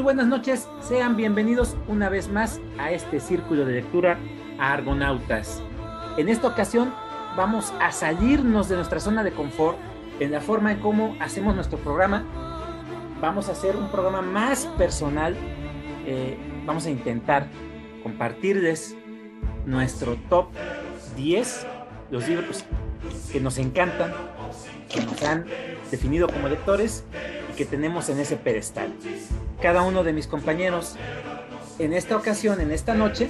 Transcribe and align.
Muy 0.00 0.04
buenas 0.04 0.28
noches. 0.28 0.66
Sean 0.80 1.14
bienvenidos 1.14 1.76
una 1.86 2.08
vez 2.08 2.30
más 2.30 2.58
a 2.78 2.90
este 2.90 3.20
círculo 3.20 3.66
de 3.66 3.74
lectura 3.74 4.18
Argonautas. 4.58 5.60
En 6.16 6.30
esta 6.30 6.48
ocasión 6.48 6.94
vamos 7.36 7.74
a 7.82 7.92
salirnos 7.92 8.70
de 8.70 8.76
nuestra 8.76 8.98
zona 8.98 9.22
de 9.22 9.32
confort 9.32 9.76
en 10.18 10.32
la 10.32 10.40
forma 10.40 10.72
en 10.72 10.80
cómo 10.80 11.14
hacemos 11.20 11.54
nuestro 11.54 11.76
programa. 11.76 12.24
Vamos 13.20 13.50
a 13.50 13.52
hacer 13.52 13.76
un 13.76 13.90
programa 13.90 14.22
más 14.22 14.64
personal. 14.78 15.36
Eh, 16.06 16.38
vamos 16.64 16.86
a 16.86 16.90
intentar 16.90 17.48
compartirles 18.02 18.96
nuestro 19.66 20.16
top 20.30 20.46
10, 21.14 21.66
los 22.10 22.26
libros 22.26 22.64
que 23.30 23.38
nos 23.38 23.58
encantan, 23.58 24.14
que 24.88 25.02
nos 25.02 25.22
han 25.24 25.44
definido 25.90 26.26
como 26.26 26.48
lectores 26.48 27.04
que 27.60 27.66
tenemos 27.66 28.08
en 28.08 28.18
ese 28.18 28.38
pedestal. 28.38 28.90
Cada 29.60 29.82
uno 29.82 30.02
de 30.02 30.14
mis 30.14 30.26
compañeros 30.26 30.96
en 31.78 31.92
esta 31.92 32.16
ocasión, 32.16 32.58
en 32.58 32.70
esta 32.70 32.94
noche, 32.94 33.28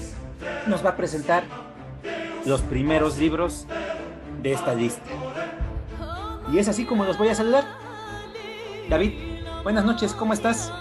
nos 0.68 0.86
va 0.86 0.90
a 0.90 0.96
presentar 0.96 1.42
los 2.46 2.60
primeros 2.60 3.18
libros 3.18 3.66
de 4.40 4.52
esta 4.52 4.72
lista. 4.72 5.02
Y 6.52 6.58
es 6.58 6.68
así 6.68 6.84
como 6.84 7.04
los 7.04 7.18
voy 7.18 7.26
a 7.26 7.34
saludar. 7.34 7.64
David, 8.88 9.14
buenas 9.64 9.84
noches, 9.84 10.12
¿cómo 10.12 10.32
estás? 10.32 10.72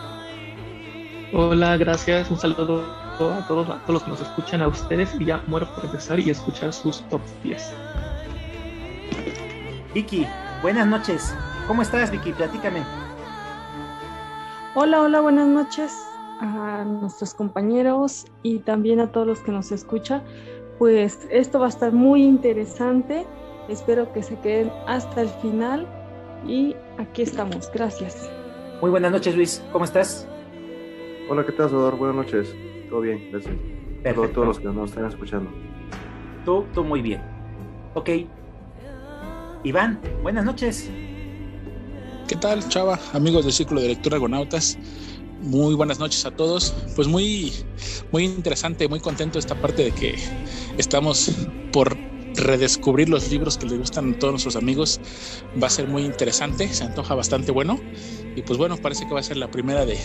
Hola, 1.33 1.75
gracias, 1.77 2.30
un 2.30 2.38
saludo 2.38 2.86
a 2.86 3.17
todos, 3.17 3.67
a 3.67 3.80
todos 3.80 3.88
los 3.88 4.03
que 4.03 4.09
nos 4.11 4.22
escuchan, 4.22 4.61
a 4.61 4.67
ustedes, 4.67 5.09
y 5.20 5.25
ya 5.25 5.42
muero 5.47 5.73
por 5.73 5.86
empezar 5.86 6.20
y 6.20 6.30
escuchar 6.30 6.72
sus 6.72 7.02
top 7.09 7.22
10. 7.44 7.73
Vicky, 9.95 10.27
buenas 10.61 10.86
noches, 10.86 11.33
¿cómo 11.66 11.81
estás 11.81 12.11
Vicky? 12.11 12.31
Platícame. 12.31 12.98
Hola, 14.75 15.02
hola, 15.02 15.20
buenas 15.22 15.48
noches 15.48 15.92
a 16.42 16.84
nuestros 16.86 17.34
compañeros 17.34 18.28
y 18.44 18.59
también 18.59 19.00
a 19.00 19.11
todos 19.11 19.26
los 19.26 19.39
que 19.39 19.52
nos 19.52 19.72
escuchan. 19.72 20.23
Pues 20.78 21.28
esto 21.31 21.59
va 21.59 21.66
a 21.66 21.70
estar 21.70 21.92
muy 21.92 22.23
interesante. 22.23 23.26
Espero 23.67 24.14
que 24.14 24.22
se 24.22 24.39
queden 24.42 24.72
hasta 24.86 25.22
el 25.22 25.30
final 25.42 25.88
y 26.48 26.76
aquí 27.00 27.23
estamos. 27.23 27.72
Gracias. 27.73 28.30
Muy 28.80 28.92
buenas 28.92 29.11
noches, 29.11 29.36
Luis. 29.36 29.64
¿Cómo 29.72 29.86
estás? 29.86 30.28
Hola, 31.30 31.44
¿qué 31.48 31.52
tal, 31.52 31.70
Salvador? 31.70 31.98
Buenas 31.98 32.17
noches. 32.17 32.56
Todo 32.92 33.02
bien, 33.02 33.28
gracias. 33.31 33.56
Perfecto. 34.04 34.23
A 34.23 34.33
todos 34.33 34.48
los 34.50 34.59
que 34.59 34.66
nos 34.66 34.92
están 34.92 35.06
escuchando. 35.06 35.50
Tú, 36.45 36.64
tú 36.76 36.83
muy 36.83 37.02
bien. 37.02 37.23
Ok. 37.95 38.09
Iván, 39.64 40.00
buenas 40.22 40.45
noches. 40.45 40.92
¿Qué 42.30 42.35
tal, 42.35 42.69
Chava? 42.69 42.99
Amigos 43.13 43.45
del 43.45 43.53
Círculo 43.53 43.81
de 43.81 43.88
Lectura 43.88 44.17
Argonautas. 44.17 44.77
Muy 45.41 45.73
buenas 45.73 45.97
noches 45.97 46.27
a 46.27 46.30
todos. 46.30 46.75
Pues 46.95 47.08
muy, 47.08 47.52
muy 48.11 48.23
interesante, 48.23 48.88
muy 48.88 48.99
contento 48.99 49.39
esta 49.39 49.59
parte 49.59 49.86
de 49.86 49.92
que 49.92 50.14
estamos 50.77 51.31
por 51.73 51.98
redescubrir 52.36 53.09
los 53.09 53.31
libros 53.31 53.58
que 53.58 53.65
les 53.65 53.80
gustan 53.80 54.14
a 54.14 54.20
todos 54.20 54.33
nuestros 54.33 54.55
amigos. 54.55 55.02
Va 55.61 55.65
a 55.65 55.70
ser 55.71 55.87
muy 55.87 56.05
interesante, 56.05 56.71
se 56.71 56.83
antoja 56.83 57.15
bastante 57.15 57.52
bueno. 57.52 57.80
Y 58.36 58.43
pues 58.43 58.59
bueno, 58.59 58.77
parece 58.77 59.08
que 59.08 59.14
va 59.15 59.21
a 59.21 59.23
ser 59.23 59.37
la 59.37 59.49
primera 59.49 59.87
de, 59.87 59.98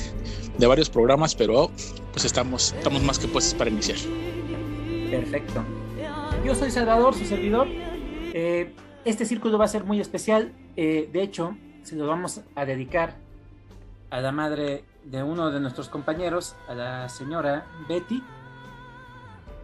de 0.56 0.66
varios 0.66 0.88
programas, 0.88 1.34
pero 1.34 1.70
pues 2.12 2.24
estamos, 2.24 2.72
estamos 2.72 3.02
más 3.02 3.18
que 3.18 3.28
puestos 3.28 3.52
para 3.52 3.68
iniciar. 3.68 3.98
Perfecto. 5.10 5.62
Yo 6.42 6.54
soy 6.54 6.70
Salvador, 6.70 7.14
su 7.14 7.26
servidor. 7.26 7.68
Eh, 7.68 8.72
este 9.04 9.26
círculo 9.26 9.58
va 9.58 9.66
a 9.66 9.68
ser 9.68 9.84
muy 9.84 10.00
especial. 10.00 10.54
Eh, 10.74 11.10
de 11.12 11.22
hecho, 11.22 11.54
se 11.84 11.96
lo 11.96 12.06
vamos 12.06 12.40
a 12.54 12.64
dedicar 12.64 13.14
a 14.10 14.20
la 14.20 14.32
madre 14.32 14.84
de 15.04 15.22
uno 15.22 15.50
de 15.50 15.60
nuestros 15.60 15.88
compañeros, 15.88 16.56
a 16.66 16.74
la 16.74 17.08
señora 17.08 17.66
Betty. 17.88 18.22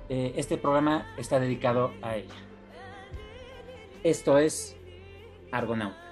Eh, 0.08 0.34
este 0.36 0.58
programa 0.58 1.06
está 1.16 1.40
dedicado 1.40 1.92
a 2.02 2.16
ella. 2.16 2.34
Esto 4.04 4.38
es 4.38 4.76
Argonautas. 5.50 6.09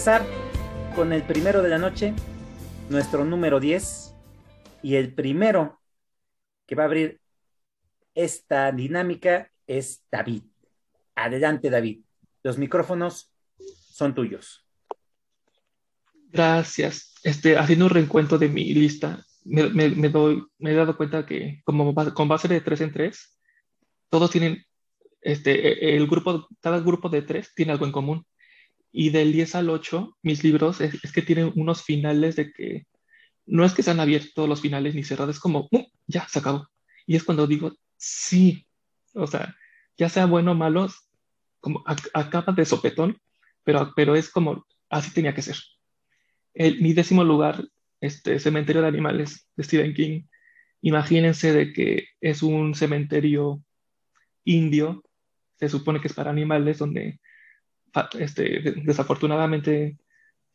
Empezar 0.00 0.26
con 0.96 1.12
el 1.12 1.22
primero 1.24 1.60
de 1.60 1.68
la 1.68 1.76
noche, 1.76 2.14
nuestro 2.88 3.22
número 3.22 3.60
10. 3.60 4.14
Y 4.82 4.94
el 4.94 5.12
primero 5.12 5.78
que 6.66 6.74
va 6.74 6.84
a 6.84 6.86
abrir 6.86 7.20
esta 8.14 8.72
dinámica 8.72 9.52
es 9.66 10.02
David. 10.10 10.44
Adelante, 11.14 11.68
David. 11.68 12.00
Los 12.42 12.56
micrófonos 12.56 13.30
son 13.58 14.14
tuyos. 14.14 14.66
Gracias. 16.32 17.12
Este, 17.22 17.58
haciendo 17.58 17.84
un 17.84 17.90
reencuentro 17.90 18.38
de 18.38 18.48
mi 18.48 18.72
lista, 18.72 19.22
me, 19.44 19.68
me, 19.68 20.08
doy, 20.08 20.42
me 20.56 20.70
he 20.70 20.76
dado 20.76 20.96
cuenta 20.96 21.26
que 21.26 21.60
como 21.62 21.94
con 22.14 22.26
base 22.26 22.48
de 22.48 22.62
tres 22.62 22.80
en 22.80 22.94
tres, 22.94 23.38
todos 24.08 24.30
tienen, 24.30 24.64
este, 25.20 25.94
el 25.94 26.06
grupo, 26.06 26.48
cada 26.62 26.80
grupo 26.80 27.10
de 27.10 27.20
tres 27.20 27.52
tiene 27.54 27.72
algo 27.72 27.84
en 27.84 27.92
común. 27.92 28.26
Y 28.92 29.10
del 29.10 29.32
10 29.32 29.54
al 29.54 29.70
8, 29.70 30.16
mis 30.22 30.42
libros 30.44 30.80
es, 30.80 31.00
que 31.12 31.22
tienen 31.22 31.52
unos 31.56 31.82
finales 31.84 32.36
de 32.36 32.52
que 32.52 32.86
no 33.46 33.64
es 33.64 33.72
que 33.74 33.82
sean 33.82 34.00
abiertos 34.00 34.34
todos 34.34 34.48
los 34.48 34.60
finales 34.60 34.94
ni 34.94 35.04
cerrados, 35.04 35.36
es 35.36 35.40
como, 35.40 35.68
"Mm, 35.70 35.80
ya, 36.06 36.26
se 36.28 36.38
acabó. 36.40 36.68
Y 37.06 37.16
es 37.16 37.24
cuando 37.24 37.46
digo, 37.46 37.72
sí, 37.96 38.66
o 39.14 39.26
sea, 39.26 39.54
ya 39.96 40.08
sea 40.08 40.26
bueno 40.26 40.52
o 40.52 40.54
malo, 40.54 40.88
como 41.60 41.82
ac- 41.84 42.10
acaba 42.14 42.52
de 42.52 42.64
sopetón, 42.64 43.18
pero, 43.64 43.92
pero 43.96 44.14
es 44.16 44.30
como, 44.30 44.66
así 44.88 45.12
tenía 45.12 45.34
que 45.34 45.42
ser. 45.42 45.56
El, 46.54 46.80
mi 46.80 46.92
décimo 46.94 47.24
lugar, 47.24 47.64
este 48.00 48.38
Cementerio 48.40 48.82
de 48.82 48.88
Animales 48.88 49.48
de 49.56 49.64
Stephen 49.64 49.94
King. 49.94 50.22
Imagínense 50.82 51.52
de 51.52 51.72
que 51.72 52.06
es 52.20 52.42
un 52.42 52.74
cementerio 52.74 53.62
indio, 54.44 55.02
se 55.58 55.68
supone 55.68 56.00
que 56.00 56.08
es 56.08 56.14
para 56.14 56.30
animales, 56.30 56.78
donde 56.78 57.20
este, 58.18 58.60
de- 58.60 58.72
desafortunadamente 58.84 59.98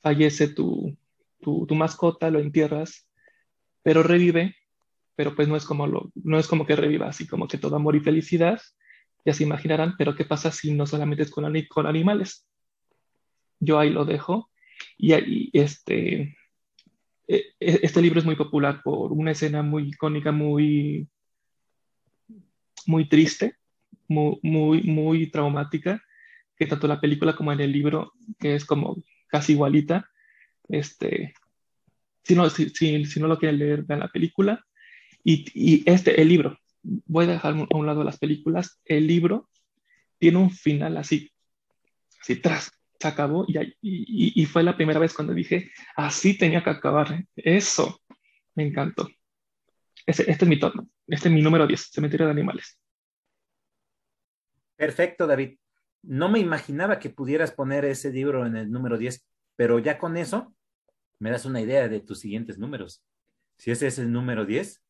fallece 0.02 0.48
tu, 0.50 0.98
tu, 1.42 1.66
tu 1.66 1.76
mascota, 1.76 2.30
lo 2.30 2.40
entierras, 2.40 3.08
pero 3.84 4.04
revive, 4.04 4.56
pero 5.16 5.36
pues 5.36 5.48
no 5.48 5.56
es 5.56 5.66
como, 5.66 5.88
lo, 5.88 6.12
no 6.16 6.40
es 6.40 6.48
como 6.48 6.66
que 6.66 6.76
reviva 6.76 7.08
así 7.08 7.28
como 7.28 7.48
que 7.48 7.58
todo 7.58 7.76
amor 7.76 7.96
y 7.96 8.00
felicidad, 8.02 8.62
ya 9.26 9.34
se 9.34 9.44
imaginarán, 9.44 9.96
pero 9.98 10.16
¿qué 10.16 10.26
pasa 10.26 10.52
si 10.52 10.74
no 10.74 10.86
solamente 10.86 11.24
es 11.24 11.32
con, 11.32 11.46
con 11.70 11.88
animales? 11.88 12.48
Yo 13.60 13.80
ahí 13.80 13.90
lo 13.90 14.06
dejo 14.06 14.52
y, 14.98 15.14
ahí, 15.14 15.50
este, 15.54 16.38
e- 17.28 17.46
e- 17.60 17.80
este 17.84 18.02
libro 18.02 18.20
es 18.20 18.26
muy 18.26 18.36
popular 18.36 18.82
por 18.84 19.12
una 19.12 19.32
escena 19.32 19.64
muy 19.64 19.90
icónica, 19.90 20.32
muy, 20.32 21.08
muy 22.86 23.08
triste, 23.10 23.56
muy, 24.08 24.40
muy, 24.44 24.84
muy 24.84 25.32
traumática, 25.32 26.02
que 26.58 26.66
tanto 26.68 26.88
la 26.88 27.02
película 27.02 27.36
como 27.36 27.52
en 27.52 27.60
el 27.60 27.72
libro, 27.72 28.14
que 28.40 28.56
es 28.56 28.66
como 28.66 29.04
casi 29.28 29.54
igualita, 29.54 30.10
este, 30.70 31.34
si 32.24 32.36
no, 32.36 32.50
si, 32.50 32.70
si, 32.70 33.06
si 33.06 33.20
no 33.20 33.28
lo 33.28 33.38
quieren 33.38 33.60
leer, 33.60 33.84
vean 33.84 34.00
la 34.00 34.08
película. 34.10 34.66
Y, 35.24 35.46
y 35.54 35.90
este, 35.90 36.22
el 36.22 36.30
libro, 36.30 36.58
voy 36.84 37.26
a 37.26 37.30
dejar 37.30 37.54
a 37.54 37.78
un 37.78 37.86
lado 37.86 38.04
las 38.04 38.18
películas, 38.18 38.80
el 38.86 39.08
libro 39.08 39.50
tiene 40.18 40.38
un 40.38 40.52
final 40.52 40.98
así, 40.98 41.32
Sí, 42.26 42.38
tras, 42.38 42.72
se 43.00 43.08
acabó 43.08 43.46
y, 43.48 43.60
y, 43.60 44.42
y, 44.42 44.46
fue 44.48 44.64
la 44.64 44.76
primera 44.76 45.00
vez 45.00 45.14
cuando 45.14 45.32
dije, 45.32 45.72
así 45.96 46.36
tenía 46.36 46.64
que 46.64 46.72
acabar. 46.72 47.24
Eso, 47.36 48.02
me 48.56 48.66
encantó. 48.66 49.08
Este, 50.08 50.32
este 50.32 50.46
es 50.46 50.50
mi 50.50 50.60
tono, 50.60 50.90
este 51.06 51.28
es 51.28 51.34
mi 51.36 51.44
número 51.44 51.68
10, 51.68 51.92
Cementerio 51.92 52.26
de 52.26 52.32
Animales. 52.32 52.80
Perfecto, 54.76 55.28
David. 55.28 55.56
No 56.08 56.30
me 56.30 56.40
imaginaba 56.40 57.00
que 57.00 57.10
pudieras 57.10 57.52
poner 57.52 57.86
ese 57.86 58.12
libro 58.12 58.46
en 58.46 58.56
el 58.56 58.72
número 58.72 58.98
10, 58.98 59.26
pero 59.56 59.80
ya 59.80 59.98
con 59.98 60.18
eso 60.18 60.54
me 61.20 61.32
das 61.32 61.46
una 61.46 61.62
idea 61.62 61.88
de 61.88 62.00
tus 62.00 62.20
siguientes 62.20 62.58
números. 62.58 63.04
Si 63.58 63.72
ese 63.72 63.88
es 63.88 64.00
el 64.00 64.12
número 64.12 64.46
10, 64.46 64.84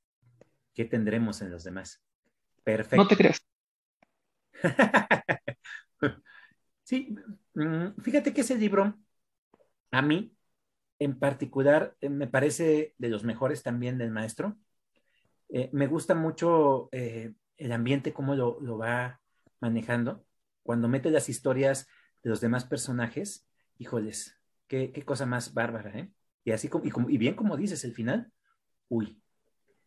¿qué 0.74 0.86
tendremos 0.86 1.42
en 1.42 1.52
los 1.52 1.64
demás? 1.64 2.04
Perfecto. 2.64 2.98
No 2.98 3.08
te 3.08 3.16
creas. 3.16 3.46
sí, 6.84 7.16
mm, 7.54 8.02
fíjate 8.02 8.34
que 8.34 8.42
ese 8.42 8.58
libro, 8.58 8.98
a 9.92 10.02
mí, 10.02 10.36
en 11.00 11.20
particular, 11.20 11.96
eh, 12.02 12.10
me 12.10 12.28
parece 12.28 12.96
de 12.98 13.10
los 13.10 13.24
mejores 13.24 13.64
también 13.64 13.98
del 13.98 14.12
maestro. 14.12 14.58
Eh, 15.50 15.70
me 15.74 15.88
gusta 15.88 16.16
mucho 16.16 16.90
eh, 16.92 17.34
el 17.58 17.72
ambiente, 17.72 18.14
cómo 18.14 18.36
lo, 18.36 18.78
va 18.78 19.22
manejando. 19.60 20.26
Cuando 20.66 20.88
mete 20.88 21.12
las 21.12 21.30
historias 21.30 21.88
de 22.24 22.32
los 22.32 22.42
demás 22.42 22.66
personajes, 22.66 23.48
híjoles, 23.78 24.36
qué, 24.68 24.92
cosa 25.06 25.28
más 25.28 25.54
bárbara, 25.54 25.92
¿eh? 25.98 26.12
Y 26.44 26.52
así 26.52 26.70
como, 26.70 27.10
y, 27.10 27.18
bien 27.18 27.36
como 27.36 27.56
dices, 27.56 27.84
el 27.84 27.94
final, 27.94 28.32
uy. 28.90 29.22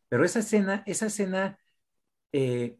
Pero 0.09 0.25
esa 0.25 0.39
escena, 0.39 0.85
esa 0.87 1.07
escena, 1.07 1.59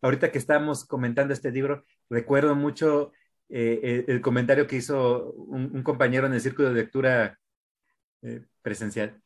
ahorita 0.00 0.30
que 0.30 0.38
estamos 0.38 0.84
comentando 0.84 1.34
este 1.34 1.50
libro, 1.50 1.84
recuerdo 2.08 2.54
mucho 2.54 3.10
el, 3.48 4.20
comentario 4.20 4.66
que 4.66 4.76
hizo 4.76 5.32
un, 5.32 5.82
compañero 5.82 6.26
en 6.26 6.34
el 6.34 6.40
círculo 6.40 6.68
de 6.68 6.74
lectura 6.74 7.38
presencial 8.62 9.20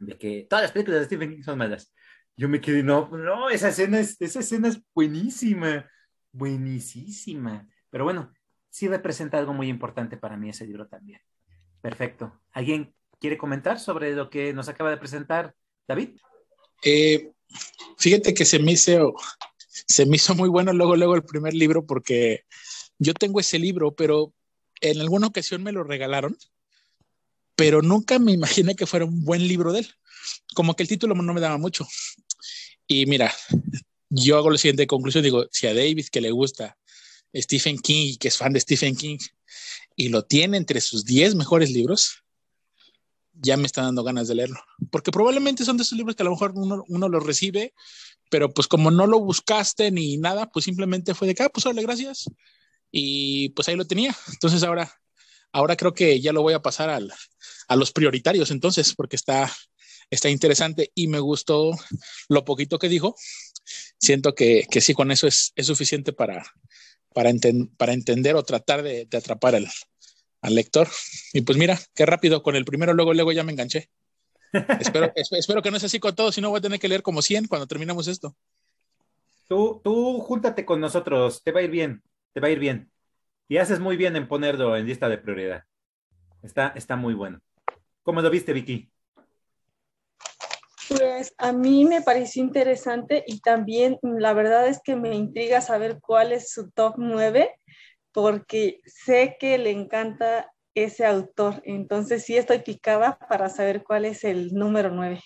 de 0.00 0.16
que 0.16 0.46
todas 0.48 0.64
las 0.64 0.72
películas 0.72 1.00
de 1.00 1.06
Stephen 1.06 1.30
King 1.30 1.42
son 1.42 1.58
malas. 1.58 1.92
Yo 2.36 2.48
me 2.48 2.60
quedé, 2.60 2.82
no, 2.82 3.08
no, 3.10 3.50
esa 3.50 3.68
escena 3.68 4.00
es, 4.00 4.20
esa 4.20 4.40
escena 4.40 4.68
es 4.68 4.80
buenísima, 4.94 5.88
buenísima. 6.32 7.68
Pero 7.90 8.04
bueno, 8.04 8.32
sí 8.68 8.88
representa 8.88 9.38
algo 9.38 9.52
muy 9.52 9.68
importante 9.68 10.16
para 10.16 10.36
mí 10.36 10.50
ese 10.50 10.66
libro 10.66 10.86
también. 10.88 11.20
Perfecto. 11.80 12.40
¿Alguien 12.52 12.94
quiere 13.18 13.38
comentar 13.38 13.78
sobre 13.78 14.14
lo 14.14 14.30
que 14.30 14.52
nos 14.52 14.68
acaba 14.68 14.90
de 14.90 14.96
presentar 14.96 15.54
David? 15.86 16.16
Eh, 16.84 17.32
fíjate 17.98 18.34
que 18.34 18.44
se 18.44 18.58
me 18.58 18.72
hizo, 18.72 19.14
se 19.68 20.06
me 20.06 20.16
hizo 20.16 20.34
muy 20.34 20.48
bueno 20.48 20.72
luego, 20.72 20.96
luego 20.96 21.14
el 21.14 21.24
primer 21.24 21.54
libro 21.54 21.86
porque 21.86 22.44
yo 22.98 23.14
tengo 23.14 23.40
ese 23.40 23.58
libro, 23.58 23.94
pero 23.94 24.32
en 24.80 25.00
alguna 25.00 25.26
ocasión 25.26 25.62
me 25.62 25.72
lo 25.72 25.84
regalaron 25.84 26.36
pero 27.60 27.82
nunca 27.82 28.18
me 28.18 28.32
imaginé 28.32 28.74
que 28.74 28.86
fuera 28.86 29.04
un 29.04 29.22
buen 29.22 29.46
libro 29.46 29.70
de 29.70 29.80
él. 29.80 29.94
Como 30.54 30.74
que 30.74 30.82
el 30.82 30.88
título 30.88 31.14
no 31.14 31.34
me 31.34 31.42
daba 31.42 31.58
mucho. 31.58 31.86
Y 32.86 33.04
mira, 33.04 33.30
yo 34.10 34.36
hago 34.36 34.50
la 34.50 34.58
siguiente 34.58 34.86
conclusión, 34.86 35.24
digo, 35.24 35.46
si 35.50 35.66
a 35.66 35.74
David 35.74 36.06
que 36.10 36.20
le 36.20 36.30
gusta 36.30 36.76
Stephen 37.34 37.78
King 37.78 38.06
y 38.08 38.16
que 38.16 38.28
es 38.28 38.36
fan 38.36 38.52
de 38.52 38.60
Stephen 38.60 38.96
King 38.96 39.18
y 39.96 40.08
lo 40.08 40.24
tiene 40.24 40.56
entre 40.56 40.80
sus 40.80 41.04
10 41.04 41.36
mejores 41.36 41.70
libros, 41.70 42.22
ya 43.32 43.56
me 43.56 43.66
está 43.66 43.82
dando 43.82 44.02
ganas 44.02 44.28
de 44.28 44.34
leerlo. 44.34 44.60
Porque 44.90 45.10
probablemente 45.10 45.64
son 45.64 45.76
de 45.76 45.84
esos 45.84 45.96
libros 45.96 46.16
que 46.16 46.22
a 46.22 46.24
lo 46.24 46.32
mejor 46.32 46.52
uno, 46.54 46.84
uno 46.88 47.08
los 47.08 47.24
recibe, 47.24 47.72
pero 48.28 48.52
pues 48.52 48.66
como 48.66 48.90
no 48.90 49.06
lo 49.06 49.20
buscaste 49.20 49.90
ni 49.90 50.18
nada, 50.18 50.50
pues 50.50 50.64
simplemente 50.64 51.14
fue 51.14 51.26
de 51.26 51.32
acá, 51.32 51.46
ah, 51.46 51.50
pues 51.50 51.64
órale, 51.64 51.82
gracias. 51.82 52.24
Y 52.90 53.50
pues 53.50 53.68
ahí 53.68 53.76
lo 53.76 53.86
tenía. 53.86 54.14
Entonces 54.32 54.62
ahora 54.62 54.92
Ahora 55.52 55.76
creo 55.76 55.94
que 55.94 56.20
ya 56.20 56.32
lo 56.32 56.42
voy 56.42 56.54
a 56.54 56.62
pasar 56.62 56.90
al, 56.90 57.12
a 57.68 57.76
los 57.76 57.92
prioritarios 57.92 58.50
entonces, 58.50 58.94
porque 58.94 59.16
está, 59.16 59.52
está 60.10 60.28
interesante 60.28 60.92
y 60.94 61.08
me 61.08 61.18
gustó 61.18 61.72
lo 62.28 62.44
poquito 62.44 62.78
que 62.78 62.88
dijo. 62.88 63.16
Siento 63.64 64.34
que, 64.34 64.66
que 64.70 64.80
sí, 64.80 64.94
con 64.94 65.10
eso 65.10 65.26
es, 65.26 65.52
es 65.56 65.66
suficiente 65.66 66.12
para, 66.12 66.44
para, 67.14 67.30
para, 67.76 67.92
entender 67.92 68.36
o 68.36 68.42
tratar 68.42 68.82
de, 68.82 69.06
de 69.06 69.18
atrapar 69.18 69.54
al, 69.54 69.68
al, 70.40 70.54
lector. 70.54 70.88
Y 71.32 71.42
pues 71.42 71.58
mira, 71.58 71.78
qué 71.94 72.06
rápido, 72.06 72.42
con 72.42 72.56
el 72.56 72.64
primero 72.64 72.94
luego, 72.94 73.14
luego 73.14 73.32
ya 73.32 73.44
me 73.44 73.52
enganché. 73.52 73.90
espero, 74.80 75.12
espero 75.14 75.62
que 75.62 75.70
no 75.70 75.78
sea 75.78 75.86
así 75.86 76.00
con 76.00 76.14
todo, 76.14 76.32
si 76.32 76.40
no 76.40 76.50
voy 76.50 76.58
a 76.58 76.62
tener 76.62 76.80
que 76.80 76.88
leer 76.88 77.02
como 77.02 77.22
100 77.22 77.46
cuando 77.46 77.66
terminemos 77.66 78.08
esto. 78.08 78.36
Tú, 79.48 79.80
tú 79.82 80.20
júntate 80.20 80.64
con 80.64 80.80
nosotros, 80.80 81.42
te 81.42 81.52
va 81.52 81.60
a 81.60 81.62
ir 81.62 81.70
bien, 81.70 82.02
te 82.32 82.40
va 82.40 82.48
a 82.48 82.50
ir 82.50 82.58
bien. 82.58 82.90
Y 83.48 83.56
haces 83.56 83.80
muy 83.80 83.96
bien 83.96 84.14
en 84.14 84.28
ponerlo 84.28 84.76
en 84.76 84.86
lista 84.86 85.08
de 85.08 85.18
prioridad. 85.18 85.64
Está, 86.42 86.68
está 86.76 86.96
muy 86.96 87.14
bueno. 87.14 87.40
¿Cómo 88.02 88.22
lo 88.22 88.30
viste, 88.30 88.52
Vicky? 88.52 88.90
Pues 90.90 91.32
a 91.38 91.52
mí 91.52 91.84
me 91.84 92.02
pareció 92.02 92.42
interesante 92.42 93.22
y 93.24 93.40
también 93.40 93.98
la 94.02 94.32
verdad 94.32 94.66
es 94.66 94.80
que 94.82 94.96
me 94.96 95.14
intriga 95.14 95.60
saber 95.60 95.98
cuál 96.00 96.32
es 96.32 96.52
su 96.52 96.72
top 96.72 96.94
9 96.98 97.54
porque 98.12 98.80
sé 98.86 99.36
que 99.38 99.56
le 99.58 99.70
encanta 99.70 100.50
ese 100.74 101.06
autor. 101.06 101.62
Entonces 101.64 102.24
sí 102.24 102.36
estoy 102.36 102.58
picada 102.58 103.18
para 103.28 103.48
saber 103.48 103.84
cuál 103.84 104.04
es 104.04 104.24
el 104.24 104.52
número 104.52 104.90
9. 104.90 105.22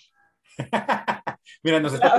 Mira, 1.63 1.79
nos 1.79 1.95
está 1.95 2.15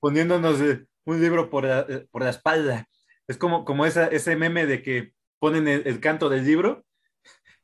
poniéndonos 0.00 0.60
eh, 0.60 0.84
un 1.04 1.20
libro 1.20 1.50
por 1.50 1.66
eh, 1.66 2.06
por 2.10 2.22
la 2.22 2.30
espalda. 2.30 2.88
Es 3.26 3.36
como, 3.36 3.64
como 3.64 3.84
esa, 3.84 4.06
ese 4.06 4.36
meme 4.36 4.66
de 4.66 4.80
que 4.80 5.12
ponen 5.40 5.66
el, 5.66 6.00
canto 6.00 6.28
del 6.28 6.44
libro 6.44 6.84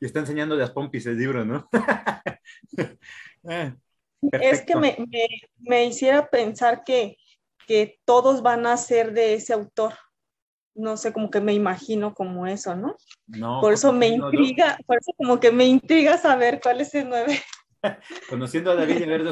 y 0.01 0.07
está 0.07 0.19
enseñando 0.19 0.57
las 0.57 0.71
pompis 0.71 1.07
el 1.07 1.17
libro, 1.17 1.45
¿no? 1.45 1.69
Es 4.33 4.63
que 4.63 4.77
me, 4.77 4.97
me, 5.59 5.85
hiciera 5.87 6.29
pensar 6.29 6.85
que, 6.85 7.17
que 7.67 7.99
todos 8.05 8.43
van 8.43 8.67
a 8.67 8.77
ser 8.77 9.13
de 9.13 9.35
ese 9.35 9.53
autor. 9.53 9.95
No 10.75 10.97
sé, 10.97 11.13
como 11.13 11.31
que 11.31 11.41
me 11.41 11.53
imagino 11.53 12.15
como 12.15 12.47
eso, 12.47 12.77
¿no? 12.77 12.97
no 13.27 13.61
por 13.61 13.73
eso 13.73 13.93
me 13.93 14.09
intriga, 14.09 14.79
por 14.87 14.99
eso 14.99 15.13
como 15.17 15.41
que 15.41 15.51
me 15.51 15.65
intriga 15.65 16.17
saber 16.17 16.61
cuál 16.63 16.81
es 16.81 16.95
el 16.95 17.09
nueve. 17.09 17.41
Conociendo 18.29 18.71
a 18.71 18.77
David 18.77 19.01
y 19.01 19.05
haberlo, 19.05 19.31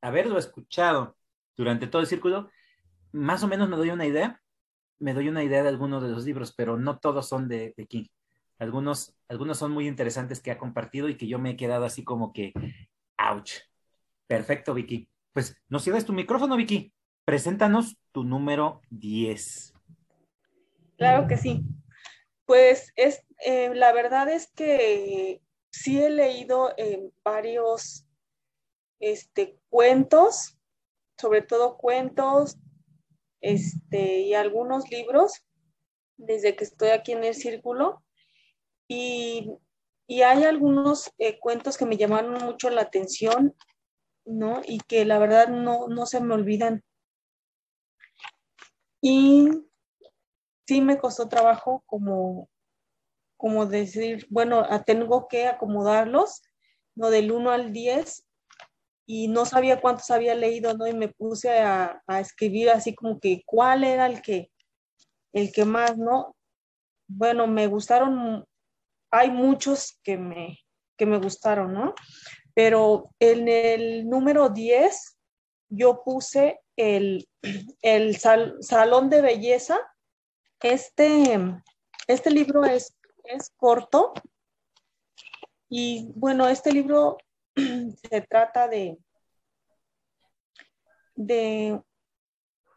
haberlo 0.00 0.38
escuchado 0.38 1.16
durante 1.56 1.86
todo 1.86 2.00
el 2.00 2.08
círculo, 2.08 2.50
más 3.12 3.42
o 3.42 3.48
menos 3.48 3.68
me 3.68 3.76
doy 3.76 3.90
una 3.90 4.06
idea 4.06 4.40
me 4.98 5.14
doy 5.14 5.28
una 5.28 5.44
idea 5.44 5.62
de 5.62 5.68
algunos 5.68 6.02
de 6.02 6.08
los 6.08 6.24
libros, 6.24 6.54
pero 6.56 6.78
no 6.78 6.98
todos 6.98 7.28
son 7.28 7.48
de, 7.48 7.74
King. 7.88 8.06
Algunos, 8.58 9.16
algunos 9.28 9.58
son 9.58 9.72
muy 9.72 9.86
interesantes 9.86 10.40
que 10.40 10.50
ha 10.50 10.58
compartido 10.58 11.08
y 11.08 11.16
que 11.16 11.26
yo 11.26 11.38
me 11.38 11.50
he 11.50 11.56
quedado 11.56 11.84
así 11.84 12.04
como 12.04 12.32
que, 12.32 12.52
ouch. 13.18 13.52
Perfecto, 14.26 14.74
Vicky. 14.74 15.08
Pues 15.32 15.56
nos 15.68 15.82
cierres 15.82 16.04
tu 16.04 16.12
micrófono, 16.12 16.56
Vicky. 16.56 16.92
Preséntanos 17.24 17.96
tu 18.12 18.24
número 18.24 18.80
10. 18.90 19.72
Claro 20.96 21.26
que 21.26 21.36
sí. 21.36 21.62
Pues 22.46 22.92
es, 22.96 23.24
eh, 23.46 23.74
la 23.74 23.92
verdad 23.92 24.28
es 24.28 24.50
que 24.52 25.40
sí 25.70 26.02
he 26.02 26.10
leído 26.10 26.74
varios 27.24 28.06
este, 29.00 29.58
cuentos, 29.68 30.56
sobre 31.18 31.42
todo 31.42 31.76
cuentos, 31.76 32.58
este, 33.40 34.20
y 34.20 34.34
algunos 34.34 34.88
libros 34.90 35.44
desde 36.16 36.56
que 36.56 36.64
estoy 36.64 36.90
aquí 36.90 37.12
en 37.12 37.24
el 37.24 37.34
círculo. 37.34 38.02
Y, 38.88 39.50
hay 40.08 40.44
algunos 40.44 41.10
eh, 41.16 41.38
cuentos 41.38 41.78
que 41.78 41.86
me 41.86 41.96
llamaron 41.96 42.34
mucho 42.44 42.68
la 42.68 42.82
atención, 42.82 43.54
¿no? 44.24 44.62
Y 44.64 44.78
que 44.80 45.04
la 45.04 45.18
verdad 45.18 45.48
no, 45.48 45.88
no 45.88 46.06
se 46.06 46.20
me 46.20 46.34
olvidan. 46.34 46.82
Y 49.00 49.48
sí 50.66 50.80
me 50.80 50.98
costó 50.98 51.28
trabajo 51.28 51.82
como, 51.86 52.48
como 53.36 53.66
decir, 53.66 54.26
bueno, 54.30 54.66
tengo 54.86 55.28
que 55.28 55.46
acomodarlos, 55.46 56.42
¿no? 56.94 57.10
Del 57.10 57.32
1 57.32 57.50
al 57.50 57.72
10 57.72 58.26
y 59.06 59.28
no 59.28 59.44
sabía 59.44 59.80
cuántos 59.80 60.10
había 60.10 60.34
leído, 60.34 60.74
¿no? 60.74 60.86
Y 60.86 60.94
me 60.94 61.08
puse 61.08 61.50
a, 61.60 62.00
escribir 62.20 62.70
así 62.70 62.94
como 62.94 63.20
que 63.20 63.42
cuál 63.44 63.84
era 63.84 64.06
el 64.06 64.22
que, 64.22 64.50
el 65.32 65.52
que 65.52 65.64
más, 65.64 65.98
¿no? 65.98 66.34
Bueno, 67.06 67.46
me 67.46 67.66
gustaron, 67.66 68.44
hay 69.10 69.30
muchos 69.30 70.00
que 70.02 70.16
me, 70.16 70.58
que 70.96 71.04
me 71.04 71.18
gustaron, 71.18 71.74
¿no? 71.74 71.94
Pero 72.54 73.10
en 73.18 73.48
el 73.48 74.08
número 74.08 74.48
10 74.48 75.16
yo 75.68 76.02
puse 76.04 76.60
el, 76.76 77.28
el 77.82 78.16
Salón 78.16 79.10
de 79.10 79.20
Belleza. 79.20 79.78
Este, 80.60 81.38
este 82.06 82.30
libro 82.30 82.64
es, 82.64 82.96
es 83.24 83.50
corto 83.56 84.12
y 85.68 86.12
bueno, 86.14 86.48
este 86.48 86.72
libro 86.72 87.18
se 87.56 88.20
trata 88.22 88.68
de, 88.68 88.96
de 91.16 91.80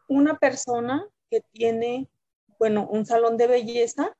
una 0.08 0.38
persona 0.38 1.06
que 1.30 1.42
tiene 1.52 2.08
bueno, 2.58 2.88
un 2.90 3.06
salón 3.06 3.36
de 3.36 3.46
belleza 3.46 4.16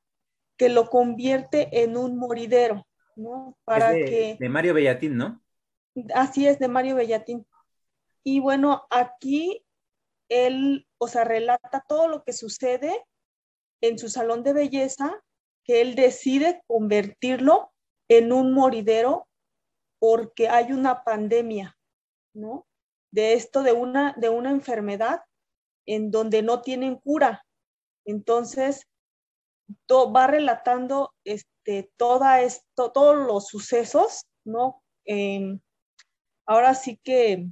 que 0.57 0.69
lo 0.69 0.89
convierte 0.89 1.83
en 1.83 1.97
un 1.97 2.17
moridero, 2.17 2.87
¿no? 3.17 3.57
Para 3.65 3.91
de, 3.91 4.05
que... 4.05 4.37
De 4.39 4.49
Mario 4.49 4.75
Bellatín, 4.75 5.17
¿no? 5.17 5.43
Así 6.15 6.47
es, 6.47 6.59
de 6.59 6.69
Mario 6.69 6.97
Bellatín. 6.97 7.47
Y 8.25 8.41
bueno, 8.41 8.87
aquí 8.91 9.65
él, 10.29 10.87
o 10.99 11.09
sea, 11.09 11.25
relata 11.25 11.85
todo 11.89 12.09
lo 12.09 12.25
que 12.25 12.33
sucede 12.33 13.05
en 13.81 13.99
su 13.99 14.09
salón 14.09 14.43
de 14.43 14.53
belleza, 14.53 15.23
que 15.65 15.81
él 15.81 15.95
decide 15.95 16.63
convertirlo 16.67 17.73
en 18.09 18.33
un 18.33 18.53
moridero 18.53 19.29
porque 19.99 20.49
hay 20.49 20.73
una 20.73 21.05
pandemia, 21.05 21.77
¿no? 22.35 22.67
De 23.11 23.35
esto, 23.35 23.63
de 23.63 23.73
una, 23.73 24.15
de 24.19 24.29
una 24.29 24.51
enfermedad 24.51 25.23
en 25.87 26.11
donde 26.11 26.43
no 26.43 26.63
tienen 26.63 26.97
cura. 26.97 27.45
Entonces, 28.05 28.87
va 29.91 30.27
relatando 30.27 31.15
este, 31.25 31.91
toda 31.97 32.41
esto, 32.41 32.93
todos 32.93 33.17
los 33.17 33.47
sucesos, 33.49 34.27
¿no? 34.45 34.83
Ahora 36.49 36.75
sí 36.75 36.99
que 37.05 37.47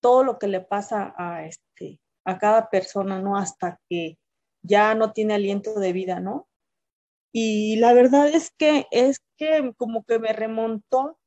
todo 0.00 0.24
lo 0.24 0.38
que 0.38 0.48
le 0.48 0.60
pasa 0.60 1.14
a, 1.16 1.46
este, 1.46 2.00
a 2.24 2.38
cada 2.38 2.70
persona, 2.70 3.20
¿no? 3.20 3.36
Hasta 3.36 3.78
que 3.88 4.18
ya 4.62 4.94
no 4.94 5.12
tiene 5.12 5.34
aliento 5.34 5.78
de 5.78 5.92
vida, 5.92 6.18
¿no? 6.18 6.48
Y 7.30 7.76
la 7.76 7.92
verdad 7.92 8.28
es 8.28 8.50
que 8.56 8.86
es 8.90 9.18
que 9.36 9.72
como 9.76 10.04
que 10.04 10.18
me 10.18 10.32
remontó 10.32 11.18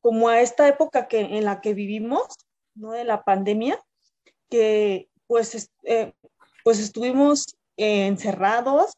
como 0.00 0.28
a 0.28 0.40
esta 0.40 0.68
época 0.68 1.08
que, 1.08 1.20
en 1.20 1.44
la 1.44 1.60
que 1.60 1.74
vivimos, 1.74 2.26
¿no? 2.74 2.92
De 2.92 3.04
la 3.04 3.24
pandemia, 3.24 3.78
que 4.48 5.08
pues, 5.26 5.70
eh, 5.82 6.12
pues 6.62 6.78
estuvimos 6.78 7.56
encerrados, 7.76 8.92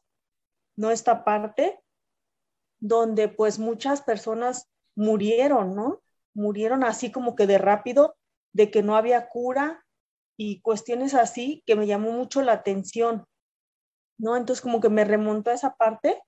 ¿no? 0.76 0.90
Esta 0.90 1.24
parte 1.24 1.80
donde 2.78 3.28
pues 3.28 3.58
muchas 3.58 4.02
personas 4.02 4.68
murieron, 4.94 5.74
¿no? 5.74 6.02
Murieron 6.34 6.84
así 6.84 7.10
como 7.10 7.34
que 7.34 7.46
de 7.46 7.58
rápido, 7.58 8.16
de 8.52 8.70
que 8.70 8.82
no 8.82 8.96
había 8.96 9.28
cura 9.28 9.84
y 10.36 10.60
cuestiones 10.60 11.14
así 11.14 11.62
que 11.66 11.76
me 11.76 11.86
llamó 11.86 12.12
mucho 12.12 12.42
la 12.42 12.52
atención, 12.52 13.24
¿no? 14.18 14.36
Entonces 14.36 14.62
como 14.62 14.80
que 14.80 14.88
me 14.88 15.04
remontó 15.04 15.50
a 15.50 15.54
esa 15.54 15.74
parte 15.74 16.22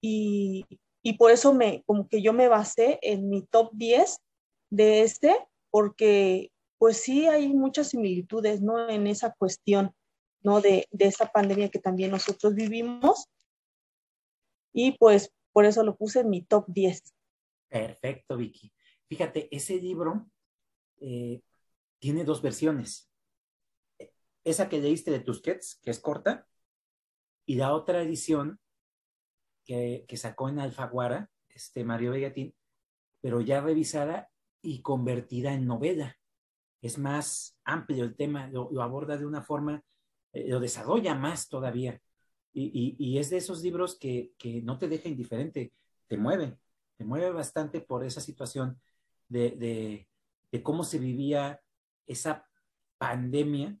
y, 0.00 0.64
y 1.02 1.14
por 1.14 1.30
eso 1.30 1.52
me, 1.52 1.82
como 1.84 2.08
que 2.08 2.22
yo 2.22 2.32
me 2.32 2.48
basé 2.48 2.98
en 3.02 3.28
mi 3.28 3.42
top 3.42 3.70
10 3.72 4.18
de 4.70 5.02
este, 5.02 5.36
porque 5.70 6.50
pues 6.78 6.98
sí 6.98 7.28
hay 7.28 7.48
muchas 7.52 7.90
similitudes, 7.90 8.60
¿no? 8.60 8.88
En 8.88 9.06
esa 9.06 9.32
cuestión, 9.34 9.94
¿no? 10.42 10.60
De, 10.60 10.86
de 10.90 11.06
esa 11.06 11.30
pandemia 11.30 11.68
que 11.68 11.78
también 11.78 12.10
nosotros 12.10 12.54
vivimos. 12.54 13.28
Y 14.72 14.92
pues 14.98 15.32
por 15.52 15.64
eso 15.64 15.84
lo 15.84 15.96
puse 15.96 16.20
en 16.20 16.30
mi 16.30 16.42
top 16.42 16.64
10. 16.68 17.02
Perfecto, 17.68 18.36
Vicky. 18.36 18.72
Fíjate, 19.12 19.54
ese 19.54 19.76
libro 19.76 20.26
eh, 20.98 21.42
tiene 21.98 22.24
dos 22.24 22.40
versiones. 22.40 23.12
Esa 24.42 24.70
que 24.70 24.80
leíste 24.80 25.10
de 25.10 25.20
Tusquets, 25.20 25.78
que 25.82 25.90
es 25.90 26.00
corta, 26.00 26.46
y 27.44 27.56
la 27.56 27.74
otra 27.74 28.00
edición 28.00 28.58
que, 29.66 30.06
sacó 30.14 30.48
en 30.48 30.60
Alfaguara, 30.60 31.30
este 31.50 31.84
Mario 31.84 32.12
Begatín, 32.12 32.54
pero 33.20 33.42
ya 33.42 33.60
revisada 33.60 34.30
y 34.62 34.80
convertida 34.80 35.52
en 35.52 35.66
novela. 35.66 36.16
Es 36.80 36.96
más 36.96 37.58
amplio 37.64 38.04
el 38.04 38.16
tema, 38.16 38.46
lo, 38.46 38.80
aborda 38.80 39.18
de 39.18 39.26
una 39.26 39.42
forma, 39.42 39.84
eh, 40.32 40.48
lo 40.48 40.58
desarrolla 40.58 41.14
más 41.14 41.50
todavía. 41.50 42.00
Y, 42.54 43.18
es 43.18 43.28
de 43.28 43.36
esos 43.36 43.62
libros 43.62 43.98
que, 43.98 44.32
no 44.64 44.78
te 44.78 44.88
deja 44.88 45.10
indiferente, 45.10 45.74
te 46.06 46.16
mueve, 46.16 46.56
te 46.96 47.04
mueve 47.04 47.30
bastante 47.30 47.82
por 47.82 48.06
esa 48.06 48.22
situación 48.22 48.80
de, 49.32 50.06
de 50.50 50.62
cómo 50.62 50.84
se 50.84 50.98
vivía 50.98 51.60
esa 52.06 52.46
pandemia, 52.98 53.78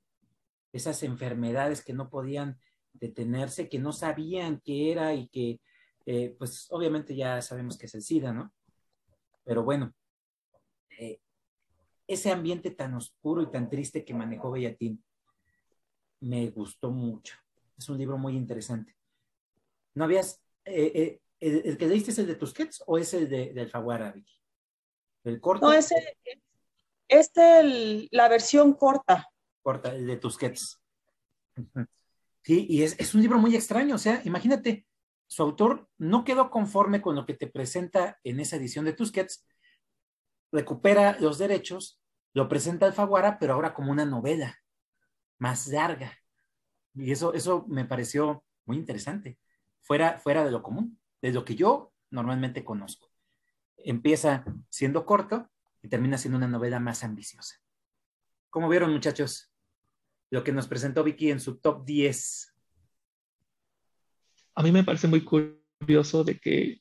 esas 0.72 1.02
enfermedades 1.02 1.84
que 1.84 1.92
no 1.92 2.08
podían 2.08 2.58
detenerse, 2.92 3.68
que 3.68 3.78
no 3.78 3.92
sabían 3.92 4.60
qué 4.64 4.92
era 4.92 5.14
y 5.14 5.28
que 5.28 5.60
eh, 6.06 6.34
pues 6.38 6.66
obviamente 6.70 7.14
ya 7.14 7.40
sabemos 7.42 7.78
que 7.78 7.86
es 7.86 7.94
el 7.94 8.02
SIDA, 8.02 8.32
¿no? 8.32 8.52
Pero 9.44 9.62
bueno, 9.62 9.94
eh, 10.98 11.20
ese 12.06 12.30
ambiente 12.30 12.70
tan 12.70 12.94
oscuro 12.94 13.42
y 13.42 13.50
tan 13.50 13.68
triste 13.68 14.04
que 14.04 14.14
manejó 14.14 14.50
Bellatín 14.50 15.02
me 16.20 16.50
gustó 16.50 16.90
mucho. 16.90 17.36
Es 17.76 17.88
un 17.88 17.98
libro 17.98 18.18
muy 18.18 18.36
interesante. 18.36 18.96
¿No 19.94 20.04
habías, 20.04 20.42
eh, 20.64 21.20
el, 21.40 21.76
que 21.76 21.86
leíste 21.86 22.10
es 22.12 22.18
el 22.18 22.26
de 22.26 22.36
Tusquets 22.36 22.82
o 22.86 22.98
es 22.98 23.14
el 23.14 23.28
de, 23.28 23.60
Alfaguara, 23.60 24.12
Vicky? 24.12 24.41
¿El 25.24 25.40
corto? 25.40 25.66
No, 25.66 25.72
ese, 25.72 25.94
este, 27.08 28.08
la 28.10 28.28
versión 28.28 28.74
corta. 28.74 29.28
Corta, 29.62 29.94
el 29.94 30.06
de 30.06 30.16
Tusquets. 30.16 30.80
Sí, 32.42 32.66
y 32.68 32.82
es, 32.82 32.98
es 32.98 33.14
un 33.14 33.22
libro 33.22 33.38
muy 33.38 33.54
extraño, 33.54 33.94
o 33.94 33.98
sea, 33.98 34.20
imagínate, 34.24 34.86
su 35.26 35.42
autor 35.42 35.88
no 35.96 36.24
quedó 36.24 36.50
conforme 36.50 37.00
con 37.00 37.14
lo 37.14 37.24
que 37.24 37.34
te 37.34 37.46
presenta 37.46 38.18
en 38.24 38.40
esa 38.40 38.56
edición 38.56 38.84
de 38.84 38.92
Tusquets, 38.92 39.46
recupera 40.50 41.18
los 41.20 41.38
derechos, 41.38 42.00
lo 42.34 42.48
presenta 42.48 42.86
Alfaguara, 42.86 43.38
pero 43.38 43.54
ahora 43.54 43.74
como 43.74 43.92
una 43.92 44.04
novela 44.04 44.58
más 45.38 45.68
larga. 45.68 46.18
Y 46.94 47.12
eso, 47.12 47.32
eso 47.34 47.64
me 47.68 47.84
pareció 47.84 48.44
muy 48.64 48.76
interesante, 48.76 49.38
fuera, 49.80 50.18
fuera 50.18 50.44
de 50.44 50.50
lo 50.50 50.62
común, 50.62 51.00
de 51.20 51.32
lo 51.32 51.44
que 51.44 51.54
yo 51.54 51.92
normalmente 52.10 52.64
conozco. 52.64 53.11
Empieza 53.84 54.44
siendo 54.68 55.04
corto 55.04 55.50
y 55.82 55.88
termina 55.88 56.18
siendo 56.18 56.38
una 56.38 56.48
novela 56.48 56.80
más 56.80 57.04
ambiciosa. 57.04 57.56
¿Cómo 58.50 58.68
vieron, 58.68 58.92
muchachos? 58.92 59.52
Lo 60.30 60.44
que 60.44 60.52
nos 60.52 60.66
presentó 60.66 61.04
Vicky 61.04 61.30
en 61.30 61.40
su 61.40 61.56
top 61.56 61.84
10 61.84 62.52
a 64.54 64.62
mí 64.62 64.72
me 64.72 64.84
parece 64.84 65.08
muy 65.08 65.22
curioso 65.22 66.24
de 66.24 66.38
que 66.38 66.80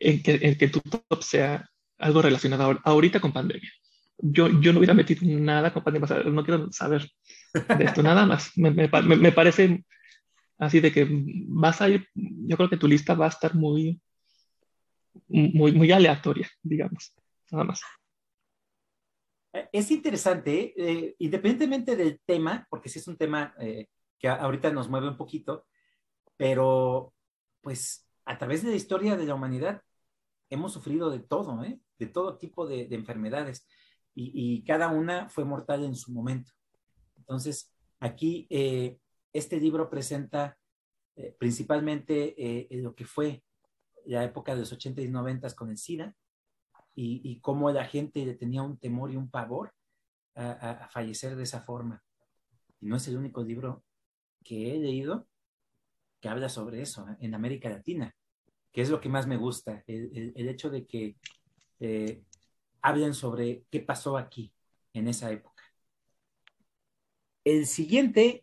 en 0.00 0.22
que, 0.22 0.68
tu 0.68 0.80
top 0.80 1.22
sea 1.22 1.68
algo 1.98 2.20
relacionado 2.20 2.78
ahorita 2.84 3.20
con 3.20 3.32
pandemia. 3.32 3.70
Yo, 4.18 4.48
yo 4.60 4.72
no 4.72 4.78
hubiera 4.78 4.94
metido 4.94 5.20
nada 5.24 5.72
con 5.72 5.82
pandemia, 5.82 6.24
no 6.24 6.44
quiero 6.44 6.70
saber 6.72 7.08
de 7.54 7.84
esto, 7.84 8.02
nada 8.02 8.26
más. 8.26 8.50
Me, 8.56 8.70
me, 8.70 8.88
me, 8.88 9.32
parece 9.32 9.84
así 10.58 10.80
de 10.80 10.92
que 10.92 11.06
vas 11.48 11.80
a 11.80 11.88
ir, 11.88 12.06
yo 12.14 12.56
creo 12.56 12.68
que 12.68 12.76
tu 12.76 12.86
lista 12.86 13.14
va 13.14 13.26
a 13.26 13.30
estar 13.30 13.54
muy, 13.54 14.00
muy, 15.28 15.72
muy 15.72 15.90
aleatoria, 15.92 16.48
digamos, 16.62 17.14
nada 17.50 17.64
más. 17.64 17.80
Es 19.72 19.90
interesante, 19.92 20.74
eh, 20.76 21.14
independientemente 21.18 21.94
del 21.94 22.20
tema, 22.24 22.66
porque 22.68 22.88
sí 22.88 22.98
es 22.98 23.06
un 23.06 23.16
tema 23.16 23.54
eh, 23.60 23.86
que 24.18 24.26
ahorita 24.26 24.72
nos 24.72 24.88
mueve 24.88 25.08
un 25.08 25.16
poquito, 25.16 25.66
pero 26.36 27.14
pues 27.60 28.08
a 28.24 28.36
través 28.36 28.64
de 28.64 28.70
la 28.70 28.76
historia 28.76 29.16
de 29.16 29.26
la 29.26 29.34
humanidad 29.34 29.80
hemos 30.50 30.72
sufrido 30.72 31.08
de 31.08 31.20
todo, 31.20 31.62
¿eh? 31.62 31.78
de 31.98 32.06
todo 32.06 32.36
tipo 32.38 32.66
de, 32.66 32.88
enfermedades 32.90 33.66
y, 34.16 34.62
cada 34.64 34.88
una 34.88 35.28
fue 35.28 35.44
mortal 35.44 35.84
en 35.84 35.94
su 35.94 36.12
momento. 36.12 36.52
Entonces, 37.16 37.72
aquí 38.00 38.46
eh, 38.50 38.98
este 39.32 39.58
libro 39.60 39.88
presenta 39.88 40.56
principalmente 41.38 42.68
lo 42.70 42.94
que 42.94 43.04
fue 43.04 43.43
la 44.06 44.24
época 44.24 44.54
de 44.54 44.60
los 44.60 44.72
80 44.72 45.02
y 45.02 45.08
90 45.08 45.50
con 45.54 45.70
el 45.70 45.78
SIDA 45.78 46.14
y, 46.96 47.40
cómo 47.40 47.70
la 47.72 47.86
gente 47.86 48.34
tenía 48.34 48.62
un 48.62 48.78
temor 48.78 49.10
y 49.10 49.16
un 49.16 49.28
pavor 49.30 49.72
a 50.36 50.88
fallecer 50.90 51.36
de 51.36 51.42
esa 51.42 51.60
forma. 51.60 52.02
Y 52.80 52.86
no 52.86 52.96
es 52.96 53.08
el 53.08 53.16
único 53.16 53.42
libro 53.42 53.82
que 54.44 54.74
he 54.74 54.78
leído 54.78 55.26
que 56.24 56.30
habla 56.30 56.48
sobre 56.48 56.80
eso 56.80 57.06
¿eh? 57.06 57.16
en 57.20 57.34
América 57.34 57.68
Latina, 57.68 58.16
que 58.72 58.80
es 58.80 58.88
lo 58.88 58.98
que 58.98 59.10
más 59.10 59.26
me 59.26 59.36
gusta, 59.36 59.84
el, 59.86 60.48
hecho 60.48 60.70
de 60.70 60.86
que 60.86 61.16
eh, 61.80 62.22
hablen 62.80 63.12
sobre 63.12 63.64
qué 63.70 63.80
pasó 63.80 64.16
aquí 64.16 64.50
en 64.94 65.08
esa 65.08 65.30
época. 65.30 65.62
El 67.44 67.66
siguiente 67.66 68.42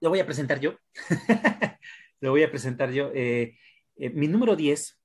lo 0.00 0.08
voy 0.08 0.20
a 0.20 0.24
presentar 0.24 0.58
yo. 0.58 0.78
lo 2.20 2.30
voy 2.30 2.42
a 2.44 2.50
presentar 2.50 2.90
yo. 2.92 3.10
Eh, 3.14 3.58
mi 3.98 4.28
número 4.28 4.56
10, 4.56 4.98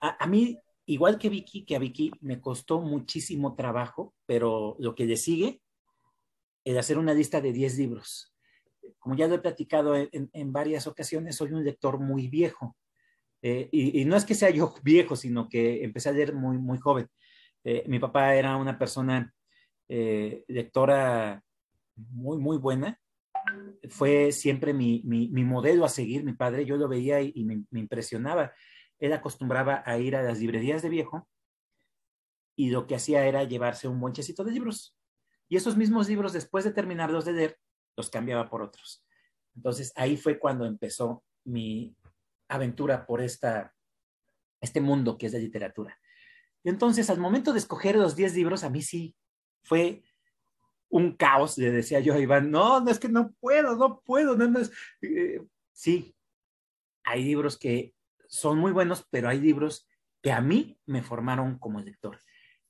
a, 0.00 0.26
mí, 0.26 0.58
igual 0.86 1.18
que 1.18 1.28
Vicky, 1.28 1.64
que 1.64 1.76
a 1.76 1.78
Vicky 1.78 2.10
me 2.20 2.40
costó 2.40 2.80
muchísimo 2.80 3.54
trabajo, 3.54 4.14
pero 4.26 4.76
lo 4.78 4.94
que 4.94 5.06
le 5.06 5.16
sigue, 5.16 5.60
es 6.64 6.76
hacer 6.76 6.98
una 6.98 7.14
lista 7.14 7.40
de 7.40 7.52
10 7.52 7.78
libros 7.78 8.32
como 9.02 9.16
ya 9.16 9.26
lo 9.26 9.34
he 9.34 9.40
platicado 9.40 9.96
en, 9.96 10.52
varias 10.52 10.86
ocasiones, 10.86 11.34
soy 11.34 11.52
un 11.52 11.64
lector 11.64 11.98
muy 11.98 12.28
viejo. 12.28 12.76
Eh, 13.42 13.68
y, 13.72 14.04
no 14.04 14.16
es 14.16 14.24
que 14.24 14.36
sea 14.36 14.50
yo 14.50 14.72
viejo, 14.84 15.16
sino 15.16 15.48
que 15.48 15.82
empecé 15.82 16.08
a 16.08 16.12
leer 16.12 16.34
muy, 16.34 16.56
muy 16.58 16.78
joven. 16.78 17.08
Eh, 17.64 17.82
mi 17.88 17.98
papá 17.98 18.36
era 18.36 18.56
una 18.56 18.78
persona 18.78 19.34
eh, 19.88 20.44
lectora 20.46 21.42
muy, 21.96 22.38
muy 22.38 22.58
buena 22.58 22.98
fue 23.88 24.32
siempre 24.32 24.72
mi, 24.72 25.02
modelo 25.44 25.84
a 25.84 25.88
seguir, 25.88 26.24
mi 26.24 26.32
padre, 26.32 26.64
yo 26.64 26.76
lo 26.76 26.88
veía 26.88 27.20
y, 27.20 27.44
me, 27.44 27.64
me, 27.70 27.80
impresionaba. 27.80 28.52
Él 28.98 29.12
acostumbraba 29.12 29.82
a 29.84 29.98
ir 29.98 30.16
a 30.16 30.22
las 30.22 30.38
librerías 30.38 30.82
de 30.82 30.88
viejo 30.88 31.28
y 32.56 32.70
lo 32.70 32.86
que 32.86 32.94
hacía 32.94 33.26
era 33.26 33.44
llevarse 33.44 33.88
un 33.88 34.00
bonchecito 34.00 34.44
de 34.44 34.52
libros. 34.52 34.96
Y 35.48 35.56
esos 35.56 35.76
mismos 35.76 36.08
libros, 36.08 36.32
después 36.32 36.64
de 36.64 36.72
terminarlos 36.72 37.24
de 37.24 37.32
leer, 37.32 37.58
los 37.96 38.10
cambiaba 38.10 38.48
por 38.48 38.62
otros. 38.62 39.04
Entonces 39.54 39.92
ahí 39.96 40.16
fue 40.16 40.38
cuando 40.38 40.64
empezó 40.64 41.24
mi 41.44 41.96
aventura 42.48 43.06
por 43.06 43.20
esta, 43.20 43.74
este 44.60 44.80
mundo 44.80 45.18
que 45.18 45.26
es 45.26 45.32
la 45.32 45.38
literatura. 45.38 45.98
Y 46.62 46.68
entonces 46.68 47.10
al 47.10 47.18
momento 47.18 47.52
de 47.52 47.58
escoger 47.58 47.96
los 47.96 48.14
10 48.16 48.34
libros, 48.34 48.64
a 48.64 48.70
mí 48.70 48.82
sí 48.82 49.16
fue 49.62 50.04
un 50.92 51.16
caos, 51.16 51.56
le 51.56 51.70
decía 51.70 52.00
yo 52.00 52.12
a 52.12 52.18
Iván, 52.18 52.50
no, 52.50 52.80
no 52.80 52.90
es 52.90 52.98
que 52.98 53.08
no 53.08 53.32
puedo, 53.40 53.76
no 53.76 54.02
puedo, 54.02 54.36
no, 54.36 54.58
es, 54.58 54.70
eh, 55.00 55.42
sí, 55.72 56.14
hay 57.02 57.24
libros 57.24 57.58
que 57.58 57.94
son 58.28 58.58
muy 58.58 58.72
buenos, 58.72 59.06
pero 59.10 59.30
hay 59.30 59.40
libros 59.40 59.88
que 60.22 60.32
a 60.32 60.42
mí 60.42 60.78
me 60.84 61.02
formaron 61.02 61.58
como 61.58 61.80
lector. 61.80 62.20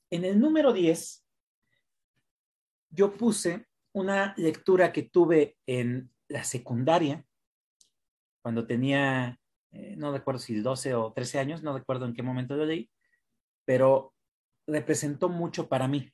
En 0.09 0.23
el 0.23 0.39
número 0.39 0.71
10, 0.71 1.25
yo 2.91 3.13
puse 3.13 3.67
una 3.91 4.33
lectura 4.37 4.93
que 4.93 5.03
tuve 5.03 5.57
en 5.65 6.09
la 6.29 6.45
secundaria, 6.45 7.25
cuando 8.41 8.65
tenía, 8.65 9.37
eh, 9.71 9.95
no 9.97 10.13
recuerdo 10.13 10.39
si 10.39 10.61
12 10.61 10.93
o 10.95 11.11
13 11.11 11.39
años, 11.39 11.61
no 11.61 11.77
recuerdo 11.77 12.05
en 12.05 12.13
qué 12.13 12.23
momento 12.23 12.55
lo 12.55 12.65
leí, 12.65 12.89
pero 13.65 14.13
representó 14.65 15.27
mucho 15.27 15.67
para 15.67 15.89
mí. 15.89 16.09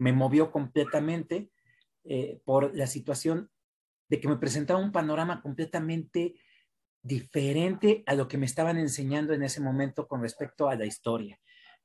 Me 0.00 0.12
movió 0.12 0.50
completamente 0.50 1.50
eh, 2.04 2.40
por 2.44 2.74
la 2.74 2.86
situación 2.86 3.50
de 4.08 4.18
que 4.18 4.28
me 4.28 4.38
presentaba 4.38 4.80
un 4.80 4.92
panorama 4.92 5.42
completamente 5.42 6.34
diferente 7.02 8.02
a 8.06 8.14
lo 8.14 8.26
que 8.26 8.38
me 8.38 8.46
estaban 8.46 8.78
enseñando 8.78 9.34
en 9.34 9.42
ese 9.42 9.60
momento 9.60 10.08
con 10.08 10.22
respecto 10.22 10.68
a 10.68 10.74
la 10.74 10.86
historia. 10.86 11.38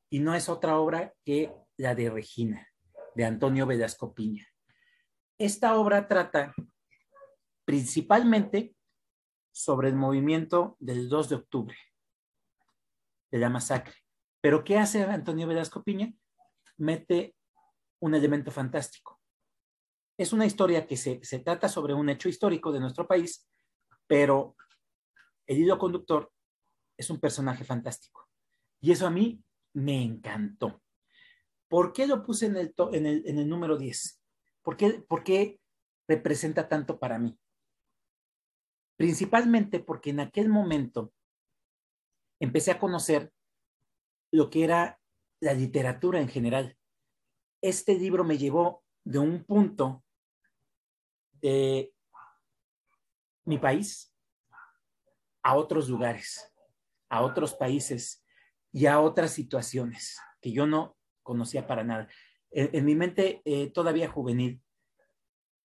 Y 0.09 0.19
no 0.19 0.33
es 0.33 0.49
otra 0.49 0.79
obra 0.79 1.13
que 1.23 1.53
la 1.77 1.93
de 1.93 2.09
Regina, 2.09 2.67
de 3.15 3.25
Antonio 3.25 3.65
Velasco 3.65 4.13
Piña. 4.13 4.47
Esta 5.37 5.77
obra 5.77 6.07
trata 6.07 6.55
principalmente 7.65 8.75
sobre 9.51 9.89
el 9.89 9.95
movimiento 9.95 10.77
del 10.79 11.09
2 11.09 11.29
de 11.29 11.35
octubre, 11.35 11.77
de 13.29 13.37
la 13.39 13.49
masacre. 13.49 13.95
Pero 14.41 14.63
¿qué 14.63 14.77
hace 14.77 15.03
Antonio 15.03 15.47
Velasco 15.47 15.83
Piña? 15.83 16.13
Mete 16.77 17.35
un 17.99 18.15
elemento 18.15 18.51
fantástico. 18.51 19.19
Es 20.17 20.33
una 20.33 20.45
historia 20.45 20.87
que 20.87 20.97
se, 20.97 21.23
se 21.23 21.39
trata 21.39 21.67
sobre 21.67 21.93
un 21.93 22.09
hecho 22.09 22.29
histórico 22.29 22.71
de 22.71 22.79
nuestro 22.79 23.07
país, 23.07 23.47
pero 24.07 24.55
el 25.47 25.57
hilo 25.57 25.77
conductor 25.77 26.31
es 26.97 27.09
un 27.09 27.19
personaje 27.19 27.63
fantástico. 27.63 28.29
Y 28.81 28.91
eso 28.91 29.07
a 29.07 29.11
mí 29.11 29.43
me 29.73 30.01
encantó. 30.01 30.81
¿Por 31.67 31.93
qué 31.93 32.07
lo 32.07 32.23
puse 32.23 32.45
en 32.45 32.57
el, 32.57 32.73
en 32.93 33.05
el, 33.05 33.27
en 33.27 33.39
el 33.39 33.49
número 33.49 33.77
10? 33.77 34.21
¿Por 34.61 34.77
qué, 34.77 35.03
¿Por 35.07 35.23
qué 35.23 35.59
representa 36.07 36.69
tanto 36.69 36.99
para 36.99 37.19
mí? 37.19 37.37
Principalmente 38.97 39.79
porque 39.79 40.11
en 40.11 40.21
aquel 40.21 40.49
momento 40.49 41.13
empecé 42.39 42.71
a 42.71 42.79
conocer 42.79 43.31
lo 44.31 44.49
que 44.49 44.63
era 44.63 44.99
la 45.41 45.53
literatura 45.53 46.21
en 46.21 46.29
general. 46.29 46.77
Este 47.65 47.95
libro 47.95 48.23
me 48.23 48.37
llevó 48.37 48.83
de 49.03 49.17
un 49.17 49.43
punto 49.43 50.03
de 51.41 51.91
mi 53.43 53.57
país 53.57 54.15
a 55.41 55.55
otros 55.55 55.89
lugares, 55.89 56.53
a 57.09 57.23
otros 57.23 57.55
países 57.55 58.23
y 58.71 58.85
a 58.85 58.99
otras 58.99 59.31
situaciones 59.31 60.19
que 60.39 60.51
yo 60.51 60.67
no 60.67 60.95
conocía 61.23 61.65
para 61.65 61.83
nada. 61.83 62.07
En, 62.51 62.85
mi 62.85 62.93
mente 62.93 63.41
eh, 63.45 63.71
todavía 63.71 64.11
juvenil, 64.11 64.61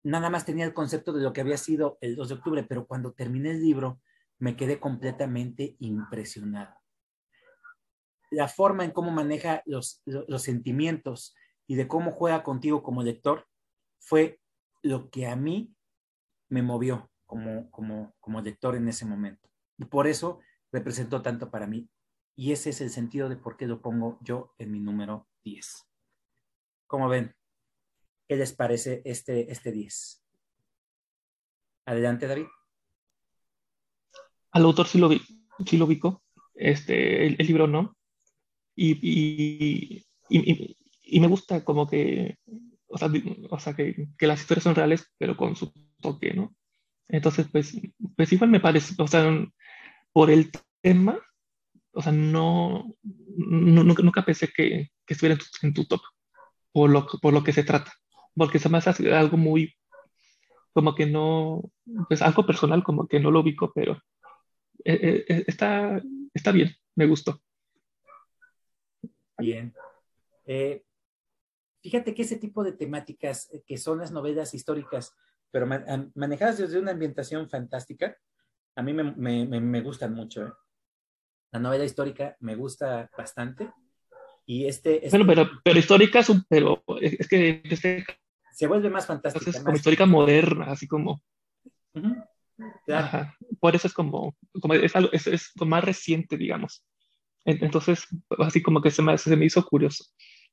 nada 0.02 0.30
más 0.30 0.46
tenía 0.46 0.64
el 0.64 0.72
concepto 0.72 1.12
de 1.12 1.22
lo 1.22 1.34
que 1.34 1.42
había 1.42 1.58
sido 1.58 1.98
el 2.00 2.16
2 2.16 2.30
de 2.30 2.34
octubre, 2.34 2.62
pero 2.62 2.86
cuando 2.86 3.12
terminé 3.12 3.50
el 3.50 3.60
libro 3.60 4.00
me 4.38 4.56
quedé 4.56 4.80
completamente 4.80 5.76
impresionado. 5.80 6.74
La 8.30 8.48
forma 8.48 8.86
en 8.86 8.92
cómo 8.92 9.10
maneja 9.10 9.62
los, 9.66 10.02
los 10.06 10.42
sentimientos 10.42 11.34
y 11.70 11.76
de 11.76 11.86
cómo 11.86 12.10
juega 12.10 12.42
contigo 12.42 12.82
como 12.82 13.04
lector 13.04 13.46
fue 14.00 14.40
lo 14.82 15.08
que 15.08 15.28
a 15.28 15.36
mí 15.36 15.72
me 16.48 16.62
movió 16.62 17.08
como, 17.26 17.70
como, 17.70 18.12
como 18.18 18.40
lector 18.40 18.74
en 18.74 18.88
ese 18.88 19.04
momento. 19.04 19.48
Y 19.78 19.84
por 19.84 20.08
eso 20.08 20.40
representó 20.72 21.22
tanto 21.22 21.48
para 21.48 21.68
mí. 21.68 21.88
Y 22.34 22.50
ese 22.50 22.70
es 22.70 22.80
el 22.80 22.90
sentido 22.90 23.28
de 23.28 23.36
por 23.36 23.56
qué 23.56 23.68
lo 23.68 23.80
pongo 23.80 24.18
yo 24.20 24.52
en 24.58 24.72
mi 24.72 24.80
número 24.80 25.28
10. 25.44 25.86
¿Cómo 26.88 27.08
ven? 27.08 27.36
¿Qué 28.26 28.34
les 28.34 28.52
parece 28.52 29.00
este, 29.04 29.52
este 29.52 29.70
10? 29.70 30.24
Adelante, 31.84 32.26
David. 32.26 32.46
Al 34.50 34.64
autor 34.64 34.88
sí 34.88 34.98
lo, 34.98 35.08
vi, 35.08 35.22
sí 35.64 35.78
lo 35.78 35.84
ubico, 35.84 36.24
este, 36.52 37.28
el, 37.28 37.36
libro 37.46 37.68
no. 37.68 37.96
Y, 38.74 38.98
y, 39.00 40.04
y, 40.28 40.79
y, 41.10 41.20
me 41.20 41.26
gusta 41.26 41.64
como 41.64 41.88
que, 41.88 42.38
o 42.88 42.98
sea, 42.98 43.10
o 43.50 43.58
sea 43.58 43.74
que, 43.74 44.08
que, 44.16 44.26
las 44.26 44.40
historias 44.40 44.64
son 44.64 44.74
reales, 44.74 45.06
pero 45.18 45.36
con 45.36 45.56
su 45.56 45.72
toque, 46.00 46.34
¿no? 46.34 46.54
Entonces, 47.08 47.48
pues, 47.50 47.76
pues 48.16 48.32
igual 48.32 48.50
me 48.50 48.60
parece, 48.60 48.94
o 48.98 49.06
sea, 49.06 49.30
por 50.12 50.30
el 50.30 50.50
tema, 50.80 51.18
o 51.92 52.02
sea, 52.02 52.12
no, 52.12 52.94
nunca, 53.02 54.24
pensé 54.24 54.48
que, 54.48 54.90
que 55.04 55.14
estuviera 55.14 55.38
en 55.62 55.74
tu, 55.74 55.84
top, 55.86 56.00
por 56.72 56.90
lo, 56.90 57.06
por 57.06 57.32
lo 57.32 57.42
que 57.42 57.52
se 57.52 57.64
trata, 57.64 57.92
porque 58.34 58.58
se 58.58 58.68
me 58.68 58.78
hace 58.78 59.12
algo 59.12 59.36
muy, 59.36 59.74
como 60.72 60.94
que 60.94 61.06
no, 61.06 61.62
pues 62.08 62.22
algo 62.22 62.46
personal, 62.46 62.84
como 62.84 63.08
que 63.08 63.20
no 63.20 63.30
lo 63.30 63.40
ubico, 63.40 63.72
pero 63.74 64.00
eh, 64.84 64.98
eh, 65.02 65.24
eh, 65.28 65.44
está, 65.46 66.00
está 66.32 66.52
bien, 66.52 66.74
me 66.94 67.06
gustó. 67.06 67.40
Bien. 69.38 69.74
Fíjate 71.82 72.14
que 72.14 72.22
ese 72.22 72.36
tipo 72.36 72.64
de 72.64 72.72
temáticas 72.72 73.50
que 73.66 73.76
son 73.76 73.98
las 73.98 74.12
novelas 74.12 74.54
históricas, 74.54 75.14
pero 75.50 75.66
manejadas 76.14 76.58
desde 76.58 76.78
una 76.78 76.92
ambientación 76.92 77.48
fantástica, 77.48 78.16
a 78.76 78.82
mí 78.82 78.92
me, 78.92 79.12
me, 79.12 79.60
me 79.60 79.80
gustan 79.80 80.14
mucho. 80.14 80.46
¿eh? 80.46 80.52
La 81.52 81.58
novela 81.58 81.84
histórica 81.84 82.36
me 82.40 82.54
gusta 82.54 83.10
bastante. 83.16 83.70
Y 84.46 84.66
este, 84.66 85.04
este... 85.04 85.16
Bueno, 85.16 85.26
pero, 85.26 85.50
pero 85.62 85.78
histórica, 85.78 86.20
pero 86.48 86.82
es 87.00 87.28
que 87.28 87.62
este... 87.64 88.04
se 88.52 88.66
vuelve 88.66 88.90
más 88.90 89.06
fantástica. 89.06 89.50
Es 89.50 89.60
como 89.62 89.76
histórica 89.76 90.06
moderna, 90.06 90.66
así 90.66 90.86
como... 90.86 91.22
Por 93.58 93.74
eso 93.74 93.86
es 93.86 93.94
como, 93.94 94.36
como 94.60 94.74
es, 94.74 94.94
algo, 94.94 95.10
es, 95.12 95.26
es 95.26 95.52
más 95.56 95.84
reciente, 95.84 96.36
digamos. 96.36 96.84
Entonces, 97.44 98.06
así 98.38 98.62
como 98.62 98.80
que 98.82 98.90
se 98.90 99.02
me, 99.02 99.16
se 99.16 99.34
me 99.36 99.46
hizo 99.46 99.64
curioso. 99.64 100.04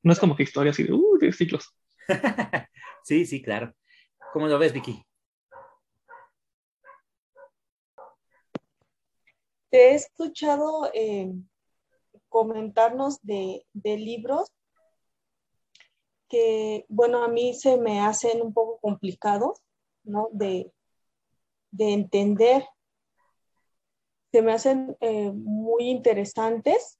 No 0.02 0.12
es 0.12 0.20
como 0.20 0.36
que 0.36 0.44
historia 0.44 0.70
así 0.70 0.84
de, 0.84 0.92
uh, 0.92 1.18
de 1.18 1.32
siglos. 1.32 1.74
sí, 3.04 3.26
sí, 3.26 3.42
claro. 3.42 3.74
¿Cómo 4.32 4.46
lo 4.46 4.58
ves, 4.58 4.72
Vicky? 4.72 5.04
Te 9.70 9.90
he 9.90 9.94
escuchado 9.94 10.90
eh, 10.94 11.30
comentarnos 12.28 13.20
de, 13.22 13.66
libros 13.74 14.50
que, 16.28 16.86
bueno, 16.88 17.22
a 17.22 17.28
mí 17.28 17.54
se 17.54 17.76
me 17.76 18.00
hacen 18.00 18.40
un 18.40 18.52
poco 18.52 18.78
complicados, 18.80 19.60
¿no? 20.04 20.28
De, 20.32 20.72
entender. 21.78 22.64
Se 24.32 24.42
me 24.42 24.52
hacen 24.52 24.96
eh, 25.00 25.32
muy 25.32 25.88
interesantes, 25.88 26.98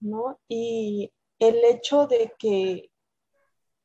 ¿no? 0.00 0.38
Y 0.48 1.12
el 1.40 1.64
hecho 1.64 2.06
de 2.06 2.32
que, 2.38 2.90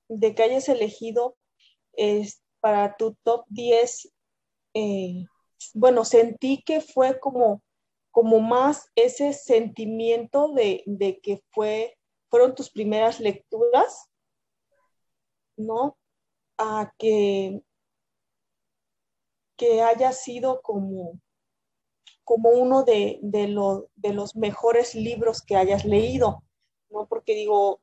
de 0.07 0.35
que 0.35 0.43
hayas 0.43 0.69
elegido 0.69 1.35
es, 1.93 2.43
para 2.59 2.95
tu 2.95 3.15
top 3.23 3.45
10, 3.49 4.11
eh, 4.75 5.25
bueno, 5.73 6.05
sentí 6.05 6.61
que 6.63 6.81
fue 6.81 7.19
como 7.19 7.63
como 8.15 8.39
más 8.39 8.89
ese 8.95 9.33
sentimiento 9.33 10.53
de, 10.53 11.19
que 11.21 11.43
fue, 11.51 11.97
fueron 12.29 12.55
tus 12.55 12.69
primeras 12.69 13.19
lecturas, 13.19 14.09
¿no? 15.57 15.97
A 16.57 16.93
que, 16.97 17.61
que 19.57 19.81
haya 19.81 20.13
sido 20.13 20.61
como, 20.61 21.19
como 22.23 22.51
uno 22.51 22.83
de, 22.83 23.19
de, 23.21 23.49
los 23.49 24.35
mejores 24.37 24.95
libros 24.95 25.41
que 25.41 25.57
hayas 25.57 25.83
leído, 25.83 26.44
¿no? 26.95 27.07
Porque 27.07 27.35
digo, 27.35 27.81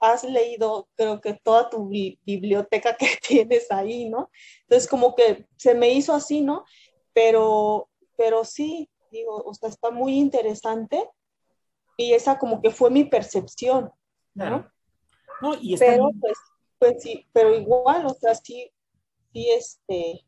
has 0.00 0.24
leído, 0.24 0.88
creo 0.96 1.20
que 1.20 1.34
toda 1.34 1.68
tu 1.68 1.88
biblioteca 1.88 2.96
que 2.96 3.06
tienes 3.28 3.70
ahí, 3.70 4.08
¿no? 4.08 4.30
Entonces, 4.62 4.88
como 4.88 5.14
que 5.14 5.46
se 5.56 5.74
me 5.74 5.90
hizo 5.90 6.14
así, 6.14 6.40
¿no? 6.40 6.64
Pero, 7.12 7.88
pero 8.16 8.44
sí, 8.44 8.88
digo, 9.10 9.42
o 9.44 9.54
sea, 9.54 9.68
está 9.68 9.90
muy 9.90 10.14
interesante 10.14 11.08
y 11.96 12.14
esa 12.14 12.38
como 12.38 12.62
que 12.62 12.70
fue 12.70 12.90
mi 12.90 13.04
percepción, 13.04 13.92
¿no? 14.34 14.70
No, 15.42 15.54
y 15.60 15.76
pero 15.76 16.10
pues, 16.20 16.38
pues 16.78 17.02
sí, 17.02 17.26
pero 17.32 17.54
igual, 17.54 18.06
o 18.06 18.14
sea, 18.14 18.34
sí, 18.34 18.70
sí, 19.32 19.50
este, 19.50 20.24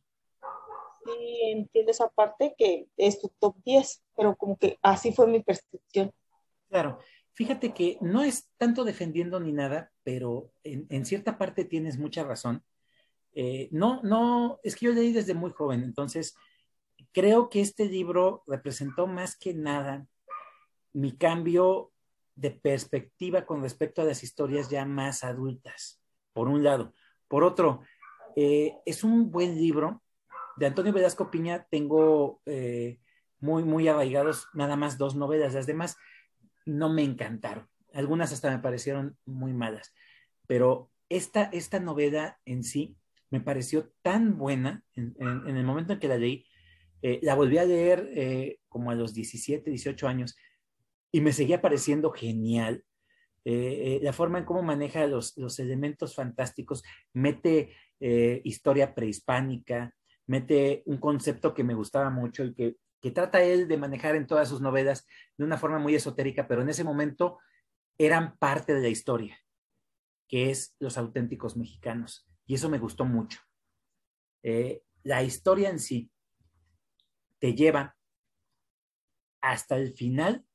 sí 1.05 1.41
entiendo 1.45 1.91
esa 1.91 2.09
parte 2.09 2.55
que 2.57 2.89
es 2.97 3.21
tu 3.21 3.29
top 3.39 3.57
10, 3.65 4.03
pero 4.17 4.37
como 4.37 4.57
que 4.57 4.79
así 4.83 5.13
fue 5.13 5.27
mi 5.27 5.41
percepción. 5.41 6.13
Claro, 6.69 6.99
fíjate 7.35 7.73
que 7.73 7.99
no 8.01 8.23
es 8.23 8.49
tanto 8.57 8.85
defendiendo 8.85 9.41
ni 9.41 9.53
nada, 9.53 9.91
pero 10.03 10.53
en, 10.65 11.05
cierta 11.07 11.39
parte 11.39 11.65
tienes 11.65 11.99
mucha 11.99 12.25
razón. 12.25 12.63
Eh, 13.35 13.69
no, 13.73 14.03
no, 14.03 14.61
es 14.63 14.77
que 14.77 14.87
yo 14.87 14.93
leí 14.93 15.13
desde 15.13 15.35
muy 15.35 15.51
joven, 15.53 15.83
entonces 15.83 16.37
creo 17.13 17.49
que 17.49 17.61
este 17.61 17.87
libro 17.87 18.43
representó 18.47 19.07
más 19.07 19.37
que 19.37 19.55
nada 19.55 20.07
mi 20.93 21.17
cambio 21.17 21.93
de 22.35 22.51
perspectiva 22.51 23.47
con 23.47 23.63
respecto 23.63 24.03
a 24.03 24.05
las 24.05 24.23
historias 24.23 24.69
ya 24.69 24.85
más 24.85 25.25
adultas, 25.25 26.03
por 26.33 26.49
un 26.49 26.63
lado. 26.63 26.93
Por 27.29 27.45
otro, 27.45 27.83
eh, 28.37 28.75
es 28.85 29.05
un 29.05 29.31
buen 29.31 29.57
libro. 29.57 30.03
De 30.57 30.67
Antonio 30.67 30.93
Velasco 30.93 31.31
Piña 31.31 31.67
tengo 31.71 32.43
eh, 32.45 33.01
muy, 33.41 33.65
muy 33.65 33.89
arraigados 33.89 34.49
nada 34.53 34.77
más 34.77 34.99
dos 34.99 35.17
novelas. 35.17 35.55
Las 35.55 35.67
demás 35.67 35.97
no 36.67 36.93
me 36.93 37.03
encantaron. 37.03 37.69
Algunas 37.93 38.33
hasta 38.33 38.51
me 38.51 38.63
parecieron 38.63 39.17
muy 39.25 39.53
malas. 39.53 39.95
Pero 40.47 40.91
esta, 41.09 41.45
esta 41.45 41.81
novela 41.81 42.39
en 42.45 42.65
sí 42.65 42.97
me 43.31 43.41
pareció 43.41 43.93
tan 44.03 44.39
buena 44.39 44.85
en, 44.95 45.15
el 45.19 45.65
momento 45.65 45.95
en 45.95 45.99
que 45.99 46.09
la 46.09 46.19
leí. 46.19 46.47
Eh, 47.03 47.19
la 47.23 47.35
volví 47.35 47.59
a 47.59 47.65
leer 47.65 48.59
como 48.69 48.91
a 48.91 48.95
los 48.95 49.13
17, 49.15 49.69
18 49.71 50.09
años 50.09 50.37
y 51.13 51.21
me 51.21 51.33
seguía 51.33 51.61
pareciendo 51.61 52.11
genial. 52.11 52.85
Eh, 53.45 53.99
eh, 53.99 54.01
la 54.03 54.13
forma 54.13 54.39
en 54.39 54.45
cómo 54.45 54.63
maneja 54.63 55.07
los, 55.07 55.37
elementos 55.59 56.15
fantásticos, 56.15 56.83
mete 57.13 57.75
eh, 58.01 58.41
historia 58.45 58.95
prehispánica, 58.95 59.95
mete 60.27 60.83
un 60.87 60.99
concepto 60.99 61.53
que 61.53 61.65
me 61.65 61.75
gustaba 61.75 62.09
mucho 62.11 62.45
y 62.45 62.55
que, 62.55 62.77
que, 63.03 63.11
trata 63.11 63.43
él 63.43 63.69
de 63.69 63.77
manejar 63.77 64.15
en 64.15 64.27
todas 64.27 64.49
sus 64.49 64.61
novelas 64.61 65.07
de 65.37 65.45
una 65.45 65.59
forma 65.59 65.79
muy 65.79 65.95
esotérica, 65.95 66.47
pero 66.47 66.63
en 66.63 66.69
ese 66.69 66.85
momento 66.85 67.39
eran 67.99 68.37
parte 68.39 68.75
de 68.75 68.81
la 68.81 68.89
historia, 68.89 69.39
que 70.29 70.51
es 70.51 70.75
los 70.79 70.97
auténticos 70.97 71.57
mexicanos. 71.57 72.27
Y 72.47 72.55
eso 72.55 72.71
me 72.71 72.79
gustó 72.79 73.05
mucho. 73.05 73.41
la 75.05 75.23
historia 75.23 75.69
en 75.69 75.79
sí 75.79 76.11
te 77.39 77.55
lleva 77.55 77.97
hasta 79.41 79.77
el 79.77 79.93
final 79.93 80.47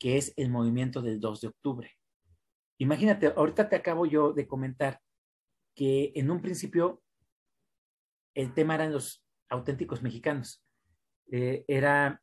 que 0.00 0.16
es 0.16 0.32
el 0.36 0.50
movimiento 0.50 1.02
del 1.02 1.20
2 1.20 1.42
de 1.42 1.48
octubre. 1.48 1.96
Imagínate, 2.78 3.26
ahorita 3.36 3.68
te 3.68 3.76
acabo 3.76 4.06
yo 4.06 4.32
de 4.32 4.48
comentar 4.48 5.00
que 5.74 6.12
en 6.14 6.30
un 6.30 6.40
principio 6.40 7.02
el 8.34 8.54
tema 8.54 8.74
eran 8.74 8.92
los 8.92 9.22
auténticos 9.50 10.02
mexicanos. 10.02 10.64
Eh, 11.32 11.64
era 11.68 12.20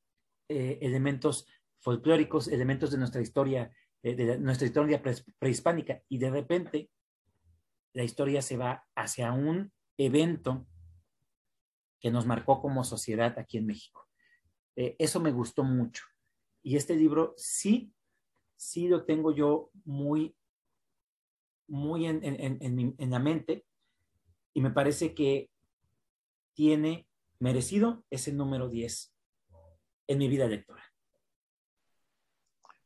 eh, 0.49 0.79
elementos 0.81 1.47
folclóricos, 1.79 2.49
elementos 2.49 2.91
de 2.91 2.97
nuestra 2.97 3.21
historia, 3.21 3.71
eh, 4.03 4.15
de 4.15 4.37
nuestra 4.37 4.67
historia 4.67 5.01
prehispánica, 5.39 6.01
y 6.09 6.17
de 6.17 6.29
repente 6.29 6.89
la 7.93 8.03
historia 8.03 8.41
se 8.41 8.57
va 8.57 8.85
hacia 8.95 9.31
un 9.31 9.71
evento 9.97 10.67
que 11.99 12.11
nos 12.11 12.25
marcó 12.25 12.61
como 12.61 12.83
sociedad 12.83 13.39
aquí 13.39 13.57
en 13.57 13.65
México. 13.65 14.07
eso 14.75 15.19
me 15.19 15.31
gustó 15.31 15.63
mucho. 15.63 16.03
Y 16.61 16.75
este 16.75 16.95
libro 16.95 17.33
sí, 17.37 17.91
sí 18.55 18.87
lo 18.87 19.05
tengo 19.05 19.31
yo 19.31 19.71
muy, 19.85 20.35
muy 21.67 22.05
en, 22.05 23.09
la 23.09 23.19
mente 23.19 23.65
y 24.53 24.61
me 24.61 24.69
parece 24.69 25.15
que 25.15 25.49
tiene 26.53 27.07
merecido 27.39 28.03
ese 28.09 28.33
número 28.33 28.69
10 28.69 29.13
en 30.07 30.17
mi 30.17 30.27
vida 30.27 30.47
lectora. 30.47 30.83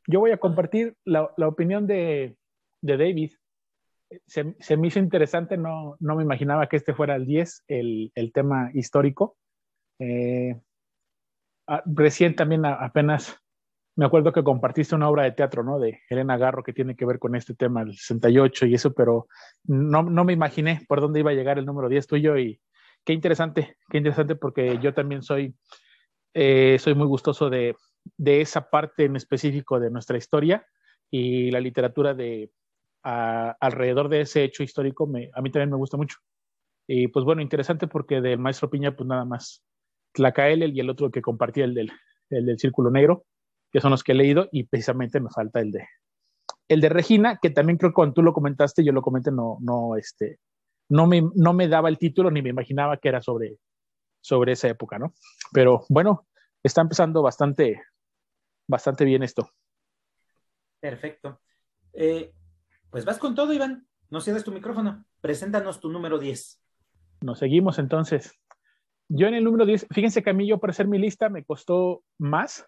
Yo 0.06 0.20
voy 0.20 0.32
a 0.32 0.38
compartir 0.38 0.96
la, 1.04 1.32
opinión 1.46 1.86
de, 1.86 2.36
David. 2.80 3.32
Se, 4.26 4.76
me 4.76 4.88
hizo 4.88 4.98
interesante, 4.98 5.56
no, 5.56 5.96
no, 6.00 6.16
me 6.16 6.24
imaginaba 6.24 6.68
que 6.68 6.76
este 6.76 6.92
fuera 6.92 7.14
el 7.16 7.24
10, 7.24 7.64
el, 7.68 8.30
tema 8.34 8.70
histórico. 8.74 9.36
Eh, 9.98 10.60
ah, 11.68 11.82
recién 11.86 12.34
también 12.34 12.66
apenas 12.66 13.42
me 13.94 14.06
acuerdo 14.06 14.32
que 14.32 14.42
compartiste 14.42 14.94
una 14.94 15.08
obra 15.08 15.24
de 15.24 15.32
teatro, 15.32 15.62
¿no? 15.62 15.78
De 15.78 16.00
Elena 16.08 16.38
Garro 16.38 16.62
que 16.62 16.72
tiene 16.72 16.96
que 16.96 17.04
ver 17.04 17.18
con 17.18 17.36
este 17.36 17.54
tema 17.54 17.84
del 17.84 17.94
68 17.94 18.66
y 18.66 18.74
eso, 18.74 18.94
pero 18.94 19.28
no, 19.64 20.02
no 20.02 20.24
me 20.24 20.32
imaginé 20.32 20.84
por 20.88 21.00
dónde 21.00 21.20
iba 21.20 21.30
a 21.30 21.34
llegar 21.34 21.58
el 21.58 21.66
número 21.66 21.88
10 21.88 22.06
tuyo 22.06 22.38
y 22.38 22.60
qué 23.04 23.12
interesante, 23.12 23.76
qué 23.88 23.98
interesante 23.98 24.36
porque 24.36 24.78
yo 24.80 24.94
también 24.94 25.22
soy, 25.22 25.54
eh, 26.34 26.78
soy 26.78 26.94
muy 26.94 27.06
gustoso 27.06 27.50
de, 27.50 27.76
de, 28.16 28.40
esa 28.40 28.68
parte 28.70 29.04
en 29.04 29.16
específico 29.16 29.80
de 29.80 29.90
nuestra 29.90 30.18
historia 30.18 30.66
y 31.10 31.50
la 31.50 31.60
literatura 31.60 32.14
de 32.14 32.50
alrededor 33.02 34.08
de 34.08 34.20
ese 34.20 34.44
hecho 34.44 34.62
histórico 34.62 35.06
me, 35.06 35.30
a 35.34 35.42
mí 35.42 35.50
también 35.50 35.70
me 35.70 35.76
gusta 35.76 35.96
mucho. 35.96 36.18
Y 36.86 37.08
pues 37.08 37.24
bueno, 37.24 37.42
interesante 37.42 37.88
porque 37.88 38.20
del 38.20 38.38
maestro 38.38 38.70
Piña 38.70 38.94
pues 38.94 39.08
nada 39.08 39.24
más 39.24 39.64
Tlacael 40.12 40.74
y 40.74 40.80
el 40.80 40.90
otro 40.90 41.10
que 41.10 41.22
compartía 41.22 41.64
el 41.64 41.74
del, 41.74 41.90
el 42.30 42.46
del 42.46 42.58
Círculo 42.58 42.90
Negro 42.90 43.24
que 43.72 43.80
son 43.80 43.90
los 43.90 44.04
que 44.04 44.12
he 44.12 44.14
leído, 44.14 44.48
y 44.52 44.64
precisamente 44.64 45.18
me 45.18 45.30
falta 45.30 45.60
el 45.60 45.72
de, 45.72 45.88
el 46.68 46.80
de 46.80 46.88
Regina, 46.90 47.38
que 47.40 47.50
también 47.50 47.78
creo 47.78 47.90
que 47.90 47.94
cuando 47.94 48.14
tú 48.14 48.22
lo 48.22 48.34
comentaste, 48.34 48.84
yo 48.84 48.92
lo 48.92 49.00
comenté, 49.00 49.32
no, 49.32 49.56
no, 49.60 49.96
este, 49.96 50.38
no 50.92 51.06
me, 51.06 51.22
no 51.34 51.54
me 51.54 51.68
daba 51.68 51.88
el 51.88 51.96
título 51.96 52.30
ni 52.30 52.42
me 52.42 52.50
imaginaba 52.50 52.98
que 52.98 53.08
era 53.08 53.22
sobre, 53.22 53.56
sobre 54.20 54.52
esa 54.52 54.68
época, 54.68 54.98
¿no? 54.98 55.14
Pero 55.50 55.86
bueno, 55.88 56.28
está 56.62 56.82
empezando 56.82 57.22
bastante, 57.22 57.82
bastante 58.68 59.06
bien 59.06 59.22
esto. 59.22 59.48
Perfecto. 60.80 61.40
Eh, 61.94 62.34
pues 62.90 63.06
vas 63.06 63.18
con 63.18 63.34
todo, 63.34 63.54
Iván. 63.54 63.86
No 64.10 64.20
cierres 64.20 64.44
tu 64.44 64.52
micrófono. 64.52 65.06
Preséntanos 65.22 65.80
tu 65.80 65.90
número 65.90 66.18
10. 66.18 66.62
Nos 67.22 67.38
seguimos 67.38 67.78
entonces. 67.78 68.38
Yo 69.08 69.28
en 69.28 69.34
el 69.34 69.44
número 69.44 69.64
10, 69.64 69.86
fíjense 69.90 70.22
que 70.22 70.30
a 70.30 70.34
mí 70.34 70.46
yo 70.46 70.58
para 70.58 70.72
hacer 70.72 70.88
mi 70.88 70.98
lista 70.98 71.30
me 71.30 71.42
costó 71.42 72.04
más 72.18 72.66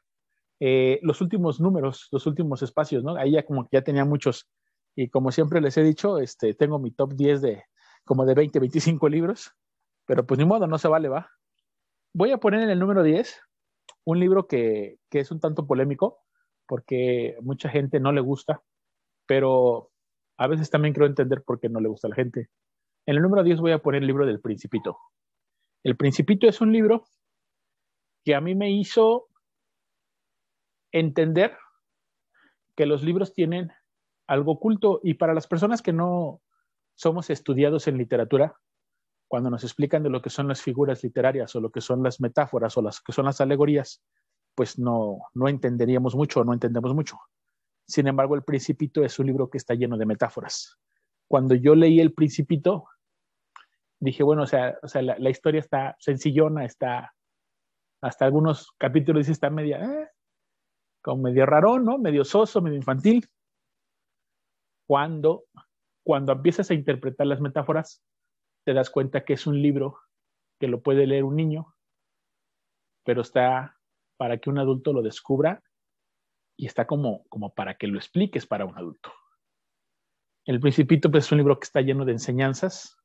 eh, 0.60 0.98
los 1.02 1.20
últimos 1.20 1.60
números, 1.60 2.08
los 2.10 2.26
últimos 2.26 2.62
espacios, 2.62 3.04
¿no? 3.04 3.16
Ahí 3.16 3.32
ya 3.32 3.44
como 3.44 3.64
que 3.64 3.76
ya 3.76 3.82
tenía 3.82 4.06
muchos. 4.06 4.48
Y 4.96 5.10
como 5.10 5.30
siempre 5.30 5.60
les 5.60 5.76
he 5.76 5.82
dicho, 5.82 6.18
este, 6.18 6.54
tengo 6.54 6.78
mi 6.78 6.90
top 6.90 7.12
10 7.12 7.42
de 7.42 7.64
como 8.04 8.24
de 8.24 8.34
20, 8.34 8.58
25 8.60 9.08
libros, 9.08 9.54
pero 10.06 10.26
pues 10.26 10.38
ni 10.38 10.44
modo, 10.44 10.66
no 10.66 10.78
se 10.78 10.88
vale, 10.88 11.08
va. 11.08 11.30
Voy 12.12 12.30
a 12.30 12.38
poner 12.38 12.62
en 12.62 12.70
el 12.70 12.78
número 12.78 13.02
10 13.02 13.40
un 14.04 14.20
libro 14.20 14.46
que, 14.46 14.98
que 15.10 15.20
es 15.20 15.30
un 15.30 15.40
tanto 15.40 15.66
polémico, 15.66 16.20
porque 16.66 17.36
mucha 17.42 17.68
gente 17.68 18.00
no 18.00 18.12
le 18.12 18.20
gusta, 18.20 18.62
pero 19.26 19.90
a 20.36 20.46
veces 20.46 20.70
también 20.70 20.94
quiero 20.94 21.06
entender 21.06 21.42
por 21.42 21.60
qué 21.60 21.68
no 21.68 21.80
le 21.80 21.88
gusta 21.88 22.08
a 22.08 22.10
la 22.10 22.16
gente. 22.16 22.50
En 23.06 23.16
el 23.16 23.22
número 23.22 23.42
10 23.42 23.60
voy 23.60 23.72
a 23.72 23.78
poner 23.78 24.02
el 24.02 24.06
libro 24.06 24.26
del 24.26 24.40
Principito. 24.40 24.98
El 25.82 25.96
Principito 25.96 26.48
es 26.48 26.60
un 26.60 26.72
libro 26.72 27.04
que 28.24 28.34
a 28.34 28.40
mí 28.40 28.54
me 28.54 28.70
hizo 28.70 29.28
entender 30.92 31.56
que 32.76 32.86
los 32.86 33.02
libros 33.02 33.34
tienen 33.34 33.70
algo 34.26 34.52
oculto 34.52 35.00
y 35.02 35.14
para 35.14 35.34
las 35.34 35.46
personas 35.46 35.82
que 35.82 35.92
no 35.92 36.40
somos 36.94 37.30
estudiados 37.30 37.88
en 37.88 37.98
literatura, 37.98 38.56
cuando 39.28 39.50
nos 39.50 39.64
explican 39.64 40.02
de 40.02 40.10
lo 40.10 40.22
que 40.22 40.30
son 40.30 40.48
las 40.48 40.62
figuras 40.62 41.02
literarias 41.02 41.54
o 41.56 41.60
lo 41.60 41.70
que 41.70 41.80
son 41.80 42.02
las 42.02 42.20
metáforas 42.20 42.76
o 42.76 42.82
las 42.82 43.00
que 43.00 43.12
son 43.12 43.24
las 43.24 43.40
alegorías, 43.40 44.02
pues 44.54 44.78
no, 44.78 45.18
no 45.34 45.48
entenderíamos 45.48 46.14
mucho, 46.14 46.44
no 46.44 46.52
entendemos 46.52 46.94
mucho. 46.94 47.18
Sin 47.86 48.06
embargo, 48.06 48.34
El 48.34 48.44
Principito 48.44 49.04
es 49.04 49.18
un 49.18 49.26
libro 49.26 49.50
que 49.50 49.58
está 49.58 49.74
lleno 49.74 49.96
de 49.96 50.06
metáforas. 50.06 50.78
Cuando 51.28 51.54
yo 51.54 51.74
leí 51.74 52.00
El 52.00 52.12
Principito, 52.12 52.86
dije, 53.98 54.22
bueno, 54.22 54.42
o 54.42 54.46
sea, 54.46 54.78
o 54.82 54.88
sea 54.88 55.02
la, 55.02 55.30
historia 55.30 55.60
está 55.60 55.96
sencillona, 55.98 56.64
está, 56.64 57.14
hasta 58.00 58.24
algunos 58.24 58.72
capítulos 58.78 59.20
dice 59.20 59.32
está 59.32 59.50
media, 59.50 59.82
eh, 59.82 60.08
como 61.02 61.22
medio 61.24 61.46
raro, 61.46 61.78
¿no? 61.78 61.98
Medio 61.98 62.24
soso, 62.24 62.62
medio 62.62 62.76
infantil. 62.76 63.26
Cuando, 64.86 65.44
cuando 66.04 66.32
empiezas 66.32 66.70
a 66.70 66.74
interpretar 66.74 67.26
las 67.26 67.40
metáforas, 67.40 68.04
te 68.64 68.74
das 68.74 68.90
cuenta 68.90 69.24
que 69.24 69.32
es 69.32 69.46
un 69.46 69.60
libro 69.60 69.98
que 70.60 70.68
lo 70.68 70.82
puede 70.82 71.06
leer 71.06 71.24
un 71.24 71.36
niño, 71.36 71.74
pero 73.04 73.22
está 73.22 73.78
para 74.16 74.38
que 74.38 74.50
un 74.50 74.58
adulto 74.58 74.92
lo 74.92 75.02
descubra 75.02 75.62
y 76.56 76.66
está 76.66 76.86
como, 76.86 77.24
como 77.28 77.54
para 77.54 77.76
que 77.76 77.86
lo 77.86 77.98
expliques 77.98 78.46
para 78.46 78.64
un 78.64 78.76
adulto. 78.76 79.12
El 80.46 80.60
Principito 80.60 81.10
pues, 81.10 81.24
es 81.24 81.32
un 81.32 81.38
libro 81.38 81.58
que 81.58 81.64
está 81.64 81.80
lleno 81.80 82.04
de 82.04 82.12
enseñanzas, 82.12 82.98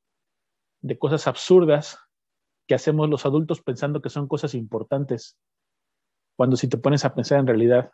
de 0.81 0.99
cosas 0.99 1.25
absurdas 1.27 1.99
que 2.67 2.75
hacemos 2.75 3.09
los 3.09 3.25
adultos 3.25 3.61
pensando 3.61 4.01
que 4.01 4.09
son 4.09 4.27
cosas 4.27 4.53
importantes, 4.53 5.37
cuando 6.37 6.55
si 6.55 6.69
te 6.69 6.77
pones 6.77 7.03
a 7.05 7.15
pensar 7.15 7.39
en 7.39 7.47
realidad, 7.47 7.91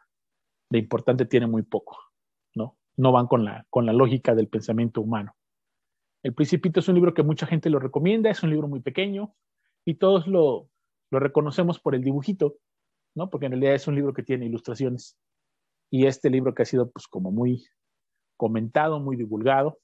de 0.70 0.80
importante 0.80 1.26
tiene 1.26 1.48
muy 1.48 1.62
poco, 1.62 1.98
¿no? 2.98 3.12
Van 3.12 3.28
con 3.28 3.46
la, 3.46 3.66
con 3.70 3.86
la 3.86 3.94
lógica 3.94 4.36
del 4.36 4.48
pensamiento 4.48 5.02
humano. 5.02 5.36
El 6.24 6.34
Principito 6.34 6.80
es 6.80 6.88
un 6.88 6.96
libro 6.96 7.14
que 7.14 7.24
mucha 7.24 7.46
gente 7.46 7.70
lo 7.70 7.80
recomienda, 7.80 8.30
es 8.30 8.42
un 8.42 8.50
libro 8.50 8.68
muy 8.68 8.80
pequeño 8.80 9.36
y 9.86 9.96
todos 9.96 10.28
lo, 10.28 10.70
lo 11.12 11.20
reconocemos 11.20 11.80
por 11.80 11.96
el 11.96 12.04
dibujito, 12.04 12.56
¿no? 13.16 13.30
Porque 13.30 13.46
en 13.46 13.54
realidad 13.54 13.76
es 13.76 13.88
un 13.88 13.96
libro 13.96 14.14
que 14.14 14.24
tiene 14.24 14.46
ilustraciones. 14.48 15.18
Y 15.92 16.08
este 16.08 16.30
libro 16.30 16.56
que 16.56 16.64
ha 16.64 16.66
sido 16.66 16.90
pues 16.90 17.08
como 17.08 17.32
muy 17.32 17.66
comentado, 18.38 19.00
muy 19.00 19.16
divulgado. 19.16 19.80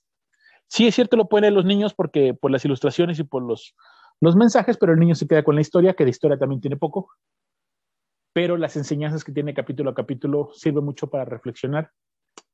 Sí, 0.68 0.88
es 0.88 0.96
cierto, 0.96 1.18
lo 1.18 1.30
pueden 1.30 1.44
leer 1.44 1.54
los 1.54 1.66
niños 1.66 1.94
porque 1.94 2.34
por 2.34 2.50
las 2.50 2.66
ilustraciones 2.66 3.20
y 3.20 3.24
por 3.24 3.44
los, 3.44 3.76
los 4.20 4.36
mensajes, 4.36 4.78
pero 4.78 4.94
el 4.94 5.00
niño 5.00 5.16
se 5.16 5.28
queda 5.28 5.44
con 5.44 5.56
la 5.56 5.62
historia, 5.62 5.94
que 5.94 6.06
de 6.06 6.10
historia 6.10 6.38
también 6.38 6.62
tiene 6.62 6.78
poco. 6.78 7.12
Pero 8.34 8.58
las 8.58 8.78
enseñanzas 8.78 9.24
que 9.24 9.32
tiene 9.32 9.54
capítulo 9.54 9.92
a 9.92 9.94
capítulo 9.94 10.50
sirven 10.54 10.86
mucho 10.86 11.08
para 11.10 11.26
reflexionar. 11.26 11.92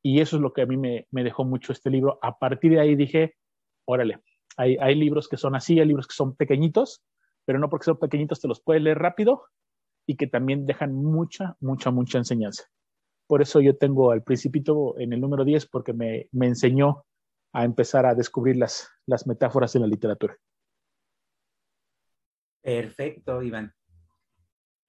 Y 0.04 0.22
eso 0.22 0.38
es 0.38 0.42
lo 0.42 0.54
que 0.54 0.62
a 0.62 0.66
mí 0.66 0.78
me, 0.78 1.08
me 1.12 1.24
dejó 1.24 1.44
mucho 1.44 1.74
este 1.74 1.90
libro. 1.90 2.20
A 2.22 2.38
partir 2.38 2.72
de 2.72 2.80
ahí 2.80 2.96
dije, 2.96 3.36
órale, 3.86 4.22
hay, 4.58 4.78
hay 4.80 4.96
libros 4.96 5.28
que 5.28 5.38
son 5.38 5.56
así, 5.56 5.80
hay 5.80 5.88
libros 5.88 6.08
que 6.08 6.16
son 6.16 6.36
pequeñitos, 6.36 7.04
pero 7.46 7.60
no 7.60 7.70
porque 7.70 7.86
son 7.86 7.98
pequeñitos 7.98 8.42
te 8.42 8.48
los 8.48 8.62
puedes 8.62 8.82
leer 8.82 9.00
rápido 9.00 9.46
y 10.06 10.16
que 10.16 10.28
también 10.28 10.66
dejan 10.66 10.94
mucha, 10.94 11.56
mucha, 11.60 11.92
mucha 11.92 12.18
enseñanza. 12.18 12.66
Por 13.28 13.42
eso 13.42 13.60
yo 13.60 13.78
tengo 13.78 14.12
al 14.12 14.24
principito 14.24 14.98
en 14.98 15.14
el 15.14 15.20
número 15.20 15.44
10 15.44 15.68
porque 15.68 15.94
me, 15.94 16.30
me 16.32 16.48
enseñó 16.48 17.06
a 17.54 17.66
empezar 17.66 18.06
a 18.06 18.16
descubrir 18.16 18.56
las, 18.56 18.90
las 19.06 19.28
metáforas 19.28 19.76
en 19.76 19.82
la 19.82 19.88
literatura. 19.88 20.38
Perfecto, 22.62 23.42
Iván. 23.42 23.74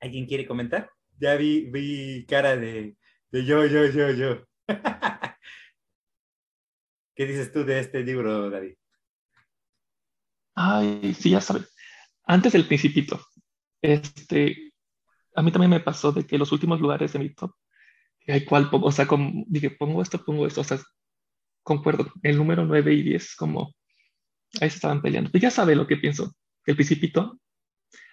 ¿Alguien 0.00 0.26
quiere 0.26 0.46
comentar? 0.46 0.90
Ya 1.18 1.34
vi, 1.36 1.70
vi 1.70 2.24
cara 2.26 2.56
de, 2.56 2.96
de 3.30 3.44
yo, 3.44 3.66
yo, 3.66 3.86
yo, 3.86 4.10
yo. 4.10 4.44
¿Qué 7.18 7.26
dices 7.26 7.50
tú 7.50 7.64
de 7.64 7.80
este 7.80 8.04
libro, 8.04 8.48
David? 8.48 8.74
Ay, 10.54 11.12
sí, 11.14 11.30
ya 11.30 11.40
sabes. 11.40 11.74
Antes 12.22 12.52
del 12.52 12.68
Principito, 12.68 13.20
este, 13.82 14.72
a 15.34 15.42
mí 15.42 15.50
también 15.50 15.72
me 15.72 15.80
pasó 15.80 16.12
de 16.12 16.24
que 16.24 16.38
los 16.38 16.52
últimos 16.52 16.80
lugares 16.80 17.12
de 17.12 17.18
mi 17.18 17.34
top, 17.34 17.50
hay 18.28 18.44
cuál 18.44 18.70
pongo, 18.70 18.86
o 18.86 18.92
sea, 18.92 19.08
como, 19.08 19.44
dije, 19.48 19.70
pongo 19.70 20.00
esto, 20.00 20.24
pongo 20.24 20.46
esto, 20.46 20.60
o 20.60 20.64
sea, 20.64 20.78
concuerdo, 21.64 22.08
el 22.22 22.36
número 22.36 22.64
9 22.64 22.94
y 22.94 23.02
10, 23.02 23.34
como, 23.34 23.74
ahí 24.60 24.70
se 24.70 24.76
estaban 24.76 25.02
peleando. 25.02 25.32
Pues 25.32 25.42
ya 25.42 25.50
sabe 25.50 25.74
lo 25.74 25.88
que 25.88 25.96
pienso, 25.96 26.36
el 26.66 26.76
Principito, 26.76 27.40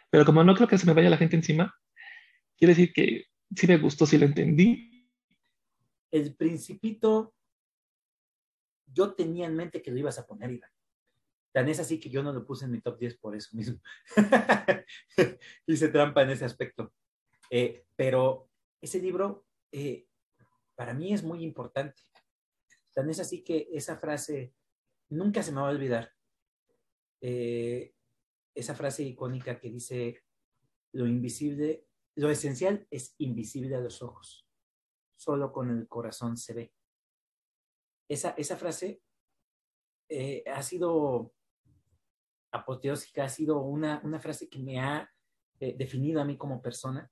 pero 0.09 0.25
como 0.25 0.43
no 0.43 0.55
creo 0.55 0.67
que 0.67 0.79
se 0.79 0.87
me 0.87 0.93
vaya 0.93 1.11
la 1.11 1.17
gente 1.17 1.35
encima, 1.35 1.71
quiere 2.57 2.73
decir 2.73 2.91
que 2.91 3.25
sí 3.55 3.67
me 3.67 3.77
gustó, 3.77 4.07
sí 4.07 4.17
lo 4.17 4.25
entendí. 4.25 5.07
El 6.09 6.35
Principito, 6.35 7.34
yo 8.85 9.13
tenía 9.13 9.45
en 9.45 9.55
mente 9.55 9.81
que 9.81 9.91
lo 9.91 9.97
ibas 9.97 10.19
a 10.19 10.27
poner, 10.27 10.51
Iván. 10.51 10.69
Tan 11.51 11.69
es 11.69 11.79
así 11.79 11.99
que 11.99 12.09
yo 12.09 12.21
no 12.21 12.33
lo 12.33 12.45
puse 12.45 12.65
en 12.65 12.71
mi 12.71 12.81
top 12.81 12.99
10 12.99 13.17
por 13.17 13.33
eso 13.33 13.55
mismo. 13.55 13.79
Hice 15.65 15.87
trampa 15.87 16.23
en 16.23 16.31
ese 16.31 16.43
aspecto. 16.43 16.93
Eh, 17.49 17.85
pero 17.95 18.49
ese 18.81 18.99
libro 18.99 19.45
eh, 19.71 20.05
para 20.75 20.93
mí 20.93 21.13
es 21.13 21.23
muy 21.23 21.43
importante. 21.43 22.01
Tan 22.93 23.09
es 23.09 23.19
así 23.19 23.41
que 23.41 23.69
esa 23.71 23.97
frase 23.97 24.53
nunca 25.09 25.43
se 25.43 25.51
me 25.51 25.61
va 25.61 25.69
a 25.69 25.71
olvidar. 25.71 26.11
Eh, 27.21 27.93
esa 28.53 28.75
frase 28.75 29.03
icónica 29.03 29.57
que 29.59 29.69
dice, 29.69 30.23
lo 30.91 31.07
invisible, 31.07 31.87
lo 32.15 32.29
esencial 32.29 32.85
es 32.91 33.15
invisible 33.17 33.75
a 33.75 33.81
los 33.81 34.01
ojos, 34.01 34.47
solo 35.15 35.51
con 35.51 35.69
el 35.69 35.87
corazón 35.87 36.37
se 36.37 36.53
ve. 36.53 36.74
Esa, 38.07 38.31
esa 38.37 38.55
frase 38.57 39.01
ha 40.53 40.61
sido 40.61 41.33
apoteósica 42.55 43.25
ha 43.25 43.29
sido 43.29 43.59
una, 43.59 44.01
una 44.03 44.19
frase 44.19 44.49
que 44.49 44.59
me 44.59 44.79
ha 44.79 45.11
eh, 45.59 45.75
definido 45.77 46.21
a 46.21 46.25
mí 46.25 46.37
como 46.37 46.61
persona 46.61 47.11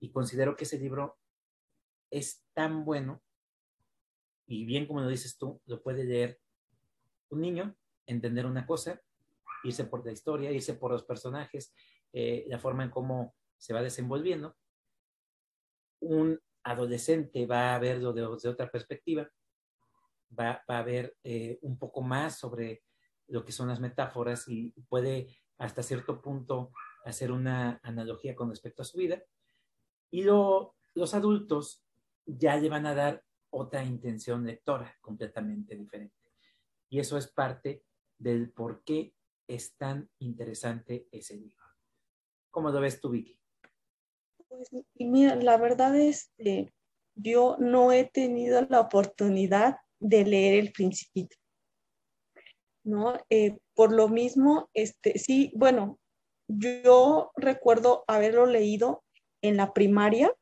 y 0.00 0.10
considero 0.10 0.56
que 0.56 0.64
ese 0.64 0.78
libro 0.78 1.18
es 2.10 2.44
tan 2.54 2.84
bueno 2.84 3.22
y 4.46 4.64
bien 4.64 4.86
como 4.86 5.00
lo 5.00 5.08
dices 5.08 5.36
tú, 5.36 5.60
lo 5.66 5.82
puede 5.82 6.04
leer 6.04 6.40
un 7.30 7.40
niño, 7.40 7.76
entender 8.06 8.46
una 8.46 8.64
cosa, 8.64 9.02
irse 9.64 9.84
por 9.84 10.06
la 10.06 10.12
historia, 10.12 10.52
irse 10.52 10.74
por 10.74 10.92
los 10.92 11.02
personajes, 11.02 11.74
eh, 12.12 12.44
la 12.46 12.60
forma 12.60 12.84
en 12.84 12.90
cómo 12.90 13.34
se 13.58 13.74
va 13.74 13.82
desenvolviendo. 13.82 14.56
Un 15.98 16.40
adolescente 16.62 17.44
va 17.46 17.74
a 17.74 17.80
verlo 17.80 18.12
de, 18.12 18.20
de 18.20 18.48
otra 18.48 18.70
perspectiva, 18.70 19.28
va, 20.30 20.64
va 20.68 20.78
a 20.78 20.82
ver 20.82 21.16
eh, 21.24 21.58
un 21.62 21.78
poco 21.78 22.02
más 22.02 22.38
sobre 22.38 22.82
lo 23.28 23.44
que 23.44 23.52
son 23.52 23.68
las 23.68 23.80
metáforas 23.80 24.48
y 24.48 24.72
puede 24.88 25.36
hasta 25.58 25.82
cierto 25.82 26.20
punto 26.20 26.72
hacer 27.04 27.32
una 27.32 27.80
analogía 27.82 28.34
con 28.34 28.50
respecto 28.50 28.82
a 28.82 28.84
su 28.84 28.98
vida. 28.98 29.22
Y 30.10 30.22
los 30.22 31.14
adultos 31.14 31.84
ya 32.24 32.56
le 32.56 32.68
van 32.68 32.86
a 32.86 32.94
dar 32.94 33.24
otra 33.50 33.84
intención 33.84 34.44
lectora 34.44 34.96
completamente 35.00 35.76
diferente. 35.76 36.14
Y 36.88 37.00
eso 37.00 37.16
es 37.16 37.28
parte 37.28 37.84
del 38.18 38.50
por 38.50 38.82
qué 38.84 39.14
es 39.46 39.76
tan 39.76 40.10
interesante 40.18 41.08
ese 41.10 41.36
libro. 41.36 41.64
¿Cómo 42.50 42.70
lo 42.70 42.80
ves 42.80 43.00
tú, 43.00 43.10
Vicky? 43.10 43.38
Pues, 44.48 44.70
y 44.94 45.04
mira, 45.04 45.36
la 45.36 45.56
verdad 45.56 45.96
es 45.96 46.32
que 46.36 46.72
yo 47.14 47.56
no 47.58 47.92
he 47.92 48.04
tenido 48.04 48.66
la 48.68 48.80
oportunidad 48.80 49.78
de 50.00 50.24
leer 50.24 50.54
El 50.54 50.72
Principito. 50.72 51.36
¿no? 52.86 53.18
Eh, 53.30 53.58
por 53.74 53.92
lo 53.92 54.08
mismo, 54.08 54.70
este, 54.72 55.18
sí, 55.18 55.52
bueno, 55.54 55.98
yo 56.48 57.32
recuerdo 57.36 58.04
haberlo 58.06 58.46
leído 58.46 59.02
en 59.42 59.56
la 59.56 59.74
primaria, 59.74 60.32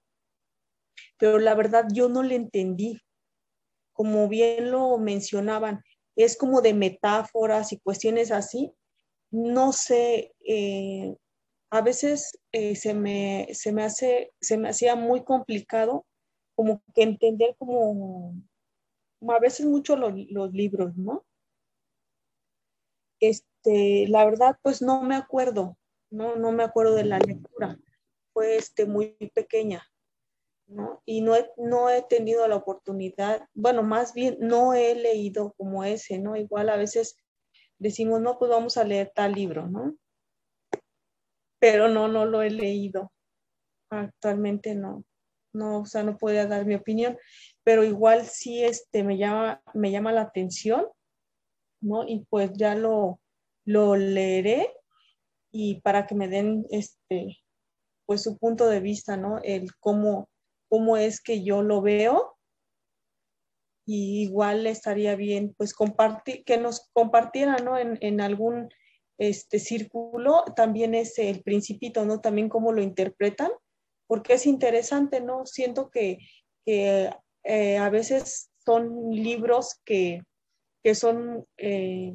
pero 1.18 1.38
la 1.38 1.54
verdad 1.54 1.86
yo 1.92 2.08
no 2.08 2.22
le 2.22 2.36
entendí. 2.36 3.00
Como 3.94 4.28
bien 4.28 4.70
lo 4.70 4.98
mencionaban, 4.98 5.82
es 6.16 6.36
como 6.36 6.60
de 6.60 6.74
metáforas 6.74 7.72
y 7.72 7.78
cuestiones 7.78 8.30
así. 8.30 8.72
No 9.30 9.72
sé, 9.72 10.34
eh, 10.46 11.16
a 11.70 11.80
veces 11.80 12.38
eh, 12.52 12.76
se, 12.76 12.92
me, 12.92 13.48
se, 13.52 13.72
me 13.72 13.84
hace, 13.84 14.32
se 14.40 14.58
me 14.58 14.68
hacía 14.68 14.96
muy 14.96 15.24
complicado 15.24 16.04
como 16.54 16.82
que 16.94 17.02
entender 17.02 17.56
como, 17.58 18.34
a 19.32 19.38
veces 19.38 19.66
mucho 19.66 19.96
los 19.96 20.52
libros, 20.52 20.96
¿no? 20.96 21.24
Este, 23.20 24.06
la 24.08 24.24
verdad, 24.24 24.58
pues 24.62 24.82
no 24.82 25.02
me 25.02 25.16
acuerdo, 25.16 25.78
no, 26.10 26.36
no 26.36 26.52
me 26.52 26.64
acuerdo 26.64 26.94
de 26.94 27.04
la 27.04 27.18
lectura. 27.18 27.78
Fue 28.32 28.56
este, 28.56 28.86
muy 28.86 29.16
pequeña, 29.34 29.82
¿no? 30.66 31.02
Y 31.06 31.20
no 31.20 31.36
he, 31.36 31.50
no 31.56 31.88
he 31.88 32.02
tenido 32.02 32.46
la 32.48 32.56
oportunidad, 32.56 33.48
bueno, 33.54 33.82
más 33.82 34.12
bien 34.12 34.36
no 34.40 34.74
he 34.74 34.94
leído 34.94 35.54
como 35.56 35.84
ese, 35.84 36.18
¿no? 36.18 36.36
Igual 36.36 36.68
a 36.68 36.76
veces 36.76 37.16
decimos, 37.78 38.20
no, 38.20 38.38
pues 38.38 38.50
vamos 38.50 38.76
a 38.76 38.84
leer 38.84 39.12
tal 39.14 39.32
libro, 39.32 39.68
¿no? 39.68 39.96
Pero 41.58 41.88
no, 41.88 42.08
no 42.08 42.26
lo 42.26 42.42
he 42.42 42.50
leído. 42.50 43.10
Actualmente 43.90 44.74
no, 44.74 45.04
no, 45.52 45.80
o 45.80 45.86
sea, 45.86 46.02
no 46.02 46.18
podía 46.18 46.46
dar 46.46 46.66
mi 46.66 46.74
opinión, 46.74 47.16
pero 47.64 47.82
igual 47.82 48.26
sí 48.26 48.62
este, 48.62 49.02
me, 49.02 49.16
llama, 49.16 49.62
me 49.72 49.90
llama 49.90 50.12
la 50.12 50.22
atención 50.22 50.86
¿no? 51.84 52.08
Y 52.08 52.24
pues 52.28 52.52
ya 52.54 52.74
lo, 52.74 53.20
lo 53.64 53.96
leeré 53.96 54.74
y 55.52 55.80
para 55.82 56.06
que 56.06 56.14
me 56.14 56.28
den 56.28 56.66
este, 56.70 57.38
pues 58.06 58.22
su 58.22 58.38
punto 58.38 58.68
de 58.68 58.80
vista, 58.80 59.16
¿no? 59.16 59.38
El 59.42 59.74
cómo, 59.76 60.28
cómo 60.68 60.96
es 60.96 61.20
que 61.20 61.44
yo 61.44 61.62
lo 61.62 61.80
veo. 61.82 62.36
Y 63.86 64.22
igual 64.22 64.66
estaría 64.66 65.14
bien, 65.14 65.54
pues 65.56 65.74
compartir, 65.74 66.42
que 66.44 66.56
nos 66.56 66.88
compartieran, 66.92 67.64
¿no? 67.64 67.78
En, 67.78 67.98
en 68.00 68.20
algún 68.20 68.70
este 69.18 69.60
círculo, 69.60 70.42
también 70.56 70.94
es 70.94 71.18
el 71.18 71.42
principito, 71.42 72.04
¿no? 72.04 72.20
También 72.20 72.48
cómo 72.48 72.72
lo 72.72 72.82
interpretan, 72.82 73.50
porque 74.08 74.34
es 74.34 74.46
interesante, 74.46 75.20
¿no? 75.20 75.46
Siento 75.46 75.90
que, 75.90 76.18
que 76.64 77.10
eh, 77.44 77.78
a 77.78 77.90
veces 77.90 78.50
son 78.64 79.10
libros 79.10 79.80
que, 79.84 80.22
que 80.82 80.94
son, 80.94 81.46
eh, 81.56 82.14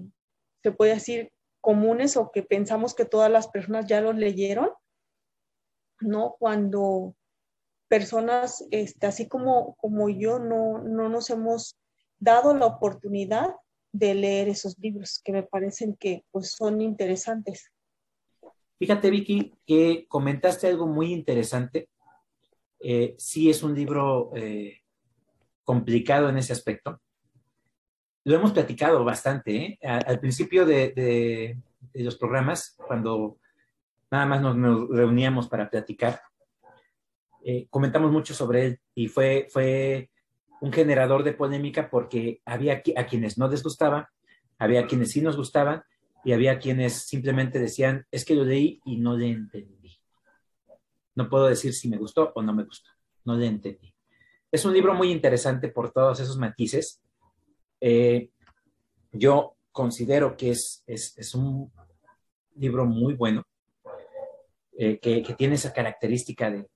se 0.63 0.71
puede 0.71 0.95
decir, 0.95 1.31
comunes 1.61 2.17
o 2.17 2.31
que 2.31 2.43
pensamos 2.43 2.95
que 2.95 3.05
todas 3.05 3.31
las 3.31 3.47
personas 3.47 3.85
ya 3.85 4.01
los 4.01 4.15
leyeron, 4.15 4.69
¿no? 5.99 6.35
Cuando 6.39 7.15
personas, 7.87 8.65
este, 8.71 9.07
así 9.07 9.27
como, 9.27 9.75
como 9.75 10.09
yo, 10.09 10.39
no, 10.39 10.79
no 10.79 11.09
nos 11.09 11.29
hemos 11.29 11.77
dado 12.19 12.55
la 12.55 12.65
oportunidad 12.65 13.55
de 13.91 14.13
leer 14.13 14.49
esos 14.49 14.77
libros 14.79 15.21
que 15.23 15.31
me 15.31 15.43
parecen 15.43 15.95
que 15.95 16.23
pues, 16.31 16.51
son 16.51 16.81
interesantes. 16.81 17.71
Fíjate, 18.77 19.09
Vicky, 19.09 19.53
que 19.65 20.05
comentaste 20.07 20.67
algo 20.67 20.87
muy 20.87 21.11
interesante. 21.11 21.89
Eh, 22.79 23.15
sí 23.17 23.49
es 23.49 23.61
un 23.61 23.75
libro 23.75 24.31
eh, 24.35 24.79
complicado 25.69 26.29
en 26.29 26.37
ese 26.39 26.51
aspecto. 26.51 26.99
Lo 28.23 28.33
hemos 28.33 28.53
platicado 28.53 29.05
bastante. 29.05 29.55
¿eh? 29.55 29.79
Al, 29.83 30.19
principio 30.19 30.65
de, 30.65 31.59
los 31.93 32.17
programas, 32.17 32.75
cuando 32.87 33.37
nada 34.09 34.25
más 34.25 34.41
nos, 34.41 34.89
reuníamos 34.89 35.47
para 35.47 35.69
platicar, 35.69 36.23
comentamos 37.69 38.11
mucho 38.11 38.33
sobre 38.33 38.65
él 38.65 38.79
y 38.95 39.09
fue, 39.09 39.45
fue 39.51 40.09
un 40.59 40.73
generador 40.73 41.21
de 41.23 41.33
polémica 41.33 41.87
porque 41.87 42.41
había 42.45 42.81
a 42.95 43.05
quienes 43.05 43.37
no 43.37 43.47
les 43.47 43.61
gustaba, 43.61 44.09
había 44.57 44.79
a 44.79 44.87
quienes 44.87 45.11
sí 45.11 45.21
nos 45.21 45.37
gustaban 45.37 45.83
y 46.25 46.31
había 46.31 46.57
quienes 46.57 46.93
simplemente 47.05 47.59
decían, 47.59 48.07
es 48.09 48.25
que 48.25 48.33
lo 48.33 48.43
leí 48.43 48.81
y 48.85 48.97
no 48.97 49.15
le 49.15 49.27
entendí. 49.27 49.99
No 51.13 51.29
puedo 51.29 51.45
decir 51.45 51.75
si 51.75 51.89
me 51.89 51.97
gustó 51.97 52.31
o 52.33 52.41
no 52.41 52.55
me 52.55 52.63
gustó, 52.63 52.89
no 53.23 53.35
le 53.35 53.45
entendí. 53.45 53.93
Es 54.51 54.65
un 54.65 54.73
libro 54.73 54.95
muy 54.95 55.11
interesante 55.11 55.69
por 55.69 55.91
todos 55.91 56.19
esos 56.19 56.37
matices. 56.37 57.01
Eh, 57.79 58.31
yo 59.11 59.55
considero 59.71 60.35
que 60.35 60.51
es, 60.51 60.83
es, 60.87 61.35
un 61.35 61.71
libro 62.55 62.85
muy 62.85 63.13
bueno, 63.13 63.43
eh, 64.77 64.99
que, 64.99 65.21
tiene 65.37 65.55
esa 65.55 65.71
característica 65.71 66.49
de 66.49 66.67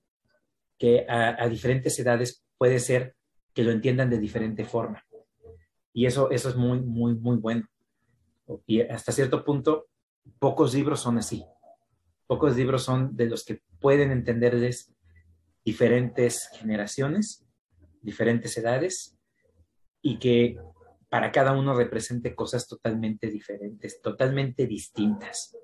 que 0.78 1.04
a, 1.08 1.48
diferentes 1.48 1.98
edades 1.98 2.44
puede 2.58 2.78
ser 2.78 3.16
que 3.52 3.64
lo 3.64 3.72
entiendan 3.72 4.10
de 4.10 4.18
diferente 4.18 4.64
forma. 4.64 5.04
Y 5.92 6.06
eso, 6.06 6.30
eso 6.30 6.48
es 6.48 6.56
muy, 6.56 6.80
muy, 6.80 7.14
muy 7.14 7.36
bueno. 7.36 7.66
Y 8.66 8.82
hasta 8.82 9.12
cierto 9.12 9.44
punto, 9.44 9.86
pocos 10.38 10.74
libros 10.74 11.00
son 11.00 11.18
así. 11.18 11.44
Pocos 12.26 12.56
libros 12.56 12.82
son 12.82 13.16
de 13.16 13.26
los 13.26 13.44
que 13.44 13.62
pueden 13.80 14.10
entenderles 14.10 14.92
diferentes 15.64 16.48
generaciones, 16.52 17.43
diferentes 18.04 18.56
edades, 18.56 19.18
y 20.02 20.18
que 20.18 20.56
para 21.08 21.32
cada 21.32 21.52
uno 21.52 21.74
represente 21.74 22.34
cosas 22.34 22.68
totalmente 22.68 23.28
diferentes, 23.28 24.02
totalmente 24.02 24.66
distintas. 24.66 25.56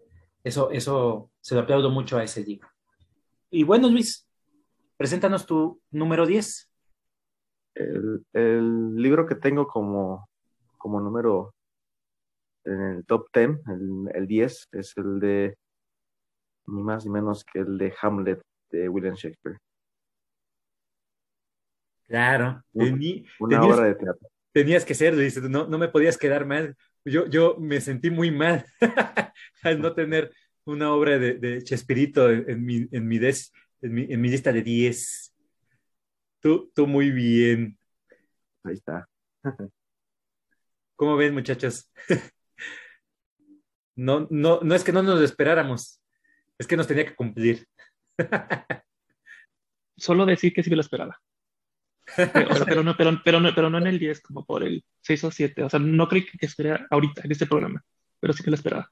Eso, 0.43 0.71
eso 0.71 1.31
se 1.41 1.55
lo 1.55 1.63
aplaudo 1.63 1.91
mucho 1.91 2.17
a 2.17 2.25
ese 2.25 2.43
libro. 2.43 2.69
Y 3.51 3.65
bueno, 3.65 3.89
Luis, 3.89 4.27
preséntanos 4.97 5.47
tu 5.47 5.81
número 5.91 6.27
10. 6.27 6.71
El, 7.75 8.97
libro 8.97 9.27
que 9.27 9.35
tengo 9.35 9.67
como, 9.67 10.29
como 10.79 11.01
número 11.01 11.55
en 12.65 12.81
el 12.81 13.07
top 13.07 13.27
10, 13.35 13.51
el, 13.69 14.11
el 14.15 14.27
10, 14.27 14.69
es 14.73 14.97
el 14.97 15.21
de 15.21 15.55
ni 16.67 16.83
más 16.83 17.05
ni 17.05 17.11
menos 17.11 17.45
que 17.45 17.61
el 17.61 17.77
de 17.77 17.93
Hamlet 18.01 18.41
de 18.71 18.89
William 18.89 19.15
Shakespeare. 19.15 19.59
Claro, 22.11 22.61
una, 22.73 23.63
obra 23.63 23.85
de 23.85 23.95
teatro. 23.95 24.29
Tenías 24.51 24.85
que 24.85 24.97
ser, 24.97 25.15
no, 25.49 25.69
no 25.69 25.79
me 25.79 25.87
podías 25.87 26.19
quedar 26.19 26.45
mal. 26.45 26.77
Yo, 27.05 27.29
yo 27.29 27.57
me 27.57 27.81
sentí 27.81 28.11
muy 28.11 28.33
mal 28.33 28.67
al 29.63 29.81
no 29.81 29.95
tener 29.95 30.33
una 30.65 30.93
obra 30.93 31.21
de, 31.21 31.35
de 31.35 31.63
Chespirito 31.63 32.29
en, 32.29 32.65
mi, 32.65 32.89
en, 32.91 33.07
mi 33.07 33.21
des, 33.21 33.53
en, 33.81 33.95
mi, 33.95 34.13
en 34.13 34.21
mi 34.21 34.29
lista 34.29 34.53
de 34.53 34.61
10. 34.61 35.37
Tú, 36.41 36.73
tú 36.75 36.89
muy 36.89 37.13
bien. 37.13 37.79
Ahí 38.65 38.75
está. 38.75 39.09
¿Cómo 40.97 41.17
ven, 41.17 41.33
muchachos? 41.33 41.93
No, 43.97 44.27
no, 44.31 44.61
no 44.63 44.75
es 44.75 44.83
que 44.83 44.93
no 44.93 45.03
nos 45.03 45.21
esperáramos, 45.21 46.01
es 46.57 46.67
que 46.67 46.75
nos 46.75 46.87
tenía 46.87 47.05
que 47.05 47.15
cumplir. 47.15 47.67
Solo 49.99 50.25
decir 50.25 50.55
que 50.55 50.63
sí 50.63 50.71
me 50.71 50.77
lo 50.77 50.81
esperaba. 50.81 51.21
Pero, 52.17 52.35
no, 52.85 52.97
pero, 52.97 53.13
pero, 53.25 53.41
no, 53.41 53.55
pero 53.55 53.71
no 53.71 53.79
en 53.79 53.87
el 53.87 53.99
10, 53.99 54.21
como 54.21 54.45
por 54.45 54.63
el 54.63 54.85
6 55.03 55.25
o 55.25 55.31
7. 55.31 55.65
O 55.65 55.71
sea, 55.71 55.81
no 55.81 56.09
creí 56.09 56.27
que 56.27 56.47
esperara 56.47 56.87
ahorita 56.91 57.23
en 57.25 57.33
este 57.33 57.47
programa, 57.47 57.85
pero 58.19 58.33
sí 58.33 58.43
que 58.43 58.51
lo 58.51 58.57
esperaba. 58.57 58.91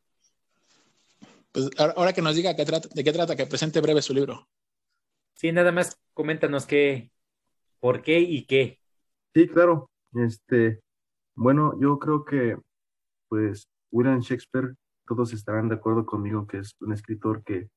Pues 1.53 1.71
ahora 1.79 2.13
que 2.13 2.23
nos 2.23 2.37
diga 2.37 2.55
qué 2.55 2.65
trata, 2.65 2.89
de 2.93 3.05
qué 3.05 3.13
trata, 3.13 3.37
que 3.37 3.47
presente 3.47 3.81
breve 3.81 4.03
su 4.03 4.15
libro. 4.15 4.49
Sí, 5.35 5.53
nada 5.53 5.73
más 5.73 5.99
coméntanos 6.15 6.67
qué, 6.67 7.11
por 7.81 8.03
qué 8.03 8.19
y 8.21 8.45
qué. 8.45 8.81
Sí, 9.35 9.49
claro. 9.49 9.91
Este, 10.15 10.81
bueno, 11.35 11.79
yo 11.81 11.99
creo 11.99 12.25
que, 12.25 12.57
pues, 13.29 13.69
William 13.91 14.21
Shakespeare 14.21 14.75
todos 15.07 15.33
estarán 15.33 15.69
de 15.69 15.77
acuerdo 15.77 16.05
conmigo 16.05 16.47
que 16.47 16.59
es 16.59 16.77
un 16.81 16.93
escritor 16.93 17.43
que 17.43 17.69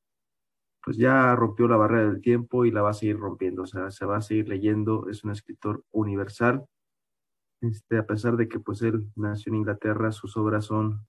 pues 0.84 0.98
ya 0.98 1.36
rompió 1.36 1.68
la 1.68 1.78
barrera 1.78 2.10
del 2.10 2.22
tiempo 2.22 2.66
y 2.66 2.72
la 2.72 2.82
va 2.82 2.92
a 2.92 2.94
seguir 2.94 3.18
rompiendo, 3.18 3.64
o 3.64 3.66
sea, 3.66 3.92
se 3.92 4.06
va 4.06 4.18
a 4.18 4.22
seguir 4.22 4.48
leyendo, 4.50 5.08
es 5.10 5.24
un 5.24 5.32
escritor 5.32 5.84
universal, 5.92 6.66
este, 7.62 7.98
a 7.98 8.06
pesar 8.06 8.38
de 8.38 8.48
que 8.48 8.60
pues 8.60 8.82
él 8.82 9.12
nació 9.16 9.52
en 9.52 9.58
Inglaterra, 9.58 10.12
sus 10.12 10.36
obras 10.38 10.66
son 10.66 11.06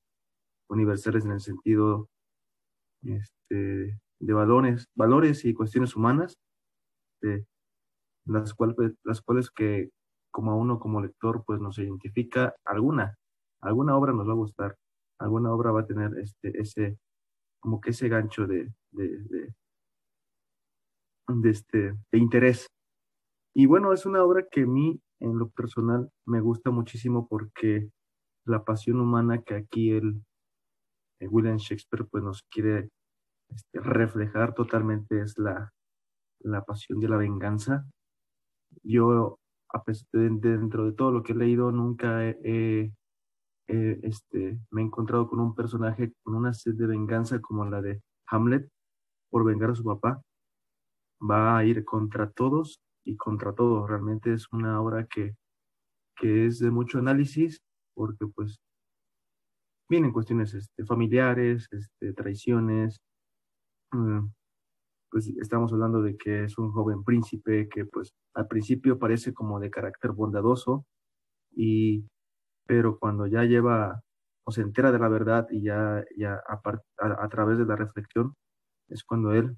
universales 0.69 1.25
en 1.25 1.33
el 1.33 1.41
sentido 1.41 2.09
este, 3.03 3.99
de 4.21 4.33
valores, 4.33 4.89
valores 4.95 5.45
y 5.45 5.55
cuestiones 5.55 5.97
humanas, 5.97 6.39
de 7.23 7.47
las, 8.27 8.55
cuales, 8.55 8.77
las 9.05 9.23
cuales 9.23 9.51
que 9.51 9.91
como 10.31 10.53
a 10.53 10.57
uno 10.57 10.79
como 10.79 11.01
lector 11.01 11.45
pues 11.47 11.61
nos 11.61 11.79
identifica 11.79 12.55
alguna, 12.65 13.17
alguna 13.61 13.97
obra 13.97 14.13
nos 14.13 14.29
va 14.29 14.33
a 14.33 14.37
gustar 14.37 14.77
alguna 15.23 15.53
obra 15.53 15.71
va 15.71 15.81
a 15.81 15.87
tener 15.87 16.19
este, 16.19 16.61
ese, 16.61 16.99
como 17.61 17.81
que 17.81 17.91
ese 17.91 18.09
gancho 18.09 18.47
de, 18.47 18.73
de, 18.91 19.19
de, 19.25 19.55
este, 21.45 21.95
de 22.11 22.19
interés. 22.19 22.67
Y 23.55 23.67
bueno, 23.67 23.93
es 23.93 24.07
una 24.07 24.23
obra 24.25 24.47
que 24.51 24.63
a 24.63 24.67
mí, 24.67 25.01
en 25.21 25.39
lo 25.39 25.51
personal, 25.51 26.11
me 26.27 26.41
gusta 26.41 26.71
muchísimo 26.71 27.29
porque 27.29 27.91
la 28.45 28.65
pasión 28.65 29.01
humana 29.01 29.43
que 29.43 29.55
aquí 29.55 29.91
el, 29.91 30.23
William 31.21 31.57
Shakespeare 31.57 32.05
pues 32.11 32.25
nos 32.25 32.43
quiere 32.51 32.89
este, 33.49 33.81
reflejar 33.81 34.55
totalmente 34.55 35.21
es 35.21 35.39
la, 35.39 35.73
la 36.41 36.65
pasión 36.65 36.99
de 36.99 37.09
la 37.09 37.17
venganza. 37.17 37.87
Yo, 38.83 39.39
de, 40.13 40.31
dentro 40.31 40.87
de 40.87 40.93
todo 40.93 41.13
lo 41.13 41.23
que 41.23 41.33
he 41.33 41.37
leído, 41.37 41.71
nunca 41.71 42.25
he, 42.25 42.93
este, 43.69 44.59
me 44.71 44.83
he 44.83 44.85
encontrado 44.85 45.29
con 45.29 45.41
un 45.41 45.55
personaje 45.55 46.13
con 46.23 46.35
una 46.35 46.53
sed 46.53 46.75
de 46.75 46.87
venganza 46.87 47.41
como 47.41 47.65
la 47.65 47.81
de 47.81 48.03
Hamlet 48.27 48.69
por 49.31 49.45
vengar 49.45 49.71
a 49.71 49.75
su 49.75 49.85
papá. 49.85 50.21
Va 51.29 51.57
a 51.59 51.65
ir 51.65 51.85
contra 51.85 52.31
todos 52.31 52.81
y 53.05 53.17
contra 53.17 53.55
todos. 53.55 53.89
Realmente 53.89 54.33
es 54.33 54.47
una 54.53 54.81
obra 54.81 55.07
que, 55.07 55.35
que 56.17 56.47
es 56.47 56.59
de 56.59 56.71
mucho 56.71 56.99
análisis 56.99 57.61
porque 57.95 58.27
pues 58.35 58.59
vienen 59.89 60.13
cuestiones 60.13 60.55
este, 60.55 60.85
familiares, 60.85 61.69
este, 61.71 62.13
traiciones. 62.15 63.01
Mm, 63.93 64.29
pues 65.11 65.29
estamos 65.41 65.73
hablando 65.73 66.03
de 66.03 66.17
que 66.17 66.45
es 66.45 66.59
un 66.59 66.73
joven 66.73 67.05
príncipe 67.05 67.69
que 67.69 67.85
pues 67.85 68.13
al 68.35 68.49
principio 68.49 68.99
parece 68.99 69.35
como 69.35 69.61
de 69.61 69.71
carácter 69.71 70.13
bondadoso 70.13 70.87
y 71.55 72.07
pero 72.67 72.99
cuando 72.99 73.27
ya 73.27 73.45
lleva 73.45 74.01
o 74.45 74.53
se 74.53 74.63
entera 74.63 74.93
de 74.93 74.99
la 74.99 75.09
verdad 75.09 75.47
y 75.51 75.63
ya, 75.65 76.05
ya 76.17 76.41
a, 76.49 77.29
través 77.29 77.59
de 77.59 77.67
la 77.67 77.77
reflexión, 77.77 78.35
es 78.89 79.05
cuando 79.05 79.33
él 79.33 79.57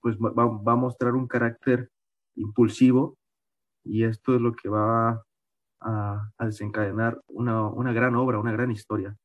pues 0.00 0.16
va, 0.18 0.72
a 0.72 0.76
mostrar 0.76 1.14
un 1.14 1.26
carácter 1.26 1.90
impulsivo 2.36 3.16
y 3.84 4.04
esto 4.04 4.34
es 4.34 4.40
lo 4.40 4.52
que 4.52 4.68
va 4.68 5.22
a, 5.80 6.30
desencadenar 6.38 7.20
una, 7.28 7.68
una, 7.68 7.92
gran 7.92 8.16
obra, 8.16 8.38
una 8.38 8.52
gran 8.52 8.70
historia. 8.70 9.16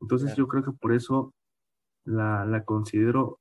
Entonces 0.00 0.34
yo 0.36 0.48
creo 0.48 0.62
que 0.62 0.72
por 0.72 0.92
eso 0.92 1.32
la, 2.04 2.44
la, 2.44 2.64
considero 2.64 3.38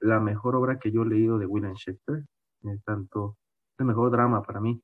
la 0.00 0.20
mejor 0.20 0.54
obra 0.56 0.78
que 0.78 0.92
yo 0.92 1.02
he 1.02 1.06
leído 1.06 1.38
de 1.38 1.46
William 1.46 1.74
Shakespeare, 1.74 2.24
eh, 2.64 2.78
tanto 2.84 3.36
el 3.78 3.86
mejor 3.86 4.10
drama 4.10 4.42
para 4.42 4.60
mí, 4.60 4.80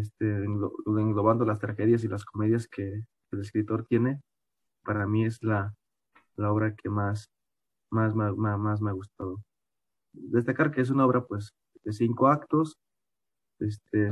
este, 0.00 0.44
englobando 0.44 1.44
las 1.44 1.58
tragedias 1.58 2.04
y 2.04 2.08
las 2.08 2.24
comedias 2.24 2.68
que 2.68 3.02
el 3.32 3.40
escritor 3.40 3.86
tiene, 3.86 4.20
para 4.84 5.06
mí 5.06 5.24
es 5.24 5.42
la, 5.42 5.74
la 6.36 6.52
obra 6.52 6.74
que 6.74 6.90
más, 6.90 7.30
más, 7.90 8.14
más, 8.14 8.36
más, 8.36 8.80
me 8.80 8.90
ha 8.90 8.94
gustado. 8.94 9.38
Destacar 10.12 10.70
que 10.70 10.80
es 10.80 10.90
una 10.90 11.06
obra 11.06 11.24
pues 11.26 11.52
de 11.84 11.92
cinco 11.92 12.28
actos, 12.28 12.76
este, 13.58 14.08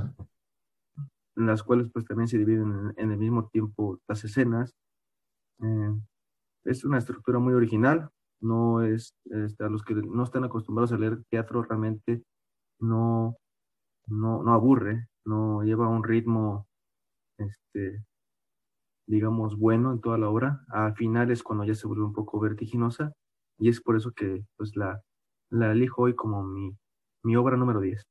en 1.36 1.46
las 1.46 1.62
cuales 1.62 1.88
pues 1.92 2.04
también 2.04 2.28
se 2.28 2.38
dividen 2.38 2.92
en, 2.96 3.10
el 3.10 3.18
mismo 3.18 3.48
tiempo 3.48 3.98
las 4.08 4.24
escenas. 4.24 4.74
Eh, 5.62 5.94
es 6.64 6.84
una 6.84 6.98
estructura 6.98 7.38
muy 7.38 7.54
original, 7.54 8.10
no 8.40 8.82
es, 8.82 9.14
este, 9.24 9.64
a 9.64 9.68
los 9.68 9.82
que 9.82 9.94
no 9.94 10.22
están 10.22 10.44
acostumbrados 10.44 10.92
a 10.92 10.98
leer 10.98 11.22
teatro 11.30 11.62
realmente 11.62 12.22
no, 12.80 13.36
no, 14.06 14.42
no 14.42 14.52
aburre, 14.52 15.08
no 15.24 15.62
lleva 15.62 15.88
un 15.88 16.04
ritmo 16.04 16.68
este, 17.38 18.04
digamos, 19.06 19.56
bueno 19.58 19.92
en 19.92 20.00
toda 20.00 20.18
la 20.18 20.28
obra. 20.28 20.64
A 20.68 20.92
finales, 20.92 21.42
cuando 21.42 21.64
ya 21.64 21.74
se 21.74 21.86
vuelve 21.86 22.04
un 22.04 22.12
poco 22.12 22.38
vertiginosa, 22.40 23.12
y 23.58 23.68
es 23.68 23.80
por 23.80 23.96
eso 23.96 24.12
que 24.12 24.44
pues 24.56 24.76
la, 24.76 25.02
la 25.50 25.72
elijo 25.72 26.02
hoy 26.02 26.14
como 26.14 26.42
mi, 26.42 26.76
mi 27.22 27.36
obra 27.36 27.56
número 27.56 27.80
10. 27.80 28.06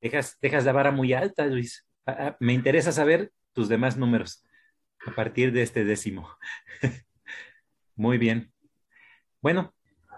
Dejas, 0.00 0.38
dejas 0.40 0.64
la 0.64 0.72
vara 0.72 0.90
muy 0.90 1.12
alta, 1.12 1.46
Luis. 1.46 1.86
Ah, 2.06 2.16
ah, 2.18 2.36
me 2.40 2.52
interesa 2.52 2.92
saber 2.92 3.32
tus 3.52 3.68
demás 3.68 3.96
números 3.96 4.44
a 5.06 5.14
partir 5.14 5.52
de 5.52 5.62
este 5.62 5.84
décimo. 5.84 6.28
muy 7.96 8.18
bien. 8.18 8.52
Bueno, 9.40 9.74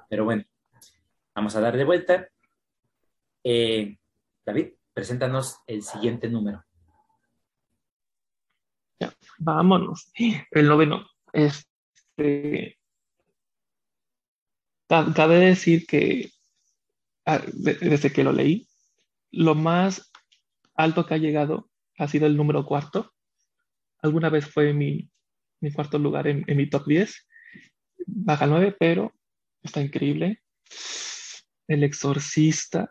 pero 0.09 0.24
bueno, 0.24 0.45
vamos 1.35 1.55
a 1.57 1.61
dar 1.61 1.77
de 1.77 1.85
vuelta. 1.85 2.29
Eh, 3.45 3.97
David, 4.45 4.74
preséntanos 4.93 5.61
el 5.66 5.83
siguiente 5.83 6.29
número. 6.29 6.64
Ya, 8.99 9.12
vámonos. 9.39 10.11
El 10.51 10.68
noveno. 10.68 11.07
Este, 11.33 12.79
cabe 14.89 15.39
decir 15.39 15.87
que 15.87 16.30
desde 17.55 18.12
que 18.12 18.24
lo 18.24 18.32
leí, 18.32 18.68
lo 19.32 19.55
más 19.55 20.11
alto 20.74 21.07
que 21.07 21.14
ha 21.14 21.18
llegado 21.18 21.68
ha 21.99 22.09
sido 22.09 22.26
el 22.26 22.37
número 22.37 22.64
cuarto. 22.64 23.12
Alguna 23.99 24.28
vez 24.28 24.47
fue 24.47 24.72
mi, 24.72 25.11
mi 25.61 25.72
cuarto 25.72 25.99
lugar 25.99 26.28
en, 26.28 26.45
mi 26.47 26.68
top 26.68 26.87
10. 26.87 27.26
Baja 28.07 28.47
9, 28.47 28.76
pero 28.78 29.12
está 29.62 29.80
increíble. 29.80 30.43
El 31.66 31.82
exorcista 31.82 32.91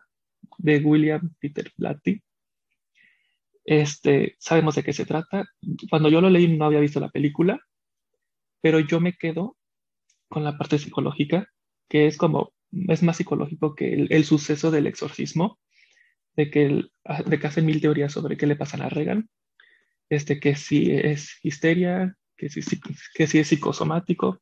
de 0.58 0.80
William 0.80 1.34
Peter 1.40 1.72
Blatty. 1.78 2.22
Este, 3.64 4.36
sabemos 4.40 4.76
de 4.76 4.84
qué 4.84 4.94
se 4.94 5.06
trata. 5.06 5.46
Cuando 5.90 6.10
yo 6.10 6.22
lo 6.22 6.30
leí 6.30 6.48
no 6.48 6.66
había 6.66 6.80
visto 6.80 7.00
la 7.00 7.10
película, 7.10 7.60
pero 8.62 8.80
yo 8.80 9.00
me 9.00 9.14
quedo 9.14 9.58
con 10.28 10.44
la 10.44 10.58
parte 10.58 10.78
psicológica, 10.78 11.48
que 11.90 12.08
es 12.08 12.18
como, 12.18 12.54
es 12.72 13.04
más 13.04 13.18
psicológico 13.18 13.76
que 13.76 13.94
el, 13.94 14.26
suceso 14.26 14.72
del 14.72 14.88
exorcismo, 14.88 15.60
de 16.36 16.50
que, 16.50 16.84
de 17.26 17.40
que 17.40 17.48
hacen 17.48 17.66
mil 17.66 17.82
teorías 17.82 18.12
sobre 18.12 18.38
qué 18.38 18.48
le 18.48 18.56
pasa 18.56 18.84
a 18.84 18.90
Regan, 18.90 19.30
este, 20.10 20.40
que 20.40 20.56
si 20.56 20.92
es 20.92 21.40
histeria, 21.44 22.16
que 22.38 22.50
si, 22.50 22.62
que 23.14 23.28
si 23.28 23.40
es 23.40 23.48
psicosomático, 23.48 24.42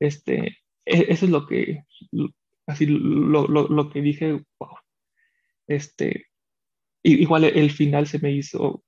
este, 0.00 0.58
e, 0.84 1.06
eso 1.08 1.26
es 1.26 1.30
lo 1.30 1.46
que, 1.46 1.84
así, 2.66 2.86
lo, 2.86 3.46
lo, 3.46 3.68
lo 3.68 3.90
que 3.90 4.02
dije, 4.02 4.42
wow, 4.58 4.76
este, 5.66 6.26
igual 7.02 7.44
el 7.44 7.70
final 7.70 8.06
se 8.06 8.18
me 8.18 8.32
hizo 8.32 8.82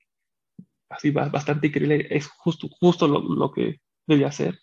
así 0.88 1.10
bastante 1.10 1.68
increíble, 1.68 2.06
es 2.10 2.26
justo, 2.26 2.68
justo 2.68 3.08
lo, 3.08 3.20
lo 3.20 3.52
que 3.52 3.80
debía 4.06 4.28
hacer. 4.28 4.58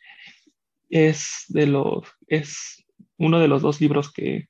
Es, 0.89 1.45
de 1.49 1.67
los, 1.67 2.07
es 2.27 2.82
uno 3.23 3.39
de 3.39 3.47
los 3.47 3.61
dos 3.61 3.81
libros 3.81 4.11
que, 4.11 4.49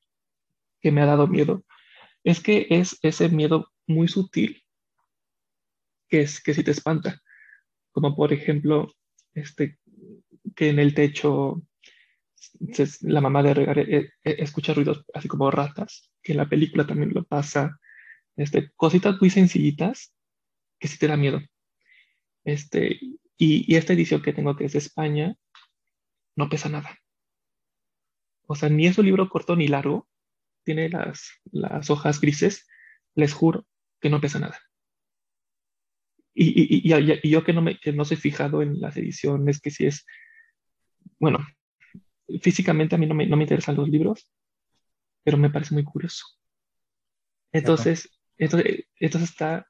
que 0.82 0.92
me 0.92 1.02
ha 1.02 1.06
dado 1.06 1.28
miedo. 1.28 1.64
Es 2.24 2.42
que 2.42 2.68
es 2.70 2.98
ese 3.02 3.30
miedo 3.30 3.72
muy 3.88 4.08
sutil 4.08 4.64
que 6.14 6.22
es 6.22 6.42
que 6.44 6.54
si 6.54 6.64
te 6.64 6.70
espanta. 6.70 7.22
Como 7.92 8.16
por 8.16 8.34
ejemplo, 8.34 8.94
este, 9.34 9.80
que 10.56 10.70
en 10.70 10.78
el 10.78 10.94
techo 10.94 11.64
la 13.02 13.22
mamá 13.22 13.42
de 13.42 13.54
Regar 13.54 13.80
eh, 13.80 14.12
eh, 14.24 14.36
escucha 14.40 14.74
ruidos 14.74 15.06
así 15.14 15.28
como 15.28 15.50
ratas, 15.50 16.12
que 16.22 16.34
en 16.34 16.38
la 16.38 16.48
película 16.48 16.86
también 16.86 17.14
lo 17.16 17.24
pasa, 17.24 17.80
este, 18.36 18.72
cositas 18.76 19.20
muy 19.20 19.30
sencillitas 19.30 20.14
que 20.80 20.88
sí 20.88 21.00
te 21.00 21.08
da 21.08 21.18
miedo. 21.18 21.42
Este, 22.44 23.00
y, 23.38 23.76
esta 23.76 23.94
edición 23.94 24.22
que 24.22 24.34
tengo 24.34 24.56
que 24.56 24.66
es 24.66 24.74
de 24.74 24.80
España, 24.80 25.36
no 26.36 26.50
pesa 26.50 26.70
nada. 26.70 27.00
O 28.46 28.56
sea, 28.56 28.70
ni 28.70 28.88
es 28.88 28.98
un 28.98 29.06
libro 29.06 29.30
corto 29.30 29.56
ni 29.56 29.68
largo, 29.68 30.08
tiene 30.64 30.90
las, 30.90 31.30
las 31.52 31.90
hojas 31.90 32.20
grises, 32.20 32.68
les 33.16 33.34
juro 33.34 33.66
que 34.00 34.10
no 34.10 34.22
pesa 34.22 34.40
nada. 34.40 34.60
Y, 36.36 36.88
y, 36.88 37.30
yo 37.30 37.44
que 37.44 37.54
no, 37.54 37.62
me, 37.62 37.78
que 37.78 37.94
no 37.94 38.06
fijado 38.06 38.62
en 38.62 38.82
las 38.82 38.98
ediciones, 38.98 39.62
que 39.62 39.70
si 39.70 39.86
es, 39.86 40.06
bueno, 41.20 41.40
físicamente 42.42 42.96
a 42.96 42.98
mí 42.98 43.06
no 43.06 43.14
me, 43.14 43.28
no 43.28 43.38
me 43.38 43.44
interesan 43.44 43.76
los 43.76 43.88
libros, 43.88 44.30
pero 45.24 45.38
me 45.38 45.52
parece 45.52 45.74
muy 45.76 45.84
curioso. 45.84 46.26
Entonces, 47.52 48.10
entonces, 48.38 48.88
está, 49.00 49.68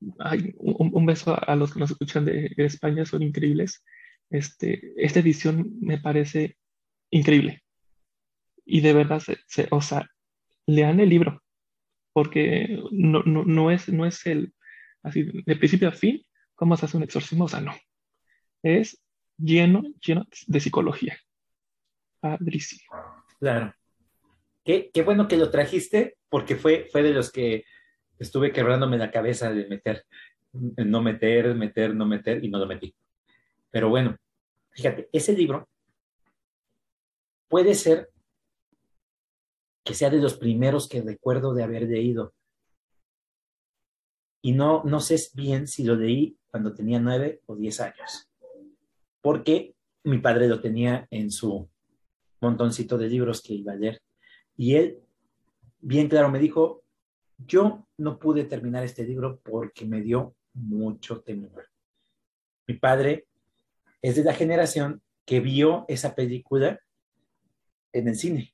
un, 0.00 1.06
beso 1.06 1.36
a, 1.36 1.56
los 1.56 1.72
que 1.72 1.80
nos 1.80 1.90
escuchan 1.90 2.24
de, 2.24 2.52
España, 2.56 3.04
son 3.04 3.22
increíbles. 3.22 3.84
Este, 4.30 4.92
esta 4.96 5.20
edición 5.20 5.76
me 5.80 5.98
parece 5.98 6.56
increíble. 7.10 7.63
Y 8.64 8.80
de 8.80 8.92
verdad, 8.92 9.22
se, 9.46 9.68
o 9.70 9.80
sea, 9.80 10.08
lean 10.66 11.00
el 11.00 11.08
libro, 11.08 11.42
porque 12.12 12.80
no, 12.90 13.22
no, 13.24 13.44
no, 13.44 13.70
es, 13.70 13.88
no 13.88 14.06
es 14.06 14.24
el, 14.26 14.54
así, 15.02 15.24
de 15.44 15.56
principio 15.56 15.88
a 15.88 15.92
fin, 15.92 16.24
cómo 16.54 16.76
se 16.76 16.86
hace 16.86 16.96
un 16.96 17.02
exorcismo, 17.02 17.44
o 17.44 17.48
sea, 17.48 17.60
no. 17.60 17.74
Es 18.62 19.02
lleno, 19.36 19.82
lleno 20.00 20.26
de 20.46 20.60
psicología. 20.60 21.18
Padrísimo. 22.20 22.82
Claro. 23.38 23.74
Qué, 24.64 24.90
qué 24.92 25.02
bueno 25.02 25.28
que 25.28 25.36
lo 25.36 25.50
trajiste, 25.50 26.16
porque 26.30 26.56
fue, 26.56 26.88
fue 26.90 27.02
de 27.02 27.12
los 27.12 27.30
que 27.30 27.64
estuve 28.18 28.52
quebrándome 28.52 28.96
la 28.96 29.10
cabeza 29.10 29.52
de 29.52 29.66
meter, 29.66 30.04
no 30.52 31.02
meter, 31.02 31.54
meter, 31.54 31.94
no 31.94 32.06
meter, 32.06 32.42
y 32.42 32.48
no 32.48 32.58
lo 32.58 32.66
metí. 32.66 32.94
Pero 33.70 33.88
bueno, 33.88 34.16
fíjate, 34.70 35.08
ese 35.12 35.32
libro 35.32 35.68
puede 37.48 37.74
ser 37.74 38.08
que 39.84 39.94
sea 39.94 40.08
de 40.08 40.18
los 40.18 40.34
primeros 40.34 40.88
que 40.88 41.02
recuerdo 41.02 41.52
de 41.52 41.62
haber 41.62 41.82
leído. 41.82 42.34
Y 44.42 44.52
no, 44.52 44.82
no 44.84 45.00
sé 45.00 45.16
bien 45.34 45.66
si 45.68 45.84
lo 45.84 45.94
leí 45.94 46.38
cuando 46.50 46.74
tenía 46.74 46.98
nueve 46.98 47.42
o 47.46 47.54
diez 47.54 47.80
años, 47.80 48.30
porque 49.20 49.74
mi 50.04 50.18
padre 50.18 50.48
lo 50.48 50.60
tenía 50.60 51.06
en 51.10 51.30
su 51.30 51.68
montoncito 52.40 52.98
de 52.98 53.08
libros 53.08 53.42
que 53.42 53.54
iba 53.54 53.72
a 53.72 53.76
leer. 53.76 54.02
Y 54.56 54.74
él, 54.74 55.00
bien 55.80 56.08
claro, 56.08 56.30
me 56.30 56.38
dijo, 56.38 56.82
yo 57.38 57.86
no 57.98 58.18
pude 58.18 58.44
terminar 58.44 58.84
este 58.84 59.04
libro 59.04 59.40
porque 59.42 59.84
me 59.84 60.00
dio 60.00 60.34
mucho 60.52 61.20
temor. 61.20 61.68
Mi 62.66 62.74
padre 62.74 63.26
es 64.00 64.16
de 64.16 64.24
la 64.24 64.34
generación 64.34 65.02
que 65.24 65.40
vio 65.40 65.84
esa 65.88 66.14
película 66.14 66.80
en 67.92 68.08
el 68.08 68.16
cine 68.16 68.53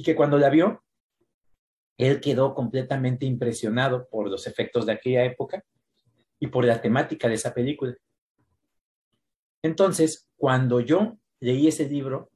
y 0.00 0.02
que 0.02 0.16
cuando 0.16 0.38
la 0.38 0.48
vio, 0.48 0.82
él 1.98 2.22
quedó 2.22 2.54
completamente 2.54 3.26
impresionado 3.26 4.08
por 4.08 4.30
los 4.30 4.46
efectos 4.46 4.86
de 4.86 4.92
aquella 4.92 5.26
época 5.26 5.62
y 6.38 6.46
por 6.46 6.64
la 6.64 6.80
temática 6.80 7.28
de 7.28 7.34
esa 7.34 7.52
película. 7.52 7.94
Entonces, 9.62 10.26
cuando 10.38 10.80
yo 10.80 11.18
leí 11.38 11.68
ese 11.68 11.86
libro, 11.86 12.30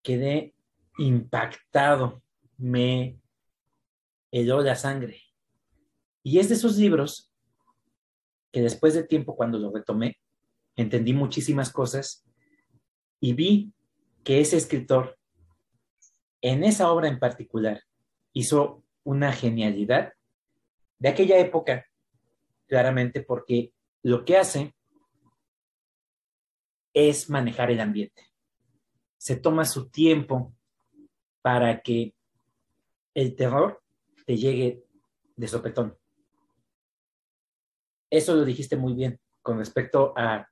quedé 0.00 0.54
impactado, 0.98 2.22
me 2.56 3.18
heló 4.30 4.60
la 4.60 4.76
sangre. 4.76 5.22
Y 6.22 6.38
es 6.38 6.50
de 6.50 6.54
esos 6.54 6.76
libros 6.76 7.32
que 8.52 8.62
después 8.62 8.94
de 8.94 9.02
tiempo, 9.02 9.34
cuando 9.34 9.58
lo 9.58 9.72
retomé, 9.72 10.18
entendí 10.76 11.14
muchísimas 11.14 11.72
cosas 11.72 12.24
y 13.18 13.32
vi 13.32 13.72
que 14.22 14.40
ese 14.40 14.56
escritor, 14.56 15.18
en 16.44 16.64
esa 16.64 16.92
obra 16.92 17.08
en 17.08 17.18
particular, 17.18 17.82
hizo 18.32 18.84
una 19.02 19.32
genialidad 19.32 20.12
de 20.98 21.08
aquella 21.08 21.38
época, 21.38 21.86
claramente 22.66 23.22
porque 23.22 23.72
lo 24.02 24.24
que 24.24 24.36
hace 24.36 24.74
es 26.92 27.28
manejar 27.28 27.70
el 27.70 27.80
ambiente 27.80 28.34
se 29.24 29.36
toma 29.36 29.64
su 29.64 29.88
tiempo 29.88 30.54
para 31.40 31.80
que 31.80 32.14
el 33.14 33.34
terror 33.34 33.82
te 34.26 34.36
llegue 34.36 34.84
de 35.34 35.48
sopetón. 35.48 35.96
Eso 38.10 38.34
lo 38.34 38.44
dijiste 38.44 38.76
muy 38.76 38.92
bien 38.92 39.18
con 39.40 39.56
respecto 39.56 40.12
a 40.14 40.46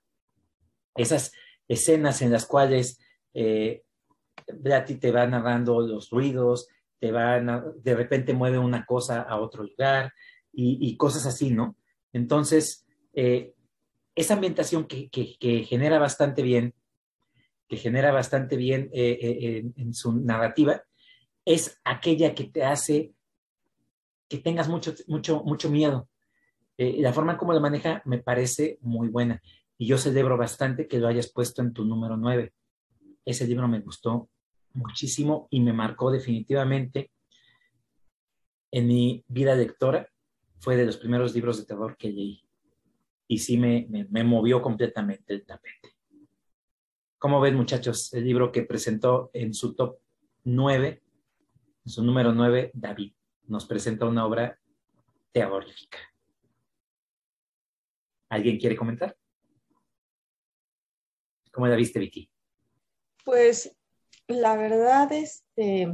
esas 0.96 1.32
escenas 1.68 2.22
en 2.22 2.32
las 2.32 2.46
cuales 2.46 2.98
eh, 3.34 3.82
te 5.00 5.12
va 5.12 5.26
narrando 5.26 5.80
los 5.80 6.10
ruidos, 6.10 6.68
te 6.98 7.10
va 7.10 7.40
de 7.40 7.94
repente 7.94 8.32
mueve 8.32 8.58
una 8.58 8.86
cosa 8.86 9.22
a 9.22 9.40
otro 9.40 9.64
lugar 9.64 10.12
y, 10.52 10.96
cosas 10.96 11.26
así, 11.26 11.50
¿no? 11.50 11.76
Entonces, 12.12 12.86
eh, 13.14 13.54
esa 14.14 14.34
ambientación 14.34 14.86
que, 14.86 15.08
genera 15.66 15.98
bastante 15.98 16.42
bien 16.42 16.74
que 17.68 17.78
genera 17.78 18.12
bastante 18.12 18.56
bien 18.56 18.90
eh, 18.92 19.18
eh, 19.20 19.64
en, 19.76 19.94
su 19.94 20.12
narrativa, 20.12 20.82
es 21.46 21.80
aquella 21.84 22.34
que 22.34 22.44
te 22.44 22.64
hace 22.64 23.14
que 24.28 24.38
tengas 24.38 24.68
mucho, 24.68 24.94
mucho, 25.06 25.42
mucho 25.42 25.70
miedo. 25.70 26.08
la 26.76 27.12
forma 27.14 27.32
en 27.32 27.38
cómo 27.38 27.54
lo 27.54 27.60
maneja 27.60 28.02
me 28.04 28.18
parece 28.18 28.78
muy 28.82 29.08
buena. 29.08 29.42
Y 29.78 29.86
yo 29.86 29.96
celebro 29.96 30.36
bastante 30.36 30.86
que 30.86 30.98
lo 30.98 31.08
hayas 31.08 31.32
puesto 31.32 31.62
en 31.62 31.72
tu 31.72 31.84
número 31.84 32.16
9. 32.16 32.52
Ese 33.24 33.46
libro 33.46 33.68
me 33.68 33.80
gustó 33.80 34.28
muchísimo 34.74 35.48
y 35.50 35.60
me 35.60 35.72
marcó 35.72 36.10
definitivamente 36.10 37.10
en 38.70 38.86
mi 38.86 39.24
vida 39.28 39.54
lectora. 39.54 40.08
Fue 40.58 40.76
de 40.76 40.86
los 40.86 40.96
primeros 40.96 41.34
libros 41.34 41.58
de 41.58 41.66
terror 41.66 41.96
que 41.96 42.10
leí. 42.10 42.44
Y 43.28 43.38
sí 43.38 43.56
me, 43.56 43.86
me, 43.88 44.24
movió 44.24 44.60
completamente 44.60 45.32
el 45.32 45.44
tapete. 45.44 45.96
¿Cómo 47.18 47.40
ven, 47.40 47.54
muchachos, 47.54 48.12
el 48.14 48.24
libro 48.24 48.50
que 48.52 48.62
presentó 48.62 49.30
en 49.32 49.54
su 49.54 49.74
top 49.74 49.98
9, 50.44 51.02
en 51.84 51.90
su 51.90 52.02
número 52.02 52.32
9, 52.32 52.72
David? 52.74 53.12
Nos 53.44 53.66
presenta 53.66 54.06
una 54.06 54.26
obra 54.26 54.58
terrorífica. 55.32 55.98
¿Alguien 58.28 58.58
quiere 58.58 58.76
comentar? 58.76 59.16
¿Cómo 61.52 61.66
la 61.66 61.76
viste, 61.76 61.98
Vicky? 61.98 62.31
Pues 63.24 63.76
la 64.26 64.56
verdad, 64.56 65.12
este, 65.12 65.92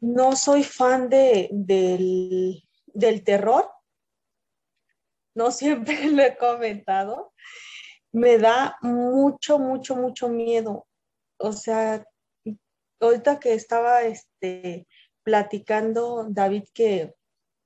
no 0.00 0.36
soy 0.36 0.62
fan 0.62 1.08
de, 1.08 1.48
del, 1.52 3.24
terror. 3.24 3.70
No 5.34 5.50
siempre 5.50 6.10
lo 6.10 6.22
he 6.22 6.36
comentado. 6.36 7.32
Me 8.12 8.38
da 8.38 8.76
mucho, 8.80 9.58
mucho, 9.58 9.96
mucho 9.96 10.28
miedo. 10.28 10.86
O 11.38 11.52
sea, 11.52 12.04
ahorita 13.00 13.38
que 13.38 13.52
estaba 13.54 14.02
este, 14.02 14.86
platicando, 15.22 16.26
David, 16.30 16.64
que 16.72 17.14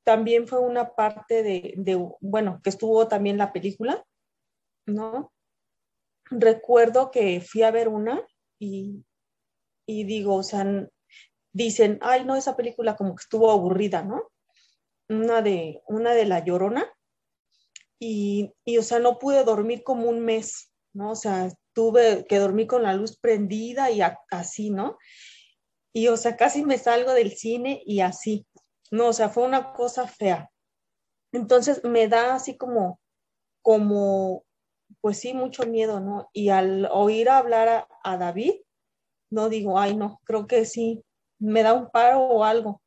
también 0.04 0.48
fue 0.48 0.58
una 0.58 0.94
parte 0.94 1.42
de, 1.42 1.74
de, 1.76 1.94
bueno, 2.20 2.60
que 2.62 2.70
estuvo 2.70 3.06
también 3.06 3.38
la 3.38 3.52
película, 3.52 4.04
¿no? 4.86 5.32
Recuerdo 6.32 7.10
que 7.10 7.40
fui 7.40 7.62
a 7.62 7.70
ver 7.70 7.88
una 7.88 8.26
y, 8.58 9.04
y 9.86 10.04
digo, 10.04 10.36
o 10.36 10.42
sea, 10.42 10.64
dicen, 11.52 11.98
ay, 12.02 12.24
no, 12.24 12.36
esa 12.36 12.56
película 12.56 12.96
como 12.96 13.14
que 13.14 13.22
estuvo 13.22 13.50
aburrida, 13.50 14.02
¿no? 14.02 14.30
Una 15.08 15.42
de, 15.42 15.82
una 15.86 16.14
de 16.14 16.24
La 16.24 16.44
Llorona. 16.44 16.90
Y, 17.98 18.52
y, 18.64 18.78
o 18.78 18.82
sea, 18.82 18.98
no 18.98 19.18
pude 19.18 19.44
dormir 19.44 19.84
como 19.84 20.08
un 20.08 20.20
mes, 20.20 20.72
¿no? 20.92 21.12
O 21.12 21.16
sea, 21.16 21.48
tuve 21.72 22.26
que 22.26 22.38
dormir 22.38 22.66
con 22.66 22.82
la 22.82 22.94
luz 22.94 23.16
prendida 23.18 23.90
y 23.90 24.00
así, 24.30 24.70
¿no? 24.70 24.98
Y, 25.92 26.08
o 26.08 26.16
sea, 26.16 26.36
casi 26.36 26.64
me 26.64 26.78
salgo 26.78 27.12
del 27.12 27.32
cine 27.32 27.82
y 27.84 28.00
así. 28.00 28.46
No, 28.90 29.08
o 29.08 29.12
sea, 29.12 29.28
fue 29.28 29.44
una 29.44 29.72
cosa 29.72 30.08
fea. 30.08 30.50
Entonces 31.32 31.82
me 31.84 32.08
da 32.08 32.34
así 32.34 32.56
como, 32.56 33.00
como, 33.62 34.44
pues 35.00 35.18
sí, 35.18 35.34
mucho 35.34 35.64
miedo, 35.64 36.00
¿no? 36.00 36.28
Y 36.32 36.50
al 36.50 36.88
oír 36.90 37.28
hablar 37.28 37.88
a, 38.02 38.16
David, 38.16 38.54
no 39.30 39.48
digo, 39.48 39.78
ay, 39.78 39.96
no, 39.96 40.20
creo 40.24 40.46
que 40.46 40.64
sí, 40.64 41.04
me 41.38 41.62
da 41.62 41.72
un 41.72 41.90
paro 41.90 42.20
o 42.20 42.44
algo. 42.44 42.82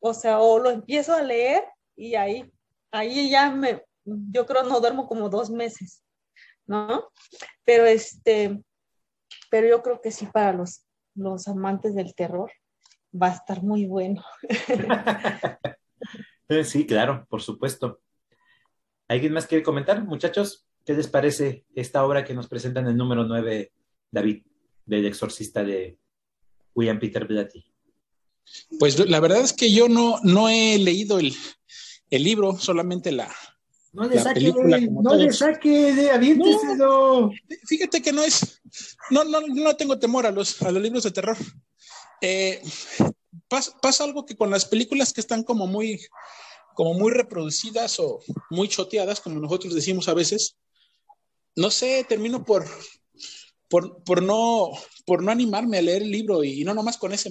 O 0.00 0.14
sea, 0.14 0.40
o 0.40 0.58
lo 0.58 0.70
empiezo 0.70 1.14
a 1.14 1.22
leer 1.22 1.64
y 1.96 2.14
ahí, 2.14 2.50
ahí 2.90 3.30
ya 3.30 3.50
me, 3.50 3.82
yo 4.04 4.46
creo 4.46 4.64
no 4.64 4.80
duermo 4.80 5.06
como 5.06 5.28
dos 5.28 5.50
meses, 5.50 6.02
¿no? 6.66 7.08
Pero 7.64 7.86
este, 7.86 8.62
pero 9.50 9.68
yo 9.68 9.82
creo 9.82 10.00
que 10.00 10.10
sí 10.10 10.26
para 10.26 10.52
los, 10.52 10.86
los 11.14 11.48
amantes 11.48 11.94
del 11.94 12.14
terror 12.14 12.50
va 13.14 13.28
a 13.28 13.34
estar 13.34 13.62
muy 13.62 13.86
bueno. 13.86 14.24
Eh, 16.46 16.62
sí, 16.62 16.86
claro, 16.86 17.26
por 17.30 17.40
supuesto. 17.40 18.02
¿Alguien 19.08 19.32
más 19.32 19.46
quiere 19.46 19.64
comentar, 19.64 20.04
muchachos? 20.04 20.63
¿Qué 20.84 20.92
les 20.92 21.08
parece 21.08 21.64
esta 21.74 22.04
obra 22.04 22.24
que 22.24 22.34
nos 22.34 22.48
presenta 22.48 22.80
en 22.80 22.88
el 22.88 22.96
número 22.96 23.24
9, 23.24 23.72
David, 24.10 24.42
del 24.84 25.06
exorcista 25.06 25.64
de 25.64 25.98
William 26.74 26.98
Peter 26.98 27.26
Blatty? 27.26 27.64
Pues 28.78 28.98
la 29.08 29.20
verdad 29.20 29.40
es 29.40 29.52
que 29.52 29.72
yo 29.72 29.88
no, 29.88 30.18
no 30.22 30.48
he 30.48 30.78
leído 30.78 31.18
el, 31.18 31.34
libro, 32.10 32.58
solamente 32.58 33.10
la, 33.10 33.34
no 33.92 34.06
le 34.06 34.20
saque, 34.20 34.52
no 34.52 35.14
le 35.14 35.32
saque 35.32 35.94
de 35.94 36.10
aviénteselo. 36.10 37.30
fíjate 37.66 38.02
que 38.02 38.12
no 38.12 38.22
es, 38.22 38.60
no, 39.10 39.24
no, 39.24 39.40
no 39.40 39.76
tengo 39.76 39.98
temor 39.98 40.26
a 40.26 40.30
los, 40.30 40.60
a 40.62 40.70
los 40.70 40.82
libros 40.82 41.04
de 41.04 41.10
terror. 41.10 41.36
Eh, 42.20 42.62
pasa, 43.48 44.04
algo 44.04 44.26
que 44.26 44.36
con 44.36 44.50
las 44.50 44.64
películas 44.64 45.12
que 45.12 45.20
están 45.20 45.42
como 45.42 45.66
muy, 45.66 46.00
como 46.74 46.94
muy 46.94 47.12
reproducidas 47.12 47.98
o 48.00 48.20
muy 48.50 48.68
choteadas, 48.68 49.20
como 49.20 49.40
nosotros 49.40 49.74
decimos 49.74 50.08
a 50.08 50.14
veces, 50.14 50.56
no 51.56 51.70
sé, 51.70 52.04
termino 52.08 52.44
por, 52.44 52.66
no, 54.22 54.70
animarme 55.28 55.78
a 55.78 55.82
leer 55.82 56.02
el 56.02 56.10
libro 56.10 56.44
y, 56.44 56.64
no 56.64 56.74
nomás 56.74 56.98
con 56.98 57.12
ese 57.12 57.30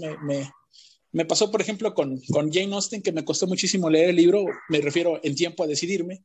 me, 1.11 1.25
pasó, 1.25 1.51
por 1.51 1.61
ejemplo, 1.61 1.93
con, 1.93 2.19
Jane 2.51 2.73
Austen, 2.73 3.01
que 3.01 3.11
me 3.11 3.25
costó 3.25 3.47
muchísimo 3.47 3.89
leer 3.89 4.09
el 4.09 4.15
libro, 4.15 4.45
me 4.69 4.81
refiero 4.81 5.19
en 5.23 5.35
tiempo 5.35 5.63
a 5.63 5.67
decidirme. 5.67 6.23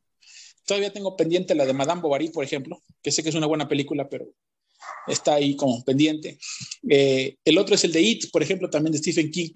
Todavía 0.65 0.93
tengo 0.93 1.15
pendiente 1.15 1.55
la 1.55 1.65
de 1.65 1.73
Madame 1.73 2.01
Bovary, 2.01 2.29
por 2.29 2.43
ejemplo, 2.43 2.81
que 3.01 3.11
sé 3.11 3.23
que 3.23 3.29
es 3.29 3.35
una 3.35 3.47
buena 3.47 3.67
película, 3.67 4.07
pero 4.07 4.27
está 5.07 5.35
ahí 5.35 5.55
como 5.55 5.83
pendiente. 5.83 6.37
Eh, 6.89 7.37
el 7.43 7.57
otro 7.57 7.75
es 7.75 7.83
el 7.83 7.91
de 7.91 8.01
It, 8.01 8.31
por 8.31 8.43
ejemplo, 8.43 8.69
también 8.69 8.91
de 8.91 8.99
Stephen 8.99 9.31
King. 9.31 9.49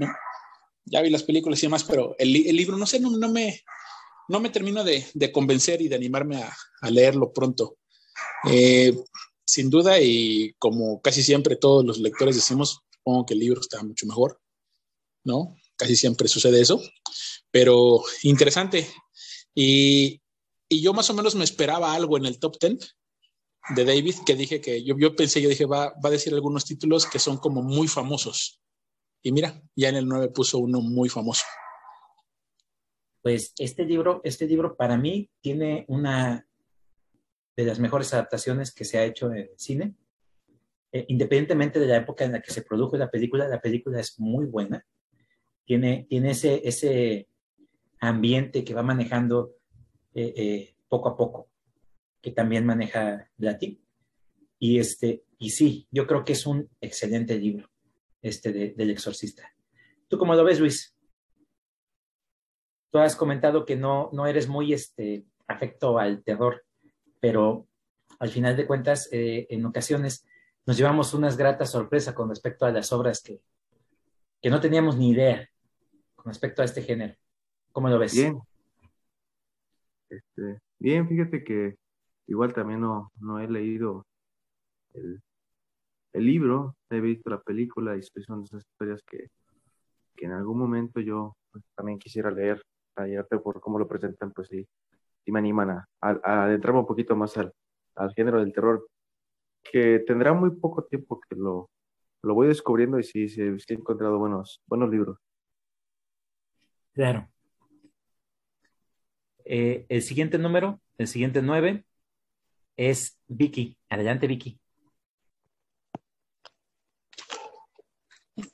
Ya 0.85 1.01
vi 1.01 1.09
las 1.09 1.23
películas 1.23 1.59
y 1.59 1.67
demás, 1.67 1.83
pero 1.83 2.15
el, 2.17 2.31
libro, 2.31 2.77
no 2.77 2.85
sé, 2.85 2.99
no, 2.99 3.11
me, 3.29 3.61
no 4.27 4.39
me 4.39 4.49
termino 4.49 4.83
de, 4.83 5.31
convencer 5.31 5.81
y 5.81 5.87
de 5.87 5.95
animarme 5.95 6.43
a, 6.43 6.89
leerlo 6.89 7.31
pronto. 7.31 7.77
Eh, 8.49 8.95
sin 9.45 9.70
duda, 9.70 9.99
y 9.99 10.53
como 10.59 11.01
casi 11.01 11.24
siempre 11.24 11.55
todos 11.55 11.86
los 11.86 11.99
lectores 11.99 12.36
decimos, 12.36 12.82
supongo 12.91 13.26
que 13.26 13.34
el 13.34 13.39
libro 13.39 13.61
está 13.61 13.84
mucho 13.84 14.05
mejor, 14.05 14.39
¿no? 15.24 15.55
Casi 15.76 15.95
siempre 15.95 16.28
sucede 16.28 16.61
eso, 16.61 16.82
pero 17.51 18.03
interesante. 18.24 18.88
Y, 19.53 20.22
y 20.70 20.82
yo 20.82 20.93
más 20.93 21.09
o 21.09 21.14
menos 21.14 21.36
me 21.36 21.43
esperaba 21.43 21.93
algo 21.93 22.18
en 22.18 22.26
el 22.26 22.39
top 22.39 22.57
10, 22.59 22.95
de 23.70 23.86
David 23.86 24.16
que 24.26 24.36
dije 24.36 24.59
que 24.59 24.84
yo, 24.84 24.95
yo 24.97 25.16
pensé, 25.16 25.41
yo 25.41 25.49
dije, 25.49 25.66
va, 25.66 25.93
va 25.93 26.09
a 26.09 26.11
decir 26.11 26.34
algunos 26.34 26.66
títulos 26.66 27.05
que 27.05 27.20
son 27.20 27.38
como 27.38 27.61
muy 27.61 27.88
famosos. 27.88 28.61
Y 29.22 29.32
mira, 29.32 29.61
ya 29.76 29.89
en 29.89 29.95
el 29.95 30.07
9 30.07 30.30
puso 30.30 30.59
uno 30.59 30.82
muy 30.82 31.07
famoso. 31.07 31.43
Pues 33.22 33.53
este 33.57 33.86
libro, 33.86 34.20
este 34.26 34.45
libro 34.47 34.76
para 34.76 34.97
mí 34.97 35.30
tiene 35.41 35.86
una 35.88 36.45
de 37.56 37.66
las 37.66 37.80
mejores 37.80 38.14
adaptaciones 38.14 38.74
que 38.74 38.86
se 38.86 38.97
ha 38.97 39.06
hecho 39.06 39.34
en 39.34 39.49
cine. 39.58 39.95
Eh, 40.91 41.06
independientemente 41.08 41.80
de 41.80 41.88
la 41.88 41.97
época 41.97 42.24
en 42.24 42.34
la 42.34 42.41
que 42.41 42.51
se 42.51 42.62
produjo 42.62 42.97
la 42.97 43.10
película, 43.10 43.47
la 43.47 43.62
película 43.62 43.99
es 43.99 44.20
muy 44.20 44.45
buena. 44.45 44.86
Tiene, 45.66 46.06
tiene 46.10 46.32
ese, 46.32 46.62
ese 46.68 47.30
ambiente 47.99 48.64
que 48.64 48.74
va 48.74 48.84
manejando 48.84 49.56
eh, 50.14 50.34
eh, 50.36 50.76
poco 50.88 51.10
a 51.10 51.18
poco 51.18 51.49
que 52.22 52.32
también 52.32 52.66
maneja 52.66 53.30
Latin. 53.38 53.84
Y, 54.58 54.80
este, 54.80 55.26
y 55.38 55.49
sí, 55.49 55.88
yo 55.91 56.08
creo 56.08 56.24
que 56.24 56.34
es 56.34 56.45
un 56.45 56.70
excelente 56.80 57.38
libro 57.38 57.70
este 58.22 58.54
del 58.54 58.89
exorcista. 58.89 59.54
¿Tú 60.08 60.18
cómo 60.18 60.34
lo 60.34 60.45
ves, 60.45 60.62
Luis? 60.62 60.95
Tú 62.89 62.99
has 62.99 63.18
comentado 63.18 63.66
que 63.66 63.76
no, 63.76 64.10
no 64.14 64.26
eres 64.26 64.47
muy 64.47 64.72
este, 64.72 65.26
afecto 65.47 65.99
al 65.99 66.24
terror, 66.24 66.64
pero 67.24 67.69
al 68.19 68.28
final 68.28 68.57
de 68.57 68.67
cuentas, 68.67 69.07
eh, 69.13 69.47
en 69.49 69.65
ocasiones 69.65 70.28
nos 70.65 70.78
llevamos 70.78 71.13
unas 71.13 71.38
gratas 71.38 71.71
sorpresas 71.71 72.13
con 72.13 72.28
respecto 72.28 72.65
a 72.65 72.71
las 72.74 72.91
obras 72.91 73.24
que, 73.24 73.39
que 74.41 74.49
no 74.49 74.59
teníamos 74.59 74.97
ni 74.97 75.11
idea 75.11 75.49
con 76.15 76.26
respecto 76.26 76.61
a 76.61 76.65
este 76.65 76.82
género. 76.82 77.15
¿Cómo 77.71 77.88
lo 77.88 77.97
ves? 77.97 78.13
Bien. 78.13 78.41
Este, 80.09 80.59
bien, 80.80 81.07
fíjate 81.07 81.45
que 81.45 81.78
Igual 82.28 82.53
también 82.53 82.82
no, 82.82 83.11
no 83.21 83.39
he 83.39 83.47
leído 83.49 84.05
el, 84.93 85.21
libro, 86.13 86.76
he 86.89 86.99
visto 86.99 87.30
la 87.30 87.41
película 87.41 87.95
y 87.95 88.03
son 88.03 88.43
esas 88.43 88.65
historias 88.65 89.01
que, 89.03 89.28
en 90.17 90.32
algún 90.32 90.57
momento 90.57 90.99
yo 90.99 91.38
pues, 91.51 91.63
también 91.76 91.99
quisiera 91.99 92.32
leer, 92.32 92.61
ayer 92.95 93.26
por 93.43 93.61
cómo 93.61 93.80
lo 93.80 93.88
presentan, 93.88 94.32
pues 94.32 94.47
sí, 94.49 94.65
sí 95.24 95.32
me 95.32 95.39
animan 95.39 95.69
a, 95.71 95.88
adentrarme 96.01 96.82
un 96.82 96.86
poquito 96.86 97.15
más 97.15 97.38
al, 97.38 97.53
género 98.15 98.39
del 98.39 98.53
terror, 98.53 98.88
que 99.63 99.99
tendrá 99.99 100.34
muy 100.34 100.51
poco 100.51 100.84
tiempo 100.84 101.19
que 101.19 101.36
lo, 101.36 101.69
lo 102.24 102.34
voy 102.34 102.47
descubriendo 102.47 102.99
y 102.99 103.03
sí, 103.03 103.30
sí, 103.30 103.41
he 103.41 103.74
encontrado 103.74 104.17
buenos, 104.17 104.61
buenos 104.67 104.89
libros. 104.89 105.17
Claro. 106.93 107.28
Eh, 109.45 109.86
el 109.89 110.01
siguiente 110.01 110.38
número, 110.38 110.80
el 110.97 111.07
siguiente 111.07 111.41
nueve, 111.41 111.86
es 112.78 113.19
Vicky. 113.28 113.78
Adelante, 113.89 114.28
Vicky. 114.28 114.59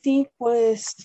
Sí, 0.01 0.27
pues, 0.37 0.95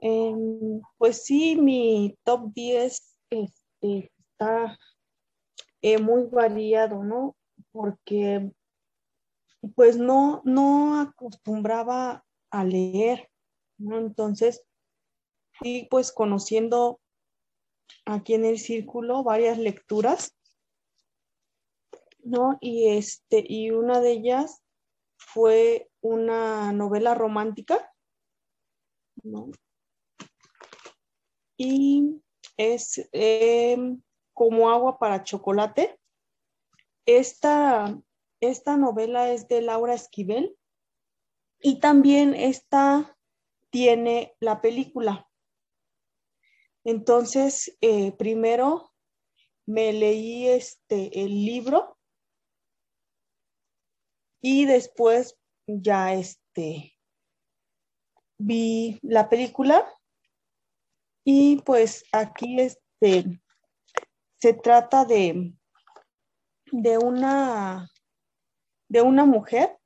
em, 0.00 0.80
pues 0.96 1.24
sí, 1.24 1.56
mi 1.56 2.16
top 2.24 2.52
10 2.54 3.18
eh, 3.30 4.10
está 4.38 4.78
eh, 5.82 5.98
muy 5.98 6.24
variado, 6.24 7.02
¿no? 7.02 7.36
Porque 7.72 8.52
pues 9.74 9.96
no, 9.96 10.42
no 10.44 11.00
acostumbraba 11.00 12.24
a 12.50 12.64
leer, 12.64 13.28
¿no? 13.78 13.98
Entonces, 13.98 14.62
y 15.60 15.86
pues 15.86 16.12
conociendo 16.12 17.00
aquí 18.06 18.34
en 18.34 18.44
el 18.44 18.60
círculo 18.60 19.24
varias 19.24 19.58
lecturas, 19.58 20.36
¿no? 22.20 22.58
Y 22.60 22.90
este, 22.90 23.44
y 23.46 23.72
una 23.72 24.00
de 24.00 24.12
ellas 24.12 24.62
fue 25.16 25.90
una 26.00 26.72
novela 26.72 27.14
romántica, 27.14 27.92
¿no? 29.24 29.50
Y 31.56 32.22
es 32.56 33.08
em, 33.12 34.00
como 34.38 34.70
agua 34.70 34.98
para 34.98 35.24
chocolate. 35.24 35.98
Esta, 37.06 38.00
esta 38.40 38.76
novela 38.76 39.30
es 39.30 39.48
de 39.48 39.62
Laura 39.62 39.94
Esquivel 39.94 40.56
y 41.60 41.80
también 41.80 42.34
esta 42.34 43.18
tiene 43.70 44.36
la 44.38 44.60
película. 44.60 45.28
Entonces, 46.84 47.76
eh, 47.80 48.12
primero 48.12 48.92
me 49.66 49.92
leí 49.92 50.46
este, 50.46 51.24
el 51.24 51.44
libro 51.44 51.98
y 54.40 54.66
después 54.66 55.36
ya 55.66 56.14
este, 56.14 56.94
vi 58.38 59.00
la 59.02 59.28
película 59.28 59.84
y 61.24 61.60
pues 61.62 62.04
aquí 62.12 62.60
este, 62.60 63.40
se 64.40 64.54
trata 64.54 65.04
de, 65.04 65.52
de, 66.70 66.98
una, 66.98 67.90
de 68.88 69.02
una 69.02 69.24
mujer 69.24 69.78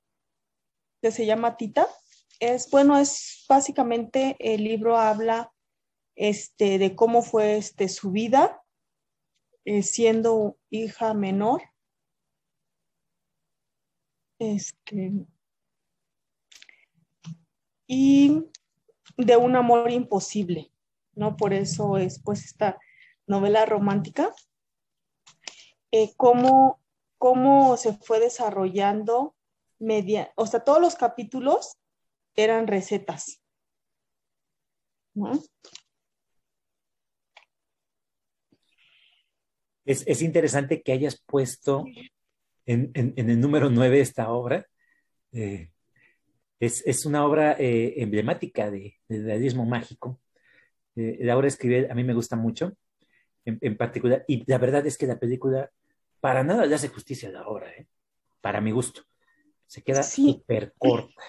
que 1.00 1.10
se 1.10 1.26
llama 1.26 1.56
Tita. 1.56 1.86
Es 2.38 2.70
bueno, 2.70 2.98
es 2.98 3.44
básicamente 3.48 4.36
el 4.38 4.64
libro 4.64 4.96
habla 4.98 5.52
este, 6.16 6.78
de 6.78 6.94
cómo 6.94 7.22
fue 7.22 7.56
este, 7.56 7.88
su 7.88 8.10
vida 8.10 8.62
eh, 9.64 9.82
siendo 9.82 10.58
hija 10.70 11.14
menor. 11.14 11.62
Este, 14.38 15.12
y 17.86 18.44
de 19.16 19.36
un 19.36 19.56
amor 19.56 19.90
imposible. 19.90 20.72
¿no? 21.14 21.36
Por 21.36 21.52
eso 21.52 21.96
es 21.96 22.20
pues 22.22 22.44
esta 22.44 22.78
novela 23.26 23.64
romántica, 23.66 24.32
eh, 25.90 26.12
cómo, 26.16 26.78
se 27.76 27.92
fue 27.94 28.20
desarrollando 28.20 29.34
media, 29.78 30.32
o 30.36 30.46
sea, 30.46 30.60
todos 30.60 30.80
los 30.80 30.96
capítulos 30.96 31.78
eran 32.34 32.66
recetas. 32.66 33.40
Es, 39.84 40.22
interesante 40.22 40.82
que 40.82 40.92
hayas 40.92 41.20
puesto 41.26 41.84
en, 42.64 42.92
el 42.94 43.40
número 43.40 43.68
9 43.68 44.00
esta 44.00 44.30
obra. 44.30 44.66
Eh, 45.32 45.72
es, 46.62 47.06
una 47.06 47.26
obra 47.26 47.56
eh, 47.58 47.94
emblemática 47.96 48.70
de, 48.70 48.96
realismo 49.08 49.64
mágico 49.64 50.20
eh, 50.94 51.18
Laura 51.20 51.48
Escribir 51.48 51.90
a 51.90 51.94
mí 51.94 52.04
me 52.04 52.14
gusta 52.14 52.36
mucho, 52.36 52.72
en, 53.44 53.76
particular, 53.76 54.24
y 54.28 54.44
la 54.50 54.58
verdad 54.58 54.86
es 54.86 54.96
que 54.96 55.06
la 55.06 55.18
película 55.18 55.70
para 56.20 56.44
nada 56.44 56.66
le 56.66 56.74
hace 56.74 56.88
justicia 56.88 57.28
a 57.28 57.32
la 57.32 57.46
obra, 57.46 57.70
¿eh? 57.70 57.86
para 58.40 58.60
mi 58.60 58.70
gusto. 58.70 59.02
Se 59.66 59.82
queda 59.82 60.02
súper 60.02 60.74
corta. 60.78 61.22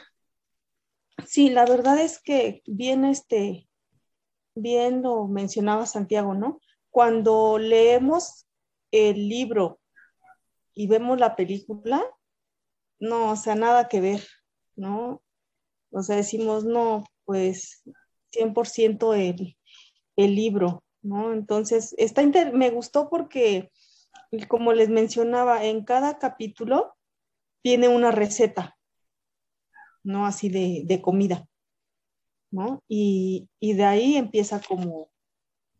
Sí, 1.26 1.50
la 1.50 1.66
verdad 1.66 2.00
es 2.00 2.20
que 2.20 2.62
bien, 2.66 3.06
este, 3.06 3.68
bien 4.56 5.02
lo 5.02 5.28
mencionaba 5.28 5.86
Santiago, 5.86 6.34
¿no? 6.34 6.60
Cuando 6.90 7.58
leemos 7.58 8.46
el 8.92 9.30
libro 9.30 9.80
y 10.74 10.88
vemos 10.88 11.20
la 11.20 11.36
película, 11.36 12.04
no, 13.00 13.32
o 13.32 13.36
sea, 13.36 13.56
nada 13.56 13.88
que 13.88 14.02
ver, 14.02 14.28
¿no? 14.76 15.24
O 15.92 16.04
sea, 16.04 16.16
decimos, 16.16 16.66
no, 16.66 17.04
pues 17.26 17.84
100% 18.32 19.14
el, 19.16 19.58
el 20.16 20.36
libro, 20.36 20.84
¿no? 21.04 21.34
Entonces, 21.34 21.94
está 21.98 22.24
me 22.54 22.70
gustó 22.72 23.10
porque, 23.10 23.72
como 24.48 24.74
les 24.74 24.90
mencionaba, 24.90 25.66
en 25.66 25.84
cada 25.84 26.18
capítulo 26.18 26.96
tiene 27.62 27.88
una 27.90 28.12
receta, 28.12 28.78
¿no? 30.04 30.26
Así 30.26 30.50
de, 30.50 31.02
comida, 31.02 31.46
¿no? 32.52 32.82
Y, 32.88 33.50
de 33.62 33.86
ahí 33.86 34.16
empieza 34.16 34.62
como, 34.62 35.12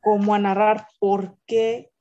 como 0.02 0.36
a 0.36 0.40
narrar 0.40 0.88
por 1.00 1.38
qué 1.48 1.92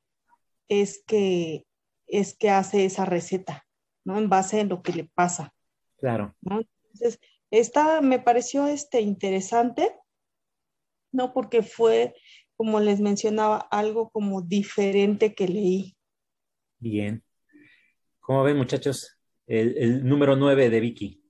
es 0.68 1.02
que, 1.06 1.66
es 2.06 2.36
que 2.36 2.50
hace 2.50 2.84
esa 2.84 3.04
receta, 3.04 3.64
¿no? 4.04 4.18
En 4.18 4.28
base 4.28 4.60
en 4.60 4.68
lo 4.68 4.82
que 4.82 4.92
le 4.92 5.04
pasa. 5.04 5.54
Claro. 5.96 6.34
Entonces, 6.42 7.20
esta 7.50 8.00
me 8.00 8.18
pareció 8.18 8.66
este, 8.66 9.00
interesante 9.00 9.94
no 11.12 11.32
porque 11.32 11.62
fue, 11.62 12.14
como 12.56 12.80
les 12.80 13.00
mencionaba, 13.00 13.58
algo 13.70 14.10
como 14.10 14.42
diferente 14.42 15.34
que 15.34 15.48
leí. 15.48 15.96
Bien. 16.78 17.22
¿Cómo 18.20 18.42
ven, 18.44 18.56
muchachos? 18.56 19.18
El, 19.46 20.06
número 20.06 20.36
9 20.36 20.70
de 20.70 20.80
Vicky. 20.80 21.22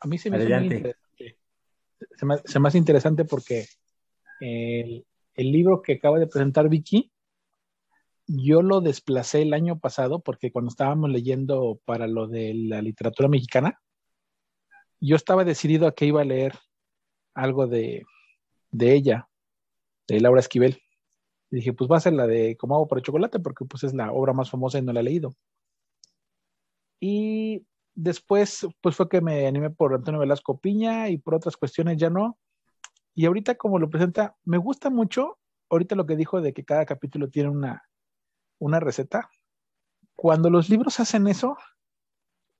A 0.00 0.06
mí 0.06 0.18
se 0.18 0.30
me 0.30 0.36
hace 0.38 0.48
muy 0.48 0.64
interesante. 0.64 1.38
Se 2.44 2.58
me, 2.60 2.68
hace 2.68 2.78
interesante 2.78 3.24
porque 3.24 3.66
el, 4.40 5.04
el 5.34 5.52
libro 5.52 5.82
que 5.82 5.94
acaba 5.94 6.18
de 6.18 6.26
presentar 6.26 6.68
Vicky, 6.68 7.12
yo 8.26 8.62
lo 8.62 8.80
desplacé 8.80 9.42
el 9.42 9.54
año 9.54 9.78
pasado 9.78 10.20
porque 10.20 10.52
cuando 10.52 10.68
estábamos 10.68 11.10
leyendo 11.10 11.80
para 11.84 12.06
lo 12.06 12.28
de 12.28 12.54
la 12.54 12.82
literatura 12.82 13.28
mexicana, 13.28 13.80
yo 15.00 15.16
estaba 15.16 15.44
decidido 15.44 15.86
a 15.86 15.94
que 15.94 16.06
iba 16.06 16.20
a 16.20 16.26
leer 16.26 16.54
algo 17.34 17.66
de, 17.66 18.04
ella, 18.80 19.27
de 20.08 20.20
Laura 20.20 20.40
Esquivel. 20.40 20.82
Y 21.50 21.56
dije, 21.56 21.72
pues 21.72 21.90
va 21.90 21.98
a 21.98 22.00
ser 22.00 22.14
la 22.14 22.26
de 22.26 22.56
Como 22.56 22.74
hago 22.74 22.88
por 22.88 22.98
el 22.98 23.04
chocolate, 23.04 23.38
porque 23.40 23.64
pues 23.64 23.84
es 23.84 23.94
la 23.94 24.12
obra 24.12 24.32
más 24.32 24.50
famosa 24.50 24.78
y 24.78 24.82
no 24.82 24.92
la 24.92 25.00
he 25.00 25.04
leído. 25.04 25.34
Y 27.00 27.66
después, 27.94 28.66
pues 28.80 28.96
fue 28.96 29.08
que 29.08 29.20
me 29.20 29.46
animé 29.46 29.70
por 29.70 29.94
Antonio 29.94 30.20
Velasco 30.20 30.58
Piña 30.58 31.08
y 31.08 31.18
por 31.18 31.34
otras 31.34 31.56
cuestiones 31.56 31.96
ya 31.96 32.10
no. 32.10 32.38
Y 33.14 33.26
ahorita 33.26 33.56
como 33.56 33.78
lo 33.78 33.90
presenta, 33.90 34.36
me 34.44 34.58
gusta 34.58 34.90
mucho, 34.90 35.38
ahorita 35.70 35.94
lo 35.94 36.06
que 36.06 36.16
dijo 36.16 36.40
de 36.40 36.52
que 36.52 36.64
cada 36.64 36.86
capítulo 36.86 37.28
tiene 37.30 37.50
una, 37.50 37.82
una 38.58 38.80
receta. 38.80 39.30
Cuando 40.16 40.50
los 40.50 40.68
libros 40.68 41.00
hacen 41.00 41.26
eso, 41.28 41.56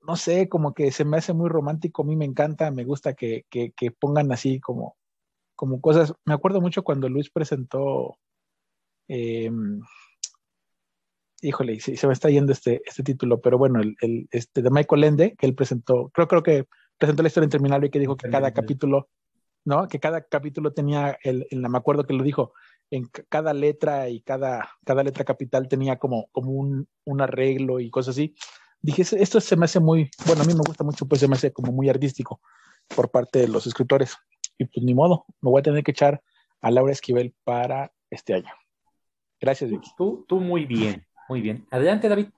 no 0.01 0.17
sé, 0.17 0.49
como 0.49 0.75
que 0.75 0.91
se 0.91 1.05
me 1.05 1.19
hace 1.19 1.33
muy 1.33 1.49
romántico, 1.49 2.03
a 2.03 2.07
mí 2.07 2.17
me 2.17 2.25
encanta, 2.25 2.71
me 2.71 2.85
gusta 2.85 3.15
que, 3.15 3.45
pongan 4.01 4.33
así 4.33 4.61
como, 4.61 4.97
como 5.59 5.81
cosas. 5.81 6.15
Me 6.25 6.35
acuerdo 6.35 6.61
mucho 6.61 6.85
cuando 6.85 7.09
Luis 7.09 7.31
presentó, 7.31 8.17
em, 9.09 9.81
híjole, 11.43 11.81
se 11.81 12.07
me 12.07 12.13
está 12.13 12.31
yendo 12.31 12.53
este, 12.53 12.81
este 12.87 13.03
título, 13.03 13.41
pero 13.41 13.59
bueno, 13.59 13.81
el, 13.81 14.29
este 14.31 14.63
de 14.63 14.71
Michael 14.71 15.05
Ende, 15.05 15.35
que 15.37 15.47
él 15.47 15.57
presentó, 15.57 16.11
creo, 16.11 16.29
creo 16.29 16.43
que 16.43 16.69
presentó 16.97 17.23
la 17.23 17.29
historia 17.29 17.47
interminable 17.47 17.89
y 17.89 17.91
que 17.91 17.99
dijo 17.99 18.17
que 18.17 18.31
cada 18.31 18.53
capítulo, 18.53 19.09
¿no? 19.65 19.89
Que 19.89 19.99
cada 19.99 20.23
capítulo 20.23 20.73
tenía, 20.73 21.19
el, 21.25 21.47
me 21.51 21.79
acuerdo 21.79 22.05
que 22.05 22.15
lo 22.15 22.23
dijo, 22.23 22.53
en 22.91 23.09
cada 23.29 23.53
letra 23.53 24.09
y 24.09 24.21
cada, 24.23 24.71
cada 24.85 25.03
letra 25.03 25.25
capital 25.25 25.69
tenía 25.69 25.99
como, 25.99 26.29
como 26.31 26.53
un, 26.53 26.89
un 27.05 27.21
arreglo 27.21 27.81
y 27.81 27.91
cosas 27.91 28.15
así 28.15 28.35
dije, 28.81 29.03
esto 29.03 29.41
se 29.41 29.57
me 29.57 29.65
hace 29.65 29.81
muy, 29.81 30.11
bueno, 30.27 30.43
a 30.43 30.45
mí 30.45 30.55
me 30.55 30.61
gusta 30.67 30.85
mucho, 30.85 31.07
pues 31.07 31.21
se 31.21 31.29
me 31.29 31.35
hace 31.35 31.53
como 31.53 31.73
muy 31.73 31.89
artístico 31.89 32.41
por 32.95 33.11
parte 33.11 33.41
de 33.41 33.49
los 33.49 33.67
escritores. 33.67 34.17
Y 34.59 34.65
pues 34.65 34.85
ni 34.85 34.95
modo, 34.95 35.25
me 35.41 35.51
voy 35.51 35.61
a 35.61 35.63
tener 35.63 35.85
que 35.85 35.93
echar 35.93 36.23
a 36.61 36.71
Laura 36.71 36.93
Esquivel 36.93 37.35
para 37.45 37.93
este 38.11 38.35
año. 38.35 38.51
Gracias, 39.41 39.71
Vicky. 39.71 39.91
Tú, 39.97 40.25
tú 40.29 40.41
muy 40.41 40.67
bien, 40.67 41.07
muy 41.29 41.41
bien. 41.41 41.67
Adelante, 41.71 42.09
David. 42.09 42.29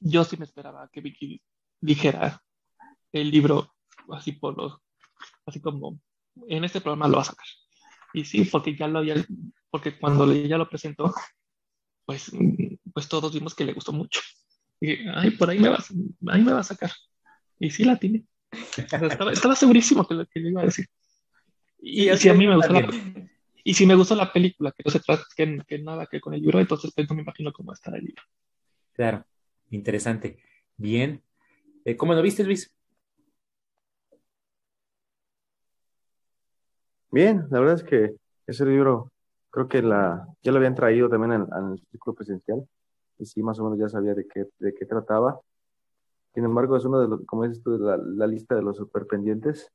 Yo 0.00 0.24
sí 0.24 0.36
me 0.36 0.44
esperaba 0.44 0.88
que 0.92 1.00
Vicky 1.00 1.42
dijera 1.80 2.42
el 3.12 3.30
libro 3.30 3.74
así 4.10 4.32
por 4.32 4.56
los, 4.56 4.78
así 5.46 5.60
como 5.60 5.98
en 6.48 6.64
este 6.64 6.80
programa 6.80 7.08
lo 7.08 7.16
va 7.16 7.22
a 7.22 7.26
sacar. 7.26 7.46
Y 8.12 8.24
sí, 8.24 8.44
porque 8.44 8.76
ya 8.76 8.88
lo, 8.88 9.02
ya, 9.02 9.14
porque 9.70 9.98
cuando 9.98 10.32
ya 10.32 10.58
lo 10.58 10.68
presentó, 10.68 11.12
pues, 12.04 12.30
pues 12.92 13.08
todos 13.08 13.32
vimos 13.32 13.54
que 13.54 13.64
le 13.64 13.72
gustó 13.72 13.92
mucho. 13.92 14.20
Y, 14.80 15.08
ay, 15.08 15.32
por 15.32 15.50
ahí 15.50 15.58
me 15.58 15.70
va, 15.70 15.78
ahí 16.28 16.42
me 16.42 16.52
va 16.52 16.60
a 16.60 16.64
sacar. 16.64 16.92
Y 17.58 17.70
sí 17.70 17.84
la 17.84 17.96
tiene. 17.96 18.24
estaba, 18.76 19.56
segurísimo 19.56 20.06
que 20.06 20.14
lo 20.14 20.26
que 20.26 20.40
le 20.40 20.50
iba 20.50 20.62
a 20.62 20.66
decir. 20.66 20.86
Y, 21.78 22.08
si 22.16 22.28
a 22.28 22.34
mí 22.34 22.46
me 22.46 22.56
gustó 22.56 22.72
la, 22.72 22.88
y 23.64 23.74
si 23.74 23.86
me 23.86 23.94
gustó 23.94 24.14
la 24.14 24.32
película, 24.32 24.72
que 24.72 24.82
no 24.84 24.90
se 24.90 25.00
trata 25.00 25.24
que, 25.36 25.60
que 25.66 25.78
nada 25.78 26.06
que 26.06 26.20
con 26.20 26.34
el 26.34 26.40
libro, 26.40 26.60
entonces 26.60 26.92
pues, 26.94 27.08
no 27.08 27.16
me 27.16 27.22
imagino 27.22 27.52
cómo 27.52 27.72
está 27.72 27.94
el 27.96 28.04
libro. 28.04 28.22
Claro, 28.92 29.24
interesante. 29.70 30.38
Bien. 30.76 31.22
Eh, 31.84 31.96
¿Cómo 31.96 32.14
lo 32.14 32.22
viste, 32.22 32.44
Luis? 32.44 32.72
Bien, 37.10 37.46
la 37.50 37.60
verdad 37.60 37.76
es 37.76 37.84
que 37.84 38.14
ese 38.46 38.66
libro 38.66 39.10
creo 39.50 39.68
que 39.68 39.82
la, 39.82 40.26
ya 40.42 40.52
lo 40.52 40.58
habían 40.58 40.74
traído 40.74 41.08
también 41.08 41.32
al, 41.32 41.80
círculo 41.90 42.14
presencial 42.14 42.68
y 43.18 43.26
sí, 43.26 43.42
más 43.42 43.58
o 43.58 43.64
menos 43.64 43.78
ya 43.78 43.88
sabía 43.88 44.14
de 44.14 44.26
qué, 44.28 44.46
de 44.58 44.74
qué 44.74 44.84
trataba. 44.86 45.40
Sin 46.36 46.44
embargo, 46.44 46.76
es 46.76 46.84
uno 46.84 47.00
de 47.00 47.08
los, 47.08 47.24
como 47.24 47.44
dices 47.44 47.62
tú, 47.62 47.78
la, 47.78 48.26
lista 48.26 48.54
de 48.54 48.60
los 48.60 48.76
super 48.76 49.06
pendientes. 49.06 49.72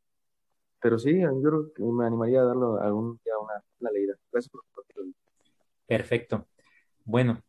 Pero 0.80 1.00
sí, 1.00 1.20
yo 1.20 1.42
creo 1.42 1.74
que 1.74 1.82
me 1.82 2.06
animaría 2.06 2.42
a 2.42 2.46
darlo 2.46 2.80
algún 2.80 3.20
día 3.26 3.34
una, 3.40 3.64
una 3.80 3.90
leída. 3.90 4.14
Gracias 4.32 4.52
por 4.52 4.62
compartirlo. 4.66 5.12
Perfecto. 5.88 6.48
Bueno, 7.04 7.42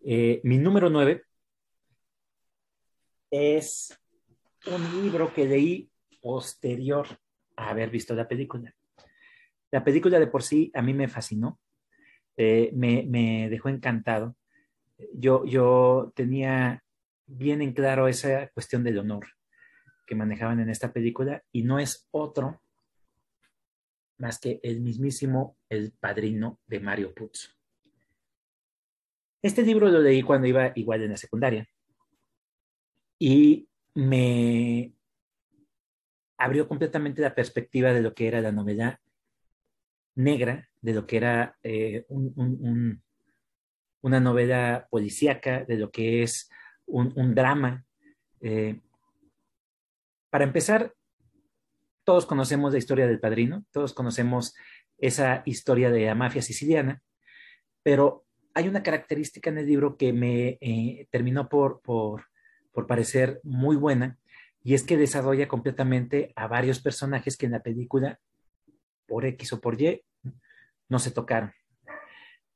eh, 0.00 0.40
mi 0.42 0.56
número 0.56 0.88
nueve 0.88 1.24
es 3.30 3.94
un 4.68 5.02
libro 5.02 5.34
que 5.34 5.44
leí 5.44 5.90
posterior 6.22 7.08
a 7.56 7.68
haber 7.68 7.90
visto 7.90 8.14
la 8.14 8.26
película. 8.26 8.74
La 9.70 9.84
película 9.84 10.18
de 10.18 10.28
por 10.28 10.42
sí 10.42 10.70
a 10.74 10.80
mí 10.80 10.94
me 10.94 11.08
fascinó, 11.08 11.60
eh, 12.38 12.70
me, 12.72 13.50
dejó 13.50 13.68
encantado. 13.68 14.34
Yo, 15.12 15.44
yo 15.44 16.10
tenía 16.14 16.82
bien 17.30 17.62
en 17.62 17.72
claro 17.72 18.08
esa 18.08 18.48
cuestión 18.48 18.82
del 18.82 18.98
honor 18.98 19.26
que 20.06 20.14
manejaban 20.14 20.60
en 20.60 20.70
esta 20.70 20.92
película 20.92 21.42
y 21.52 21.62
no 21.62 21.78
es 21.78 22.08
otro 22.10 22.60
más 24.18 24.38
que 24.38 24.60
el 24.62 24.80
mismísimo 24.80 25.56
El 25.68 25.92
Padrino 25.92 26.60
de 26.66 26.80
Mario 26.80 27.14
Puzo. 27.14 27.50
Este 29.42 29.62
libro 29.62 29.88
lo 29.88 30.00
leí 30.00 30.22
cuando 30.22 30.46
iba 30.46 30.72
igual 30.74 31.02
en 31.02 31.12
la 31.12 31.16
secundaria 31.16 31.66
y 33.18 33.68
me 33.94 34.92
abrió 36.36 36.68
completamente 36.68 37.22
la 37.22 37.34
perspectiva 37.34 37.92
de 37.92 38.02
lo 38.02 38.14
que 38.14 38.28
era 38.28 38.40
la 38.40 38.52
novela 38.52 39.00
negra, 40.16 40.68
de 40.80 40.94
lo 40.94 41.06
que 41.06 41.16
era 41.16 41.58
eh, 41.62 42.04
una 42.08 43.00
novela 44.20 44.86
policíaca, 44.90 45.64
de 45.64 45.76
lo 45.76 45.90
que 45.90 46.22
es 46.22 46.50
un, 46.90 47.34
drama. 47.34 47.84
Eh, 48.40 48.80
para 50.30 50.44
empezar, 50.44 50.94
todos 52.04 52.26
conocemos 52.26 52.72
la 52.72 52.78
historia 52.78 53.06
del 53.06 53.20
padrino, 53.20 53.64
todos 53.70 53.94
conocemos 53.94 54.54
esa 54.98 55.42
historia 55.46 55.90
de 55.90 56.06
la 56.06 56.14
mafia 56.14 56.42
siciliana, 56.42 57.02
pero 57.82 58.24
hay 58.54 58.68
una 58.68 58.82
característica 58.82 59.50
en 59.50 59.58
el 59.58 59.66
libro 59.66 59.96
que 59.96 60.12
me 60.12 60.58
eh, 60.60 61.06
terminó 61.10 61.48
por, 61.48 61.80
por, 61.80 62.26
parecer 62.86 63.40
muy 63.42 63.76
buena, 63.76 64.18
y 64.62 64.72
es 64.72 64.82
que 64.84 64.96
desarrolla 64.96 65.48
completamente 65.48 66.32
a 66.34 66.46
varios 66.46 66.80
personajes 66.80 67.36
que 67.36 67.44
en 67.44 67.52
la 67.52 67.62
película 67.62 68.18
por 69.06 69.26
X 69.26 69.52
o 69.52 69.60
por 69.60 69.80
Y, 69.80 70.02
no 70.88 70.98
se 70.98 71.10
tocaron. 71.10 71.52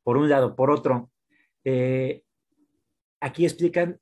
Por 0.03 0.16
un 0.16 0.28
lado, 0.28 0.57
por 0.57 0.70
otro, 0.70 1.11
eh, 1.64 2.22
aquí 3.20 3.45
explican 3.45 4.01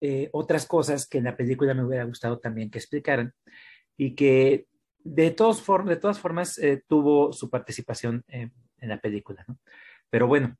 eh, 0.00 0.28
otras 0.32 0.66
cosas 0.66 1.06
que 1.06 1.18
en 1.18 1.24
la 1.24 1.36
película 1.36 1.74
me 1.74 1.84
hubiera 1.84 2.04
gustado 2.04 2.38
también 2.38 2.70
que 2.70 2.78
explicaran 2.78 3.32
y 3.96 4.14
que 4.14 4.66
de, 5.04 5.30
todos 5.30 5.64
de 5.86 5.96
todas 5.96 6.18
formas 6.18 6.58
eh, 6.58 6.82
tuvo 6.86 7.32
su 7.32 7.50
participación 7.50 8.24
en 8.28 8.52
la 8.80 9.00
película. 9.00 9.44
Pero 10.10 10.26
bueno, 10.26 10.56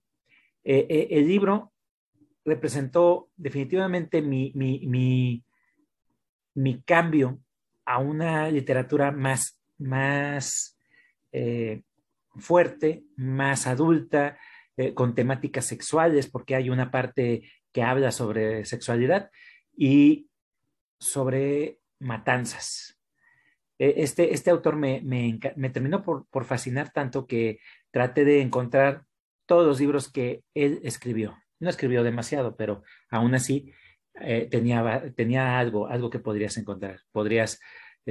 el 0.62 1.26
libro 1.26 1.72
representó 2.44 3.30
definitivamente 3.36 4.22
mi, 4.22 4.52
mi, 4.54 5.42
mi, 6.54 6.82
cambio 6.82 7.40
a 7.84 7.98
una 7.98 8.50
literatura 8.50 9.10
más, 9.10 9.60
más 9.78 10.78
eh, 11.32 11.82
fuerte, 12.36 13.04
más 13.16 13.66
adulta, 13.66 14.38
eh, 14.76 14.94
con 14.94 15.14
temáticas 15.14 15.66
sexuales, 15.66 16.28
porque 16.28 16.54
hay 16.54 16.70
una 16.70 16.90
parte 16.90 17.50
que 17.72 17.82
habla 17.82 18.10
sobre 18.10 18.64
sexualidad 18.64 19.30
y 19.76 20.28
sobre 20.98 21.80
matanzas. 21.98 22.98
E, 23.78 24.02
este, 24.02 24.34
este 24.34 24.50
autor 24.50 24.76
me, 24.76 25.00
terminó 25.72 26.02
por, 26.02 26.26
por, 26.28 26.44
fascinar 26.44 26.92
tanto 26.92 27.26
que 27.26 27.60
traté 27.90 28.24
de 28.24 28.42
encontrar 28.42 29.04
todos 29.46 29.66
los 29.66 29.80
libros 29.80 30.10
que 30.10 30.42
él 30.54 30.80
escribió. 30.84 31.38
No 31.58 31.70
escribió 31.70 32.02
demasiado, 32.02 32.56
pero 32.56 32.82
aún 33.10 33.34
así 33.34 33.72
eh, 34.20 34.48
tenía, 34.50 35.12
tenía 35.16 35.58
algo, 35.58 35.86
algo 35.86 36.10
que 36.10 36.18
podrías 36.18 36.56
encontrar. 36.56 37.00
Podrías 37.12 37.60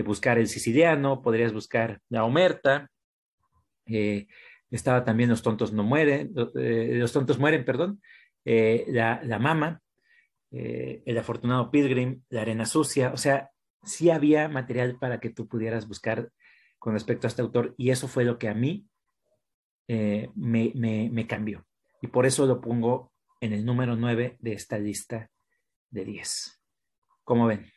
buscar 0.06 0.38
el 0.38 0.48
siciliano, 0.48 1.22
podrías 1.22 1.52
buscar 1.52 2.00
la 2.10 2.24
omerta, 2.24 2.90
eh, 3.86 4.28
estaba 4.72 5.04
también 5.04 5.30
Los 5.30 5.42
tontos 5.42 5.74
no 5.74 5.84
mueren, 5.84 6.34
eh, 6.56 6.92
Los 6.94 7.12
tontos 7.12 7.40
mueren, 7.40 7.66
perdón, 7.66 8.02
eh, 8.46 8.86
la, 8.88 9.22
la, 9.24 9.40
Mama, 9.40 9.82
El 10.52 11.18
afortunado 11.18 11.72
Pilgrim, 11.72 12.24
La 12.30 12.42
arena 12.42 12.66
sucia, 12.66 13.12
o 13.14 13.18
sea, 13.18 13.52
sí 13.84 14.10
había 14.10 14.50
material 14.50 14.98
para 14.98 15.20
que 15.20 15.30
tú 15.30 15.48
pudieras 15.48 15.88
buscar 15.88 16.32
con 16.80 16.94
respecto 16.94 17.28
a 17.28 17.30
este 17.30 17.42
autor 17.42 17.76
y 17.78 17.92
eso 17.92 18.08
fue 18.08 18.26
lo 18.26 18.38
que 18.38 18.50
a 18.50 18.54
mí 18.54 18.88
me, 19.88 20.72
me, 20.76 21.10
me 21.12 21.28
cambió. 21.28 21.66
Y 22.02 22.08
por 22.08 22.26
eso 22.26 22.46
lo 22.46 22.62
pongo 22.62 23.12
en 23.42 23.54
el 23.54 23.66
número 23.66 23.96
9 23.96 24.38
de 24.40 24.54
esta 24.54 24.78
lista 24.78 25.30
de 25.90 26.06
10. 26.06 26.62
¿Cómo 27.24 27.48
ven? 27.48 27.72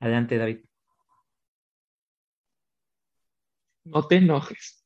Adelante, 0.00 0.38
David. 0.38 0.64
no 3.84 4.06
te 4.06 4.16
enojes. 4.16 4.84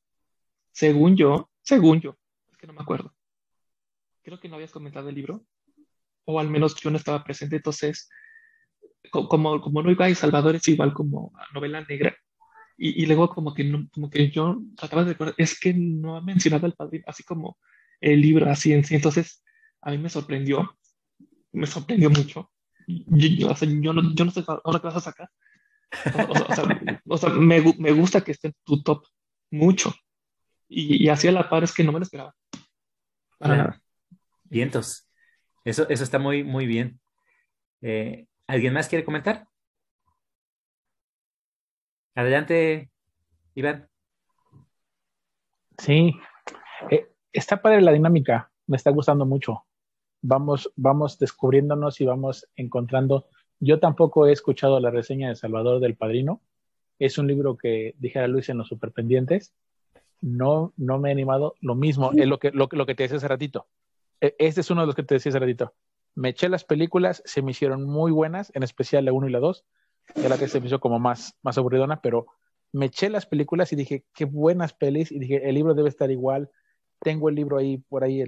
Según 0.73 1.17
yo, 1.17 1.51
según 1.63 2.01
yo, 2.01 2.17
es 2.51 2.57
que 2.57 2.67
no 2.67 2.73
me 2.73 2.83
acuerdo. 2.83 3.15
Creo 4.27 4.41
que 4.41 4.49
no 4.49 4.57
habías 4.57 4.73
comentado 4.73 5.09
el 5.09 5.15
libro, 5.15 5.47
o 6.25 6.41
al 6.41 6.51
menos 6.51 6.75
yo 6.75 6.91
no 6.91 6.97
estaba 6.97 7.23
presente, 7.23 7.55
entonces, 7.55 8.11
como, 9.13 9.61
como 9.61 9.83
no 9.85 9.91
iba 9.93 10.07
a 10.07 10.15
Salvador 10.17 10.57
es 10.57 10.67
igual 10.67 10.93
como 10.93 11.33
novela 11.55 11.81
negra, 11.89 12.13
y, 12.77 13.07
luego 13.07 13.29
como 13.29 13.55
que, 13.55 13.63
no, 13.63 13.89
como 13.93 14.11
que 14.11 14.29
yo 14.29 14.61
trataba 14.77 15.05
de 15.05 15.13
recordar, 15.13 15.37
es 15.39 15.57
que 15.61 15.73
no 15.75 16.17
ha 16.17 16.23
mencionado 16.23 16.67
al 16.67 16.73
padrino, 16.73 17.05
así 17.07 17.23
como 17.23 17.57
el 18.01 18.21
libro 18.21 18.51
así 18.51 18.73
en 18.73 18.83
sí, 18.83 18.97
entonces 18.97 19.45
a 19.81 19.93
mí 19.93 19.99
me 19.99 20.09
sorprendió, 20.09 20.77
me 21.53 21.69
sorprendió 21.69 22.11
mucho. 22.11 22.51
Yo, 22.89 23.29
yo, 23.29 23.93
no, 23.93 24.13
yo 24.13 24.25
no 24.25 24.31
sé 24.33 24.43
ahora 24.49 24.81
qué 24.81 24.87
vas 24.89 24.97
a 24.97 25.01
sacar, 25.01 25.31
o, 27.07 27.17
sea, 27.17 27.31
me, 27.31 27.63
me, 27.79 27.93
gusta 27.93 28.25
que 28.25 28.33
esté 28.33 28.49
en 28.49 28.55
tu 28.65 28.83
top 28.83 29.07
mucho. 29.53 29.95
Y, 30.69 31.05
y 31.05 31.09
así 31.11 31.29
a 31.29 31.33
la 31.33 31.49
par 31.49 31.63
es 31.63 31.73
que 31.73 31.85
no 31.85 31.93
me 31.93 32.01
lo 32.01 32.03
esperaba. 32.03 32.35
Vientos. 34.49 35.09
Eso, 35.65 35.89
eso 35.89 36.05
está 36.05 36.19
muy, 36.19 36.45
muy 36.45 36.67
bien. 36.67 37.01
Eh, 37.83 38.27
¿Alguien 38.47 38.73
más 38.73 38.89
quiere 38.89 39.05
comentar? 39.05 39.49
Adelante, 42.15 42.91
Iván. 43.55 43.89
Sí, 45.79 46.15
eh, 46.91 47.13
está 47.33 47.61
padre 47.61 47.83
la 47.83 47.93
dinámica, 47.93 48.51
me 48.67 48.77
está 48.77 48.91
gustando 48.91 49.27
mucho. 49.27 49.67
Vamos, 50.23 50.73
vamos 50.77 51.19
descubriéndonos 51.19 52.01
y 52.01 52.07
vamos 52.07 52.49
encontrando 52.57 53.29
yo 53.61 53.81
tampoco 53.81 54.27
he 54.27 54.33
escuchado 54.33 54.81
la 54.81 54.91
reseña 54.91 55.29
de 55.29 55.37
Salvador 55.37 55.81
del 55.81 55.97
Padrino. 55.97 56.43
Es 56.99 57.19
un 57.19 57.27
libro 57.27 57.57
que 57.57 57.95
dijera 57.99 58.29
Luis 58.29 58.49
en 58.49 58.59
los 58.59 58.69
superpendientes. 58.69 59.55
No, 60.21 60.73
no 60.77 60.99
me 60.99 61.09
he 61.09 61.13
animado. 61.13 61.55
Lo 61.61 61.75
mismo, 61.75 62.13
es 62.13 62.27
lo 62.27 62.39
que, 62.39 62.51
lo, 62.53 62.69
que 62.69 62.95
te 62.95 63.05
decía 63.05 63.17
hace 63.17 63.29
ratito. 63.29 63.67
E, 64.21 64.35
este 64.39 64.61
es 64.61 64.71
uno 64.71 64.83
de 64.83 64.87
los 64.87 64.97
que 64.97 65.03
te 65.03 65.15
decía 65.15 65.33
hace. 65.33 65.57
Me 66.15 66.31
eché 66.31 66.49
las 66.49 66.65
películas, 66.65 67.23
se 67.27 67.43
me 67.43 67.51
hicieron 67.51 67.85
muy 67.85 68.11
buenas, 68.11 68.51
en 68.55 68.63
especial 68.63 69.05
la 69.05 69.13
1 69.13 69.29
y 69.29 69.33
la 69.33 69.39
2. 69.39 69.65
Ya 70.17 70.29
la 70.29 70.39
que 70.39 70.49
se 70.49 70.61
me 70.61 70.67
hizo 70.67 70.81
como 70.81 70.99
más, 70.99 71.37
más 71.43 71.59
aburridona, 71.59 72.01
pero 72.01 72.27
me 72.73 72.87
eché 72.87 73.11
las 73.11 73.27
películas 73.27 73.73
y 73.73 73.77
dije, 73.77 74.05
qué 74.15 74.25
buenas 74.25 74.73
pelis. 74.73 75.13
Y 75.13 75.19
dije, 75.19 75.49
el 75.49 75.55
libro 75.55 75.75
debe 75.75 75.89
estar 75.89 76.11
igual. 76.11 76.51
Tengo 77.01 77.29
el 77.29 77.35
libro 77.35 77.59
ahí, 77.59 77.79
por 77.79 78.05
ahí, 78.05 78.23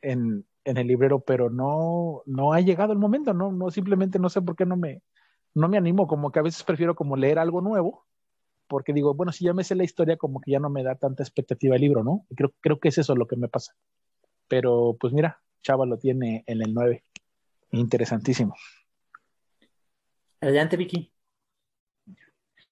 en, 0.00 0.46
en 0.64 0.76
el 0.76 0.86
librero, 0.86 1.20
pero 1.20 1.50
no, 1.50 2.22
no 2.26 2.52
ha 2.52 2.60
llegado 2.60 2.92
el 2.92 2.98
momento, 2.98 3.34
no, 3.34 3.52
no, 3.52 3.70
simplemente 3.70 4.18
no 4.18 4.28
sé 4.28 4.42
por 4.42 4.56
qué 4.56 4.66
no 4.66 4.76
me, 4.76 5.02
no 5.54 5.68
me 5.68 5.76
animo, 5.76 6.06
como 6.06 6.32
que 6.32 6.38
a 6.38 6.42
veces 6.42 6.64
prefiero 6.64 6.94
como 6.94 7.16
leer 7.16 7.38
algo 7.38 7.60
nuevo, 7.60 8.06
porque 8.66 8.92
digo, 8.92 9.14
bueno, 9.14 9.30
si 9.32 9.44
ya 9.44 9.52
me 9.52 9.64
sé 9.64 9.74
la 9.74 9.84
historia, 9.84 10.16
como 10.16 10.40
que 10.40 10.52
ya 10.52 10.60
no 10.60 10.70
me 10.70 10.82
da 10.82 10.96
tanta 10.96 11.22
expectativa 11.22 11.76
el 11.76 11.82
libro, 11.82 12.02
¿no? 12.02 12.26
creo, 12.34 12.52
creo 12.60 12.80
que 12.80 12.88
es 12.88 12.98
eso 12.98 13.14
lo 13.14 13.26
que 13.26 13.36
me 13.36 13.48
pasa. 13.48 13.74
Pero 14.48 14.96
pues 14.98 15.12
mira, 15.12 15.40
Chava 15.62 15.86
lo 15.86 15.98
tiene 15.98 16.44
en 16.46 16.62
el 16.62 16.74
9. 16.74 17.04
Interesantísimo. 17.72 18.54
Adelante, 20.40 20.76
Vicky. 20.76 21.10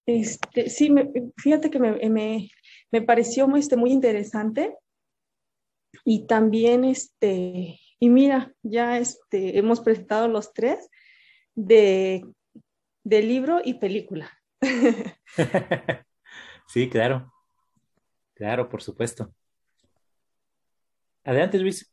Este, 0.05 0.69
sí, 0.69 0.93
fíjate 1.37 1.71
que 1.71 1.79
me, 1.79 2.51
me, 2.91 3.03
pareció 3.03 3.55
este, 3.57 3.77
muy 3.77 3.93
interesante 3.93 4.77
y 6.05 6.27
también, 6.27 6.85
este, 6.85 7.79
y 7.99 8.09
mira, 8.09 8.53
ya 8.63 8.99
este, 8.99 9.59
hemos 9.59 9.81
presentado 9.81 10.27
los 10.29 10.53
tres 10.53 10.91
de, 11.55 12.25
de 13.05 13.23
libro 13.23 13.61
y 13.65 13.75
película. 13.75 14.31
sí, 16.67 16.89
claro. 16.89 17.33
Claro, 18.35 18.69
por 18.69 18.83
supuesto. 18.83 19.33
Adelante, 21.25 21.59
Luis. 21.59 21.93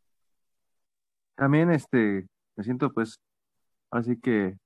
También 1.35 1.71
este, 1.71 2.27
me 2.55 2.63
siento 2.63 2.91
pues, 2.91 3.19
así 3.91 4.19
que 4.19 4.57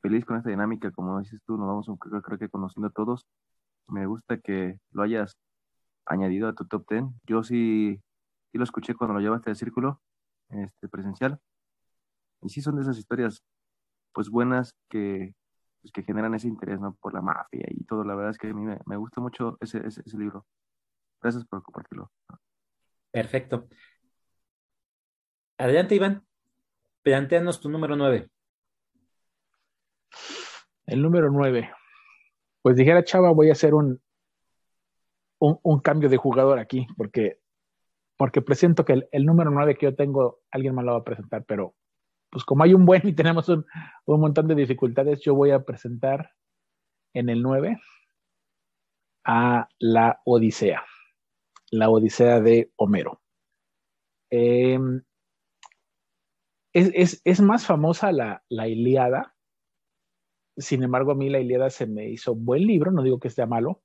feliz 0.00 0.24
con 0.24 0.36
esta 0.36 0.50
dinámica, 0.50 0.90
como 0.92 1.18
dices 1.18 1.40
tú, 1.46 1.56
nos 1.56 1.66
vamos 1.66 1.86
creo, 1.98 2.22
creo 2.22 2.38
que 2.38 2.48
conociendo 2.48 2.88
a 2.88 2.92
todos. 2.92 3.26
Me 3.88 4.06
gusta 4.06 4.38
que 4.38 4.78
lo 4.92 5.02
hayas 5.02 5.36
añadido 6.06 6.48
a 6.48 6.54
tu 6.54 6.66
top 6.66 6.86
ten. 6.86 7.20
Yo 7.24 7.42
sí, 7.42 8.00
sí 8.52 8.58
lo 8.58 8.64
escuché 8.64 8.94
cuando 8.94 9.14
lo 9.14 9.20
llevaste 9.20 9.50
al 9.50 9.56
círculo 9.56 10.00
este, 10.50 10.88
presencial. 10.88 11.38
Y 12.42 12.48
sí 12.48 12.60
son 12.60 12.76
de 12.76 12.82
esas 12.82 12.98
historias 12.98 13.42
pues 14.12 14.28
buenas 14.28 14.74
que, 14.88 15.34
pues, 15.80 15.92
que 15.92 16.02
generan 16.02 16.34
ese 16.34 16.48
interés 16.48 16.80
¿no? 16.80 16.94
por 17.00 17.14
la 17.14 17.20
mafia 17.20 17.66
y 17.68 17.84
todo. 17.84 18.04
La 18.04 18.14
verdad 18.14 18.30
es 18.30 18.38
que 18.38 18.48
a 18.48 18.54
mí 18.54 18.64
me, 18.86 18.96
gusta 18.96 19.20
mucho 19.20 19.56
ese, 19.60 19.86
ese, 19.86 20.02
libro. 20.18 20.46
Gracias 21.20 21.44
por 21.44 21.62
compartirlo. 21.62 22.10
Perfecto. 23.10 23.68
Adelante, 25.60 25.94
Iván. 25.94 26.24
Planteanos 27.02 27.60
tu 27.60 27.68
número 27.68 27.94
nueve. 27.94 28.30
El 30.86 31.02
número 31.02 31.30
nueve. 31.30 31.70
Pues 32.62 32.76
dijera 32.76 33.04
Chava, 33.04 33.30
voy 33.30 33.50
a 33.50 33.52
hacer 33.52 33.74
un, 33.74 34.00
un, 35.38 35.80
cambio 35.80 36.08
de 36.08 36.16
jugador 36.16 36.58
aquí, 36.58 36.86
porque, 36.96 37.40
porque 38.16 38.40
presento 38.40 38.86
que 38.86 39.06
el, 39.12 39.26
número 39.26 39.50
nueve 39.50 39.76
que 39.76 39.84
yo 39.84 39.94
tengo, 39.94 40.40
alguien 40.50 40.74
más 40.74 40.86
lo 40.86 40.92
va 40.92 40.98
a 41.00 41.04
presentar, 41.04 41.44
pero 41.44 41.74
pues 42.30 42.42
como 42.42 42.64
hay 42.64 42.72
un 42.72 42.86
buen 42.86 43.06
y 43.06 43.12
tenemos 43.14 43.50
un, 43.50 43.66
un 44.06 44.20
montón 44.20 44.48
de 44.48 44.54
dificultades, 44.54 45.20
yo 45.20 45.34
voy 45.34 45.50
a 45.50 45.62
presentar 45.62 46.32
en 47.12 47.28
el 47.28 47.42
nueve 47.42 47.78
a 49.24 49.68
la 49.78 50.22
Odisea, 50.24 50.86
la 51.70 51.90
Odisea 51.90 52.40
de 52.40 52.72
Homero. 52.76 53.20
Em, 54.30 55.02
es, 56.72 57.40
más 57.40 57.66
famosa 57.66 58.12
la, 58.12 58.42
la 58.48 58.68
Ilíada 58.68 59.34
sin 60.60 60.82
embargo, 60.82 61.12
a 61.12 61.14
mí 61.14 61.28
la 61.30 61.40
Ilíada 61.40 61.70
se 61.70 61.86
me 61.86 62.08
hizo 62.08 62.34
buen 62.34 62.66
libro, 62.66 62.90
no 62.90 63.02
digo 63.02 63.18
que 63.18 63.30
sea 63.30 63.46
malo. 63.46 63.82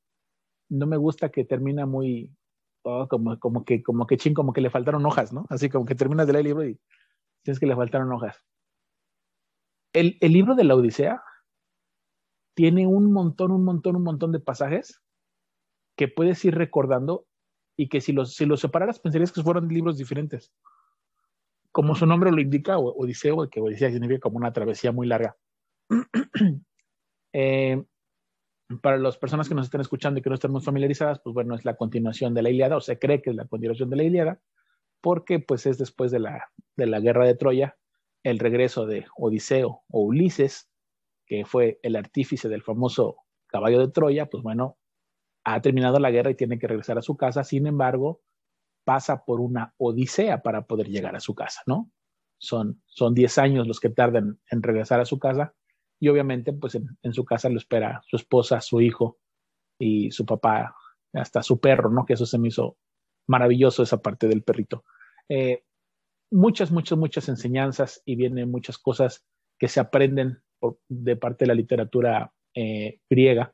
No 0.69 0.87
me 0.87 0.97
gusta 0.97 1.29
que 1.29 1.45
termina 1.45 1.85
muy, 1.85 2.35
oh, 2.83 3.07
como, 3.07 3.63
que, 3.65 3.83
como 3.83 4.07
que 4.07 4.17
ching, 4.17 4.33
como 4.33 4.53
que 4.53 4.61
le 4.61 4.69
faltaron 4.69 5.05
hojas, 5.05 5.31
¿no? 5.31 5.45
Así 5.49 5.69
como 5.69 5.85
que 5.85 5.95
terminas 5.95 6.27
de 6.27 6.33
leer 6.33 6.45
el 6.45 6.49
libro 6.49 6.67
y 6.67 6.79
tienes 7.43 7.59
que 7.59 7.67
le 7.67 7.75
faltaron 7.75 8.11
hojas. 8.11 8.43
El, 9.93 10.17
el 10.19 10.33
libro 10.33 10.55
de 10.55 10.63
la 10.63 10.75
Odisea 10.75 11.23
tiene 12.55 12.87
un 12.87 13.11
montón, 13.11 13.51
un 13.51 13.63
montón, 13.63 13.95
un 13.95 14.03
montón 14.03 14.31
de 14.31 14.39
pasajes 14.39 15.01
que 15.95 16.07
puedes 16.07 16.43
ir 16.43 16.55
recordando 16.55 17.27
y 17.77 17.89
que 17.89 18.01
si 18.01 18.11
los, 18.11 18.33
si 18.33 18.45
los 18.45 18.59
separaras 18.59 18.99
pensarías 18.99 19.31
que 19.31 19.43
fueron 19.43 19.67
libros 19.67 19.97
diferentes. 19.97 20.51
Como 21.75 21.93
su 21.93 22.05
nombre 22.05 22.31
lo 22.31 22.39
indica, 22.39 22.77
Odiseo, 22.77 23.49
que 23.49 23.59
Odisea 23.59 23.91
significa 23.91 24.21
como 24.21 24.37
una 24.37 24.53
travesía 24.53 24.93
muy 24.93 25.07
larga. 25.07 25.35
Eh, 27.37 27.83
para 28.81 28.97
las 28.97 29.17
personas 29.17 29.49
que 29.49 29.55
nos 29.55 29.65
estén 29.65 29.81
escuchando 29.81 30.17
y 30.17 30.23
que 30.23 30.29
no 30.29 30.35
estén 30.35 30.53
muy 30.53 30.61
familiarizadas, 30.61 31.19
pues 31.19 31.33
bueno, 31.33 31.53
es 31.53 31.65
la 31.65 31.75
continuación 31.75 32.33
de 32.33 32.43
la 32.43 32.49
Iliada, 32.49 32.77
o 32.77 32.79
se 32.79 32.97
cree 32.97 33.21
que 33.21 33.31
es 33.31 33.35
la 33.35 33.45
continuación 33.45 33.89
de 33.89 33.97
la 33.97 34.03
Iliada, 34.03 34.39
porque 35.01 35.39
pues 35.39 35.65
es 35.65 35.77
después 35.77 36.11
de 36.11 36.19
la, 36.19 36.49
de 36.77 36.85
la 36.85 37.01
guerra 37.01 37.25
de 37.25 37.35
Troya, 37.35 37.77
el 38.23 38.39
regreso 38.39 38.85
de 38.85 39.05
Odiseo 39.17 39.83
o 39.89 39.99
Ulises, 39.99 40.69
que 41.25 41.43
fue 41.43 41.81
el 41.83 41.97
artífice 41.97 42.47
del 42.47 42.61
famoso 42.61 43.17
caballo 43.47 43.81
de 43.81 43.91
Troya, 43.91 44.27
pues 44.27 44.41
bueno, 44.43 44.77
ha 45.43 45.59
terminado 45.59 45.99
la 45.99 46.09
guerra 46.09 46.31
y 46.31 46.35
tiene 46.35 46.57
que 46.57 46.67
regresar 46.67 46.97
a 46.97 47.01
su 47.01 47.17
casa, 47.17 47.43
sin 47.43 47.67
embargo, 47.67 48.21
pasa 48.85 49.25
por 49.25 49.41
una 49.41 49.73
odisea 49.77 50.41
para 50.41 50.65
poder 50.65 50.87
llegar 50.87 51.15
a 51.15 51.19
su 51.19 51.35
casa, 51.35 51.61
¿no? 51.65 51.91
Son, 52.37 52.81
son 52.85 53.13
10 53.13 53.37
años 53.39 53.67
los 53.67 53.79
que 53.79 53.89
tardan 53.89 54.39
en 54.49 54.63
regresar 54.63 54.99
a 54.99 55.05
su 55.05 55.19
casa 55.19 55.53
y 55.99 56.07
obviamente 56.07 56.53
pues 56.53 56.75
en, 56.75 57.13
su 57.13 57.25
casa 57.25 57.49
lo 57.49 57.57
espera 57.57 58.01
su 58.05 58.15
esposa, 58.15 58.61
su 58.61 58.81
hijo 58.81 59.17
y 59.79 60.11
su 60.11 60.25
papá, 60.25 60.75
hasta 61.13 61.41
su 61.41 61.59
perro, 61.59 61.89
¿no? 61.89 62.05
Que 62.05 62.13
eso 62.13 62.25
se 62.25 62.37
me 62.37 62.49
hizo 62.49 62.77
maravilloso 63.27 63.83
esa 63.83 64.01
parte 64.01 64.27
del 64.27 64.43
perrito. 64.43 64.83
Eh, 65.27 65.63
muchas, 66.31 66.71
muchas, 66.71 66.97
muchas 66.97 67.27
enseñanzas 67.29 68.01
y 68.05 68.15
vienen 68.15 68.51
muchas 68.51 68.77
cosas 68.77 69.25
que 69.57 69.67
se 69.67 69.79
aprenden 69.79 70.41
de 70.87 71.15
parte 71.15 71.45
de 71.45 71.47
la 71.47 71.55
literatura 71.55 72.31
eh, 72.53 72.99
griega 73.09 73.53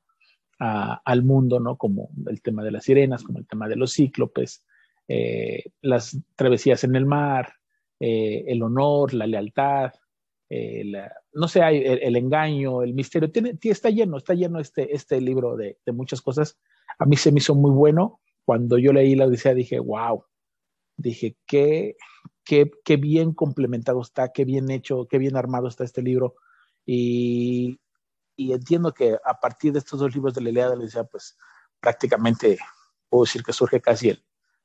al 0.60 1.24
mundo, 1.24 1.60
¿no? 1.60 1.76
Como 1.76 2.12
el 2.28 2.42
tema 2.44 2.64
de 2.64 2.70
las 2.70 2.84
sirenas, 2.84 3.24
como 3.24 3.40
el 3.40 3.48
tema 3.48 3.68
de 3.68 3.76
los 3.76 3.94
cíclopes, 3.94 4.64
eh, 5.14 5.64
las 5.82 6.18
travesías 6.36 6.84
en 6.86 6.96
el 6.96 7.06
mar, 7.06 7.54
el 8.00 8.64
honor, 8.64 9.14
la 9.14 9.28
lealtad, 9.28 9.92
no 11.34 11.48
sé, 11.48 11.62
el, 11.62 12.16
engaño, 12.16 12.82
el 12.82 12.94
misterio, 12.94 13.32
tiene, 13.32 13.58
está 13.62 13.90
lleno, 13.90 14.18
está 14.18 14.34
lleno 14.34 14.60
este, 14.60 14.96
este 14.96 15.20
libro 15.22 15.56
de, 15.56 15.78
muchas 15.94 16.22
cosas. 16.22 16.58
A 16.98 17.06
mí 17.06 17.16
se 17.18 17.32
me 17.32 17.40
hizo 17.40 17.56
muy 17.56 17.72
bueno. 17.72 18.22
Cuando 18.46 18.78
yo 18.78 18.92
leí 18.92 19.16
la 19.16 19.28
Odisea 19.28 19.54
dije, 19.54 19.80
wow, 19.80 20.26
dije, 20.98 21.38
qué, 21.46 21.96
qué, 22.44 22.72
qué 22.84 22.98
bien 22.98 23.34
complementado 23.34 24.02
está, 24.02 24.32
qué 24.32 24.46
bien 24.46 24.72
hecho, 24.72 25.08
qué 25.10 25.18
bien 25.18 25.38
armado 25.38 25.68
está 25.68 25.84
este 25.84 26.02
libro. 26.02 26.36
Y, 26.86 27.80
y 28.36 28.54
entiendo 28.54 28.94
que 28.94 29.18
a 29.24 29.40
partir 29.40 29.74
de 29.74 29.80
estos 29.80 30.00
dos 30.00 30.14
libros 30.14 30.34
de 30.34 30.42
la 30.42 30.50
Ilíada 30.50 30.72
de 30.72 30.78
la 30.78 30.84
Odisea, 30.84 31.04
pues 31.04 31.38
prácticamente 31.80 32.58
puedo 33.10 33.26
decir 33.26 33.44
que 33.44 33.54
surge 33.54 33.80
casi 33.80 34.10
el, 34.10 34.24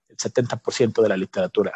el 0.09 0.17
70% 0.17 1.03
de 1.03 1.09
la 1.09 1.17
literatura 1.17 1.73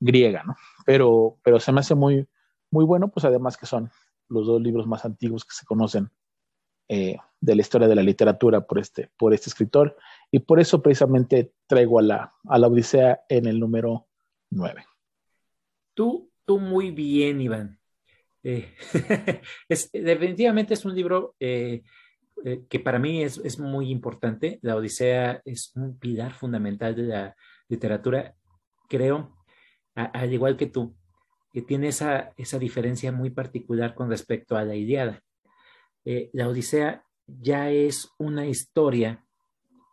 griega, 0.00 0.42
¿no? 0.42 0.56
Pero, 0.84 1.38
pero 1.42 1.60
se 1.60 1.72
me 1.72 1.80
hace 1.80 1.94
muy, 1.94 2.26
muy 2.70 2.84
bueno, 2.84 3.08
pues 3.08 3.24
además 3.24 3.56
que 3.56 3.66
son 3.66 3.90
los 4.28 4.46
dos 4.46 4.60
libros 4.60 4.86
más 4.86 5.04
antiguos 5.04 5.44
que 5.44 5.54
se 5.54 5.64
conocen 5.64 6.10
eh, 6.88 7.16
de 7.40 7.54
la 7.54 7.62
historia 7.62 7.88
de 7.88 7.94
la 7.94 8.02
literatura 8.02 8.66
por 8.66 8.78
este, 8.78 9.10
por 9.16 9.32
este 9.32 9.48
escritor. 9.48 9.96
Y 10.30 10.40
por 10.40 10.60
eso 10.60 10.82
precisamente 10.82 11.52
traigo 11.66 11.98
a 11.98 12.02
la, 12.02 12.34
a 12.48 12.58
la 12.58 12.68
Odisea 12.68 13.22
en 13.28 13.46
el 13.46 13.60
número 13.60 14.08
9. 14.50 14.84
Tú, 15.94 16.30
tú 16.44 16.58
muy 16.58 16.90
bien, 16.90 17.40
Iván. 17.40 17.78
Eh, 18.42 18.74
definitivamente 19.92 20.74
es 20.74 20.84
un 20.84 20.94
libro 20.94 21.36
eh, 21.38 21.82
que 22.68 22.80
para 22.80 22.98
mí 22.98 23.22
es, 23.22 23.38
es, 23.38 23.58
muy 23.58 23.90
importante. 23.90 24.58
La 24.62 24.76
Odisea 24.76 25.40
es 25.44 25.72
un 25.76 25.98
pilar 25.98 26.32
fundamental 26.32 26.94
de 26.94 27.02
la 27.04 27.36
literatura, 27.68 28.34
creo, 28.88 29.36
al 29.94 30.32
igual 30.32 30.56
que 30.56 30.66
tú 30.66 30.96
que 31.52 31.62
tiene 31.62 31.88
esa, 31.88 32.32
esa 32.36 32.58
diferencia 32.58 33.12
muy 33.12 33.30
particular 33.30 33.94
con 33.94 34.08
respecto 34.08 34.56
a 34.56 34.64
la 34.64 34.74
Iliada. 34.74 35.22
Eh, 36.04 36.30
la 36.32 36.48
Odisea 36.48 37.04
ya 37.26 37.70
es 37.70 38.08
una 38.18 38.46
historia 38.46 39.24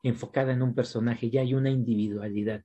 enfocada 0.01 0.53
en 0.53 0.61
un 0.61 0.73
personaje, 0.73 1.29
ya 1.29 1.41
hay 1.41 1.53
una 1.53 1.69
individualidad. 1.69 2.63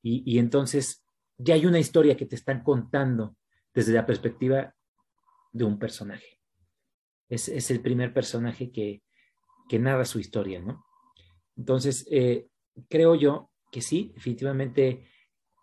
Y, 0.00 0.38
entonces 0.38 1.04
ya 1.36 1.54
hay 1.54 1.66
una 1.66 1.80
historia 1.80 2.16
que 2.16 2.24
te 2.24 2.36
están 2.36 2.62
contando 2.62 3.36
desde 3.74 3.92
la 3.92 4.06
perspectiva 4.06 4.74
de 5.52 5.64
un 5.64 5.78
personaje. 5.78 6.37
Es, 7.28 7.48
es 7.48 7.70
el 7.70 7.80
primer 7.80 8.12
personaje 8.12 8.70
que, 8.70 9.02
que, 9.68 9.78
narra 9.78 10.04
su 10.04 10.18
historia, 10.18 10.60
¿no? 10.60 10.84
Entonces, 11.56 12.06
eh, 12.10 12.48
creo 12.88 13.14
yo 13.14 13.50
que 13.70 13.82
sí, 13.82 14.12
definitivamente 14.14 15.06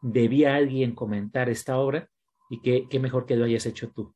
debía 0.02 0.56
alguien 0.56 0.94
comentar 0.94 1.50
esta 1.50 1.80
obra 1.80 2.10
y 2.50 2.62
qué, 2.62 3.00
mejor 3.00 3.26
que 3.26 3.36
lo 3.36 3.46
hayas 3.46 3.66
hecho 3.66 3.92
tú. 3.92 4.14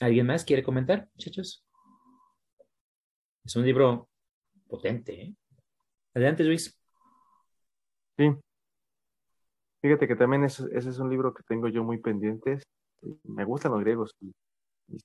¿Alguien 0.00 0.26
más 0.26 0.44
quiere 0.44 0.62
comentar, 0.62 1.08
muchachos? 1.14 1.64
Es 3.44 3.56
un 3.56 3.64
libro 3.64 4.08
potente. 4.68 5.22
¿eh? 5.22 5.34
Adelante, 6.14 6.44
Luis. 6.44 6.80
Sí. 8.16 8.30
Fíjate 9.82 10.08
que 10.08 10.16
también 10.16 10.44
ese, 10.44 10.64
es 10.72 10.98
un 10.98 11.10
libro 11.10 11.34
que 11.34 11.42
tengo 11.42 11.68
yo 11.68 11.84
muy 11.84 11.98
pendiente. 11.98 12.60
Me 13.24 13.44
gustan 13.44 13.72
los 13.72 13.80
griegos 13.80 14.14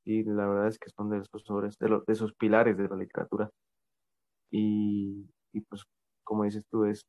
sí, 0.03 0.23
la 0.23 0.47
verdad 0.47 0.67
es 0.67 0.79
que 0.79 0.89
son 0.89 1.09
de 1.09 1.19
esos, 1.19 1.43
de, 1.79 1.87
de 1.89 2.13
esos 2.13 2.33
pilares 2.33 2.77
de 2.77 2.87
la 2.87 2.95
literatura. 2.95 3.49
Y, 4.51 5.29
y, 5.53 5.61
pues, 5.61 5.83
como 6.23 6.43
dices 6.43 6.65
tú, 6.69 6.85
es, 6.85 7.05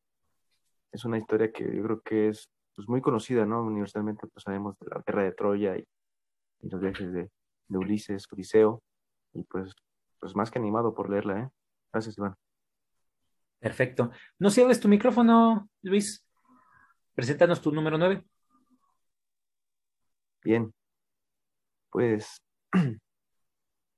es 0.92 1.04
una 1.04 1.18
historia 1.18 1.52
que 1.52 1.64
yo 1.64 1.82
creo 1.82 2.00
que 2.02 2.28
es 2.28 2.48
pues 2.74 2.88
muy 2.88 3.00
conocida, 3.00 3.44
¿no? 3.44 3.62
Universalmente 3.62 4.26
pues 4.26 4.42
sabemos 4.44 4.74
de 4.78 4.86
la 4.88 5.02
guerra 5.06 5.24
de 5.24 5.32
Troya 5.32 5.76
y, 5.76 5.86
los 6.62 6.80
viajes 6.80 7.12
de, 7.12 7.30
Ulises, 7.68 8.26
Odiseo, 8.32 8.82
y 9.32 9.44
pues 9.44 9.74
pues 10.18 10.36
más 10.36 10.50
que 10.50 10.58
animado 10.58 10.94
por 10.94 11.08
leerla, 11.08 11.40
¿eh? 11.40 11.50
Gracias, 11.92 12.18
Iván. 12.18 12.34
Perfecto. 13.58 14.10
No 14.38 14.50
cierres 14.50 14.80
tu 14.80 14.88
micrófono, 14.88 15.68
Luis. 15.82 16.24
Preséntanos 17.14 17.60
tu 17.60 17.72
número 17.72 17.98
9. 17.98 18.24
Bien. 20.42 20.72
Pues 21.90 22.40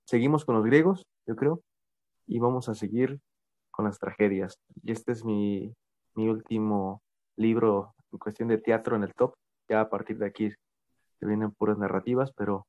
seguimos 0.04 0.44
con 0.44 0.56
los 0.56 0.64
griegos, 0.64 1.06
yo 1.26 1.36
creo, 1.36 1.62
y 2.26 2.38
vamos 2.38 2.68
a 2.68 2.74
seguir 2.74 3.20
con 3.70 3.84
las 3.84 3.98
tragedias. 3.98 4.58
Y 4.82 4.92
este 4.92 5.12
es 5.12 5.24
mi, 5.24 5.74
mi 6.14 6.28
último 6.28 7.02
libro 7.36 7.94
en 8.12 8.18
cuestión 8.18 8.48
de 8.48 8.58
teatro 8.58 8.96
en 8.96 9.04
el 9.04 9.14
top. 9.14 9.34
Ya 9.68 9.80
a 9.80 9.88
partir 9.88 10.18
de 10.18 10.26
aquí 10.26 10.50
se 11.18 11.26
vienen 11.26 11.52
puras 11.52 11.78
narrativas, 11.78 12.32
pero 12.32 12.66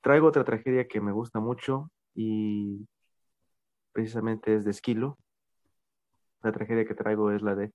traigo 0.00 0.28
otra 0.28 0.44
tragedia 0.44 0.86
que 0.86 1.00
me 1.00 1.12
gusta 1.12 1.40
mucho 1.40 1.90
y 2.14 2.86
precisamente 3.92 4.54
es 4.54 4.64
de 4.64 4.70
Esquilo. 4.70 5.18
La 6.42 6.52
tragedia 6.52 6.86
que 6.86 6.94
traigo 6.94 7.30
es 7.30 7.42
la 7.42 7.54
de 7.54 7.72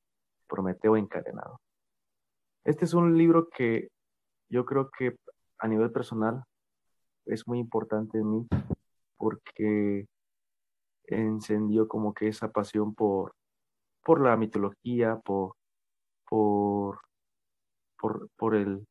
Prometeo 0.47 0.97
encadenado. 0.97 1.59
Este 2.63 2.85
es 2.85 2.93
un 2.93 3.17
libro 3.17 3.49
que 3.49 3.89
yo 4.49 4.65
creo 4.65 4.89
que 4.97 5.17
a 5.59 5.67
nivel 5.67 5.91
personal 5.91 6.43
es 7.25 7.47
muy 7.47 7.59
importante 7.59 8.17
en 8.17 8.31
mí 8.31 8.47
porque 9.17 10.07
encendió 11.07 11.87
como 11.87 12.13
que 12.13 12.27
esa 12.27 12.51
pasión 12.51 12.93
por, 12.93 13.33
por 14.03 14.21
la 14.21 14.37
mitología, 14.37 15.17
por, 15.17 15.55
por, 16.27 16.99
por, 18.37 18.55
el, 18.55 18.85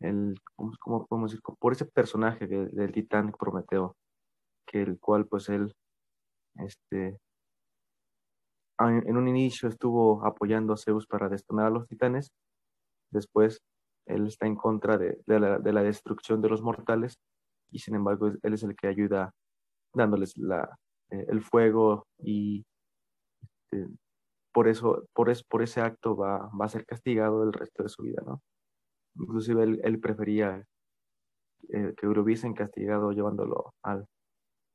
el 0.00 0.34
¿cómo, 0.54 1.06
podemos 1.06 1.32
decir? 1.32 1.42
Por 1.58 1.72
ese 1.72 1.86
personaje 1.86 2.46
del 2.46 2.92
titán 2.92 3.32
Prometeo, 3.32 3.96
que 4.66 4.82
el 4.82 4.98
cual 4.98 5.26
pues 5.26 5.48
él, 5.48 5.74
este, 6.56 7.18
en 8.78 9.16
un 9.16 9.28
inicio 9.28 9.68
estuvo 9.68 10.24
apoyando 10.24 10.72
a 10.72 10.76
Zeus 10.76 11.06
para 11.06 11.28
destronar 11.28 11.66
a 11.66 11.70
los 11.70 11.88
titanes, 11.88 12.32
después 13.10 13.62
él 14.06 14.26
está 14.26 14.46
en 14.46 14.56
contra 14.56 14.98
de, 14.98 15.18
la, 15.26 15.58
de, 15.58 15.72
la, 15.72 15.82
destrucción 15.82 16.42
de 16.42 16.48
los 16.48 16.62
mortales 16.62 17.18
y 17.70 17.78
sin 17.80 17.94
embargo 17.96 18.28
él 18.28 18.54
es 18.54 18.62
el 18.62 18.76
que 18.76 18.88
ayuda 18.88 19.32
dándoles 19.94 20.36
la, 20.36 20.76
eh, 21.10 21.26
el 21.28 21.42
fuego 21.42 22.06
y 22.18 22.64
este, 23.42 23.88
por 24.52 24.68
eso, 24.68 25.04
por, 25.12 25.32
por 25.48 25.62
ese 25.62 25.80
acto 25.80 26.16
va, 26.16 26.48
va, 26.60 26.66
a 26.66 26.68
ser 26.68 26.86
castigado 26.86 27.42
el 27.42 27.52
resto 27.52 27.82
de 27.82 27.88
su 27.88 28.02
vida, 28.02 28.22
¿no? 28.26 28.40
Inclusive 29.16 29.64
él, 29.82 30.00
prefería 30.00 30.64
eh, 31.70 31.94
que 31.96 32.06
lo 32.06 32.22
hubiesen 32.22 32.54
castigado 32.54 33.12
llevándolo 33.12 33.74
al, 33.82 34.06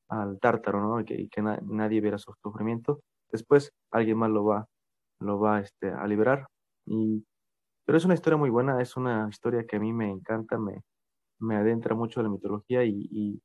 al 0.10 0.40
tártaro, 0.40 0.82
¿no? 0.82 1.02
Y 1.02 1.30
que, 1.30 1.42
nadie 1.42 2.02
viera 2.02 2.18
su 2.18 2.34
sufrimiento. 2.44 3.02
Después 3.32 3.72
alguien 3.92 4.18
más 4.18 4.32
lo 4.32 4.46
va, 4.46 4.66
lo 5.20 5.40
va 5.40 5.62
este, 5.62 5.92
a 5.92 6.06
liberar. 6.08 6.48
Y, 6.86 7.26
pero 7.86 7.98
es 7.98 8.06
una 8.06 8.16
historia 8.16 8.38
muy 8.38 8.50
buena, 8.50 8.82
es 8.82 8.98
una 8.98 9.28
historia 9.30 9.66
que 9.66 9.78
a 9.78 9.80
mí 9.80 9.94
me 9.94 10.10
encanta, 10.10 10.58
me, 10.58 10.82
me 11.40 11.56
adentra 11.56 11.96
mucho 11.96 12.20
en 12.20 12.26
la 12.26 12.32
mitología 12.32 12.84
y, 12.84 13.42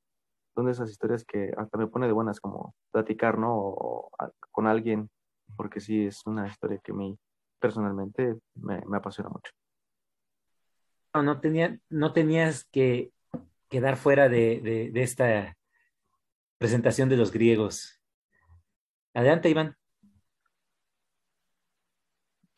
son 0.55 0.66
de 0.66 0.72
esas 0.72 0.88
historias 0.88 1.24
que 1.24 1.53
hasta 1.57 1.76
me 1.76 1.88
pone 1.88 2.07
de 2.07 2.12
buenas 2.12 2.38
como 2.38 2.76
platicar, 2.92 3.38
¿no? 3.38 4.09
con 4.53 4.68
alguien, 4.68 5.11
porque 5.57 5.80
sí 5.80 6.07
es 6.07 6.24
una 6.26 6.47
historia 6.47 6.78
que 6.78 6.92
a 6.92 6.95
mí 6.95 7.18
personalmente 7.59 8.36
me, 8.55 8.80
apasiona 8.97 9.30
mucho. 9.30 9.51
No, 11.12 11.24
no, 11.24 11.40
tenía, 11.40 11.76
no 11.88 12.12
tenías 12.12 12.66
que 12.66 13.11
quedar 13.68 13.97
fuera 13.97 14.28
de, 14.28 14.90
de 14.92 15.03
esta 15.03 15.57
presentación 16.59 17.09
de 17.09 17.16
los 17.16 17.32
griegos. 17.32 18.01
Adelante, 19.12 19.49
Iván. 19.49 19.76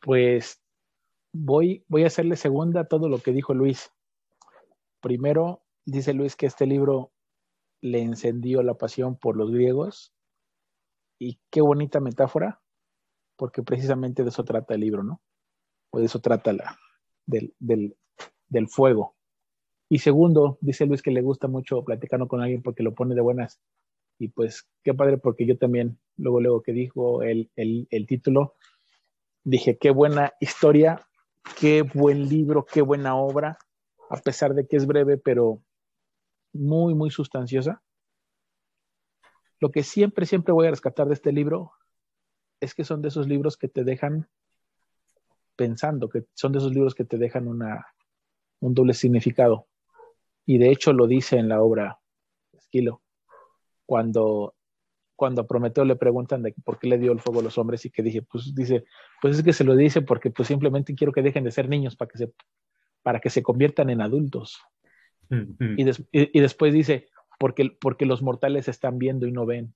Pues 0.01 0.61
voy, 1.31 1.83
voy 1.87 2.03
a 2.03 2.07
hacerle 2.07 2.35
segunda 2.35 2.81
a 2.81 2.87
todo 2.87 3.09
lo 3.09 3.19
que 3.19 3.31
dijo 3.31 3.53
Luis. 3.53 3.91
Primero, 5.07 5.63
dice 5.85 6.13
Luis 6.13 6.35
que 6.35 6.47
este 6.47 6.65
libro 6.65 7.13
le 7.79 8.01
encendió 8.01 8.61
la 8.61 8.73
pasión 8.73 9.15
por 9.15 9.37
los 9.37 9.51
griegos. 9.51 10.13
Y 11.17 11.39
qué 11.49 11.61
bonita 11.61 12.01
metáfora, 12.01 12.61
porque 13.37 13.63
precisamente 13.63 14.23
de 14.23 14.29
eso 14.31 14.43
trata 14.43 14.73
el 14.73 14.81
libro, 14.81 15.03
¿no? 15.03 15.21
O 15.91 15.99
de 15.99 16.07
eso 16.07 16.19
trata 16.19 16.51
la, 16.51 16.77
del, 17.25 17.55
del, 17.57 18.67
fuego. 18.67 19.15
Y 19.87 19.99
segundo, 19.99 20.57
dice 20.59 20.85
Luis 20.85 21.01
que 21.01 21.11
le 21.11 21.21
gusta 21.21 21.47
mucho 21.47 21.85
platicando 21.85 22.27
con 22.27 22.41
alguien 22.41 22.61
porque 22.61 22.83
lo 22.83 22.93
pone 22.93 23.15
de 23.15 23.21
buenas. 23.21 23.61
Y 24.19 24.27
pues 24.27 24.67
qué 24.83 24.93
padre, 24.93 25.17
porque 25.17 25.45
yo 25.45 25.57
también, 25.57 25.97
luego, 26.17 26.41
luego 26.41 26.61
que 26.63 26.73
dijo 26.73 27.23
el, 27.23 27.49
el, 27.55 27.87
el 27.91 28.07
título, 28.07 28.55
dije, 29.45 29.77
qué 29.77 29.89
buena 29.89 30.33
historia, 30.41 31.07
qué 31.57 31.83
buen 31.83 32.27
libro, 32.27 32.65
qué 32.65 32.81
buena 32.81 33.15
obra, 33.15 33.57
a 34.09 34.17
pesar 34.17 34.53
de 34.53 34.67
que 34.67 34.77
es 34.77 34.85
breve, 34.85 35.17
pero 35.17 35.61
muy, 36.53 36.95
muy 36.95 37.09
sustanciosa. 37.09 37.81
Lo 39.59 39.71
que 39.71 39.83
siempre, 39.83 40.25
siempre 40.25 40.53
voy 40.53 40.67
a 40.67 40.71
rescatar 40.71 41.07
de 41.07 41.13
este 41.13 41.31
libro 41.31 41.71
es 42.59 42.73
que 42.73 42.83
son 42.83 43.01
de 43.01 43.09
esos 43.09 43.27
libros 43.27 43.57
que 43.57 43.67
te 43.67 43.83
dejan 43.83 44.29
pensando, 45.55 46.09
que 46.09 46.25
son 46.33 46.51
de 46.51 46.59
esos 46.59 46.73
libros 46.73 46.95
que 46.95 47.05
te 47.05 47.17
dejan 47.17 47.47
una, 47.47 47.87
un 48.59 48.73
doble 48.73 48.93
significado. 48.93 49.67
Y 50.45 50.57
de 50.57 50.69
hecho 50.69 50.93
lo 50.93 51.07
dice 51.07 51.37
en 51.37 51.49
la 51.49 51.61
obra 51.61 51.99
Esquilo, 52.53 53.01
cuando, 53.85 54.55
cuando 55.15 55.41
a 55.41 55.47
Prometeo 55.47 55.85
le 55.85 55.95
preguntan 55.95 56.43
de 56.43 56.53
por 56.63 56.79
qué 56.79 56.87
le 56.87 56.97
dio 56.97 57.11
el 57.11 57.19
fuego 57.19 57.41
a 57.41 57.43
los 57.43 57.57
hombres 57.57 57.85
y 57.85 57.89
que 57.89 58.03
dije, 58.03 58.21
pues 58.21 58.53
dice, 58.53 58.85
pues 59.21 59.37
es 59.37 59.43
que 59.43 59.53
se 59.53 59.63
lo 59.63 59.75
dice 59.75 60.01
porque 60.01 60.29
pues 60.29 60.47
simplemente 60.47 60.95
quiero 60.95 61.11
que 61.11 61.21
dejen 61.21 61.43
de 61.43 61.51
ser 61.51 61.67
niños 61.67 61.95
para 61.95 62.09
que 62.09 62.17
se, 62.19 62.33
para 63.07 63.21
que 63.21 63.29
se 63.29 63.41
conviertan 63.41 63.89
en 63.89 64.01
adultos. 64.01 64.61
Y, 65.29 66.41
después 66.41 66.73
dice, 66.73 67.07
porque, 67.39 67.71
porque 67.79 68.05
los 68.05 68.21
mortales 68.21 68.67
están 68.67 68.97
viendo 68.99 69.25
y 69.25 69.31
no 69.31 69.45
ven. 69.45 69.73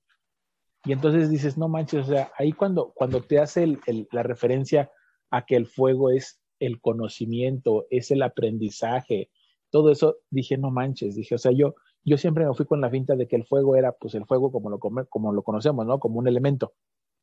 Y 0.84 0.92
entonces 0.92 1.30
dices, 1.30 1.56
no 1.56 1.66
manches, 1.66 2.06
o 2.06 2.10
sea, 2.10 2.30
ahí 2.36 2.52
cuando, 2.52 2.92
cuando 2.94 3.22
te 3.22 3.38
hace 3.38 3.78
la 4.12 4.22
referencia 4.22 4.90
a 5.30 5.46
que 5.46 5.56
el 5.56 5.66
fuego 5.66 6.10
es 6.10 6.42
el 6.60 6.78
conocimiento, 6.82 7.86
es 7.88 8.10
el 8.10 8.22
aprendizaje, 8.22 9.30
todo 9.70 9.90
eso, 9.90 10.18
dije, 10.28 10.58
no 10.58 10.70
manches, 10.70 11.14
dije, 11.14 11.34
o 11.34 11.38
sea, 11.38 11.52
yo, 11.52 11.74
yo 12.04 12.18
siempre 12.18 12.44
me 12.44 12.52
fui 12.52 12.66
con 12.66 12.82
la 12.82 12.90
finta 12.90 13.16
de 13.16 13.28
que 13.28 13.36
el 13.36 13.46
fuego 13.46 13.76
era, 13.76 13.92
pues, 13.92 14.14
el 14.14 14.26
fuego 14.26 14.52
como 14.52 14.68
lo, 14.68 14.78
como 14.78 15.32
lo 15.32 15.42
conocemos, 15.42 15.86
¿no? 15.86 15.98
Como 15.98 16.18
un 16.18 16.28
elemento, 16.28 16.74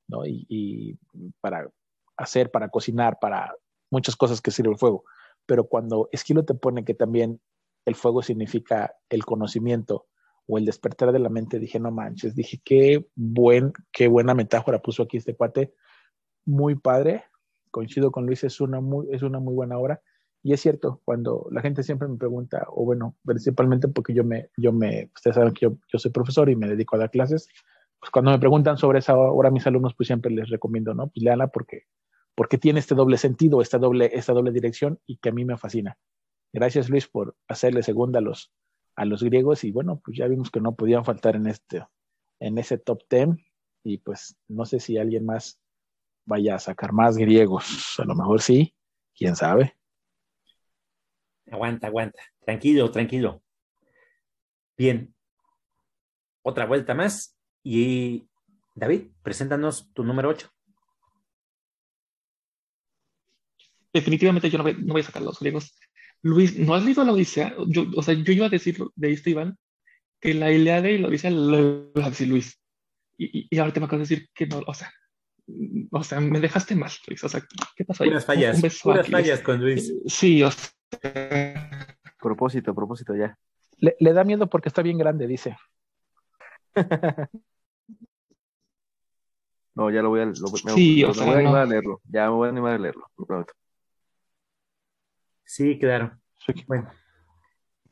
¿no? 0.07 0.25
Y, 0.25 0.43
y 0.49 0.97
para 1.39 1.69
hacer, 2.17 2.49
para 2.49 2.69
cocinar, 2.69 3.19
para 3.21 3.53
muchas 3.91 4.15
cosas 4.15 4.41
que 4.41 4.49
sirve 4.49 4.71
el 4.71 4.79
fuego. 4.79 5.03
Pero 5.49 5.63
cuando 5.63 6.09
Esquilo 6.11 6.45
te 6.45 6.53
pone 6.53 6.85
que 6.85 6.93
también 6.93 7.41
el 7.83 7.95
fuego 7.95 8.21
significa 8.21 8.93
el 9.09 9.25
conocimiento 9.25 10.05
o 10.45 10.59
el 10.59 10.65
despertar 10.65 11.11
de 11.11 11.17
la 11.17 11.29
mente, 11.29 11.57
dije, 11.57 11.79
no 11.79 11.89
manches, 11.89 12.35
dije, 12.35 12.61
qué, 12.63 13.07
buen, 13.15 13.73
qué 13.91 14.07
buena 14.07 14.35
metáfora 14.35 14.79
puso 14.79 15.01
aquí 15.01 15.17
este 15.17 15.35
cuate, 15.35 15.73
muy 16.45 16.75
padre, 16.75 17.23
coincido 17.71 18.11
con 18.11 18.27
Luis, 18.27 18.43
es 18.43 18.61
una 18.61 18.79
muy, 18.79 19.07
es 19.09 19.23
una 19.23 19.39
muy 19.39 19.55
buena 19.55 19.79
obra. 19.79 19.99
Y 20.43 20.53
es 20.53 20.61
cierto, 20.61 21.01
cuando 21.03 21.47
la 21.49 21.61
gente 21.61 21.81
siempre 21.81 22.07
me 22.07 22.17
pregunta, 22.17 22.67
o 22.69 22.85
bueno, 22.85 23.15
principalmente 23.25 23.87
porque 23.87 24.13
yo 24.13 24.23
me, 24.23 24.51
yo 24.55 24.71
me, 24.71 25.09
ustedes 25.15 25.33
saben 25.33 25.55
que 25.55 25.65
yo, 25.65 25.77
yo 25.91 25.97
soy 25.97 26.11
profesor 26.11 26.47
y 26.51 26.55
me 26.55 26.67
dedico 26.67 26.95
a 26.95 26.99
dar 26.99 27.09
clases, 27.09 27.49
pues 27.99 28.11
cuando 28.11 28.29
me 28.29 28.37
preguntan 28.37 28.77
sobre 28.77 28.99
esa 28.99 29.17
obra 29.17 29.49
mis 29.49 29.65
alumnos, 29.65 29.95
pues 29.95 30.05
siempre 30.05 30.31
les 30.31 30.47
recomiendo, 30.47 30.93
¿no? 30.93 31.07
Pues 31.07 31.25
porque, 31.51 31.85
porque 32.39 32.57
tiene 32.57 32.79
este 32.79 32.95
doble 32.95 33.17
sentido, 33.17 33.61
esta 33.61 33.77
doble, 33.77 34.11
esta 34.13 34.31
doble 34.31 34.53
dirección 34.53 34.97
y 35.05 35.17
que 35.17 35.27
a 35.27 35.33
mí 35.33 35.43
me 35.43 35.57
fascina. 35.57 35.97
Gracias 36.53 36.89
Luis 36.89 37.05
por 37.05 37.35
hacerle 37.49 37.83
segunda 37.83 38.19
a 38.19 38.21
los, 38.21 38.53
a 38.95 39.03
los 39.03 39.21
griegos 39.21 39.65
y 39.65 39.73
bueno, 39.73 39.99
pues 39.99 40.15
ya 40.15 40.25
vimos 40.25 40.49
que 40.49 40.61
no 40.61 40.73
podían 40.73 41.03
faltar 41.03 41.35
en, 41.35 41.47
este, 41.47 41.85
en 42.39 42.57
ese 42.57 42.77
top 42.77 43.01
10 43.09 43.31
y 43.83 43.97
pues 43.97 44.37
no 44.47 44.63
sé 44.63 44.79
si 44.79 44.97
alguien 44.97 45.25
más 45.25 45.59
vaya 46.23 46.55
a 46.55 46.59
sacar 46.59 46.93
más 46.93 47.17
griegos, 47.17 47.99
a 47.99 48.05
lo 48.05 48.15
mejor 48.15 48.41
sí, 48.41 48.73
quién 49.13 49.35
sabe. 49.35 49.75
Aguanta, 51.51 51.87
aguanta, 51.87 52.21
tranquilo, 52.39 52.89
tranquilo. 52.89 53.43
Bien, 54.77 55.13
otra 56.41 56.65
vuelta 56.65 56.95
más 56.95 57.37
y 57.63 58.29
David, 58.75 59.09
preséntanos 59.23 59.91
tu 59.91 60.05
número 60.05 60.29
8. 60.29 60.49
Definitivamente 63.93 64.49
yo 64.49 64.57
no 64.57 64.63
voy, 64.63 65.01
a 65.01 65.03
sacar 65.03 65.21
los 65.21 65.39
griegos. 65.39 65.75
Luis, 66.21 66.57
¿no 66.57 66.75
has 66.75 66.83
leído 66.83 67.03
la 67.03 67.13
Odisea? 67.13 67.55
Yo, 67.67 67.85
o 67.95 68.03
sea, 68.03 68.13
yo 68.13 68.33
iba 68.33 68.45
a 68.45 68.49
decir 68.49 68.77
de 68.95 69.11
esto, 69.11 69.29
Iván, 69.29 69.57
que 70.19 70.33
la 70.33 70.51
Ilíada 70.51 70.89
y 70.89 70.97
la 70.97 71.07
Odisea 71.07 71.31
lo 71.31 71.91
iba 71.95 72.05
a 72.05 72.09
decir 72.09 72.27
Luis. 72.27 72.59
Y, 73.17 73.47
y, 73.49 73.59
ahora 73.59 73.73
te 73.73 73.79
me 73.79 73.85
acabas 73.87 74.07
de 74.07 74.15
decir 74.15 74.29
que 74.33 74.47
no, 74.47 74.61
o 74.65 74.73
sea, 74.73 74.91
o 75.91 76.03
sea, 76.03 76.19
me 76.19 76.39
dejaste 76.39 76.75
mal, 76.75 76.91
Luis. 77.07 77.23
O 77.23 77.29
sea, 77.29 77.41
¿qué 77.75 77.85
pasó 77.85 78.03
ahí? 78.03 78.09
Unas 78.09 78.25
fallas, 78.25 78.61
unas 78.85 79.07
fallas 79.09 79.41
con 79.41 79.61
Luis. 79.61 79.93
Sí, 80.05 80.43
o 80.43 80.51
sea. 80.51 80.69
Propósito, 82.19 82.75
propósito 82.75 83.15
ya. 83.15 83.37
Le, 83.77 83.95
le, 83.99 84.13
da 84.13 84.23
miedo 84.23 84.47
porque 84.47 84.69
está 84.69 84.81
bien 84.81 84.97
grande, 84.97 85.27
dice. 85.27 85.55
no, 89.75 89.89
ya 89.89 90.01
lo 90.01 90.09
voy 90.09 90.21
a, 90.21 90.25
lo, 90.25 90.33
sí, 90.33 91.03
me, 91.05 91.13
voy 91.13 91.35
a 91.35 91.37
animar 91.37 91.61
a 91.61 91.65
leerlo. 91.65 92.01
Ya 92.05 92.25
me 92.25 92.35
voy 92.35 92.47
a 92.47 92.51
animar 92.51 92.73
a 92.73 92.79
leerlo, 92.79 93.07
lo 93.17 93.25
prometo. 93.25 93.53
Sí, 95.49 95.79
claro. 95.79 96.15
Bueno. 96.67 96.91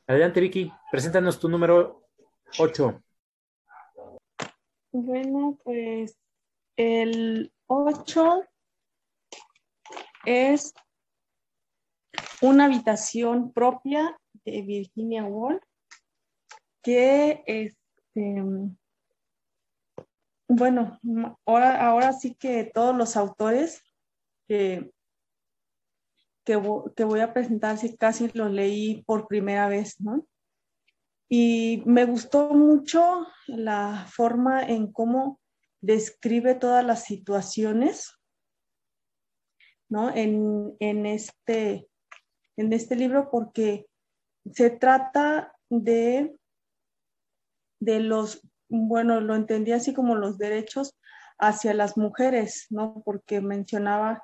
Adelante, 0.05 0.39
Vicky. 0.39 0.72
Preséntanos 0.91 1.39
tu 1.39 1.49
número 1.49 2.08
8. 2.60 3.03
Bueno, 4.91 5.58
pues 5.64 6.16
el 6.76 7.51
8 7.66 8.43
es 10.28 10.72
una 12.41 12.66
habitación 12.66 13.51
propia 13.51 14.16
de 14.45 14.62
Virginia 14.62 15.24
Woolf 15.24 15.64
que 16.84 17.43
este 17.47 18.36
bueno, 20.47 20.99
ahora, 21.47 21.88
ahora 21.88 22.14
sí 22.14 22.36
que 22.36 22.66
todos 22.66 22.95
los 22.95 23.18
autores 23.18 23.84
que, 24.47 24.91
que, 26.48 26.56
voy 27.04 27.20
a 27.20 27.34
presentar, 27.34 27.78
sí, 27.78 27.98
casi 27.98 28.30
los 28.30 28.50
leí 28.50 29.04
por 29.04 29.28
primera 29.28 29.68
vez, 29.68 30.00
¿no? 30.00 30.26
Y 31.30 31.84
me 31.86 32.06
gustó 32.06 32.54
mucho 32.54 33.28
la 33.48 34.06
forma 34.10 34.64
en 34.64 34.93
cómo 34.93 35.41
describe 35.82 36.56
todas 36.56 36.86
las 36.86 37.04
situaciones, 37.04 38.18
¿no? 39.89 40.16
En, 40.16 40.74
en, 40.80 41.06
este, 41.06 41.89
en 42.56 42.72
este 42.72 42.95
libro, 42.95 43.30
porque 43.30 43.88
se 44.54 44.70
trata 44.70 45.54
de, 45.70 46.34
de 47.82 48.00
los, 48.00 48.41
bueno, 48.70 49.20
lo 49.20 49.36
entendí 49.36 49.74
así 49.74 49.93
como 49.93 50.16
los 50.16 50.38
derechos 50.38 50.98
hacia 51.39 51.74
las 51.74 51.98
mujeres, 51.98 52.68
¿no? 52.70 53.02
Porque 53.04 53.41
mencionaba, 53.41 54.24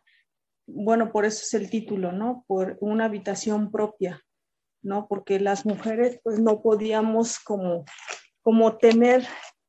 bueno, 0.66 1.12
por 1.12 1.26
eso 1.26 1.42
es 1.44 1.54
el 1.54 1.70
título, 1.70 2.12
¿no? 2.12 2.44
Por 2.48 2.78
una 2.80 3.06
habitación 3.06 3.72
propia, 3.72 4.22
¿no? 4.82 5.08
Porque 5.08 5.40
las 5.40 5.66
mujeres 5.66 6.20
pues 6.24 6.40
no 6.40 6.62
podíamos 6.62 7.40
como, 7.40 7.86
como 8.42 8.78
tener, 8.78 9.26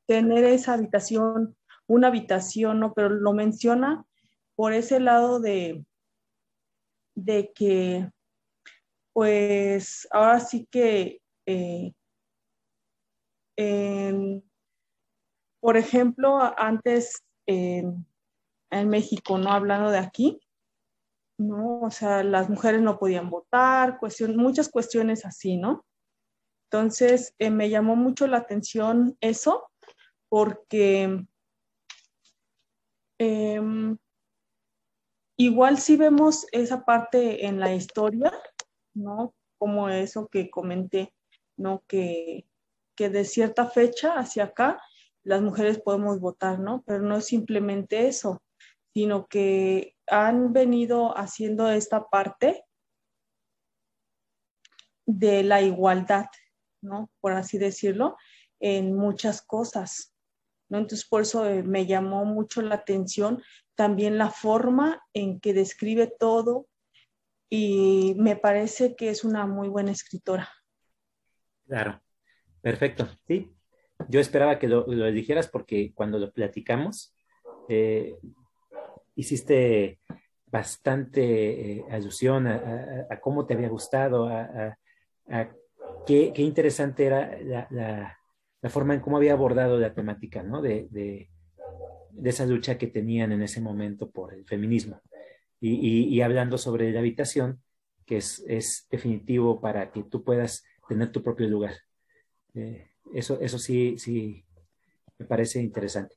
tener 0.06 0.44
esa 0.44 0.74
habitación, 0.74 1.56
una 1.86 2.08
habitación, 2.08 2.80
¿no? 2.80 2.92
Pero 2.94 3.08
lo 3.08 3.32
menciona 3.32 4.04
por 4.54 4.72
ese 4.72 5.00
lado 5.00 5.40
de, 5.40 5.84
de 7.16 7.52
que 7.52 8.10
pues 9.12 10.08
ahora 10.10 10.40
sí 10.40 10.66
que, 10.70 11.20
eh, 11.46 11.92
por 15.60 15.76
ejemplo, 15.76 16.38
antes 16.58 17.24
en 17.46 18.04
México, 18.88 19.38
¿no? 19.38 19.52
Hablando 19.52 19.90
de 19.90 19.98
aquí, 19.98 20.40
¿no? 21.38 21.80
O 21.80 21.90
sea, 21.90 22.22
las 22.22 22.48
mujeres 22.48 22.80
no 22.80 22.98
podían 22.98 23.30
votar, 23.30 23.98
cuestión, 23.98 24.36
muchas 24.36 24.68
cuestiones 24.68 25.24
así, 25.24 25.56
¿no? 25.56 25.84
Entonces, 26.70 27.34
eh, 27.38 27.50
me 27.50 27.70
llamó 27.70 27.96
mucho 27.96 28.26
la 28.26 28.38
atención 28.38 29.16
eso, 29.20 29.70
porque 30.28 31.24
em, 33.18 33.96
igual 35.36 35.78
si 35.78 35.96
vemos 35.96 36.46
esa 36.52 36.84
parte 36.84 37.46
en 37.46 37.60
la 37.60 37.74
historia, 37.74 38.32
¿no? 38.94 39.34
Como 39.58 39.88
eso 39.88 40.28
que 40.28 40.50
comenté, 40.50 41.14
¿no? 41.56 41.84
Que, 41.86 42.46
que 42.96 43.08
de 43.10 43.24
cierta 43.24 43.66
fecha 43.66 44.14
hacia 44.18 44.44
acá 44.44 44.80
las 45.22 45.42
mujeres 45.42 45.80
podemos 45.80 46.20
votar, 46.20 46.58
¿no? 46.60 46.82
Pero 46.86 47.00
no 47.00 47.16
es 47.16 47.26
simplemente 47.26 48.08
eso, 48.08 48.42
sino 48.92 49.26
que 49.26 49.93
han 50.06 50.52
venido 50.52 51.16
haciendo 51.16 51.70
esta 51.70 52.08
parte 52.08 52.64
de 55.06 55.42
la 55.42 55.62
igualdad, 55.62 56.26
¿no? 56.82 57.10
Por 57.20 57.32
así 57.32 57.58
decirlo, 57.58 58.16
en 58.60 58.94
muchas 58.94 59.42
cosas, 59.42 60.14
¿no? 60.68 60.78
Entonces, 60.78 61.06
por 61.06 61.22
eso 61.22 61.46
eh, 61.46 61.62
me 61.62 61.86
llamó 61.86 62.24
mucho 62.24 62.62
la 62.62 62.76
atención 62.76 63.42
también 63.74 64.18
la 64.18 64.30
forma 64.30 65.02
en 65.12 65.40
que 65.40 65.52
describe 65.52 66.06
todo 66.06 66.68
y 67.50 68.14
me 68.18 68.36
parece 68.36 68.96
que 68.96 69.10
es 69.10 69.24
una 69.24 69.46
muy 69.46 69.68
buena 69.68 69.92
escritora. 69.92 70.48
Claro, 71.66 72.00
perfecto, 72.60 73.08
sí. 73.26 73.54
Yo 74.08 74.20
esperaba 74.20 74.58
que 74.58 74.68
lo, 74.68 74.84
dijeras 75.12 75.48
porque 75.48 75.92
cuando 75.94 76.18
lo 76.18 76.32
platicamos, 76.32 77.14
eh, 77.68 78.16
hiciste 79.14 79.98
bastante 80.46 81.78
eh, 81.78 81.84
alusión 81.90 82.46
a, 82.46 83.20
cómo 83.20 83.44
te 83.46 83.54
había 83.54 83.68
gustado, 83.68 84.28
a, 84.28 84.76
qué, 86.06 86.32
interesante 86.36 87.06
era 87.06 87.38
la, 87.70 88.18
forma 88.70 88.94
en 88.94 89.00
cómo 89.00 89.16
había 89.16 89.32
abordado 89.32 89.78
la 89.78 89.94
temática, 89.94 90.42
¿no? 90.42 90.62
De, 90.62 90.86
de, 90.90 91.28
esa 92.22 92.46
lucha 92.46 92.78
que 92.78 92.86
tenían 92.86 93.32
en 93.32 93.42
ese 93.42 93.60
momento 93.60 94.10
por 94.10 94.32
el 94.32 94.44
feminismo. 94.46 95.00
Y, 95.60 96.20
hablando 96.20 96.58
sobre 96.58 96.92
la 96.92 97.00
habitación, 97.00 97.62
que 98.06 98.18
es, 98.18 98.44
es, 98.46 98.86
definitivo 98.90 99.60
para 99.60 99.90
que 99.90 100.04
tú 100.04 100.22
puedas 100.22 100.64
tener 100.88 101.10
tu 101.10 101.22
propio 101.22 101.48
lugar. 101.48 101.74
Eh, 102.54 102.90
eso, 103.14 103.40
eso 103.40 103.58
sí, 103.58 103.96
sí, 103.98 104.44
me 105.18 105.26
parece 105.26 105.60
interesante. 105.60 106.14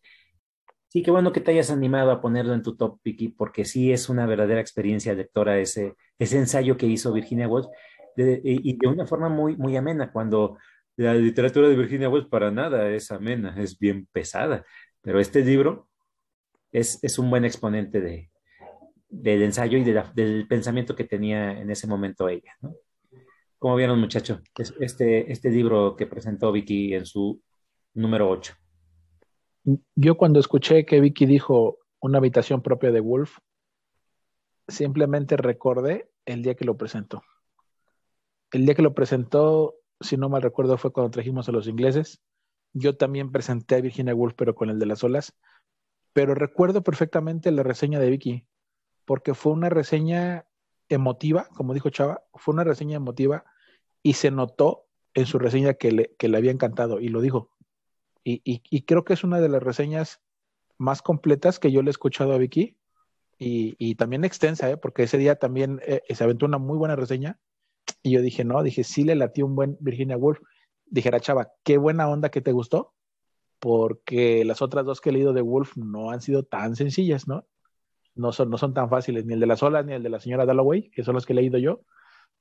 Sí, 0.89 1.03
qué 1.03 1.11
bueno 1.11 1.33
que 1.33 1.41
te 1.41 1.51
hayas 1.51 1.69
animado 1.69 2.11
a 2.11 2.21
ponerlo 2.21 2.53
en 2.53 2.63
tu 2.63 2.77
top, 2.77 2.99
Vicky, 3.03 3.29
porque 3.29 3.65
sí 3.65 3.91
es 3.91 4.07
una 4.07 4.25
verdadera 4.25 4.61
experiencia 4.61 5.13
lectora 5.13 5.59
ese, 5.59 5.95
ese 6.17 6.37
ensayo 6.37 6.77
que 6.77 6.85
hizo 6.85 7.11
Virginia 7.11 7.47
Woolf 7.47 7.67
y 8.15 8.77
de 8.77 8.87
una 8.87 9.05
forma 9.05 9.29
muy, 9.29 9.55
muy 9.57 9.75
amena, 9.75 10.11
cuando 10.11 10.57
la 10.95 11.13
literatura 11.13 11.69
de 11.69 11.75
Virginia 11.75 12.09
Woolf 12.09 12.27
para 12.29 12.51
nada 12.51 12.89
es 12.89 13.11
amena, 13.11 13.55
es 13.61 13.77
bien 13.77 14.07
pesada, 14.11 14.65
pero 15.01 15.19
este 15.19 15.43
libro 15.43 15.87
es, 16.71 17.03
es 17.03 17.19
un 17.19 17.29
buen 17.29 17.45
exponente 17.45 18.01
de, 18.01 18.31
del 19.09 19.43
ensayo 19.43 19.77
y 19.77 19.83
del 19.83 20.47
pensamiento 20.47 20.95
que 20.95 21.03
tenía 21.03 21.59
en 21.59 21.69
ese 21.69 21.85
momento 21.85 22.29
ella. 22.29 22.55
¿no? 22.61 22.75
¿Cómo 23.59 23.75
vieron, 23.75 23.99
muchachos? 23.99 24.41
Este, 24.79 25.31
este 25.31 25.49
libro 25.49 25.95
que 25.95 26.07
presentó 26.07 26.51
Vicky 26.51 26.93
en 26.93 27.05
su 27.05 27.41
número 27.93 28.29
8 28.29 28.55
yo 29.95 30.15
cuando 30.15 30.39
escuché 30.39 30.85
que 30.85 31.01
Vicky 31.01 31.25
dijo 31.25 31.79
una 31.99 32.19
habitación 32.19 32.61
propia 32.61 32.91
de 32.91 33.01
Wolf, 33.01 33.39
simplemente 34.67 35.35
recordé 35.35 36.09
el 36.25 36.41
día 36.41 36.55
que 36.55 36.65
lo 36.65 36.77
presentó. 36.77 37.23
El 38.51 38.65
día 38.65 38.75
que 38.75 38.81
lo 38.81 38.93
presentó, 38.93 39.75
si 39.99 40.15
no 40.15 40.29
mal 40.29 40.41
recuerdo, 40.41 40.77
fue 40.77 40.93
cuando 40.93 41.11
trajimos 41.11 41.49
a 41.49 41.51
los 41.51 41.67
ingleses. 41.67 42.21
Yo 42.73 42.95
también 42.95 43.31
presenté 43.31 43.75
a 43.75 43.81
Virginia 43.81 44.15
Woolf, 44.15 44.35
pero 44.35 44.55
con 44.55 44.69
el 44.69 44.79
de 44.79 44.85
las 44.85 45.03
olas. 45.03 45.35
Pero 46.13 46.33
recuerdo 46.33 46.81
perfectamente 46.83 47.51
la 47.51 47.63
reseña 47.63 47.99
de 47.99 48.09
Vicky, 48.09 48.47
porque 49.05 49.33
fue 49.33 49.51
una 49.51 49.69
reseña 49.69 50.45
emotiva, 50.87 51.49
como 51.55 51.73
dijo 51.73 51.89
Chava, 51.89 52.23
fue 52.33 52.53
una 52.53 52.63
reseña 52.63 52.95
emotiva 52.95 53.43
y 54.01 54.13
se 54.13 54.31
notó 54.31 54.85
en 55.13 55.25
su 55.25 55.39
reseña 55.39 55.73
que 55.73 55.91
le, 55.91 56.15
que 56.17 56.29
le 56.29 56.37
había 56.37 56.51
encantado 56.51 57.01
y 57.01 57.09
lo 57.09 57.19
dijo. 57.19 57.56
Y, 58.29 58.81
creo 58.81 59.05
que 59.05 59.13
es 59.13 59.23
una 59.23 59.39
de 59.39 59.47
las 59.47 59.63
reseñas 59.63 60.21
más 60.77 61.01
completas 61.01 61.59
que 61.59 61.71
yo 61.71 61.81
le 61.81 61.89
he 61.89 61.91
escuchado 61.91 62.33
a 62.33 62.37
Vicky 62.37 62.77
y, 63.39 63.95
también 63.95 64.25
extensa, 64.25 64.69
¿eh? 64.69 64.75
porque 64.75 65.03
ese 65.03 65.17
día 65.17 65.35
también 65.35 65.79
eh, 65.85 66.01
se 66.09 66.23
aventó 66.25 66.45
una 66.45 66.57
muy 66.57 66.77
buena 66.77 66.97
reseña 66.97 67.39
y 68.03 68.11
yo 68.11 68.21
dije, 68.21 68.43
no, 68.43 68.61
dije, 68.63 68.83
sí 68.83 69.05
le 69.05 69.15
latió 69.15 69.45
un 69.45 69.55
buen 69.55 69.77
Virginia 69.79 70.17
Woolf. 70.17 70.39
Dijera, 70.85 71.21
chava, 71.21 71.53
qué 71.63 71.77
buena 71.77 72.09
onda 72.09 72.29
que 72.29 72.41
te 72.41 72.51
gustó, 72.51 72.93
porque 73.59 74.43
las 74.43 74.61
otras 74.61 74.85
dos 74.85 74.99
que 74.99 75.09
he 75.09 75.13
leído 75.13 75.31
de 75.31 75.41
Woolf 75.41 75.77
no 75.77 76.11
han 76.11 76.19
sido 76.21 76.43
tan 76.43 76.75
sencillas, 76.75 77.27
¿no? 77.27 77.45
No 78.13 78.33
son, 78.33 78.49
no 78.49 78.57
son 78.57 78.73
tan 78.73 78.89
fáciles, 78.89 79.25
ni 79.25 79.35
el 79.35 79.39
de 79.39 79.47
las 79.47 79.63
olas 79.63 79.85
ni 79.85 79.93
el 79.93 80.03
de 80.03 80.09
la 80.09 80.19
señora 80.19 80.45
Dalloway, 80.45 80.89
que 80.89 81.03
son 81.03 81.15
los 81.15 81.25
que 81.25 81.31
he 81.31 81.35
leído 81.35 81.59
yo. 81.59 81.81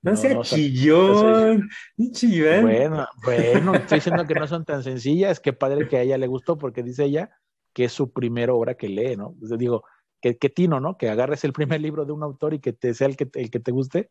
No, 0.02 0.16
sea 0.16 0.40
chillón, 0.42 1.68
chillón. 2.12 2.62
Bueno, 2.62 3.08
bueno, 3.24 3.74
estoy 3.74 3.98
diciendo 3.98 4.24
que 4.24 4.34
no 4.34 4.46
son 4.46 4.64
tan 4.64 4.82
sencillas, 4.82 5.40
qué 5.40 5.52
padre 5.52 5.88
que 5.88 5.96
a 5.96 6.02
ella 6.02 6.18
le 6.18 6.26
gustó, 6.26 6.58
porque 6.58 6.82
dice 6.82 7.04
ella 7.04 7.30
que 7.72 7.84
es 7.84 7.92
su 7.92 8.12
primera 8.12 8.54
obra 8.54 8.74
que 8.74 8.88
lee, 8.88 9.16
¿no? 9.16 9.32
Entonces 9.34 9.58
digo, 9.58 9.84
que, 10.20 10.38
que 10.38 10.48
tino, 10.48 10.80
¿no? 10.80 10.96
Que 10.96 11.10
agarres 11.10 11.44
el 11.44 11.52
primer 11.52 11.80
libro 11.80 12.04
de 12.04 12.12
un 12.12 12.22
autor 12.22 12.54
y 12.54 12.58
que 12.58 12.72
te 12.72 12.94
sea 12.94 13.06
el 13.06 13.16
que, 13.16 13.28
el 13.34 13.50
que 13.50 13.60
te 13.60 13.70
guste, 13.70 14.10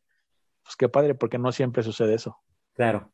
pues 0.63 0.75
qué 0.75 0.89
padre, 0.89 1.15
porque 1.15 1.37
no 1.37 1.51
siempre 1.51 1.81
sucede 1.81 2.13
eso. 2.13 2.37
Claro, 2.73 3.11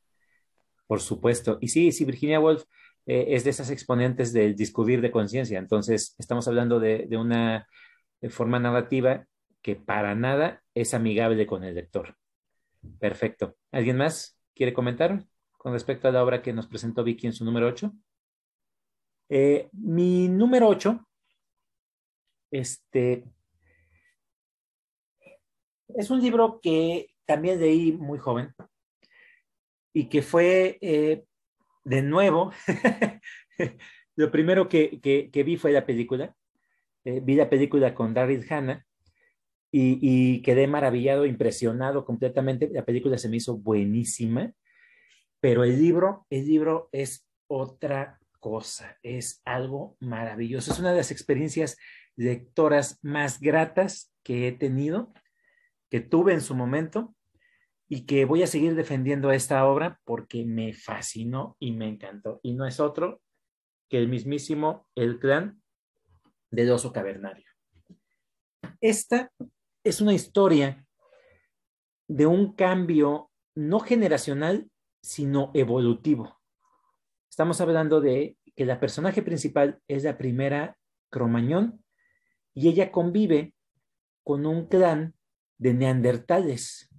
por 0.88 1.00
supuesto. 1.00 1.58
Y 1.62 1.70
sí, 1.70 1.92
sí, 1.92 2.04
Virginia 2.04 2.40
Woolf 2.40 2.64
eh, 3.06 3.28
es 3.30 3.44
de 3.44 3.52
esas 3.52 3.70
exponentes 3.70 4.34
del 4.34 4.56
discutir 4.56 5.02
de 5.02 5.12
conciencia, 5.12 5.58
entonces 5.58 6.16
estamos 6.18 6.48
hablando 6.48 6.80
de, 6.80 7.06
de 7.08 7.18
una 7.18 7.68
forma 8.30 8.60
narrativa 8.60 9.26
que 9.62 9.76
para 9.76 10.16
nada 10.16 10.62
es 10.74 10.94
amigable 10.94 11.46
con 11.46 11.64
el 11.64 11.76
lector. 11.76 12.18
Perfecto. 13.00 13.58
¿Alguien 13.72 13.98
más 13.98 14.40
quiere 14.56 14.74
comentar 14.74 15.26
con 15.58 15.74
respecto 15.74 16.08
a 16.08 16.12
la 16.12 16.24
obra 16.24 16.42
que 16.42 16.54
nos 16.54 16.68
presentó 16.68 17.04
Vicky 17.04 17.28
en 17.28 17.34
su 17.34 17.46
número 17.46 17.68
8? 17.68 17.92
Eh, 19.30 19.70
mi 19.74 20.28
número 20.28 20.68
8, 20.68 21.08
este, 22.52 23.24
es 25.88 26.10
un 26.10 26.22
libro 26.22 26.60
que 26.62 27.08
también 27.26 27.60
leí 27.60 27.94
muy 27.94 28.20
joven 28.20 28.54
y 29.94 30.10
que 30.10 30.22
fue 30.22 30.78
eh, 30.82 31.24
de 31.84 32.02
nuevo, 32.02 32.52
lo 34.16 34.32
primero 34.32 34.68
que, 34.68 35.00
que, 35.02 35.44
vi 35.44 35.58
fue 35.58 35.72
la 35.72 35.86
película. 35.86 36.36
Eh, 37.04 37.20
vi 37.24 37.36
la 37.36 37.50
película 37.50 37.96
con 37.96 38.14
Daryl 38.14 38.46
Hannah 38.50 38.86
y, 39.72 40.42
quedé 40.42 40.68
maravillado, 40.68 41.26
impresionado 41.26 42.06
completamente. 42.06 42.70
La 42.72 42.86
película 42.86 43.18
se 43.18 43.30
me 43.30 43.38
hizo 43.38 43.58
buenísima, 43.58 44.54
pero 45.40 45.64
el 45.64 45.82
libro, 45.82 46.26
el 46.30 46.46
libro 46.46 46.90
es 46.92 47.28
otra 47.48 48.20
cosa, 48.40 48.98
es 49.02 49.42
algo 49.46 49.96
maravilloso. 50.00 50.72
Es 50.72 50.80
una 50.80 50.92
de 50.92 50.98
las 50.98 51.12
experiencias 51.12 51.78
lectoras 52.16 53.00
más 53.02 53.40
gratas 53.40 54.14
que 54.24 54.48
he 54.48 54.52
tenido, 54.52 55.14
que 55.90 56.02
tuve 56.02 56.34
en 56.34 56.42
su 56.42 56.56
momento 56.56 57.16
y 57.88 58.06
que 58.06 58.26
voy 58.26 58.44
a 58.44 58.48
seguir 58.48 58.76
defendiendo 58.76 59.32
esta 59.32 59.66
obra 59.66 60.00
porque 60.06 60.46
me 60.46 60.74
fascinó 60.74 61.56
y 61.60 61.72
me 61.72 61.88
encantó. 61.88 62.40
Y 62.44 62.54
no 62.54 62.66
es 62.66 62.80
otro 62.80 63.22
que 63.90 63.98
el 63.98 64.08
mismísimo 64.08 64.88
El 64.96 65.20
clan 65.20 65.62
del 66.50 66.72
oso 66.72 66.94
cavernario. 66.94 67.46
Esta 68.80 69.32
es 69.84 70.02
una 70.02 70.14
historia 70.14 70.86
de 72.08 72.28
un 72.28 72.54
cambio 72.54 73.32
no 73.56 73.80
generacional, 73.80 74.70
sino 75.02 75.52
evolutivo. 75.54 76.40
Estamos 77.30 77.62
hablando 77.62 78.02
de 78.02 78.38
que 78.56 78.66
la 78.66 78.80
personaje 78.80 79.22
principal 79.22 79.82
es 79.88 80.04
la 80.04 80.18
primera 80.18 80.78
Cromañón 81.10 81.84
y 82.54 82.70
ella 82.70 82.92
convive 82.92 83.56
con 84.24 84.46
un 84.46 84.68
clan 84.68 85.16
de 85.58 85.74
neandertales 85.74 86.90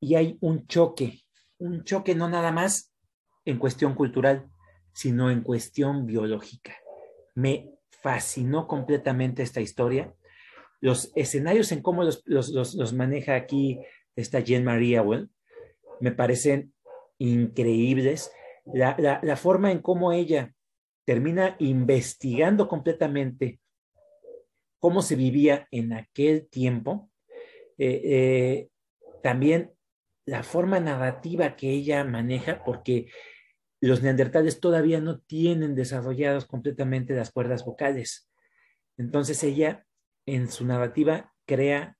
y 0.00 0.14
hay 0.14 0.38
un 0.40 0.66
choque, 0.66 1.22
un 1.58 1.84
choque 1.84 2.14
no 2.14 2.28
nada 2.28 2.52
más 2.52 2.92
en 3.44 3.58
cuestión 3.58 3.94
cultural, 3.94 4.50
sino 4.92 5.30
en 5.30 5.42
cuestión 5.42 6.06
biológica. 6.06 6.74
Me 7.34 7.76
fascinó 7.90 8.66
completamente 8.66 9.42
esta 9.42 9.60
historia. 9.60 10.14
Los 10.80 11.12
escenarios 11.14 11.72
en 11.72 11.82
cómo 11.82 12.02
los, 12.04 12.92
maneja 12.94 13.34
aquí 13.34 13.80
esta 14.14 14.40
Jean 14.40 14.64
Marie 14.64 15.00
Well 15.00 15.30
me 16.00 16.12
parecen 16.12 16.72
increíbles. 17.18 18.30
La, 18.64 19.20
la, 19.22 19.36
forma 19.36 19.72
en 19.72 19.80
cómo 19.80 20.12
ella 20.12 20.52
termina 21.04 21.56
investigando 21.60 22.68
completamente 22.68 23.60
cómo 24.78 25.02
se 25.02 25.16
vivía 25.16 25.66
en 25.70 25.92
aquel 25.92 26.48
tiempo, 26.48 27.10
eh, 27.78 28.00
eh, 28.04 28.68
también 29.22 29.72
la 30.26 30.42
forma 30.42 30.80
narrativa 30.80 31.56
que 31.56 31.70
ella 31.70 32.04
maneja, 32.04 32.62
porque 32.64 33.08
los 33.80 34.02
neandertales 34.02 34.60
todavía 34.60 35.00
no 35.00 35.20
tienen 35.20 35.74
desarrollados 35.74 36.46
completamente 36.46 37.14
las 37.14 37.30
cuerdas 37.30 37.64
vocales. 37.64 38.28
Entonces 38.96 39.42
ella 39.44 39.85
en 40.26 40.50
su 40.50 40.66
narrativa 40.66 41.32
crea 41.46 41.96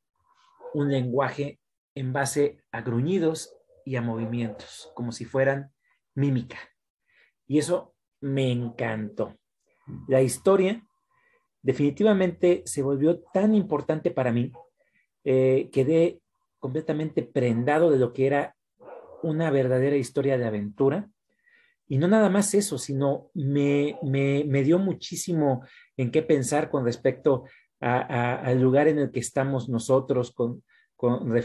un 0.74 0.90
lenguaje 0.90 1.60
en 1.94 2.12
base 2.12 2.58
a 2.70 2.82
gruñidos 2.82 3.54
y 3.84 3.96
a 3.96 4.02
movimientos, 4.02 4.90
como 4.94 5.12
si 5.12 5.24
fueran 5.24 5.72
mímica. 6.14 6.58
Y 7.46 7.58
eso 7.58 7.94
me 8.20 8.50
encantó. 8.50 9.38
La 10.08 10.20
historia 10.20 10.84
definitivamente 11.62 12.62
se 12.66 12.82
volvió 12.82 13.20
tan 13.32 13.54
importante 13.54 14.10
para 14.10 14.32
mí. 14.32 14.52
Eh, 15.24 15.70
quedé 15.72 16.20
completamente 16.58 17.22
prendado 17.22 17.90
de 17.90 17.98
lo 17.98 18.12
que 18.12 18.26
era 18.26 18.56
una 19.22 19.50
verdadera 19.50 19.96
historia 19.96 20.38
de 20.38 20.46
aventura. 20.46 21.10
Y 21.88 21.98
no 21.98 22.08
nada 22.08 22.28
más 22.28 22.54
eso, 22.54 22.78
sino 22.78 23.30
me, 23.34 23.98
me, 24.02 24.62
dio 24.64 24.78
muchísimo 24.78 25.64
en 25.96 26.10
qué 26.10 26.22
pensar 26.22 26.68
con 26.68 26.84
respecto 26.84 27.44
al 27.80 28.60
lugar 28.60 28.88
en 28.88 28.98
el 28.98 29.10
que 29.10 29.20
estamos 29.20 29.68
nosotros, 29.68 30.34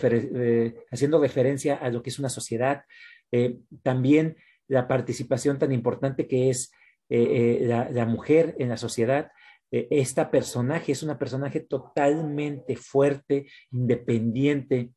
eh, 0.03 0.75
haciendo 0.91 1.19
referencia 1.19 1.75
a 1.75 1.89
lo 1.89 2.01
que 2.01 2.09
es 2.09 2.19
una 2.19 2.29
sociedad. 2.29 2.83
Eh, 3.31 3.59
también 3.83 4.37
la 4.67 4.87
participación 4.87 5.59
tan 5.59 5.71
importante 5.71 6.27
que 6.27 6.49
es 6.49 6.71
eh, 7.09 7.59
la, 7.63 8.05
mujer 8.05 8.55
en 8.59 8.69
la 8.69 8.77
sociedad. 8.77 9.31
esta 9.69 10.31
personaje 10.31 10.91
es 10.91 11.03
una 11.03 11.17
personaje 11.17 11.61
totalmente 11.61 12.75
fuerte, 12.75 13.47
independiente, 13.71 14.91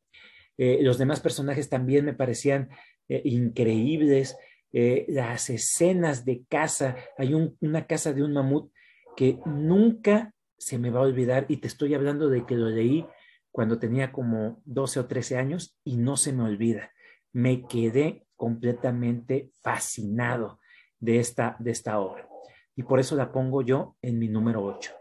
los 0.57 0.97
demás 0.97 1.19
personajes 1.19 1.67
también 1.67 2.05
me 2.05 2.13
parecían 2.13 2.69
increíbles. 3.09 4.37
Las 4.71 5.49
escenas 5.49 6.23
de 6.23 6.43
casa, 6.47 6.95
hay 7.17 7.33
una 7.33 7.87
casa 7.87 8.13
de 8.13 8.23
un 8.23 8.31
mamut 8.31 8.71
que 9.17 9.39
nunca 9.45 10.34
se 10.65 10.79
me 10.79 10.89
va 10.89 11.01
a 11.01 11.03
olvidar 11.03 11.45
y 11.47 11.57
te 11.57 11.67
estoy 11.67 11.93
hablando 11.93 12.27
de 12.27 12.43
que 12.43 12.55
lo 12.55 12.69
leí 12.69 13.05
cuando 13.51 13.77
tenía 13.77 14.11
como 14.11 14.63
12 14.65 15.01
o 15.01 15.05
13 15.05 15.37
años 15.37 15.77
y 15.83 15.97
no 15.97 16.17
se 16.17 16.33
me 16.33 16.41
olvida. 16.41 16.91
Me 17.31 17.67
quedé 17.67 18.25
completamente 18.35 19.51
fascinado 19.61 20.59
de 20.99 21.19
esta, 21.19 21.55
de 21.59 21.69
esta 21.69 21.99
obra 21.99 22.27
y 22.75 22.81
por 22.81 22.99
eso 22.99 23.15
la 23.15 23.31
pongo 23.31 23.61
yo 23.61 23.95
en 24.01 24.17
mi 24.17 24.27
número 24.27 24.65
8. 24.65 24.91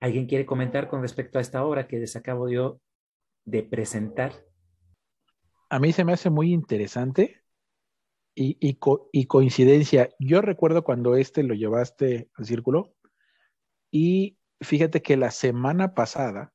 ¿Alguien 0.00 0.26
quiere 0.26 0.46
comentar 0.46 0.88
con 0.88 1.00
respecto 1.00 1.38
a 1.38 1.40
esta 1.40 1.64
obra 1.64 1.86
que 1.86 2.00
les 2.00 2.16
acabo 2.16 2.48
yo 2.48 2.80
de 3.44 3.62
presentar? 3.62 4.32
A 5.70 5.78
mí 5.78 5.92
se 5.92 6.04
me 6.04 6.12
hace 6.12 6.28
muy 6.28 6.52
interesante 6.52 7.44
y, 8.34 8.58
y, 8.60 9.26
coincidencia. 9.26 10.10
Yo 10.18 10.42
recuerdo 10.42 10.82
cuando 10.82 11.14
este 11.14 11.44
lo 11.44 11.54
llevaste 11.54 12.30
al 12.34 12.46
círculo 12.46 12.96
y 13.90 14.38
fíjate 14.60 15.02
que 15.02 15.16
la 15.16 15.30
semana 15.30 15.94
pasada 15.94 16.52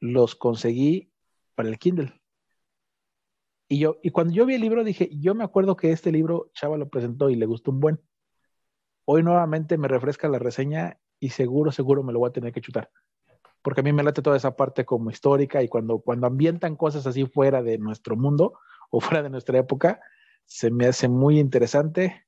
los 0.00 0.34
conseguí 0.34 1.12
para 1.54 1.68
el 1.68 1.78
Kindle. 1.78 2.20
Y 3.68 3.78
yo, 3.78 3.98
y 4.02 4.10
cuando 4.10 4.32
yo 4.32 4.46
vi 4.46 4.54
el 4.54 4.60
libro 4.60 4.84
dije, 4.84 5.08
yo 5.12 5.34
me 5.34 5.44
acuerdo 5.44 5.76
que 5.76 5.90
este 5.90 6.12
libro 6.12 6.50
Chava 6.54 6.76
lo 6.76 6.88
presentó 6.88 7.30
y 7.30 7.36
le 7.36 7.46
gustó 7.46 7.72
un 7.72 7.80
buen. 7.80 8.00
Hoy 9.04 9.22
nuevamente 9.22 9.78
me 9.78 9.88
refresca 9.88 10.28
la 10.28 10.38
reseña 10.38 11.00
y 11.18 11.30
seguro, 11.30 11.72
seguro 11.72 12.02
me 12.02 12.12
lo 12.12 12.20
voy 12.20 12.28
a 12.28 12.32
tener 12.32 12.52
que 12.52 12.60
chutar 12.60 12.90
porque 13.66 13.80
a 13.80 13.82
mí 13.82 13.92
me 13.92 14.04
late 14.04 14.22
toda 14.22 14.36
esa 14.36 14.54
parte 14.54 14.84
como 14.84 15.10
histórica 15.10 15.60
y 15.60 15.66
cuando, 15.66 15.98
cuando 15.98 16.28
ambientan 16.28 16.76
cosas 16.76 17.04
así 17.04 17.26
fuera 17.26 17.64
de 17.64 17.78
nuestro 17.78 18.14
mundo 18.14 18.60
o 18.90 19.00
fuera 19.00 19.24
de 19.24 19.28
nuestra 19.28 19.58
época, 19.58 20.00
se 20.44 20.70
me 20.70 20.86
hace 20.86 21.08
muy 21.08 21.40
interesante. 21.40 22.25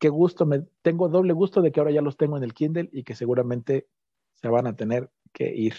Qué 0.00 0.08
gusto, 0.08 0.46
me 0.46 0.64
tengo 0.82 1.08
doble 1.08 1.32
gusto 1.32 1.62
de 1.62 1.70
que 1.70 1.78
ahora 1.78 1.92
ya 1.92 2.02
los 2.02 2.16
tengo 2.16 2.36
en 2.36 2.42
el 2.42 2.54
Kindle 2.54 2.88
y 2.92 3.04
que 3.04 3.14
seguramente 3.14 3.86
se 4.34 4.48
van 4.48 4.66
a 4.66 4.74
tener 4.74 5.08
que 5.32 5.54
ir. 5.54 5.74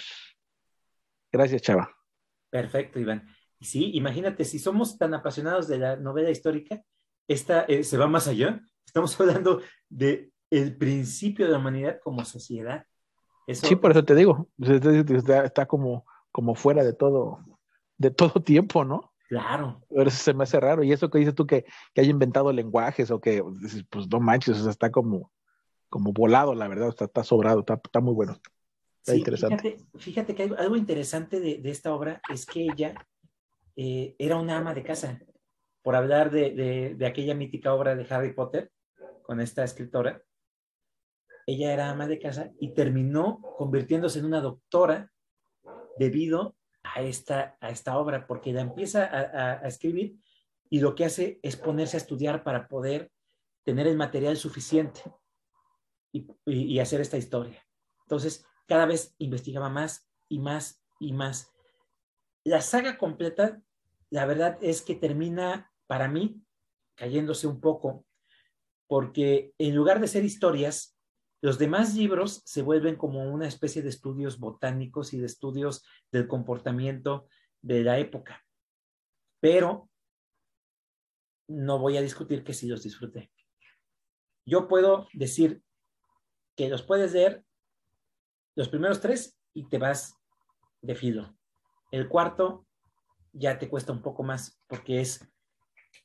Gracias, 1.30 1.61
Chava. 1.64 1.93
Perfecto, 2.49 2.99
Iván. 2.99 3.27
Y 3.60 3.65
sí, 3.65 3.91
imagínate, 3.95 4.45
si 4.45 4.60
somos 4.60 4.98
tan 4.98 5.14
apasionados 5.14 5.68
de 5.68 5.77
la 5.77 5.98
novela 5.98 6.30
histórica, 6.30 6.81
esta 7.27 7.64
eh, 7.64 7.84
se 7.84 7.98
va 7.98 8.07
más 8.07 8.30
allá. 8.30 8.61
Estamos 8.85 9.19
hablando 9.19 9.61
de 9.89 10.31
el 10.49 10.77
principio 10.77 11.45
de 11.45 11.52
la 11.52 11.57
humanidad 11.57 11.99
como 12.02 12.23
sociedad 12.23 12.85
sí, 13.53 13.76
por 13.76 13.91
eso 13.91 14.03
te 14.03 14.15
digo, 14.15 14.48
está, 14.60 15.65
como, 15.65 16.06
como 16.31 16.56
fuera 16.56 16.84
de 16.84 16.93
todo, 16.93 17.39
de 17.98 18.11
todo 18.11 18.41
tiempo, 18.41 18.85
¿no? 18.85 19.10
Claro. 19.31 19.81
Pero 19.87 20.09
eso 20.09 20.23
se 20.23 20.33
me 20.33 20.43
hace 20.43 20.59
raro. 20.59 20.83
Y 20.83 20.91
eso 20.91 21.09
que 21.09 21.19
dices 21.19 21.33
tú 21.33 21.47
que, 21.47 21.63
que 21.93 22.01
haya 22.01 22.09
inventado 22.09 22.51
lenguajes 22.51 23.11
o 23.11 23.21
que, 23.21 23.41
pues 23.89 24.09
no 24.09 24.19
manches, 24.19 24.59
o 24.59 24.63
sea, 24.63 24.71
está 24.71 24.91
como, 24.91 25.31
como 25.87 26.11
volado, 26.11 26.53
la 26.53 26.67
verdad, 26.67 26.89
está, 26.89 27.05
está 27.05 27.23
sobrado, 27.23 27.61
está, 27.61 27.75
está, 27.75 28.01
muy 28.01 28.13
bueno. 28.13 28.35
Está 28.97 29.15
interesante. 29.15 29.77
Fíjate, 29.97 30.35
que 30.35 30.43
algo, 30.43 30.75
interesante 30.75 31.39
de, 31.39 31.59
de, 31.59 31.71
esta 31.71 31.93
obra 31.93 32.21
es 32.29 32.45
que 32.45 32.63
ella 32.63 32.93
eh, 33.77 34.17
era 34.19 34.35
una 34.35 34.57
ama 34.57 34.73
de 34.73 34.83
casa. 34.83 35.21
Por 35.81 35.95
hablar 35.95 36.29
de, 36.29 36.51
de, 36.51 36.95
de 36.95 37.05
aquella 37.05 37.33
mítica 37.33 37.73
obra 37.73 37.95
de 37.95 38.05
Harry 38.13 38.33
Potter 38.33 38.69
con 39.21 39.39
esta 39.39 39.63
escritora, 39.63 40.21
ella 41.47 41.71
era 41.71 41.89
ama 41.89 42.05
de 42.05 42.19
casa 42.19 42.51
y 42.59 42.73
terminó 42.73 43.39
convirtiéndose 43.57 44.19
en 44.19 44.25
una 44.25 44.41
doctora 44.41 45.09
debido 45.97 46.57
a 46.93 47.01
esta, 47.01 47.57
a 47.59 47.69
esta 47.69 47.97
obra, 47.97 48.27
porque 48.27 48.53
la 48.53 48.61
empieza 48.61 49.03
a, 49.03 49.68
escribir 49.68 50.18
y 50.69 50.80
lo 50.80 50.95
que 50.95 51.05
hace 51.05 51.39
es 51.43 51.55
ponerse 51.55 51.97
a 51.97 51.99
estudiar 51.99 52.43
para 52.43 52.68
poder 52.68 53.11
tener 53.63 53.88
el 53.88 53.97
material 53.97 54.38
suficiente 54.38 55.01
y, 56.11 56.80
hacer 56.80 57.01
esta 57.01 57.18
historia. 57.18 57.65
Entonces, 58.03 58.45
cada 58.68 58.85
vez 58.85 59.15
investigaba 59.18 59.69
más 59.69 60.09
y 60.27 60.39
más 60.39 60.84
y 60.99 61.13
más. 61.13 61.51
La 62.43 62.61
saga 62.61 62.97
completa, 62.97 63.61
la 64.09 64.26
verdad 64.26 64.57
es 64.61 64.81
que 64.81 64.95
termina 64.95 65.72
para 65.88 66.07
mí 66.07 66.41
cayéndose 66.95 67.47
un 67.47 67.59
poco 67.59 68.05
porque 68.91 69.53
en 69.57 69.73
lugar 69.73 70.01
de 70.01 70.07
ser 70.09 70.26
historias, 70.26 70.90
los 71.41 71.57
demás 71.57 71.95
libros 71.95 72.41
se 72.45 72.61
vuelven 72.61 72.95
como 72.95 73.23
una 73.31 73.47
especie 73.47 73.81
de 73.81 73.89
estudios 73.89 74.39
botánicos 74.39 75.13
y 75.13 75.19
de 75.19 75.26
estudios 75.26 75.84
del 76.11 76.27
comportamiento 76.27 77.27
de 77.61 77.84
la 77.84 77.97
época. 77.97 78.43
Pero 79.39 79.89
no 81.47 81.80
voy 81.80 81.97
a 81.97 82.01
discutir 82.01 82.43
que 82.43 82.53
sí 82.53 82.68
los 82.68 82.84
disfruté. 82.84 83.31
Yo 84.45 84.68
puedo 84.68 85.07
decir 85.13 85.63
que 86.55 86.69
los 86.69 86.84
puedes 86.84 87.13
leer 87.13 87.43
los 88.55 88.69
primeros 88.69 89.01
tres 89.01 89.38
y 89.53 89.68
te 89.68 89.77
vas 89.77 90.15
de 90.81 90.95
filo. 90.95 91.38
El 91.91 92.07
cuarto 92.07 92.65
ya 93.34 93.57
te 93.57 93.69
cuesta 93.69 93.91
un 93.91 94.01
poco 94.01 94.23
más 94.23 94.59
porque 94.68 95.01
es, 95.01 95.27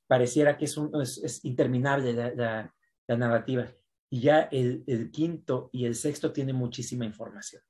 pareciera 0.06 0.56
que 0.56 0.64
es, 0.64 1.44
interminable 1.44 2.12
la, 2.34 2.72
narrativa. 3.08 3.70
Y 4.08 4.20
ya 4.20 4.42
el, 4.52 5.10
quinto 5.12 5.70
y 5.72 5.84
el 5.84 5.94
sexto 5.94 6.32
tienen 6.32 6.56
muchísima 6.56 7.04
información. 7.04 7.62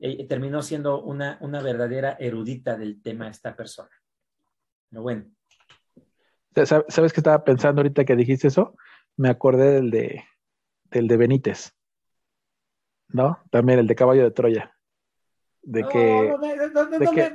Eh, 0.00 0.26
terminó 0.26 0.62
siendo 0.62 1.02
una, 1.02 1.38
una 1.40 1.62
verdadera 1.62 2.16
erudita 2.18 2.76
del 2.76 3.00
tema 3.00 3.28
esta 3.28 3.54
persona. 3.54 3.90
Pero 4.90 5.02
bueno. 5.02 5.24
¿Sabes 6.54 7.12
qué 7.12 7.20
estaba 7.20 7.42
pensando 7.44 7.80
ahorita 7.80 8.04
que 8.04 8.16
dijiste 8.16 8.48
eso? 8.48 8.76
Me 9.16 9.28
acordé 9.28 9.72
del 9.72 9.90
de, 9.90 10.24
del 10.90 11.08
de 11.08 11.16
Benítez. 11.16 11.72
¿No? 13.08 13.38
También 13.50 13.78
el 13.78 13.86
de 13.86 13.94
Caballo 13.94 14.24
de 14.24 14.30
Troya 14.30 14.74
de 15.64 15.82
que... 15.88 16.28
No, 16.30 16.38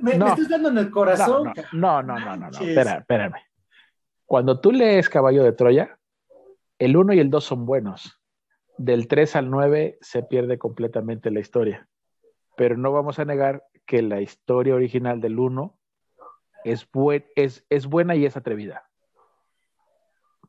me, 0.01 0.11
estás 0.11 0.49
dando 0.49 0.69
en 0.69 0.77
el 0.77 0.91
corazón. 0.91 1.53
No, 1.73 2.01
no, 2.01 2.19
no, 2.19 2.37
no, 2.37 2.49
no, 2.49 2.59
Espera, 2.59 2.99
espérame. 2.99 3.41
Cuando 4.25 4.59
tú 4.59 4.71
lees 4.71 5.09
Caballo 5.09 5.43
de 5.43 5.53
Troya, 5.53 5.98
el 6.79 6.97
1 6.97 7.13
y 7.13 7.19
el 7.19 7.29
2 7.29 7.43
son 7.43 7.65
buenos. 7.65 8.19
Del 8.77 9.07
3 9.07 9.35
al 9.35 9.49
9 9.49 9.97
se 10.01 10.23
pierde 10.23 10.57
completamente 10.57 11.31
la 11.31 11.39
historia. 11.39 11.87
Pero 12.55 12.77
no 12.77 12.91
vamos 12.91 13.19
a 13.19 13.25
negar 13.25 13.63
que 13.85 14.01
la 14.01 14.21
historia 14.21 14.75
original 14.75 15.21
del 15.21 15.37
1 15.37 15.77
es, 16.63 16.89
buena 16.91 18.15
y 18.15 18.25
es 18.25 18.37
atrevida. 18.37 18.89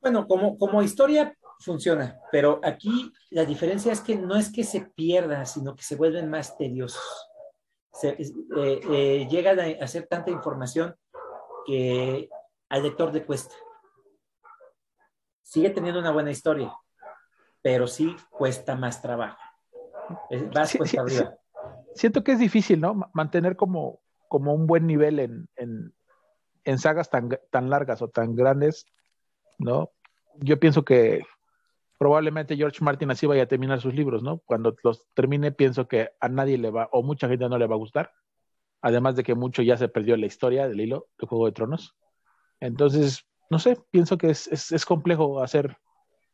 Bueno, 0.01 0.27
como, 0.27 0.57
como 0.57 0.83
historia 0.83 1.37
funciona, 1.59 2.19
pero 2.33 2.61
aquí 2.65 3.13
la 3.29 3.45
diferencia 3.45 3.93
es 3.93 4.01
que 4.01 4.17
no 4.17 4.37
es 4.37 4.51
que 4.51 4.65
se 4.65 4.81
pierda, 4.81 5.45
sino 5.45 5.77
que 5.77 5.83
se 5.83 5.97
vuelven 5.97 6.31
más 6.31 6.57
tediosos 6.57 7.31
se, 7.93 8.09
eh, 8.11 8.81
eh, 8.91 9.29
llega 9.31 9.51
a 9.51 9.85
hacer 9.85 10.07
tanta 10.07 10.31
información 10.31 10.95
que 11.67 12.29
al 12.69 12.83
lector 12.83 13.13
le 13.13 13.25
cuesta. 13.25 13.55
Sigue 15.51 15.71
teniendo 15.71 15.99
una 15.99 16.13
buena 16.13 16.31
historia, 16.31 16.73
pero 17.61 17.89
sí 17.89 18.15
cuesta 18.31 18.77
más 18.77 19.03
trabajo. 19.03 19.37
Vas 20.55 20.77
cuesta 20.77 21.01
arriba. 21.01 21.35
Siento 21.97 22.23
que 22.23 22.31
es 22.31 22.39
difícil, 22.39 22.81
¿no? 22.81 23.11
Mantener 23.15 23.57
como, 23.57 24.01
como 24.29 24.55
un 24.55 24.69
buen 24.69 24.87
nivel 24.87 25.19
en, 25.19 25.49
en, 25.57 25.93
en 26.63 26.79
sagas 26.79 27.11
tan, 27.11 27.31
tan 27.51 27.69
largas 27.69 28.01
o 28.01 28.07
tan 28.07 28.37
grandes, 28.37 28.87
¿no? 29.59 29.91
Yo 30.37 30.61
pienso 30.61 30.85
que 30.85 31.25
probablemente 31.99 32.57
George 32.57 32.85
Martin 32.85 33.11
así 33.11 33.27
vaya 33.27 33.43
a 33.43 33.49
terminar 33.49 33.81
sus 33.81 33.93
libros, 33.93 34.23
¿no? 34.23 34.39
Cuando 34.47 34.77
los 34.85 35.05
termine, 35.15 35.51
pienso 35.51 35.89
que 35.89 36.11
a 36.21 36.29
nadie 36.29 36.59
le 36.59 36.71
va, 36.71 36.89
o 36.93 37.03
mucha 37.03 37.27
gente 37.27 37.49
no 37.49 37.59
le 37.59 37.67
va 37.67 37.75
a 37.75 37.79
gustar. 37.79 38.13
Además 38.83 39.17
de 39.17 39.25
que 39.25 39.35
mucho 39.35 39.63
ya 39.63 39.77
se 39.77 39.89
perdió 39.89 40.17
la 40.17 40.27
historia 40.27 40.69
del 40.69 40.81
hilo 40.81 41.09
de 41.19 41.27
Juego 41.27 41.47
de 41.47 41.53
Tronos. 41.53 41.97
Entonces, 42.61 43.27
no 43.51 43.59
sé, 43.59 43.77
pienso 43.91 44.17
que 44.17 44.31
es, 44.31 44.73
es, 44.73 44.85
complejo 44.87 45.43
hacer 45.43 45.77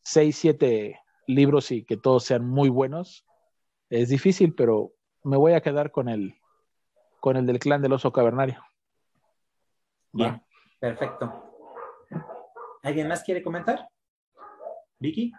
seis, 0.03 0.37
siete 0.37 1.01
libros 1.27 1.71
y 1.71 1.83
que 1.83 1.97
todos 1.97 2.25
sean 2.25 2.47
muy 2.47 2.69
buenos. 2.69 3.27
Es 3.89 4.11
difícil, 4.11 4.55
pero 4.55 4.93
me 5.25 5.39
voy 5.39 5.55
a 5.55 5.63
quedar 5.63 5.91
con 5.91 6.11
el, 6.11 6.39
con 7.21 7.37
el 7.37 7.47
del 7.47 7.59
clan 7.59 7.81
del 7.81 7.95
oso 7.95 8.13
cavernario. 8.13 8.63
Bien, 10.13 10.45
perfecto. 10.79 11.43
¿Alguien 12.83 13.09
más 13.09 13.25
quiere 13.25 13.43
comentar? 13.43 13.89
Vicky. 14.99 15.33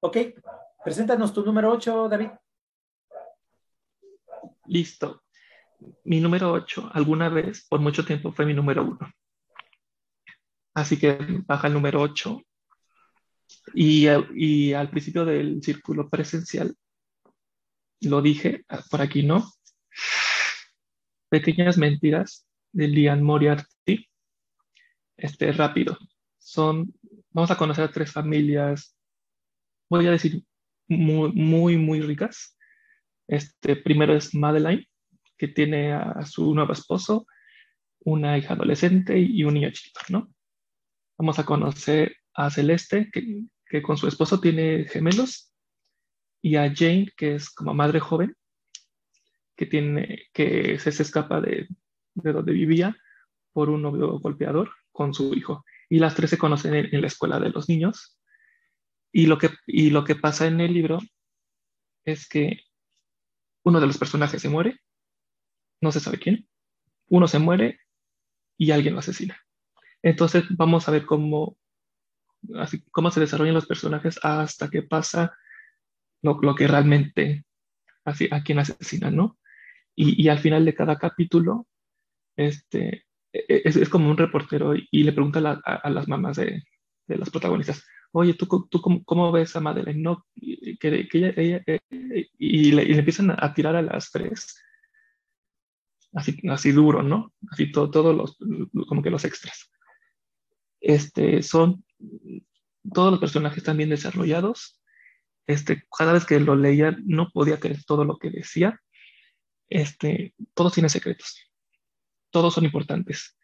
Ok, 0.00 0.16
preséntanos 0.82 1.32
tu 1.34 1.44
número 1.44 1.70
8, 1.70 2.08
David. 2.08 2.30
Listo. 4.64 5.22
Mi 6.04 6.20
número 6.20 6.52
8, 6.52 6.90
alguna 6.92 7.28
vez, 7.28 7.66
por 7.68 7.80
mucho 7.80 8.04
tiempo, 8.04 8.32
fue 8.32 8.46
mi 8.46 8.54
número 8.54 8.84
1. 8.84 8.98
Así 10.74 10.98
que 10.98 11.18
baja 11.46 11.66
el 11.68 11.74
número 11.74 12.00
8. 12.00 12.42
Y, 13.74 14.06
al 14.06 14.90
principio 14.90 15.24
del 15.24 15.62
círculo 15.62 16.08
presencial, 16.08 16.74
lo 18.00 18.22
dije, 18.22 18.64
por 18.90 19.00
aquí 19.02 19.22
no. 19.22 19.50
Pequeñas 21.28 21.78
mentiras 21.78 22.46
de 22.72 22.88
Lian 22.88 23.22
Moriarty. 23.22 24.08
Este, 25.16 25.52
rápido. 25.52 25.98
Son, 26.38 26.92
vamos 27.30 27.50
a 27.50 27.56
conocer 27.56 27.84
a 27.84 27.92
tres 27.92 28.12
familias 28.12 28.96
voy 29.90 30.06
a 30.06 30.12
decir, 30.12 30.42
muy, 30.88 31.32
muy, 31.32 31.76
muy 31.76 32.00
ricas. 32.00 32.56
Este, 33.28 33.76
primero 33.76 34.14
es 34.14 34.34
Madeline, 34.34 34.86
que 35.40 35.48
tiene 35.48 35.94
a 35.94 36.26
su 36.26 36.54
nuevo 36.54 36.74
esposo, 36.74 37.26
una 38.00 38.36
hija 38.36 38.52
adolescente 38.52 39.18
y 39.18 39.42
un 39.42 39.54
niño 39.54 39.70
chiquito, 39.70 40.00
¿no? 40.10 40.30
Vamos 41.16 41.38
a 41.38 41.46
conocer 41.46 42.14
a 42.34 42.50
Celeste, 42.50 43.08
que, 43.10 43.44
que 43.64 43.80
con 43.80 43.96
su 43.96 44.06
esposo 44.06 44.38
tiene 44.38 44.84
gemelos, 44.84 45.50
y 46.42 46.56
a 46.56 46.70
Jane, 46.76 47.08
que 47.16 47.36
es 47.36 47.48
como 47.48 47.72
madre 47.72 48.00
joven, 48.00 48.36
que, 49.56 49.64
tiene, 49.64 50.28
que 50.34 50.78
se, 50.78 50.90
escapa 50.90 51.40
de, 51.40 51.68
de, 52.16 52.32
donde 52.34 52.52
vivía 52.52 52.94
por 53.54 53.70
un 53.70 53.80
novio 53.80 54.18
golpeador 54.18 54.70
con 54.92 55.14
su 55.14 55.32
hijo. 55.32 55.64
Y 55.88 56.00
las 56.00 56.14
tres 56.14 56.28
se 56.28 56.38
conocen 56.38 56.74
en 56.74 57.00
la 57.00 57.06
escuela 57.06 57.40
de 57.40 57.48
los 57.48 57.66
niños 57.66 58.20
y 59.10 59.24
lo, 59.24 59.38
que, 59.38 59.48
y 59.66 59.88
lo 59.88 60.04
que 60.04 60.16
pasa 60.16 60.46
en 60.46 60.60
el 60.60 60.74
libro 60.74 60.98
es 62.04 62.28
que 62.28 62.60
uno 63.64 63.80
de 63.80 63.86
los 63.86 63.96
personajes 63.96 64.42
se 64.42 64.50
muere, 64.50 64.78
no 65.80 65.92
se 65.92 66.00
sabe 66.00 66.18
quién, 66.18 66.48
uno 67.08 67.28
se 67.28 67.38
muere 67.38 67.80
y 68.56 68.70
alguien 68.70 68.94
lo 68.94 69.00
asesina. 69.00 69.38
Entonces 70.02 70.44
vamos 70.50 70.88
a 70.88 70.92
ver 70.92 71.06
cómo, 71.06 71.56
cómo 72.90 73.10
se 73.10 73.20
desarrollan 73.20 73.54
los 73.54 73.66
personajes 73.66 74.18
hasta 74.22 74.68
que 74.68 74.82
pasa 74.82 75.36
lo, 76.22 76.54
que 76.54 76.66
realmente 76.66 77.44
así, 78.04 78.28
a 78.30 78.42
quien 78.42 78.58
asesina, 78.58 79.10
¿no? 79.10 79.38
Y, 79.94 80.22
y, 80.22 80.28
al 80.28 80.38
final 80.38 80.64
de 80.64 80.74
cada 80.74 80.98
capítulo, 80.98 81.66
este, 82.36 83.06
e, 83.32 83.44
e, 83.48 83.62
es, 83.64 83.88
como 83.88 84.10
un 84.10 84.16
reportero 84.16 84.74
y, 84.74 85.02
le 85.02 85.12
pregunta 85.12 85.60
a, 85.64 85.90
las 85.90 86.08
mamás 86.08 86.36
de, 86.36 86.62
de 87.06 87.18
las 87.18 87.30
protagonistas, 87.30 87.84
oye, 88.12 88.34
¿tú, 88.34 88.46
tú 88.70 88.80
cómo, 89.04 89.32
ves 89.32 89.54
a 89.56 89.60
Madeleine? 89.60 90.00
No, 90.00 90.26
que, 90.80 91.08
ella, 91.12 91.62
eh, 91.66 92.28
y, 92.38 92.72
le, 92.72 92.98
empiezan 92.98 93.30
a 93.30 93.52
tirar 93.54 93.76
a 93.76 93.82
las 93.82 94.10
tres, 94.10 94.62
así, 96.12 96.72
duro, 96.72 97.02
¿no? 97.02 97.32
Así 97.50 97.70
todo, 97.70 97.90
todos 97.90 98.16
los, 98.16 98.38
como 98.88 99.02
que 99.02 99.10
los 99.10 99.24
extras. 99.24 99.70
Este, 100.80 101.42
son, 101.42 101.84
todos 102.92 103.10
los 103.10 103.20
personajes 103.20 103.58
están 103.58 103.76
bien 103.76 103.90
desarrollados. 103.90 104.80
Este, 105.46 105.84
cada 105.96 106.12
vez 106.12 106.24
que 106.24 106.40
lo 106.40 106.56
leía 106.56 106.96
no 107.04 107.30
podía 107.30 107.60
creer 107.60 107.84
todo 107.84 108.04
lo 108.04 108.18
que 108.18 108.30
decía. 108.30 108.80
Este, 109.68 110.34
todos 110.54 110.72
tienen 110.72 110.90
secretos. 110.90 111.38
Todos 112.30 112.54
son 112.54 112.64
importantes 112.64 113.36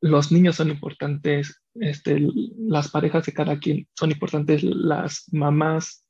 los 0.00 0.30
niños 0.30 0.56
son 0.56 0.70
importantes, 0.70 1.62
este, 1.74 2.20
las 2.58 2.90
parejas 2.90 3.26
de 3.26 3.32
cada 3.32 3.58
quien 3.58 3.88
son 3.94 4.12
importantes, 4.12 4.62
las 4.62 5.24
mamás 5.32 6.04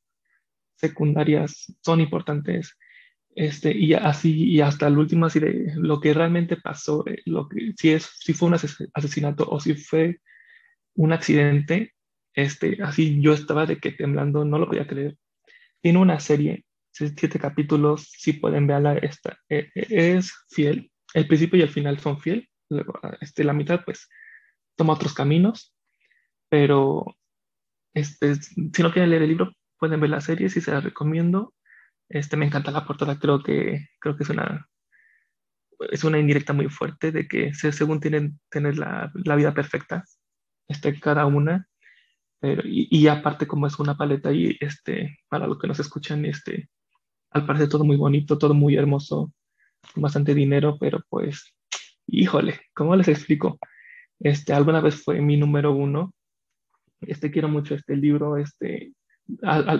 secundarias 0.76 1.74
son 1.82 2.00
importantes, 2.00 2.76
este, 3.34 3.76
y 3.76 3.94
así, 3.94 4.32
y 4.48 4.60
hasta 4.60 4.86
el 4.88 4.98
último, 4.98 5.26
así 5.26 5.40
de 5.40 5.72
lo 5.76 6.00
que 6.00 6.14
realmente 6.14 6.56
pasó, 6.56 7.06
eh, 7.06 7.22
lo 7.26 7.48
que, 7.48 7.72
si, 7.76 7.90
es, 7.90 8.10
si 8.18 8.32
fue 8.32 8.48
un 8.48 8.54
asesinato 8.94 9.48
o 9.48 9.60
si 9.60 9.74
fue 9.74 10.20
un 10.94 11.12
accidente, 11.12 11.94
este, 12.34 12.82
así 12.82 13.20
yo 13.20 13.32
estaba 13.32 13.66
de 13.66 13.78
que 13.78 13.92
temblando, 13.92 14.44
no 14.44 14.58
lo 14.58 14.66
podía 14.66 14.86
creer. 14.86 15.16
Tiene 15.80 15.98
una 15.98 16.20
serie, 16.20 16.64
siete 16.92 17.38
capítulos, 17.38 18.10
si 18.16 18.32
pueden 18.34 18.66
verla, 18.66 18.94
esta, 18.98 19.38
eh, 19.48 19.70
eh, 19.74 20.16
es 20.16 20.32
fiel, 20.50 20.90
el 21.14 21.28
principio 21.28 21.58
y 21.58 21.62
el 21.62 21.68
final 21.70 21.98
son 22.00 22.20
fiel, 22.20 22.48
este, 23.20 23.44
la 23.44 23.52
mitad 23.52 23.84
pues 23.84 24.08
toma 24.76 24.94
otros 24.94 25.14
caminos, 25.14 25.74
pero 26.48 27.04
este, 27.94 28.34
si 28.36 28.82
no 28.82 28.92
quieren 28.92 29.10
leer 29.10 29.22
el 29.22 29.28
libro, 29.28 29.52
pueden 29.78 30.00
ver 30.00 30.10
la 30.10 30.20
serie, 30.20 30.48
si 30.48 30.60
se 30.60 30.70
la 30.70 30.80
recomiendo. 30.80 31.54
Este, 32.08 32.36
me 32.36 32.46
encanta 32.46 32.70
la 32.70 32.86
portada, 32.86 33.18
creo 33.18 33.42
que, 33.42 33.88
creo 34.00 34.16
que 34.16 34.22
es 34.22 34.30
una, 34.30 34.68
es 35.90 36.04
una 36.04 36.18
indirecta 36.18 36.52
muy 36.52 36.68
fuerte 36.68 37.12
de 37.12 37.28
que 37.28 37.52
según 37.54 38.00
tienen 38.00 38.40
tener 38.50 38.78
la, 38.78 39.12
la 39.14 39.36
vida 39.36 39.52
perfecta, 39.52 40.04
este, 40.68 40.98
cada 41.00 41.26
una, 41.26 41.68
pero, 42.40 42.62
y, 42.64 43.06
aparte 43.08 43.46
como 43.46 43.66
es 43.66 43.78
una 43.78 43.96
paleta 43.96 44.32
y 44.32 44.56
este, 44.60 45.18
para 45.28 45.46
los 45.46 45.58
que 45.58 45.66
nos 45.66 45.80
escuchan, 45.80 46.24
este, 46.24 46.68
al 47.30 47.46
parecer 47.46 47.68
todo 47.68 47.84
muy 47.84 47.96
bonito, 47.96 48.38
todo 48.38 48.54
muy 48.54 48.76
hermoso, 48.76 49.32
bastante 49.96 50.34
dinero, 50.34 50.76
pero 50.78 51.00
pues, 51.08 51.54
híjole, 52.06 52.60
¿cómo 52.74 52.94
les 52.96 53.08
explico? 53.08 53.58
Este, 54.20 54.52
alguna 54.52 54.80
vez 54.80 55.02
fue 55.02 55.20
mi 55.20 55.36
número 55.36 55.72
uno, 55.72 56.12
este, 57.00 57.30
quiero 57.30 57.48
mucho 57.48 57.74
este 57.74 57.96
libro, 57.96 58.36
este, 58.36 58.92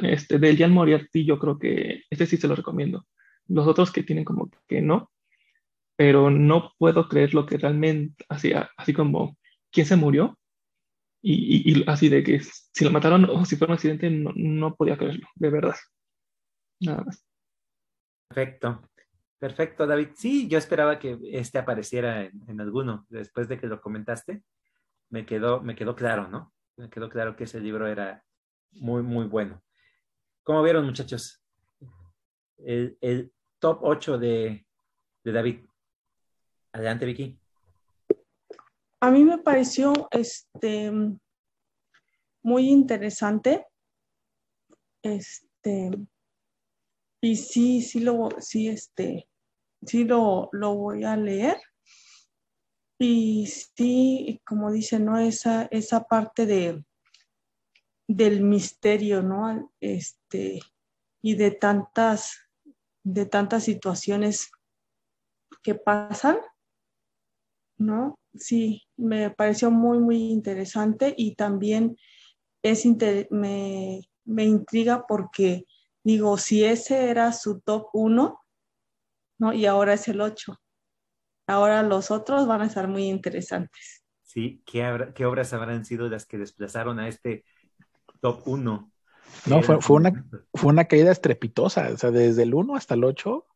este, 0.02 0.38
de 0.38 0.56
Jan 0.56 0.72
Moriarty, 0.72 1.24
yo 1.24 1.38
creo 1.38 1.58
que 1.58 2.02
este 2.10 2.26
sí 2.26 2.36
se 2.36 2.48
lo 2.48 2.54
recomiendo. 2.54 3.06
Los 3.46 3.66
otros 3.66 3.90
que 3.90 4.02
tienen 4.02 4.24
como 4.24 4.50
que 4.66 4.82
no, 4.82 5.10
pero 5.96 6.30
no 6.30 6.72
puedo 6.78 7.08
creer 7.08 7.34
lo 7.34 7.46
que 7.46 7.56
realmente, 7.56 8.24
así, 8.28 8.52
así 8.76 8.92
como, 8.92 9.36
¿quién 9.72 9.86
se 9.86 9.96
murió? 9.96 10.38
Y, 11.20 11.72
y, 11.72 11.84
así 11.88 12.08
de 12.08 12.22
que 12.22 12.40
si 12.40 12.84
lo 12.84 12.92
mataron 12.92 13.24
o 13.24 13.44
si 13.44 13.56
fue 13.56 13.66
un 13.66 13.74
accidente, 13.74 14.08
no, 14.10 14.32
no 14.36 14.76
podía 14.76 14.96
creerlo, 14.96 15.26
de 15.34 15.50
verdad. 15.50 15.74
Nada 16.80 17.02
más. 17.02 17.24
Perfecto. 18.28 18.82
Perfecto, 19.38 19.86
David. 19.86 20.08
Sí, 20.14 20.48
yo 20.48 20.58
esperaba 20.58 20.98
que 20.98 21.18
este 21.32 21.58
apareciera 21.58 22.24
en, 22.24 22.42
en, 22.48 22.60
alguno. 22.60 23.06
Después 23.08 23.48
de 23.48 23.58
que 23.58 23.66
lo 23.66 23.80
comentaste, 23.80 24.42
me 25.10 25.24
quedó, 25.24 25.60
me 25.60 25.74
quedó 25.74 25.94
claro, 25.94 26.28
¿no? 26.28 26.52
Me 26.76 26.90
quedó 26.90 27.08
claro 27.08 27.36
que 27.36 27.44
ese 27.44 27.60
libro 27.60 27.86
era 27.86 28.24
muy, 28.73 29.03
muy 29.03 29.27
bueno. 29.27 29.62
¿Cómo 30.43 30.62
vieron, 30.62 30.86
muchachos? 30.86 31.43
El, 32.59 32.97
el 33.01 33.32
top 33.59 33.81
8 33.82 34.19
de, 34.19 34.66
de 35.24 35.32
David. 35.32 35.66
Adelante, 36.73 37.07
Vicky. 37.07 37.39
A 39.01 39.11
mí 39.11 39.24
me 39.24 39.39
pareció 39.39 39.93
este 40.11 40.90
muy 42.43 42.69
interesante. 42.69 43.66
Este, 45.03 45.90
y 47.20 47.36
sí, 47.36 47.82
sí 47.82 48.01
lo, 48.01 48.31
sí, 48.40 48.69
este, 48.69 49.28
sí 49.85 50.05
lo, 50.05 50.49
lo 50.53 50.74
voy 50.74 51.05
a 51.05 51.16
leer. 51.16 51.59
Y 52.99 53.47
sí, 53.47 54.40
como 54.45 54.73
dice, 54.73 54.99
¿no? 54.99 55.19
Esa, 55.19 55.65
esa 55.70 56.05
parte 56.05 56.47
de, 56.47 56.85
del 58.09 58.43
misterio, 58.43 59.22
¿no? 59.22 59.70
Este, 59.80 60.60
y 61.22 61.35
de 61.35 61.52
tantas, 61.52 62.39
de 63.05 63.26
tantas 63.26 63.64
situaciones 63.64 64.51
que 65.62 65.74
pasan, 65.74 66.39
¿no? 67.76 68.18
Sí, 68.35 68.82
me 68.97 69.30
pareció 69.30 69.70
muy, 69.70 69.98
muy 69.98 70.30
interesante 70.30 71.14
y 71.16 71.35
también 71.35 71.97
es 72.62 72.85
me, 73.30 74.01
me 74.24 74.44
intriga 74.44 75.06
porque 75.06 75.66
digo, 76.02 76.39
si 76.39 76.64
ese 76.64 77.10
era 77.10 77.32
su 77.32 77.60
top 77.60 77.89
1, 77.93 78.40
¿no? 79.39 79.52
Y 79.52 79.66
ahora 79.66 79.94
es 79.94 80.09
el 80.09 80.20
8. 80.20 80.59
Ahora 81.47 81.82
los 81.82 82.10
otros 82.10 82.47
van 82.47 82.62
a 82.62 82.66
estar 82.66 82.89
muy 82.89 83.05
interesantes. 83.05 84.05
Sí, 84.22 84.62
¿qué, 84.66 85.12
¿qué 85.14 85.26
obras 85.26 85.52
habrán 85.52 85.85
sido 85.85 86.09
las 86.09 86.26
que 86.26 86.39
desplazaron 86.39 86.98
a 86.98 87.09
este 87.09 87.44
top 88.20 88.47
1? 88.47 88.93
No, 89.47 89.62
fue, 89.62 89.81
fue, 89.81 89.97
una, 89.97 90.24
fue 90.55 90.70
una 90.70 90.85
caída 90.86 91.12
estrepitosa, 91.12 91.90
o 91.93 91.97
sea, 91.97 92.11
desde 92.11 92.43
el 92.43 92.55
1 92.55 92.74
hasta 92.74 92.95
el 92.95 93.05
8. 93.05 93.47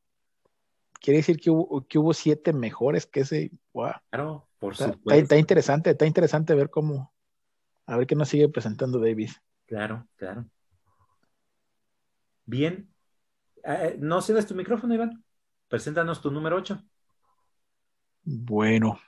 Quiere 1.00 1.18
decir 1.18 1.40
que 1.40 1.50
hubo, 1.50 1.86
que 1.86 1.98
hubo 1.98 2.14
siete 2.14 2.52
mejores 2.52 3.06
que 3.06 3.20
ese. 3.20 3.50
Wow. 3.72 3.92
Claro, 4.10 4.48
por 4.58 4.72
está, 4.74 4.92
supuesto. 4.92 5.10
Está, 5.10 5.22
está, 5.22 5.36
interesante, 5.36 5.90
está 5.90 6.06
interesante 6.06 6.54
ver 6.54 6.70
cómo, 6.70 7.12
a 7.86 7.96
ver 7.96 8.06
qué 8.06 8.14
nos 8.14 8.28
sigue 8.28 8.48
presentando 8.48 9.00
David. 9.00 9.30
Claro, 9.66 10.06
claro. 10.16 10.46
Bien. 12.44 12.88
Eh, 13.64 13.96
no 13.98 14.20
cedes 14.20 14.46
tu 14.46 14.54
micrófono, 14.54 14.94
Iván. 14.94 15.24
Preséntanos 15.68 16.20
tu 16.20 16.30
número 16.30 16.56
8. 16.56 16.82
Bueno. 18.24 19.00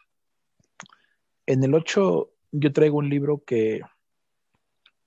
En 1.46 1.62
el 1.62 1.74
8 1.74 2.30
yo 2.52 2.72
traigo 2.72 2.98
un 2.98 3.08
libro 3.08 3.42
que 3.44 3.82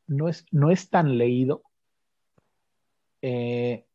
no 0.07 0.29
es, 0.29 0.45
no 0.51 0.71
es 0.71 0.89
tan 0.89 1.17
leído. 1.17 1.63
Eh, 3.21 3.85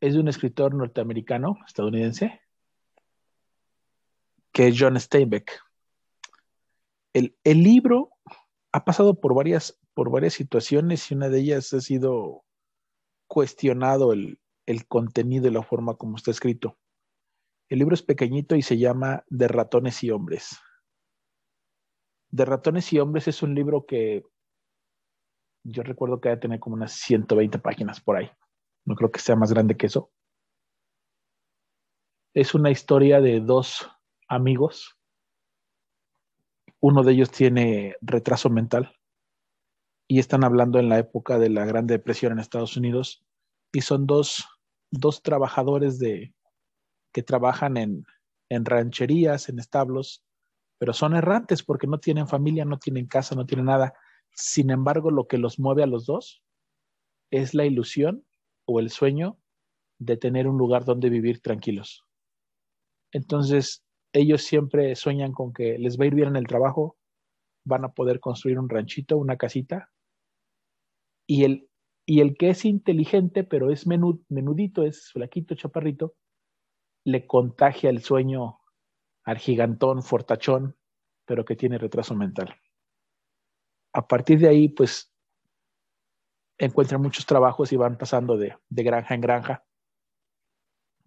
es 0.00 0.14
de 0.14 0.20
un 0.20 0.28
escritor 0.28 0.74
norteamericano, 0.74 1.58
estadounidense, 1.66 2.40
que 4.52 4.68
es 4.68 4.76
John 4.78 4.98
Steinbeck. 4.98 5.52
El, 7.12 7.36
el 7.44 7.62
libro 7.62 8.10
ha 8.72 8.84
pasado 8.84 9.20
por 9.20 9.34
varias, 9.34 9.78
por 9.94 10.10
varias 10.10 10.34
situaciones 10.34 11.10
y 11.10 11.14
una 11.14 11.28
de 11.28 11.40
ellas 11.40 11.72
ha 11.72 11.80
sido 11.80 12.44
cuestionado 13.26 14.12
el, 14.12 14.40
el 14.66 14.86
contenido 14.86 15.48
y 15.48 15.52
la 15.52 15.62
forma 15.62 15.94
como 15.94 16.16
está 16.16 16.30
escrito. 16.30 16.78
El 17.68 17.78
libro 17.78 17.94
es 17.94 18.02
pequeñito 18.02 18.56
y 18.56 18.62
se 18.62 18.78
llama 18.78 19.24
De 19.28 19.48
ratones 19.48 20.02
y 20.02 20.10
hombres. 20.10 20.58
De 22.30 22.44
ratones 22.44 22.92
y 22.92 22.98
hombres 22.98 23.28
es 23.28 23.42
un 23.42 23.54
libro 23.54 23.86
que 23.86 24.24
yo 25.64 25.82
recuerdo 25.82 26.20
que 26.20 26.28
debe 26.28 26.40
tener 26.40 26.60
como 26.60 26.76
unas 26.76 26.92
120 26.92 27.58
páginas 27.58 28.00
por 28.00 28.16
ahí. 28.16 28.30
No 28.84 28.94
creo 28.94 29.10
que 29.10 29.20
sea 29.20 29.36
más 29.36 29.52
grande 29.52 29.76
que 29.76 29.86
eso. 29.86 30.10
Es 32.34 32.54
una 32.54 32.70
historia 32.70 33.20
de 33.20 33.40
dos 33.40 33.88
amigos. 34.28 34.98
Uno 36.80 37.02
de 37.02 37.12
ellos 37.12 37.30
tiene 37.30 37.96
retraso 38.00 38.50
mental 38.50 38.96
y 40.08 40.18
están 40.18 40.44
hablando 40.44 40.78
en 40.78 40.88
la 40.88 40.98
época 40.98 41.38
de 41.38 41.48
la 41.48 41.64
Gran 41.64 41.86
Depresión 41.86 42.32
en 42.32 42.38
Estados 42.38 42.76
Unidos 42.76 43.24
y 43.72 43.82
son 43.82 44.06
dos, 44.06 44.46
dos 44.90 45.22
trabajadores 45.22 45.98
de, 45.98 46.34
que 47.12 47.22
trabajan 47.22 47.76
en, 47.76 48.04
en 48.48 48.64
rancherías, 48.64 49.48
en 49.48 49.58
establos, 49.58 50.24
pero 50.78 50.92
son 50.92 51.14
errantes 51.14 51.62
porque 51.62 51.86
no 51.86 51.98
tienen 51.98 52.26
familia, 52.26 52.64
no 52.64 52.78
tienen 52.78 53.06
casa, 53.06 53.34
no 53.34 53.46
tienen 53.46 53.66
nada. 53.66 53.94
Sin 54.34 54.70
embargo, 54.70 55.10
lo 55.10 55.26
que 55.26 55.38
los 55.38 55.58
mueve 55.58 55.82
a 55.82 55.86
los 55.86 56.06
dos 56.06 56.42
es 57.30 57.54
la 57.54 57.64
ilusión 57.64 58.24
o 58.64 58.80
el 58.80 58.90
sueño 58.90 59.38
de 59.98 60.16
tener 60.16 60.48
un 60.48 60.58
lugar 60.58 60.84
donde 60.84 61.10
vivir 61.10 61.40
tranquilos. 61.40 62.04
Entonces, 63.12 63.84
ellos 64.12 64.42
siempre 64.42 64.94
sueñan 64.96 65.32
con 65.32 65.52
que 65.52 65.78
les 65.78 65.98
va 65.98 66.04
a 66.04 66.06
ir 66.08 66.14
bien 66.14 66.28
en 66.28 66.36
el 66.36 66.46
trabajo, 66.46 66.96
van 67.64 67.84
a 67.84 67.92
poder 67.92 68.20
construir 68.20 68.58
un 68.58 68.68
ranchito, 68.68 69.16
una 69.16 69.36
casita, 69.36 69.90
y 71.26 71.44
el, 71.44 71.68
y 72.04 72.20
el 72.20 72.36
que 72.36 72.50
es 72.50 72.64
inteligente, 72.64 73.44
pero 73.44 73.70
es 73.70 73.86
menud, 73.86 74.20
menudito, 74.28 74.82
es 74.82 75.10
flaquito, 75.12 75.54
chaparrito, 75.54 76.14
le 77.04 77.26
contagia 77.26 77.90
el 77.90 78.02
sueño 78.02 78.58
al 79.24 79.38
gigantón, 79.38 80.02
fortachón, 80.02 80.76
pero 81.24 81.44
que 81.44 81.56
tiene 81.56 81.78
retraso 81.78 82.14
mental. 82.14 82.54
A 83.92 84.06
partir 84.06 84.38
de 84.38 84.48
ahí, 84.48 84.68
pues, 84.68 85.12
encuentran 86.58 87.02
muchos 87.02 87.26
trabajos 87.26 87.72
y 87.72 87.76
van 87.76 87.98
pasando 87.98 88.36
de, 88.36 88.56
granja 88.70 89.14
en 89.14 89.20
granja. 89.20 89.64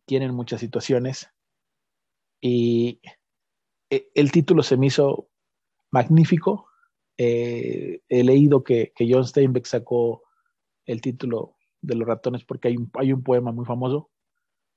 Tienen 0.05 0.33
muchas 0.33 0.59
situaciones. 0.59 1.29
Y 2.41 3.01
eh, 3.89 4.09
el 4.13 4.31
título 4.31 4.63
se 4.63 4.77
me 4.77 4.87
hizo 4.87 5.29
magnífico. 5.91 6.67
Eh, 7.17 8.01
he 8.09 8.23
leído 8.23 8.63
que, 8.63 8.91
que, 8.95 9.07
John 9.09 9.25
Steinbeck 9.25 9.65
sacó 9.65 10.23
el 10.85 11.01
título 11.01 11.55
de 11.81 11.95
los 11.95 12.07
ratones 12.07 12.43
porque 12.43 12.67
hay 12.67 12.77
un, 12.77 12.91
hay 12.95 13.13
un 13.13 13.23
poema 13.23 13.51
muy 13.51 13.65
famoso. 13.65 14.11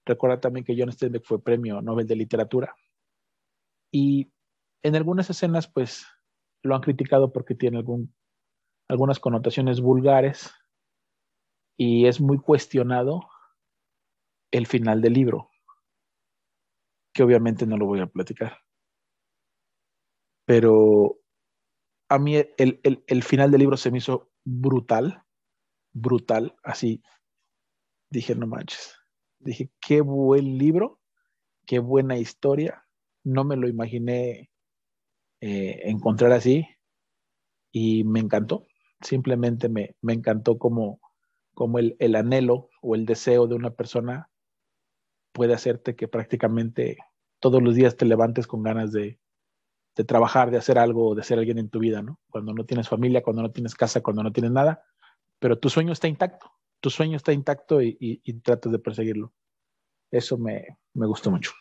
Recuerda 0.07 0.41
también 0.41 0.65
que 0.65 0.77
John 0.79 0.93
Steinbeck 0.93 1.25
fue 1.25 1.43
premio 1.43 1.83
Nobel 1.83 2.07
de 2.07 2.17
Literatura. 2.17 2.75
Y 3.91 4.33
en 4.83 4.97
algunas 4.97 5.29
escenas, 5.29 5.67
pues, 5.67 6.07
lo 6.63 6.75
han 6.75 6.83
criticado 6.83 7.33
porque 7.33 7.55
tiene 7.55 7.83
algunas 8.89 9.21
connotaciones 9.21 9.81
vulgares 9.81 10.53
y 11.77 12.07
es 12.07 12.21
muy 12.21 12.39
cuestionado 12.39 13.21
el 14.51 14.67
final 14.67 15.01
del 15.01 15.13
libro, 15.13 15.51
que 17.15 17.23
obviamente 17.23 17.67
no 17.67 17.77
lo 17.77 17.87
voy 17.87 18.01
a 18.01 18.07
platicar. 18.07 18.59
Pero 20.47 21.19
a 22.09 22.19
mí 22.19 22.37
el, 22.37 22.81
el, 22.83 23.05
el 23.07 23.23
final 23.23 23.51
del 23.51 23.61
libro 23.61 23.77
se 23.77 23.91
me 23.91 23.99
hizo 23.99 24.31
brutal, 24.45 25.23
brutal, 25.93 26.57
así. 26.63 27.03
Dije, 28.11 28.35
no 28.35 28.47
manches. 28.47 28.97
Dije, 29.39 29.71
qué 29.81 30.01
buen 30.01 30.59
libro, 30.59 31.01
qué 31.67 31.79
buena 31.79 32.17
historia. 32.17 32.85
No 33.25 33.45
me 33.45 33.57
lo 33.57 33.69
imaginé 33.69 34.48
eh, 35.41 35.83
encontrar 35.85 36.33
así 36.33 36.67
y 37.73 38.05
me 38.05 38.21
encantó. 38.21 38.67
Simplemente 39.01 39.69
me, 39.69 39.95
me 40.01 40.13
encantó 40.13 40.59
como, 40.59 41.01
el, 41.79 41.97
el, 41.99 42.17
anhelo 42.17 42.71
o 42.83 42.95
el 42.95 43.07
deseo 43.07 43.47
de 43.47 43.55
una 43.55 43.71
persona 43.71 44.31
puede 45.33 45.55
hacerte 45.55 45.95
que 45.95 46.09
prácticamente 46.09 46.99
todos 47.41 47.63
los 47.63 47.75
días 47.75 47.97
te 47.97 48.07
levantes 48.07 48.47
con 48.47 48.63
ganas 48.63 48.93
de, 48.93 49.21
de 49.99 50.05
trabajar, 50.05 50.51
de 50.51 50.59
hacer 50.59 50.79
algo, 50.79 51.15
de 51.15 51.23
ser 51.23 51.39
alguien 51.39 51.59
en 51.59 51.71
tu 51.71 51.79
vida, 51.79 52.03
¿no? 52.03 52.21
Cuando 52.31 52.53
no 52.53 52.65
tienes 52.65 52.89
familia, 52.89 53.23
cuando 53.23 53.43
no 53.43 53.51
tienes 53.51 53.75
casa, 53.75 54.01
cuando 54.01 54.23
no 54.23 54.33
tienes 54.33 54.53
nada, 54.53 54.85
pero 55.39 55.59
tu 55.59 55.71
sueño 55.71 55.93
está 55.93 56.09
intacto, 56.09 56.51
tu 56.81 56.91
sueño 56.91 57.17
está 57.17 57.33
intacto 57.33 57.83
y, 57.83 57.97
y, 58.01 58.33
tratas 58.41 58.73
de 58.73 58.79
perseguirlo. 58.79 59.33
Eso 60.11 60.39
me, 60.39 60.79
me 60.95 61.07
gustó 61.07 61.31
mucho. 61.31 61.53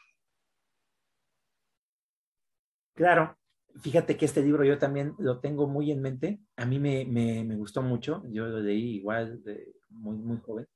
Claro, 2.95 3.36
fíjate 3.81 4.17
que 4.17 4.25
este 4.25 4.43
libro 4.43 4.63
yo 4.63 4.77
también 4.77 5.13
lo 5.17 5.39
tengo 5.39 5.67
muy 5.67 5.91
en 5.91 6.01
mente. 6.01 6.39
A 6.55 6.65
mí 6.65 6.79
me, 6.79 7.05
me, 7.05 7.43
me 7.43 7.55
gustó 7.55 7.81
mucho. 7.81 8.23
Yo 8.29 8.47
lo 8.47 8.59
leí 8.59 8.95
igual 8.95 9.43
de 9.43 9.73
muy, 9.89 10.17
muy 10.17 10.37
joven. 10.37 10.67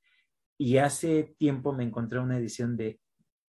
Y 0.58 0.78
hace 0.78 1.36
tiempo 1.38 1.74
me 1.74 1.84
encontré 1.84 2.20
una 2.20 2.38
edición 2.38 2.78
de 2.78 3.00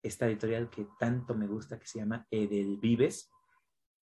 esta 0.03 0.28
editorial 0.28 0.69
que 0.69 0.88
tanto 0.99 1.36
me 1.36 1.48
gusta, 1.48 1.80
que 1.80 1.88
se 1.88 1.99
llama 1.99 2.26
Edelvives 2.32 3.30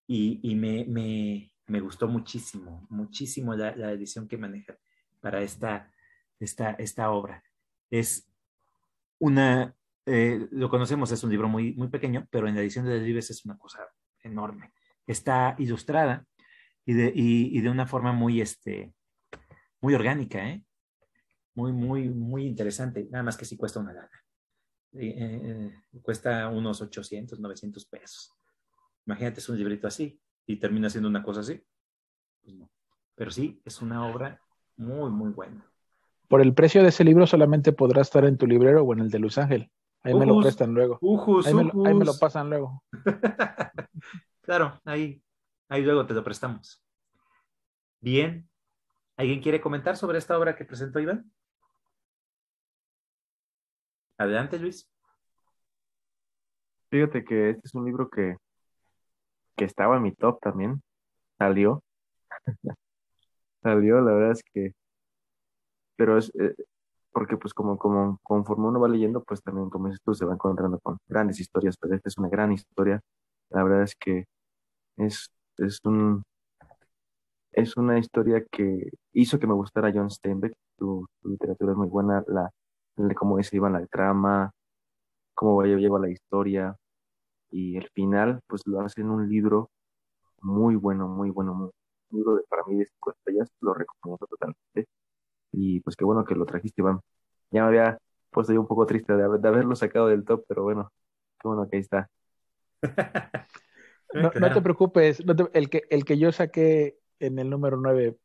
y, 0.08 0.56
me, 0.56 1.82
gustó 1.82 2.08
muchísimo, 2.08 2.86
muchísimo 2.90 3.56
la, 3.56 3.92
edición 3.92 4.28
que 4.28 4.38
maneja 4.38 4.78
para 5.20 5.42
esta, 5.42 5.92
esta, 6.40 6.72
esta 6.72 7.12
obra. 7.12 7.44
Es 7.90 8.30
una, 9.20 9.76
eh, 10.06 10.48
lo 10.52 10.70
conocemos, 10.70 11.12
es 11.12 11.24
un 11.24 11.32
libro 11.32 11.50
muy, 11.50 11.74
muy 11.74 11.90
pequeño, 11.90 12.28
pero 12.30 12.48
en 12.48 12.56
la 12.56 12.62
edición 12.62 12.86
de 12.86 13.00
Vives 13.00 13.30
es 13.30 13.46
una 13.46 13.58
cosa 13.58 13.80
enorme. 14.24 14.72
Está 15.08 15.56
ilustrada 15.58 16.26
y 16.86 16.94
de, 16.94 17.12
de 17.12 17.70
una 17.70 17.88
forma 17.88 18.12
muy, 18.14 18.42
este, 18.42 18.94
muy 19.82 19.96
orgánica, 19.96 20.48
¿eh? 20.50 20.64
muy, 21.58 21.74
muy, 21.74 22.10
muy 22.10 22.46
interesante. 22.46 23.08
Nada 23.10 23.24
más 23.24 23.36
que 23.36 23.46
sí 23.46 23.58
cuesta 23.58 23.80
una 23.80 23.94
lana. 23.94 24.12
Eh, 24.94 25.16
eh, 25.18 26.00
cuesta 26.02 26.48
unos 26.50 26.82
800, 26.82 27.40
900 27.40 27.86
pesos. 27.86 28.32
Imagínate, 29.06 29.40
es 29.40 29.50
un 29.50 29.58
librito 29.58 29.88
así 29.88 30.20
y 30.46 30.58
termina 30.58 30.90
siendo 30.90 31.10
una 31.10 31.24
cosa 31.24 31.42
así. 31.42 31.62
Pues 32.44 32.56
no. 32.56 32.70
Pero 33.16 33.32
sí, 33.32 33.62
es 33.66 33.82
una 33.82 34.08
obra 34.08 34.40
muy, 34.76 35.10
muy 35.10 35.32
buena. 35.32 35.66
Por 36.28 36.42
el 36.42 36.54
precio 36.54 36.84
de 36.84 36.90
ese 36.90 37.04
libro 37.04 37.26
solamente 37.26 37.74
podrá 37.74 38.02
estar 38.02 38.24
en 38.26 38.38
tu 38.38 38.46
librero 38.46 38.84
o 38.84 38.94
en 38.94 39.00
el 39.00 39.10
de 39.10 39.20
Luis 39.20 39.38
Ángel. 39.38 39.72
Ahí 40.04 40.14
me 40.14 40.26
lo 40.26 40.40
prestan 40.40 40.74
luego. 40.74 41.00
ahí, 41.46 41.54
Me 41.54 42.06
lo, 42.06 42.18
pasan 42.20 42.50
luego. 42.50 42.84
claro, 44.48 44.80
ahí, 44.86 45.22
ahí 45.68 45.84
luego 45.84 46.08
te 46.08 46.14
lo 46.14 46.24
prestamos. 46.24 46.82
Bien. 48.00 48.50
¿Alguien 49.18 49.42
quiere 49.42 49.60
comentar 49.60 49.98
sobre 49.98 50.20
esta 50.20 50.38
obra 50.38 50.56
que 50.56 50.64
presentó 50.64 51.00
Iván? 51.00 51.30
Adelante, 54.18 54.58
Luis. 54.58 54.90
Fíjate 56.90 57.26
que 57.26 57.50
este 57.50 57.62
es 57.68 57.76
un 57.76 57.86
libro 57.86 58.10
que 58.10 58.38
que 59.58 59.66
estaba 59.66 59.98
en 59.98 60.04
mi 60.04 60.14
top 60.14 60.40
también, 60.40 60.82
salió. 61.38 61.84
salió, 63.64 64.00
la 64.02 64.14
verdad 64.14 64.32
es 64.32 64.44
que, 64.54 64.72
pero 65.96 66.18
es, 66.18 66.32
eh, 66.40 66.56
porque 67.12 67.38
pues 67.38 67.54
como, 67.54 67.78
como 67.78 68.20
conforme 68.24 68.68
uno 68.68 68.80
va 68.80 68.88
leyendo, 68.88 69.24
pues 69.24 69.42
también 69.42 69.70
como 69.70 69.88
dices 69.88 70.02
tú, 70.06 70.14
se 70.14 70.26
va 70.26 70.36
encontrando 70.36 70.80
con 70.80 71.00
grandes 71.08 71.40
historias, 71.40 71.76
pero 71.78 71.96
esta 71.96 72.10
es 72.10 72.18
una 72.18 72.30
gran 72.30 72.52
historia. 72.54 73.02
La 73.50 73.64
verdad 73.64 73.84
es 73.84 73.96
que 73.96 74.26
es, 74.98 75.30
es 75.58 75.80
un 75.86 76.24
es 77.58 77.76
una 77.76 77.98
historia 77.98 78.44
que 78.52 78.90
hizo 79.14 79.40
que 79.40 79.48
me 79.48 79.54
gustara 79.54 79.92
John 79.94 80.12
Steinbeck, 80.12 80.54
su, 80.78 81.08
literatura 81.24 81.72
es 81.72 81.78
muy 81.78 81.88
buena, 81.88 82.24
la, 82.28 82.52
cómo 83.16 83.42
se 83.42 83.56
iba 83.56 83.70
la 83.70 83.86
trama, 83.88 84.52
cómo 85.34 85.64
lleva 85.64 86.00
la 86.00 86.10
historia, 86.10 86.76
y 87.52 87.78
el 87.78 87.90
final 87.96 88.42
pues 88.48 88.62
lo 88.66 88.82
hace 88.82 89.02
en 89.02 89.10
un 89.10 89.30
libro 89.30 89.72
muy 90.42 90.76
bueno, 90.76 91.08
muy 91.08 91.30
bueno, 91.32 91.54
muy, 91.54 91.72
un 92.12 92.20
libro 92.20 92.36
de, 92.36 92.44
para 92.50 92.64
mí 92.68 92.78
de 92.78 92.86
cinco 92.86 93.12
estrellas, 93.12 93.50
lo 93.62 93.74
recomiendo 93.74 94.28
totalmente. 94.28 94.88
Y 95.54 95.82
pues 95.82 95.96
qué 95.96 96.06
bueno 96.06 96.26
que 96.26 96.36
lo 96.36 96.46
trajiste, 96.46 96.82
Iván. 96.82 97.02
Ya 97.52 97.64
me 97.64 97.70
había 97.70 98.00
puesto 98.32 98.54
yo 98.54 98.62
un 98.62 98.68
poco 98.68 98.86
triste 98.86 99.14
de, 99.16 99.24
haberlo 99.24 99.76
sacado 99.76 100.08
del 100.08 100.26
top, 100.26 100.46
pero 100.48 100.64
bueno, 100.64 100.92
qué 101.42 101.48
bueno 101.48 101.70
que 101.70 101.78
ahí 101.78 101.82
está. 101.82 102.10
no, 104.22 104.54
te 104.54 104.62
preocupes, 104.62 105.24
el, 105.54 105.70
que, 105.70 105.84
el 105.90 106.06
que 106.06 106.18
yo 106.18 106.32
saqué 106.32 107.00
en 107.20 107.40
el 107.40 107.50
número 107.50 107.78
9, 107.78 108.18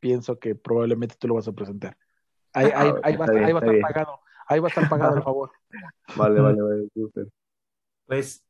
pienso 0.00 0.38
que 0.38 0.54
probablemente 0.54 1.16
tú 1.18 1.28
lo 1.28 1.34
vas 1.34 1.48
a 1.48 1.52
presentar. 1.52 1.96
Ahí, 2.52 2.70
ahí, 2.74 2.92
ahí, 3.02 3.16
va, 3.16 3.26
ahí 3.26 3.52
va, 3.52 3.60
a 3.60 3.64
estar 3.64 3.80
pagado, 3.80 4.20
ahí 4.46 4.60
va 4.60 4.66
a 4.66 4.68
estar 4.68 4.88
pagado, 4.88 5.14
por 5.14 5.24
favor. 5.24 5.50
Vale, 6.16 6.40
vale, 6.40 6.62
vale, 6.62 6.88
super. 6.94 7.28
Pues 8.06 8.44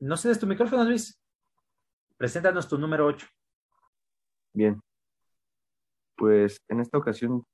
no 0.00 0.16
cedes 0.16 0.38
tu 0.38 0.46
micrófono, 0.46 0.84
Luis. 0.84 1.20
Preséntanos 2.16 2.68
tu 2.68 2.78
número 2.78 3.06
8. 3.06 3.26
Bien. 4.52 4.80
Pues 6.16 6.60
en 6.68 6.80
esta 6.80 6.98
ocasión, 6.98 7.44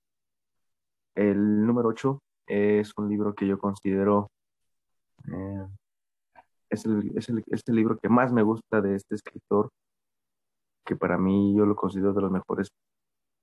el 1.15 1.67
número 1.67 1.89
8 1.89 2.23
es 2.47 2.93
un 2.97 3.09
libro 3.09 3.35
que 3.35 3.47
yo 3.47 3.59
considero 3.59 4.31
eh, 5.27 5.67
es, 6.75 6.85
el, 6.87 7.75
libro 7.75 7.99
que 7.99 8.09
más 8.09 8.33
me 8.33 8.43
gusta 8.43 8.81
de 8.81 8.97
este 8.97 9.15
escritor, 9.15 9.71
que 10.87 10.97
para 10.97 11.19
mí 11.19 11.55
yo 11.57 11.67
lo 11.67 11.77
considero 11.77 12.13
de 12.13 12.23
los 12.23 12.31
mejores 12.31 12.69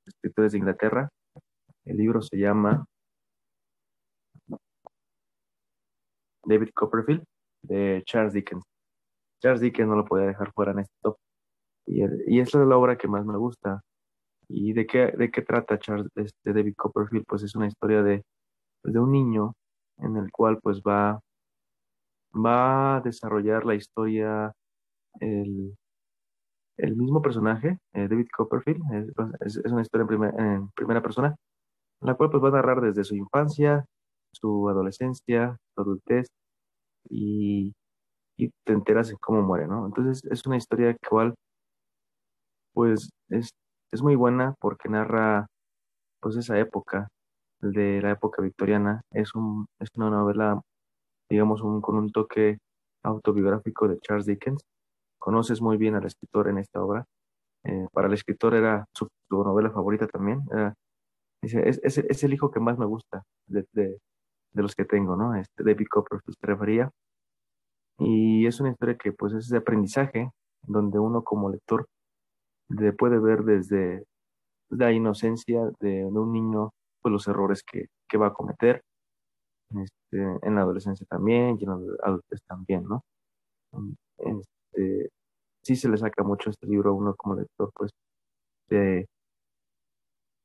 escritores 0.06 0.52
de 0.52 0.60
Inglaterra. 0.60 1.10
El 1.86 1.98
libro 1.98 2.22
se 2.22 2.38
llama 2.38 2.86
David 6.46 6.70
Copperfield, 6.74 7.24
de 7.64 8.04
Charles 8.06 8.34
Dickens. 8.34 8.64
Charles 9.42 9.62
Dickens 9.62 9.90
no 9.90 9.96
lo 9.96 10.06
podía 10.06 10.28
dejar 10.28 10.52
fuera 10.54 10.72
en 10.72 10.80
este 10.80 10.94
top. 11.02 11.18
Y, 11.88 12.40
esa 12.40 12.62
es 12.62 12.68
la 12.68 12.78
obra 12.78 12.98
que 12.98 13.08
más 13.08 13.26
me 13.26 13.38
gusta. 13.38 13.82
¿Y 14.48 14.74
de 14.74 14.86
qué, 14.86 15.08
de 15.18 15.32
qué 15.32 15.42
trata 15.42 15.80
Charles, 15.80 16.08
este 16.16 16.54
David 16.54 16.76
Copperfield? 16.78 17.26
Pues 17.28 17.44
es 17.44 17.56
una 17.56 17.68
historia 17.68 18.04
de, 18.04 18.24
pues, 18.82 18.94
de 18.94 19.00
un 19.00 19.12
niño 19.12 19.54
en 19.98 20.18
el 20.18 20.32
cual 20.32 20.60
pues 20.62 20.82
va, 20.82 21.20
va 22.34 22.98
a 22.98 23.02
desarrollar 23.02 23.66
la 23.66 23.76
historia 23.76 24.54
el, 25.20 25.76
el 26.78 26.96
mismo 26.96 27.22
personaje, 27.22 27.78
eh, 27.94 28.08
David 28.08 28.28
Copperfield, 28.36 28.82
es, 29.42 29.58
es, 29.58 29.72
una 29.72 29.82
historia 29.82 30.08
en, 30.10 30.40
en, 30.40 30.70
primera 30.72 31.02
persona, 31.02 31.36
la 32.02 32.16
cual 32.16 32.32
pues 32.32 32.44
va 32.44 32.50
a 32.50 32.52
narrar 32.54 32.82
desde 32.82 33.04
su 33.04 33.16
infancia, 33.16 33.86
su 34.34 34.70
adolescencia, 34.70 35.58
su 35.76 35.82
adultez 35.82 36.28
y, 37.10 37.74
y 38.38 38.50
te 38.66 38.74
enteras 38.74 39.10
de 39.10 39.18
cómo 39.18 39.42
muere, 39.44 39.68
¿no? 39.68 39.86
Entonces 39.86 40.24
es 40.32 40.46
una 40.46 40.58
historia 40.58 40.96
igual, 41.04 41.36
pues 42.74 43.10
es, 43.30 43.50
es 43.92 44.02
muy 44.02 44.16
buena 44.16 44.56
porque 44.60 44.90
narra 44.90 45.48
pues 46.22 46.38
esa 46.38 46.60
época 46.60 47.08
de 47.62 48.02
la 48.02 48.12
época 48.12 48.42
victoriana. 48.42 49.02
Es, 49.12 49.36
un, 49.36 49.68
es 49.80 49.90
una 49.96 50.10
novela, 50.10 50.62
digamos, 51.32 51.62
un, 51.62 51.82
con 51.82 51.96
un 51.96 52.12
toque 52.12 52.58
autobiográfico 53.04 53.88
de 53.88 54.00
Charles 54.00 54.26
Dickens. 54.26 54.64
Conoces 55.18 55.62
muy 55.62 55.78
bien 55.78 55.96
al 55.96 56.06
escritor 56.06 56.50
en 56.50 56.58
esta 56.58 56.84
obra. 56.84 57.06
Eh, 57.64 57.88
para 57.94 58.08
el 58.08 58.14
escritor 58.14 58.54
era 58.56 58.86
su, 58.94 59.08
novela 59.30 59.72
favorita 59.72 60.08
también. 60.08 60.42
es, 61.42 61.80
es, 61.84 62.24
el 62.24 62.34
hijo 62.34 62.52
que 62.52 62.60
más 62.60 62.78
me 62.78 62.86
gusta 62.86 63.24
de, 63.48 63.66
de, 63.72 63.98
de 64.54 64.62
los 64.62 64.76
que 64.76 64.86
tengo, 64.86 65.16
¿no? 65.16 65.36
Este, 65.36 65.64
David 65.64 65.88
Copperfield 65.90 66.38
se 66.38 66.48
refería. 66.48 66.92
Y 67.98 68.46
es 68.46 68.60
una 68.60 68.72
historia 68.72 68.98
que 68.98 69.14
pues 69.14 69.34
es 69.34 69.48
de 69.48 69.60
aprendizaje, 69.60 70.32
donde 70.64 71.00
uno 71.00 71.24
como 71.24 71.50
lector 71.50 71.88
puede 72.98 73.20
ver 73.20 73.44
desde 73.44 74.04
la 74.70 74.92
inocencia 74.92 75.62
de, 75.80 76.06
un 76.06 76.32
niño 76.32 76.72
pues 77.02 77.12
los 77.12 77.28
errores 77.28 77.64
que, 77.64 77.88
que 78.08 78.18
va 78.18 78.28
a 78.28 78.34
cometer 78.34 78.82
este, 79.84 80.40
en 80.48 80.56
la 80.56 80.62
adolescencia 80.62 81.06
también 81.10 81.58
y 81.60 81.64
en 81.64 81.70
la 81.70 81.76
adultez 82.04 82.42
también, 82.48 82.86
¿no? 82.86 83.04
Este, 84.18 85.10
sí 85.64 85.76
se 85.76 85.90
le 85.90 85.98
saca 85.98 86.24
mucho 86.24 86.50
este 86.50 86.68
libro 86.68 86.92
a 86.92 86.94
uno 86.94 87.16
como 87.16 87.36
lector, 87.36 87.72
pues 87.76 87.92
te, 88.68 89.08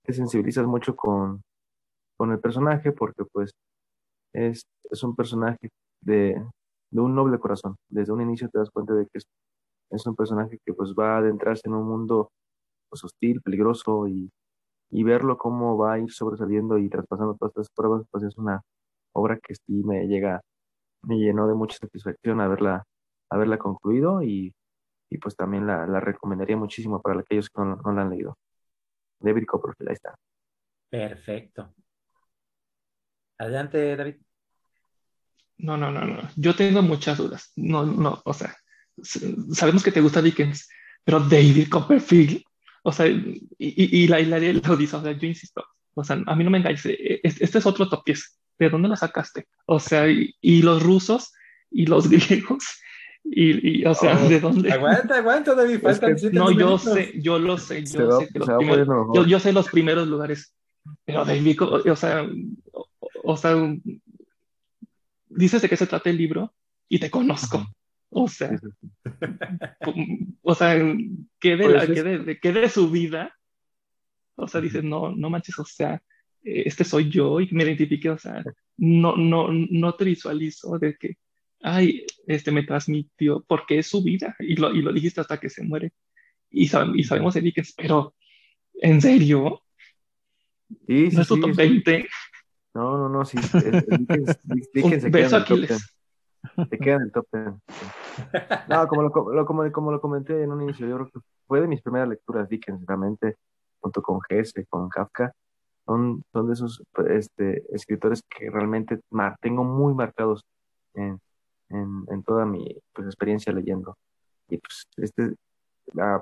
sensibilizas 0.08 0.66
mucho 0.66 0.94
con, 0.96 1.42
con 2.16 2.32
el 2.32 2.40
personaje 2.40 2.92
porque 2.92 3.24
pues 3.32 3.50
es, 4.32 4.62
es 4.90 5.02
un 5.02 5.16
personaje 5.16 5.70
de, 6.00 6.40
de 6.90 7.00
un 7.00 7.14
noble 7.14 7.38
corazón. 7.38 7.76
Desde 7.88 8.12
un 8.12 8.22
inicio 8.22 8.48
te 8.48 8.58
das 8.58 8.70
cuenta 8.70 8.94
de 8.94 9.06
que 9.06 9.18
es, 9.90 10.06
un 10.06 10.16
personaje 10.16 10.58
que 10.64 10.72
pues 10.74 10.94
va 10.94 11.14
a 11.16 11.18
adentrarse 11.18 11.62
en 11.68 11.74
un 11.74 11.86
mundo 11.86 12.30
pues, 12.88 13.04
hostil, 13.04 13.40
peligroso 13.42 14.08
y, 14.08 14.30
verlo 15.04 15.36
cómo 15.38 15.76
va 15.76 15.94
a 15.94 15.98
ir 16.00 16.10
sobresaliendo 16.12 16.78
y 16.78 16.88
traspasando 16.88 17.34
todas 17.34 17.50
estas 17.52 17.70
pruebas, 17.70 18.04
pues 18.10 18.24
es 18.24 18.36
una 18.38 18.62
obra 19.16 19.38
que 19.38 19.54
sí 19.54 19.72
me 19.84 20.06
llega, 20.06 20.40
me 21.02 21.16
llenó 21.16 21.48
de 21.48 21.54
mucha 21.54 21.78
satisfacción 21.78 22.40
haberla, 22.40 22.84
haberla 23.30 23.58
concluido 23.58 24.22
y, 24.22 24.54
pues 25.20 25.36
también 25.36 25.66
la, 25.66 26.00
recomendaría 26.00 26.56
muchísimo 26.56 27.00
para 27.00 27.20
aquellos 27.20 27.48
que 27.48 27.62
no, 27.62 27.76
no 27.76 27.92
la 27.92 28.02
han 28.02 28.10
leído. 28.10 28.36
David 29.18 29.44
Copperfield, 29.46 29.88
ahí 29.88 29.94
está. 29.94 30.14
Perfecto. 30.90 31.74
Adelante, 33.38 33.96
David. 33.96 34.16
No, 35.58 35.76
no, 35.76 35.90
no, 35.90 36.04
no. 36.04 36.28
Yo 36.36 36.54
tengo 36.54 36.82
muchas 36.82 37.18
dudas. 37.18 37.52
No, 37.56 37.86
no, 37.86 38.20
o 38.24 38.34
sea, 38.34 38.54
sabemos 39.52 39.82
que 39.82 39.92
te 39.92 40.00
gusta 40.00 40.22
Dickens, 40.22 40.68
pero 41.04 41.20
David 41.20 41.68
Copperfield, 41.70 42.42
o 42.82 42.92
sea, 42.92 43.06
y, 43.06 43.46
y, 43.58 44.08
la 44.08 44.20
Hilaria 44.20 44.52
lo 44.52 44.76
dice, 44.76 44.96
o 44.96 45.02
sea, 45.02 45.12
yo 45.12 45.26
insisto, 45.26 45.64
o 45.94 46.04
sea, 46.04 46.22
a 46.26 46.36
mí 46.36 46.44
no 46.44 46.50
me 46.50 46.58
engañes, 46.58 46.86
e, 46.86 47.20
este 47.22 47.58
es 47.58 47.66
otro 47.66 47.88
top 47.88 48.04
10. 48.04 48.38
¿De 48.58 48.70
dónde 48.70 48.88
lo 48.88 48.96
sacaste? 48.96 49.46
O 49.66 49.78
sea, 49.78 50.06
y, 50.08 50.62
los 50.62 50.82
rusos 50.82 51.32
y 51.70 51.86
los 51.86 52.08
griegos, 52.10 52.64
y, 53.24 53.84
o 53.84 53.94
sea, 53.94 54.18
oh, 54.22 54.28
¿de 54.28 54.40
dónde? 54.40 54.72
Aguanta, 54.72 55.16
aguanta, 55.16 55.54
David, 55.54 55.80
faltan 55.80 56.16
No, 56.32 56.52
yo 56.52 56.78
sé, 56.78 57.12
yo 57.20 57.38
lo 57.38 57.58
sé, 57.58 57.84
yo 57.84 58.20
sé, 58.20 58.28
yo, 59.14 59.26
yo 59.26 59.40
sé 59.40 59.52
los 59.52 59.68
primeros 59.68 60.06
lugares, 60.06 60.54
pero 61.04 61.24
David, 61.24 61.60
o 61.62 61.96
sea, 61.96 62.24
o 63.24 63.36
sea, 63.36 63.56
dices 65.28 65.62
de 65.62 65.68
qué 65.68 65.76
se 65.76 65.86
trata 65.86 66.10
el 66.10 66.16
libro 66.16 66.54
y 66.88 66.98
te 66.98 67.10
conozco. 67.10 67.66
O 68.10 68.28
sea, 68.28 68.50
o 70.42 70.54
sea, 70.54 70.74
¿qué 71.40 71.56
de, 71.56 71.64
pues 71.64 71.88
de, 72.42 72.52
de, 72.52 72.68
su 72.68 72.88
vida? 72.90 73.34
O 74.36 74.46
sea, 74.46 74.60
dices, 74.60 74.84
no, 74.84 75.10
no 75.14 75.28
manches, 75.28 75.58
o 75.58 75.64
sea, 75.64 76.00
este 76.46 76.84
soy 76.84 77.10
yo 77.10 77.40
y 77.40 77.48
me 77.50 77.64
identifique, 77.64 78.08
o 78.08 78.18
sea, 78.18 78.44
no, 78.76 79.16
no, 79.16 79.48
no 79.50 79.94
te 79.94 80.04
visualizo 80.04 80.78
de 80.78 80.96
que, 80.96 81.16
ay, 81.60 82.06
este 82.26 82.52
me 82.52 82.62
transmitió, 82.62 83.44
porque 83.48 83.80
es 83.80 83.88
su 83.88 84.02
vida 84.02 84.36
y 84.38 84.54
lo, 84.54 84.72
y 84.72 84.80
lo 84.80 84.92
dijiste 84.92 85.20
hasta 85.20 85.38
que 85.38 85.50
se 85.50 85.64
muere. 85.64 85.92
Y, 86.50 86.70
y 86.94 87.04
sabemos 87.04 87.34
de 87.34 87.40
Dickens, 87.40 87.74
pero, 87.76 88.14
¿en 88.74 89.00
serio? 89.00 89.62
Sí, 90.86 91.10
sí, 91.10 91.16
¿No 91.16 91.22
es 91.22 91.28
tu 91.28 91.40
top 91.40 91.56
20? 91.56 92.06
No, 92.74 92.96
no, 92.96 93.08
no, 93.08 93.24
sí. 93.24 93.38
Dickens, 94.72 95.02
se 95.02 95.10
queda 95.10 95.26
en 95.26 95.34
el 95.34 95.44
top 95.44 95.58
10. 95.58 95.96
Se 96.70 96.78
queda 96.78 96.94
en 96.94 97.02
el 97.02 97.12
top 97.12 97.26
10. 97.32 97.46
No, 98.68 98.86
como 98.86 99.02
lo, 99.02 99.10
como, 99.44 99.72
como 99.72 99.90
lo 99.90 100.00
comenté 100.00 100.44
en 100.44 100.52
un 100.52 100.62
inicio, 100.62 100.86
yo 100.86 100.94
creo 100.94 101.10
que 101.10 101.20
fue 101.48 101.60
de 101.60 101.66
mis 101.66 101.82
primeras 101.82 102.08
lecturas 102.08 102.48
Dickens, 102.48 102.84
realmente, 102.86 103.36
junto 103.80 104.00
con 104.00 104.20
Hesse, 104.28 104.64
con 104.68 104.88
Kafka. 104.88 105.32
Son, 105.86 106.22
son 106.32 106.46
de 106.48 106.52
esos 106.54 106.82
este, 107.10 107.64
escritores 107.74 108.22
que 108.28 108.50
realmente 108.50 109.00
tengo 109.40 109.64
muy 109.64 109.94
marcados 109.94 110.44
en, 110.94 111.20
en, 111.68 112.04
en 112.08 112.22
toda 112.24 112.44
mi 112.44 112.76
pues, 112.92 113.06
experiencia 113.06 113.52
leyendo. 113.52 113.96
Y 114.48 114.58
pues, 114.58 114.86
este, 114.96 115.34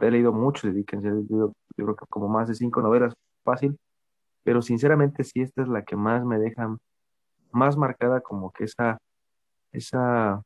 he 0.01 0.11
leído 0.11 0.33
mucho 0.33 0.67
de 0.67 0.75
Dickens, 0.75 1.05
he 1.05 1.11
leído, 1.11 1.55
yo 1.77 1.85
creo 1.85 1.97
que 1.97 2.07
como 2.09 2.29
más 2.29 2.49
de 2.49 2.55
cinco 2.55 2.83
novelas, 2.83 3.15
fácil 3.43 3.79
pero 4.45 4.63
sinceramente 4.63 5.25
sí, 5.25 5.41
esta 5.41 5.63
es 5.63 5.69
la 5.69 5.83
que 5.83 5.97
más 5.97 6.25
me 6.25 6.39
deja 6.39 6.77
más 7.51 7.77
marcada 7.77 8.21
como 8.21 8.53
que 8.53 8.65
esa, 8.65 8.99
esa 9.73 10.43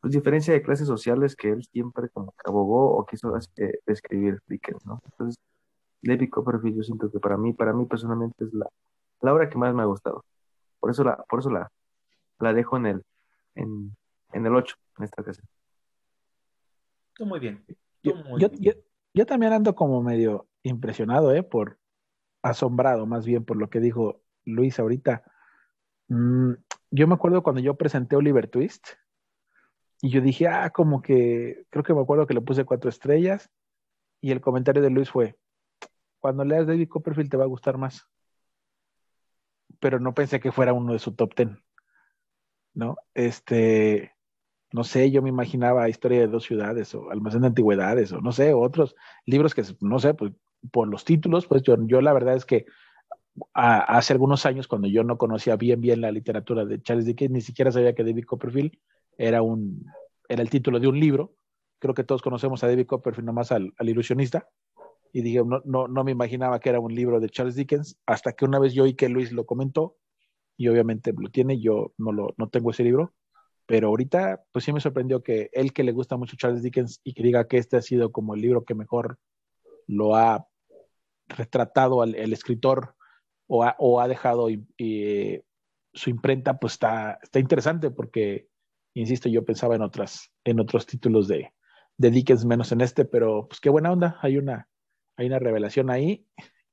pues, 0.00 0.12
diferencia 0.12 0.52
de 0.52 0.62
clases 0.62 0.88
sociales 0.88 1.36
que 1.36 1.50
él 1.50 1.64
siempre 1.72 2.08
como 2.10 2.32
que 2.32 2.42
abogó 2.50 2.96
o 2.96 3.06
quiso 3.06 3.32
eh, 3.56 3.78
describir 3.86 4.40
Dickens, 4.48 4.84
¿no? 4.84 5.00
Entonces, 5.04 5.36
David 6.02 6.30
Copperfield 6.30 6.76
yo 6.76 6.82
siento 6.82 7.10
que 7.10 7.18
para 7.18 7.36
mí, 7.36 7.52
para 7.52 7.72
mí 7.72 7.86
personalmente 7.86 8.44
es 8.44 8.52
la, 8.52 8.66
la 9.20 9.34
obra 9.34 9.48
que 9.48 9.58
más 9.58 9.74
me 9.74 9.82
ha 9.82 9.86
gustado. 9.86 10.24
Por 10.80 10.90
eso 10.90 11.04
la, 11.04 11.16
por 11.28 11.40
eso 11.40 11.50
la, 11.50 11.70
la 12.38 12.52
dejo 12.52 12.76
en 12.76 12.86
el, 12.86 13.02
en, 13.54 13.96
en 14.32 14.46
el 14.46 14.54
8, 14.54 14.76
en 14.98 15.04
esta 15.04 15.22
ocasión. 15.22 15.46
Muy 17.20 17.40
bien. 17.40 17.64
Yo, 18.02 18.12
yo, 18.38 18.48
yo, 18.60 18.72
yo, 19.12 19.26
también 19.26 19.52
ando 19.52 19.74
como 19.74 20.00
medio 20.02 20.46
impresionado, 20.62 21.34
¿eh? 21.34 21.42
Por, 21.42 21.78
asombrado 22.42 23.06
más 23.06 23.26
bien 23.26 23.44
por 23.44 23.56
lo 23.56 23.70
que 23.70 23.80
dijo 23.80 24.22
Luis 24.44 24.78
ahorita. 24.78 25.22
Mm, 26.08 26.52
yo 26.90 27.06
me 27.06 27.14
acuerdo 27.14 27.42
cuando 27.42 27.60
yo 27.60 27.76
presenté 27.76 28.16
Oliver 28.16 28.48
Twist 28.48 28.88
y 30.00 30.10
yo 30.10 30.20
dije, 30.20 30.48
ah, 30.48 30.70
como 30.70 31.02
que, 31.02 31.66
creo 31.70 31.84
que 31.84 31.94
me 31.94 32.00
acuerdo 32.00 32.26
que 32.26 32.34
le 32.34 32.40
puse 32.40 32.64
cuatro 32.64 32.88
estrellas 32.88 33.50
y 34.20 34.30
el 34.30 34.40
comentario 34.40 34.82
de 34.82 34.90
Luis 34.90 35.10
fue, 35.10 35.36
cuando 36.20 36.44
leas 36.44 36.66
David 36.66 36.88
Copperfield 36.88 37.30
te 37.30 37.36
va 37.36 37.44
a 37.44 37.48
gustar 37.48 37.78
más. 37.78 38.06
Pero 39.80 40.00
no 40.00 40.14
pensé 40.14 40.40
que 40.40 40.52
fuera 40.52 40.72
uno 40.72 40.92
de 40.92 40.98
su 40.98 41.14
top 41.14 41.34
ten, 41.34 41.62
¿no? 42.74 42.96
Este, 43.14 44.12
no 44.72 44.84
sé, 44.84 45.10
yo 45.10 45.22
me 45.22 45.28
imaginaba 45.28 45.88
Historia 45.88 46.20
de 46.20 46.26
dos 46.28 46.44
ciudades 46.44 46.94
o 46.94 47.10
Almacén 47.10 47.42
de 47.42 47.48
antigüedades 47.48 48.12
o 48.12 48.20
no 48.20 48.32
sé, 48.32 48.54
otros 48.54 48.96
libros 49.24 49.54
que, 49.54 49.62
no 49.80 49.98
sé, 49.98 50.14
pues 50.14 50.32
por 50.72 50.88
los 50.88 51.04
títulos, 51.04 51.46
pues 51.46 51.62
yo, 51.62 51.76
yo 51.86 52.00
la 52.00 52.12
verdad 52.12 52.34
es 52.34 52.44
que 52.44 52.66
hace 53.54 54.12
algunos 54.12 54.46
años, 54.46 54.66
cuando 54.66 54.88
yo 54.88 55.04
no 55.04 55.18
conocía 55.18 55.56
bien 55.56 55.80
bien 55.80 56.00
la 56.00 56.10
literatura 56.10 56.64
de 56.64 56.82
Charles 56.82 57.06
Dickens, 57.06 57.30
ni 57.30 57.40
siquiera 57.40 57.70
sabía 57.70 57.94
que 57.94 58.04
David 58.04 58.24
Copperfield 58.24 58.72
era, 59.16 59.42
un, 59.42 59.86
era 60.28 60.42
el 60.42 60.50
título 60.50 60.80
de 60.80 60.88
un 60.88 60.98
libro. 60.98 61.34
Creo 61.78 61.94
que 61.94 62.04
todos 62.04 62.22
conocemos 62.22 62.62
a 62.64 62.68
David 62.68 62.86
Copperfield 62.86 63.26
nomás 63.26 63.52
al, 63.52 63.72
al 63.78 63.88
ilusionista. 63.88 64.48
Y 65.12 65.22
dije, 65.22 65.42
no, 65.44 65.62
no, 65.64 65.88
no 65.88 66.04
me 66.04 66.12
imaginaba 66.12 66.60
que 66.60 66.68
era 66.68 66.80
un 66.80 66.94
libro 66.94 67.20
de 67.20 67.30
Charles 67.30 67.54
Dickens, 67.54 67.98
hasta 68.06 68.32
que 68.32 68.44
una 68.44 68.58
vez 68.58 68.74
yo 68.74 68.84
oí 68.84 68.94
que 68.94 69.08
Luis 69.08 69.32
lo 69.32 69.46
comentó, 69.46 69.96
y 70.58 70.68
obviamente 70.68 71.12
lo 71.16 71.30
tiene, 71.30 71.60
yo 71.60 71.92
no, 71.96 72.12
lo, 72.12 72.34
no 72.36 72.48
tengo 72.48 72.70
ese 72.70 72.82
libro, 72.82 73.14
pero 73.64 73.88
ahorita 73.88 74.44
pues 74.52 74.64
sí 74.64 74.72
me 74.72 74.80
sorprendió 74.80 75.22
que 75.22 75.50
él 75.52 75.72
que 75.72 75.84
le 75.84 75.92
gusta 75.92 76.16
mucho 76.16 76.36
Charles 76.36 76.62
Dickens 76.62 77.00
y 77.04 77.14
que 77.14 77.22
diga 77.22 77.46
que 77.46 77.58
este 77.58 77.76
ha 77.76 77.82
sido 77.82 78.10
como 78.12 78.34
el 78.34 78.40
libro 78.40 78.64
que 78.64 78.74
mejor 78.74 79.18
lo 79.86 80.16
ha 80.16 80.48
retratado 81.28 82.02
al 82.02 82.14
el 82.14 82.32
escritor 82.32 82.96
o 83.46 83.64
ha, 83.64 83.76
o 83.78 84.00
ha 84.00 84.08
dejado 84.08 84.48
su 85.92 86.10
imprenta, 86.10 86.58
pues 86.58 86.74
está, 86.74 87.18
está 87.22 87.38
interesante 87.38 87.90
porque, 87.90 88.48
insisto, 88.94 89.28
yo 89.28 89.44
pensaba 89.44 89.76
en, 89.76 89.82
otras, 89.82 90.30
en 90.44 90.60
otros 90.60 90.86
títulos 90.86 91.28
de, 91.28 91.52
de 91.96 92.10
Dickens, 92.10 92.44
menos 92.44 92.72
en 92.72 92.80
este, 92.80 93.04
pero 93.04 93.46
pues 93.48 93.60
qué 93.60 93.70
buena 93.70 93.92
onda, 93.92 94.18
hay 94.22 94.38
una, 94.38 94.67
hay 95.18 95.26
una 95.26 95.38
revelación 95.38 95.90
ahí 95.90 96.24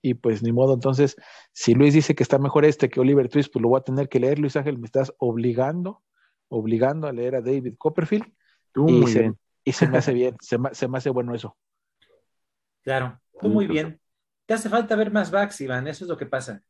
y 0.05 0.13
pues 0.13 0.43
ni 0.43 0.51
modo, 0.51 0.75
entonces, 0.75 1.15
si 1.51 1.73
Luis 1.73 1.95
dice 1.95 2.13
que 2.13 2.21
está 2.21 2.37
mejor 2.37 2.63
este 2.63 2.89
que 2.89 2.99
Oliver 2.99 3.27
Twist, 3.27 3.51
pues 3.51 3.63
lo 3.63 3.69
voy 3.69 3.79
a 3.79 3.83
tener 3.83 4.07
que 4.07 4.19
leer, 4.19 4.37
Luis 4.37 4.55
Ángel, 4.55 4.77
me 4.77 4.85
estás 4.85 5.11
obligando, 5.17 6.03
obligando 6.47 7.07
a 7.07 7.11
leer 7.11 7.35
a 7.35 7.41
David 7.41 7.73
Copperfield. 7.75 8.31
y, 8.87 9.07
se, 9.07 9.33
y 9.63 9.71
se 9.71 9.87
me 9.87 9.97
hace 9.97 10.13
bien, 10.13 10.37
se 10.39 10.59
se 10.73 10.87
me 10.87 10.99
hace 10.99 11.09
bueno 11.09 11.33
eso. 11.33 11.57
Claro, 12.83 13.19
tú 13.41 13.49
muy 13.49 13.65
bien. 13.65 13.99
Te 14.45 14.53
hace 14.53 14.69
falta 14.69 14.95
ver 14.95 15.11
más 15.11 15.31
backs, 15.31 15.59
Iván, 15.61 15.87
eso 15.87 16.05
es 16.05 16.09
lo 16.09 16.17
que 16.17 16.27
pasa. 16.27 16.61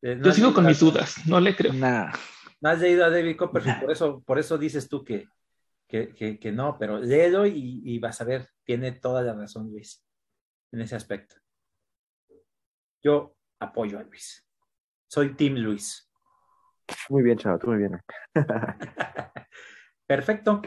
Eh, 0.00 0.18
Yo 0.24 0.32
sigo 0.32 0.54
con 0.54 0.64
mis 0.64 0.80
dudas, 0.80 1.26
no 1.26 1.40
le 1.40 1.54
creo. 1.54 1.74
nada. 1.74 2.14
No 2.62 2.70
has 2.70 2.80
leído 2.80 3.04
a 3.04 3.10
David 3.10 3.36
Copperfield, 3.36 3.82
por 3.82 3.90
eso, 3.92 4.22
por 4.22 4.38
eso 4.38 4.56
dices 4.56 4.88
tú 4.88 5.04
que, 5.04 5.28
que, 5.86 6.52
no, 6.52 6.78
pero 6.78 6.98
léelo 6.98 7.46
y, 7.46 7.82
y, 7.84 7.98
vas 7.98 8.18
a 8.22 8.24
ver, 8.24 8.48
tiene 8.64 8.92
toda 8.92 9.20
la 9.22 9.34
razón 9.34 9.70
Luis 9.70 10.07
en 10.72 10.80
ese 10.80 10.96
aspecto. 10.96 11.36
Yo 13.02 13.36
apoyo 13.58 13.98
a 13.98 14.02
Luis. 14.02 14.46
Soy 15.06 15.34
Team 15.34 15.54
Luis. 15.54 16.10
Muy 17.08 17.22
bien, 17.22 17.38
chavo, 17.38 17.58
tú 17.58 17.68
muy 17.68 17.78
bien. 17.78 18.00
Perfecto. 20.06 20.62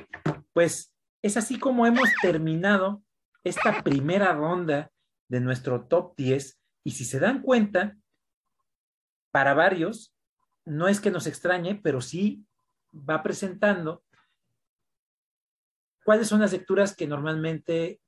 Pues 0.54 0.96
es 1.22 1.38
así 1.38 1.60
como 1.60 1.86
hemos 1.86 2.10
terminado 2.22 3.04
esta 3.44 3.84
primera 3.84 4.34
ronda 4.34 4.92
de 5.28 5.40
nuestro 5.40 5.88
top 5.88 6.16
10 6.16 6.60
y 6.84 6.92
si 6.92 7.06
se 7.06 7.20
dan 7.20 7.42
cuenta, 7.42 7.96
para 9.32 9.54
varios, 9.54 10.14
no 10.66 10.88
es 10.88 11.00
que 11.00 11.12
nos 11.12 11.26
extrañe, 11.26 11.80
pero 11.82 12.02
sí 12.02 12.46
va 12.94 13.24
presentando 13.24 14.04
cuáles 16.04 16.28
son 16.28 16.42
las 16.42 16.52
lecturas 16.52 16.96
que 16.96 17.08
normalmente 17.08 18.02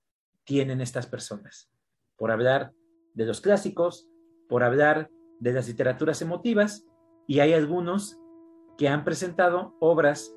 tienen 0.44 0.82
estas 0.82 1.08
personas. 1.08 1.73
Por 2.18 2.32
hablar 2.32 2.74
de 3.14 3.26
los 3.26 3.42
clásicos, 3.42 4.10
por 4.48 4.64
hablar 4.64 5.10
de 5.40 5.54
las 5.54 5.68
literaturas 5.68 6.22
emotivas, 6.22 6.86
y 7.28 7.40
hay 7.40 7.54
algunos 7.54 8.20
que 8.78 8.88
han 8.88 9.04
presentado 9.04 9.76
obras 9.80 10.36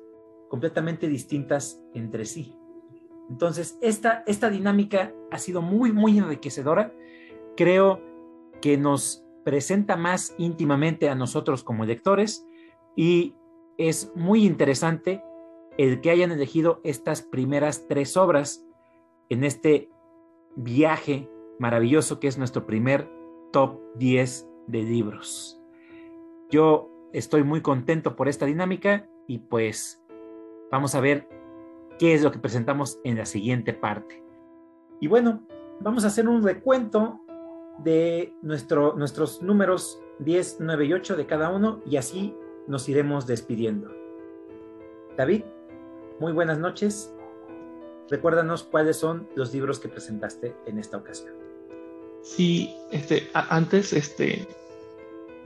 completamente 0.49 1.07
distintas 1.07 1.83
entre 1.93 2.25
sí. 2.25 2.55
Entonces, 3.29 3.77
esta, 3.81 4.23
esta 4.25 4.49
dinámica 4.49 5.13
ha 5.31 5.37
sido 5.37 5.61
muy, 5.61 5.91
muy 5.91 6.17
enriquecedora. 6.17 6.93
Creo 7.57 8.01
que 8.61 8.77
nos 8.77 9.25
presenta 9.43 9.97
más 9.97 10.33
íntimamente 10.37 11.09
a 11.09 11.15
nosotros 11.15 11.63
como 11.63 11.85
lectores 11.85 12.45
y 12.95 13.35
es 13.77 14.11
muy 14.15 14.45
interesante 14.45 15.23
el 15.77 16.01
que 16.01 16.09
hayan 16.09 16.31
elegido 16.31 16.81
estas 16.83 17.21
primeras 17.21 17.87
tres 17.87 18.17
obras 18.17 18.65
en 19.29 19.43
este 19.43 19.89
viaje 20.55 21.29
maravilloso 21.59 22.19
que 22.19 22.27
es 22.27 22.37
nuestro 22.37 22.65
primer 22.65 23.09
top 23.51 23.79
10 23.95 24.47
de 24.67 24.83
libros. 24.83 25.59
Yo 26.49 26.89
estoy 27.13 27.43
muy 27.43 27.61
contento 27.61 28.15
por 28.15 28.27
esta 28.27 28.45
dinámica 28.45 29.09
y 29.27 29.39
pues 29.39 30.03
vamos 30.71 30.95
a 30.95 31.01
ver 31.01 31.27
qué 31.99 32.13
es 32.13 32.23
lo 32.23 32.31
que 32.31 32.39
presentamos 32.39 32.99
en 33.03 33.17
la 33.17 33.25
siguiente 33.25 33.73
parte. 33.73 34.23
Y 34.99 35.07
bueno, 35.07 35.43
vamos 35.79 36.03
a 36.03 36.07
hacer 36.07 36.27
un 36.27 36.43
recuento 36.43 37.21
de 37.79 38.33
nuestro, 38.41 38.95
nuestros 38.95 39.41
números 39.41 40.01
10, 40.19 40.57
9 40.59 40.85
y 40.85 40.93
8 40.93 41.15
de 41.15 41.25
cada 41.25 41.49
uno 41.49 41.81
y 41.85 41.97
así 41.97 42.35
nos 42.67 42.89
iremos 42.89 43.27
despidiendo. 43.27 43.91
David, 45.15 45.43
muy 46.19 46.33
buenas 46.33 46.59
noches. 46.59 47.13
Recuérdanos 48.09 48.63
cuáles 48.63 48.97
son 48.97 49.27
los 49.35 49.53
libros 49.53 49.79
que 49.79 49.89
presentaste 49.89 50.55
en 50.65 50.79
esta 50.79 50.97
ocasión. 50.97 51.46
Sí, 52.23 52.73
este, 52.91 53.29
antes, 53.33 53.93
este, 53.93 54.47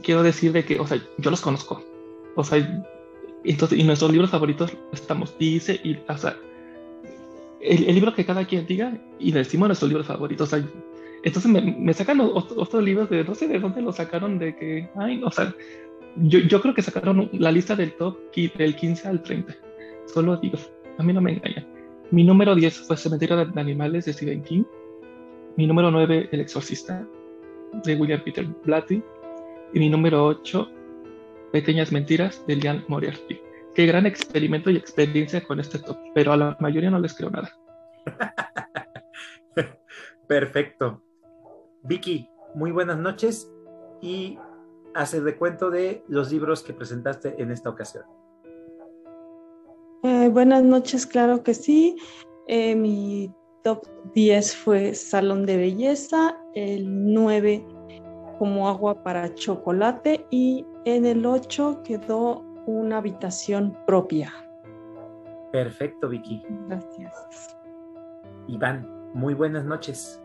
quiero 0.01 0.23
decir 0.23 0.51
de 0.51 0.65
que, 0.65 0.79
o 0.79 0.87
sea, 0.87 1.01
yo 1.17 1.31
los 1.31 1.41
conozco. 1.41 1.83
O 2.35 2.43
sea, 2.43 2.83
entonces, 3.43 3.77
y 3.77 3.83
nuestros 3.83 4.11
libros 4.11 4.29
favoritos 4.29 4.71
estamos, 4.91 5.37
dice, 5.37 5.79
y, 5.83 5.97
o 6.07 6.17
sea, 6.17 6.37
el, 7.61 7.93
libro 7.93 8.13
que 8.13 8.25
cada 8.25 8.45
quien 8.45 8.65
diga 8.65 8.97
y 9.19 9.31
le 9.31 9.39
decimos 9.39 9.67
nuestros 9.67 9.89
libros 9.89 10.07
favoritos. 10.07 10.51
O 10.51 10.57
sea, 10.57 10.67
entonces 11.23 11.51
me, 11.51 11.93
sacan 11.93 12.19
otros, 12.21 12.83
libros 12.83 13.09
de 13.09 13.23
no 13.23 13.35
sé 13.35 13.47
de 13.47 13.59
dónde 13.59 13.81
los 13.81 13.95
sacaron, 13.95 14.39
de 14.39 14.55
que, 14.55 14.89
ay, 14.95 15.21
o 15.23 15.31
sea, 15.31 15.53
yo, 16.17 16.39
yo 16.39 16.61
creo 16.61 16.73
que 16.73 16.81
sacaron 16.81 17.29
la 17.33 17.51
lista 17.51 17.75
del 17.75 17.93
top 17.93 18.17
del 18.35 18.75
15 18.75 19.07
al 19.07 19.21
30. 19.21 19.55
Solo 20.13 20.37
digo, 20.37 20.57
a 20.97 21.03
mí 21.03 21.13
no 21.13 21.21
me 21.21 21.33
engañan. 21.33 21.65
Mi 22.09 22.23
número 22.23 22.55
10 22.55 22.79
fue 22.79 22.97
Cementerio 22.97 23.37
de 23.37 23.61
Animales 23.61 24.05
de 24.05 24.13
Stephen 24.13 24.43
King. 24.43 24.63
Mi 25.57 25.67
número 25.67 25.91
9, 25.91 26.29
El 26.31 26.39
Exorcista 26.39 27.05
de 27.83 27.95
William 27.95 28.23
Peter 28.23 28.45
Blatty. 28.63 29.03
Y 29.73 29.79
mi 29.79 29.89
número 29.89 30.25
8, 30.25 30.69
Pequeñas 31.51 31.91
Mentiras 31.91 32.45
de 32.47 32.55
Lian 32.55 32.83
Moriarty. 32.87 33.39
Qué 33.75 33.85
gran 33.85 34.05
experimento 34.05 34.69
y 34.69 34.77
experiencia 34.77 35.43
con 35.43 35.59
este 35.59 35.79
top, 35.79 35.97
pero 36.13 36.33
a 36.33 36.37
la 36.37 36.57
mayoría 36.59 36.89
no 36.89 36.99
les 36.99 37.13
creo 37.13 37.29
nada. 37.29 37.51
Perfecto. 40.27 41.01
Vicky, 41.83 42.29
muy 42.53 42.71
buenas 42.71 42.97
noches 42.97 43.51
y 44.01 44.37
hace 44.93 45.19
recuento 45.19 45.69
de 45.69 46.03
los 46.07 46.31
libros 46.31 46.63
que 46.63 46.73
presentaste 46.73 47.41
en 47.41 47.51
esta 47.51 47.69
ocasión. 47.69 48.03
Eh, 50.03 50.29
buenas 50.29 50.63
noches, 50.63 51.05
claro 51.05 51.43
que 51.43 51.53
sí. 51.53 51.95
Eh, 52.47 52.75
mi 52.75 53.33
top 53.63 53.85
10 54.13 54.55
fue 54.55 54.93
Salón 54.93 55.45
de 55.45 55.57
Belleza, 55.57 56.37
el 56.53 57.13
9 57.13 57.65
como 58.39 58.67
agua 58.67 58.95
para 59.03 59.33
chocolate 59.35 60.25
y 60.31 60.65
en 60.85 61.05
el 61.05 61.25
8 61.25 61.81
quedó 61.83 62.43
una 62.65 62.97
habitación 62.97 63.77
propia. 63.85 64.33
Perfecto, 65.51 66.09
Vicky. 66.09 66.43
Gracias. 66.67 67.57
Iván, 68.47 68.87
muy 69.13 69.33
buenas 69.33 69.65
noches. 69.65 70.21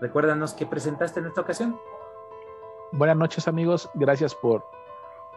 Recuérdanos 0.00 0.54
qué 0.54 0.66
presentaste 0.66 1.20
en 1.20 1.26
esta 1.26 1.42
ocasión. 1.42 1.78
Buenas 2.92 3.16
noches, 3.16 3.46
amigos. 3.46 3.88
Gracias 3.94 4.34
por, 4.34 4.64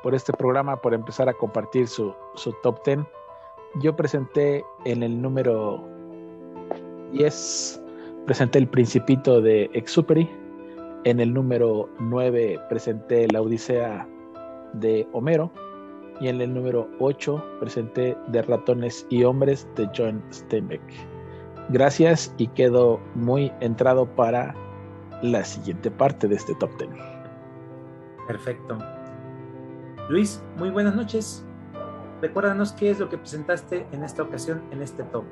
por 0.02 0.16
este 0.16 0.34
programa, 0.34 0.78
por 0.78 0.94
empezar 0.94 1.30
a 1.30 1.34
compartir 1.34 1.88
su, 1.88 2.16
su 2.36 2.54
top 2.64 2.84
10. 2.86 3.00
Yo 3.82 3.96
presenté 3.96 4.66
en 4.86 5.04
el 5.04 5.22
número 5.22 5.93
10, 7.14 7.82
presenté 8.26 8.60
El 8.60 8.68
Principito 8.68 9.42
de 9.42 9.70
Exuperi. 9.74 10.30
En 11.06 11.20
el 11.20 11.34
número 11.34 11.90
9 12.00 12.60
presenté 12.70 13.28
La 13.32 13.42
Odisea 13.42 14.08
de 14.74 15.08
Homero. 15.14 15.52
Y 16.20 16.28
en 16.28 16.42
el 16.42 16.54
número 16.54 16.88
8 17.00 17.44
presenté 17.60 18.18
De 18.28 18.42
Ratones 18.42 19.06
y 19.10 19.24
Hombres 19.24 19.68
de 19.76 19.90
John 19.96 20.24
Steinbeck. 20.32 20.82
Gracias 21.70 22.34
y 22.38 22.48
quedo 22.48 23.00
muy 23.16 23.52
entrado 23.62 24.06
para 24.06 24.56
la 25.22 25.44
siguiente 25.44 25.90
parte 25.90 26.28
de 26.28 26.36
este 26.36 26.54
top 26.56 26.70
10. 26.78 26.92
Perfecto. 28.28 28.78
Luis, 30.10 30.42
muy 30.58 30.70
buenas 30.70 30.96
noches. 30.96 31.46
Recuérdanos 32.22 32.74
qué 32.74 32.90
es 32.90 33.00
lo 33.00 33.10
que 33.10 33.18
presentaste 33.18 33.86
en 33.92 34.04
esta 34.04 34.24
ocasión 34.24 34.62
en 34.72 34.82
este 34.82 35.04
top. 35.04 35.24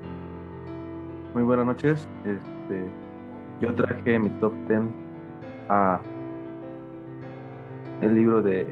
Muy 1.34 1.44
buenas 1.44 1.66
noches. 1.66 2.10
Este, 2.26 2.90
yo 3.62 3.74
traje 3.74 4.20
mi 4.20 4.30
top 4.41 4.52
10 4.68 4.82
a 5.70 6.02
el 8.02 8.16
libro 8.16 8.41
de 8.41 8.68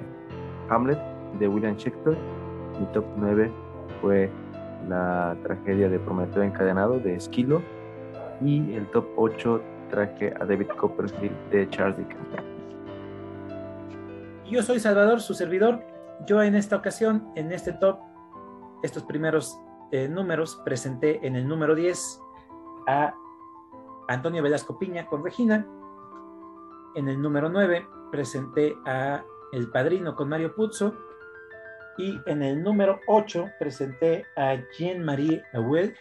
Hamlet 0.69 0.99
de 1.39 1.47
William 1.47 1.77
Shakespeare. 1.77 2.17
Mi 2.77 2.85
top 2.87 3.05
9 3.15 3.49
fue 4.01 4.29
la 4.89 5.37
tragedia 5.43 5.87
de 5.87 5.99
Prometeo 5.99 6.43
encadenado 6.43 6.99
de 6.99 7.15
Esquilo. 7.15 7.61
Y 8.41 8.73
el 8.73 8.85
top 8.87 9.05
8 9.15 9.61
traje 9.89 10.33
a 10.37 10.45
David 10.45 10.67
Copperfield 10.77 11.49
de 11.51 11.69
Charles 11.69 11.97
Dickens. 11.97 12.27
Yo 14.51 14.61
soy 14.63 14.81
Salvador, 14.81 15.21
su 15.21 15.33
servidor. 15.33 15.81
Yo 16.27 16.43
en 16.43 16.55
esta 16.55 16.75
ocasión, 16.75 17.31
en 17.35 17.53
este 17.53 17.71
top, 17.71 17.99
estos 18.83 19.03
primeros 19.03 19.57
eh, 19.93 20.09
números, 20.09 20.61
presenté 20.65 21.25
en 21.25 21.37
el 21.37 21.47
número 21.47 21.73
10 21.73 22.21
a 22.87 23.15
Antonio 24.07 24.41
Velasco 24.41 24.77
Piña 24.79 25.05
con 25.07 25.23
Regina. 25.23 25.67
En 26.95 27.07
el 27.07 27.21
número 27.21 27.49
9 27.49 27.87
presenté 28.11 28.75
a 28.85 29.23
El 29.51 29.69
Padrino 29.69 30.15
con 30.15 30.29
Mario 30.29 30.55
Puzo. 30.55 30.93
Y 31.97 32.19
en 32.25 32.41
el 32.43 32.63
número 32.63 32.99
8 33.07 33.51
presenté 33.59 34.25
a 34.37 34.55
Jean-Marie 34.77 35.43
Awel 35.53 35.95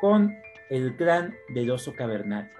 con 0.00 0.34
El 0.68 0.96
Gran 0.96 1.34
Veloso 1.54 1.92
Cavernal. 1.96 2.50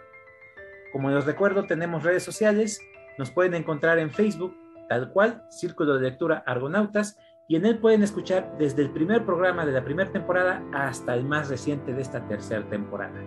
Como 0.92 1.10
les 1.10 1.24
recuerdo, 1.24 1.64
tenemos 1.64 2.04
redes 2.04 2.22
sociales. 2.22 2.80
Nos 3.18 3.30
pueden 3.30 3.54
encontrar 3.54 3.98
en 3.98 4.10
Facebook, 4.10 4.54
tal 4.88 5.12
cual, 5.12 5.44
Círculo 5.50 5.94
de 5.94 6.02
Lectura 6.02 6.44
Argonautas 6.46 7.18
y 7.48 7.56
en 7.56 7.66
él 7.66 7.78
pueden 7.78 8.02
escuchar 8.02 8.56
desde 8.58 8.82
el 8.82 8.90
primer 8.90 9.24
programa 9.24 9.66
de 9.66 9.72
la 9.72 9.84
primera 9.84 10.10
temporada 10.10 10.62
hasta 10.72 11.14
el 11.14 11.24
más 11.24 11.48
reciente 11.48 11.92
de 11.92 12.02
esta 12.02 12.26
tercera 12.26 12.64
temporada. 12.68 13.20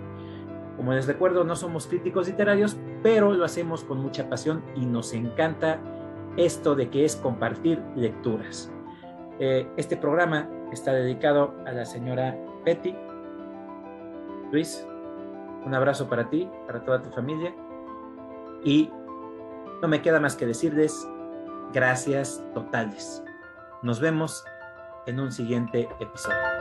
Como 0.78 0.94
les 0.94 1.08
recuerdo, 1.08 1.44
no 1.44 1.56
somos 1.56 1.88
críticos 1.88 2.28
literarios, 2.28 2.78
pero 3.02 3.34
lo 3.34 3.46
hacemos 3.46 3.84
con 3.84 4.00
mucha 4.00 4.30
pasión 4.30 4.64
y 4.76 4.86
nos 4.86 5.14
encanta 5.14 5.80
esto 6.38 6.76
de 6.76 6.90
que 6.90 7.06
es 7.06 7.16
compartir 7.16 7.82
lecturas. 7.96 8.72
Eh, 9.40 9.68
este 9.78 9.98
programa 9.98 10.50
está 10.72 10.94
dedicado 10.94 11.54
a 11.66 11.72
la 11.72 11.86
señora 11.86 12.38
Betty. 12.66 12.96
Luis, 14.52 14.86
un 15.66 15.74
abrazo 15.74 16.08
para 16.10 16.30
ti, 16.30 16.50
para 16.68 16.84
toda 16.84 17.02
tu 17.02 17.10
familia. 17.10 17.54
Y 18.64 18.90
no 19.82 19.88
me 19.88 20.02
queda 20.02 20.20
más 20.20 20.36
que 20.36 20.46
decirles 20.46 21.08
gracias 21.74 22.44
totales. 22.54 23.25
Nos 23.86 24.00
vemos 24.00 24.44
en 25.06 25.20
un 25.20 25.32
siguiente 25.32 25.88
episodio. 26.00 26.55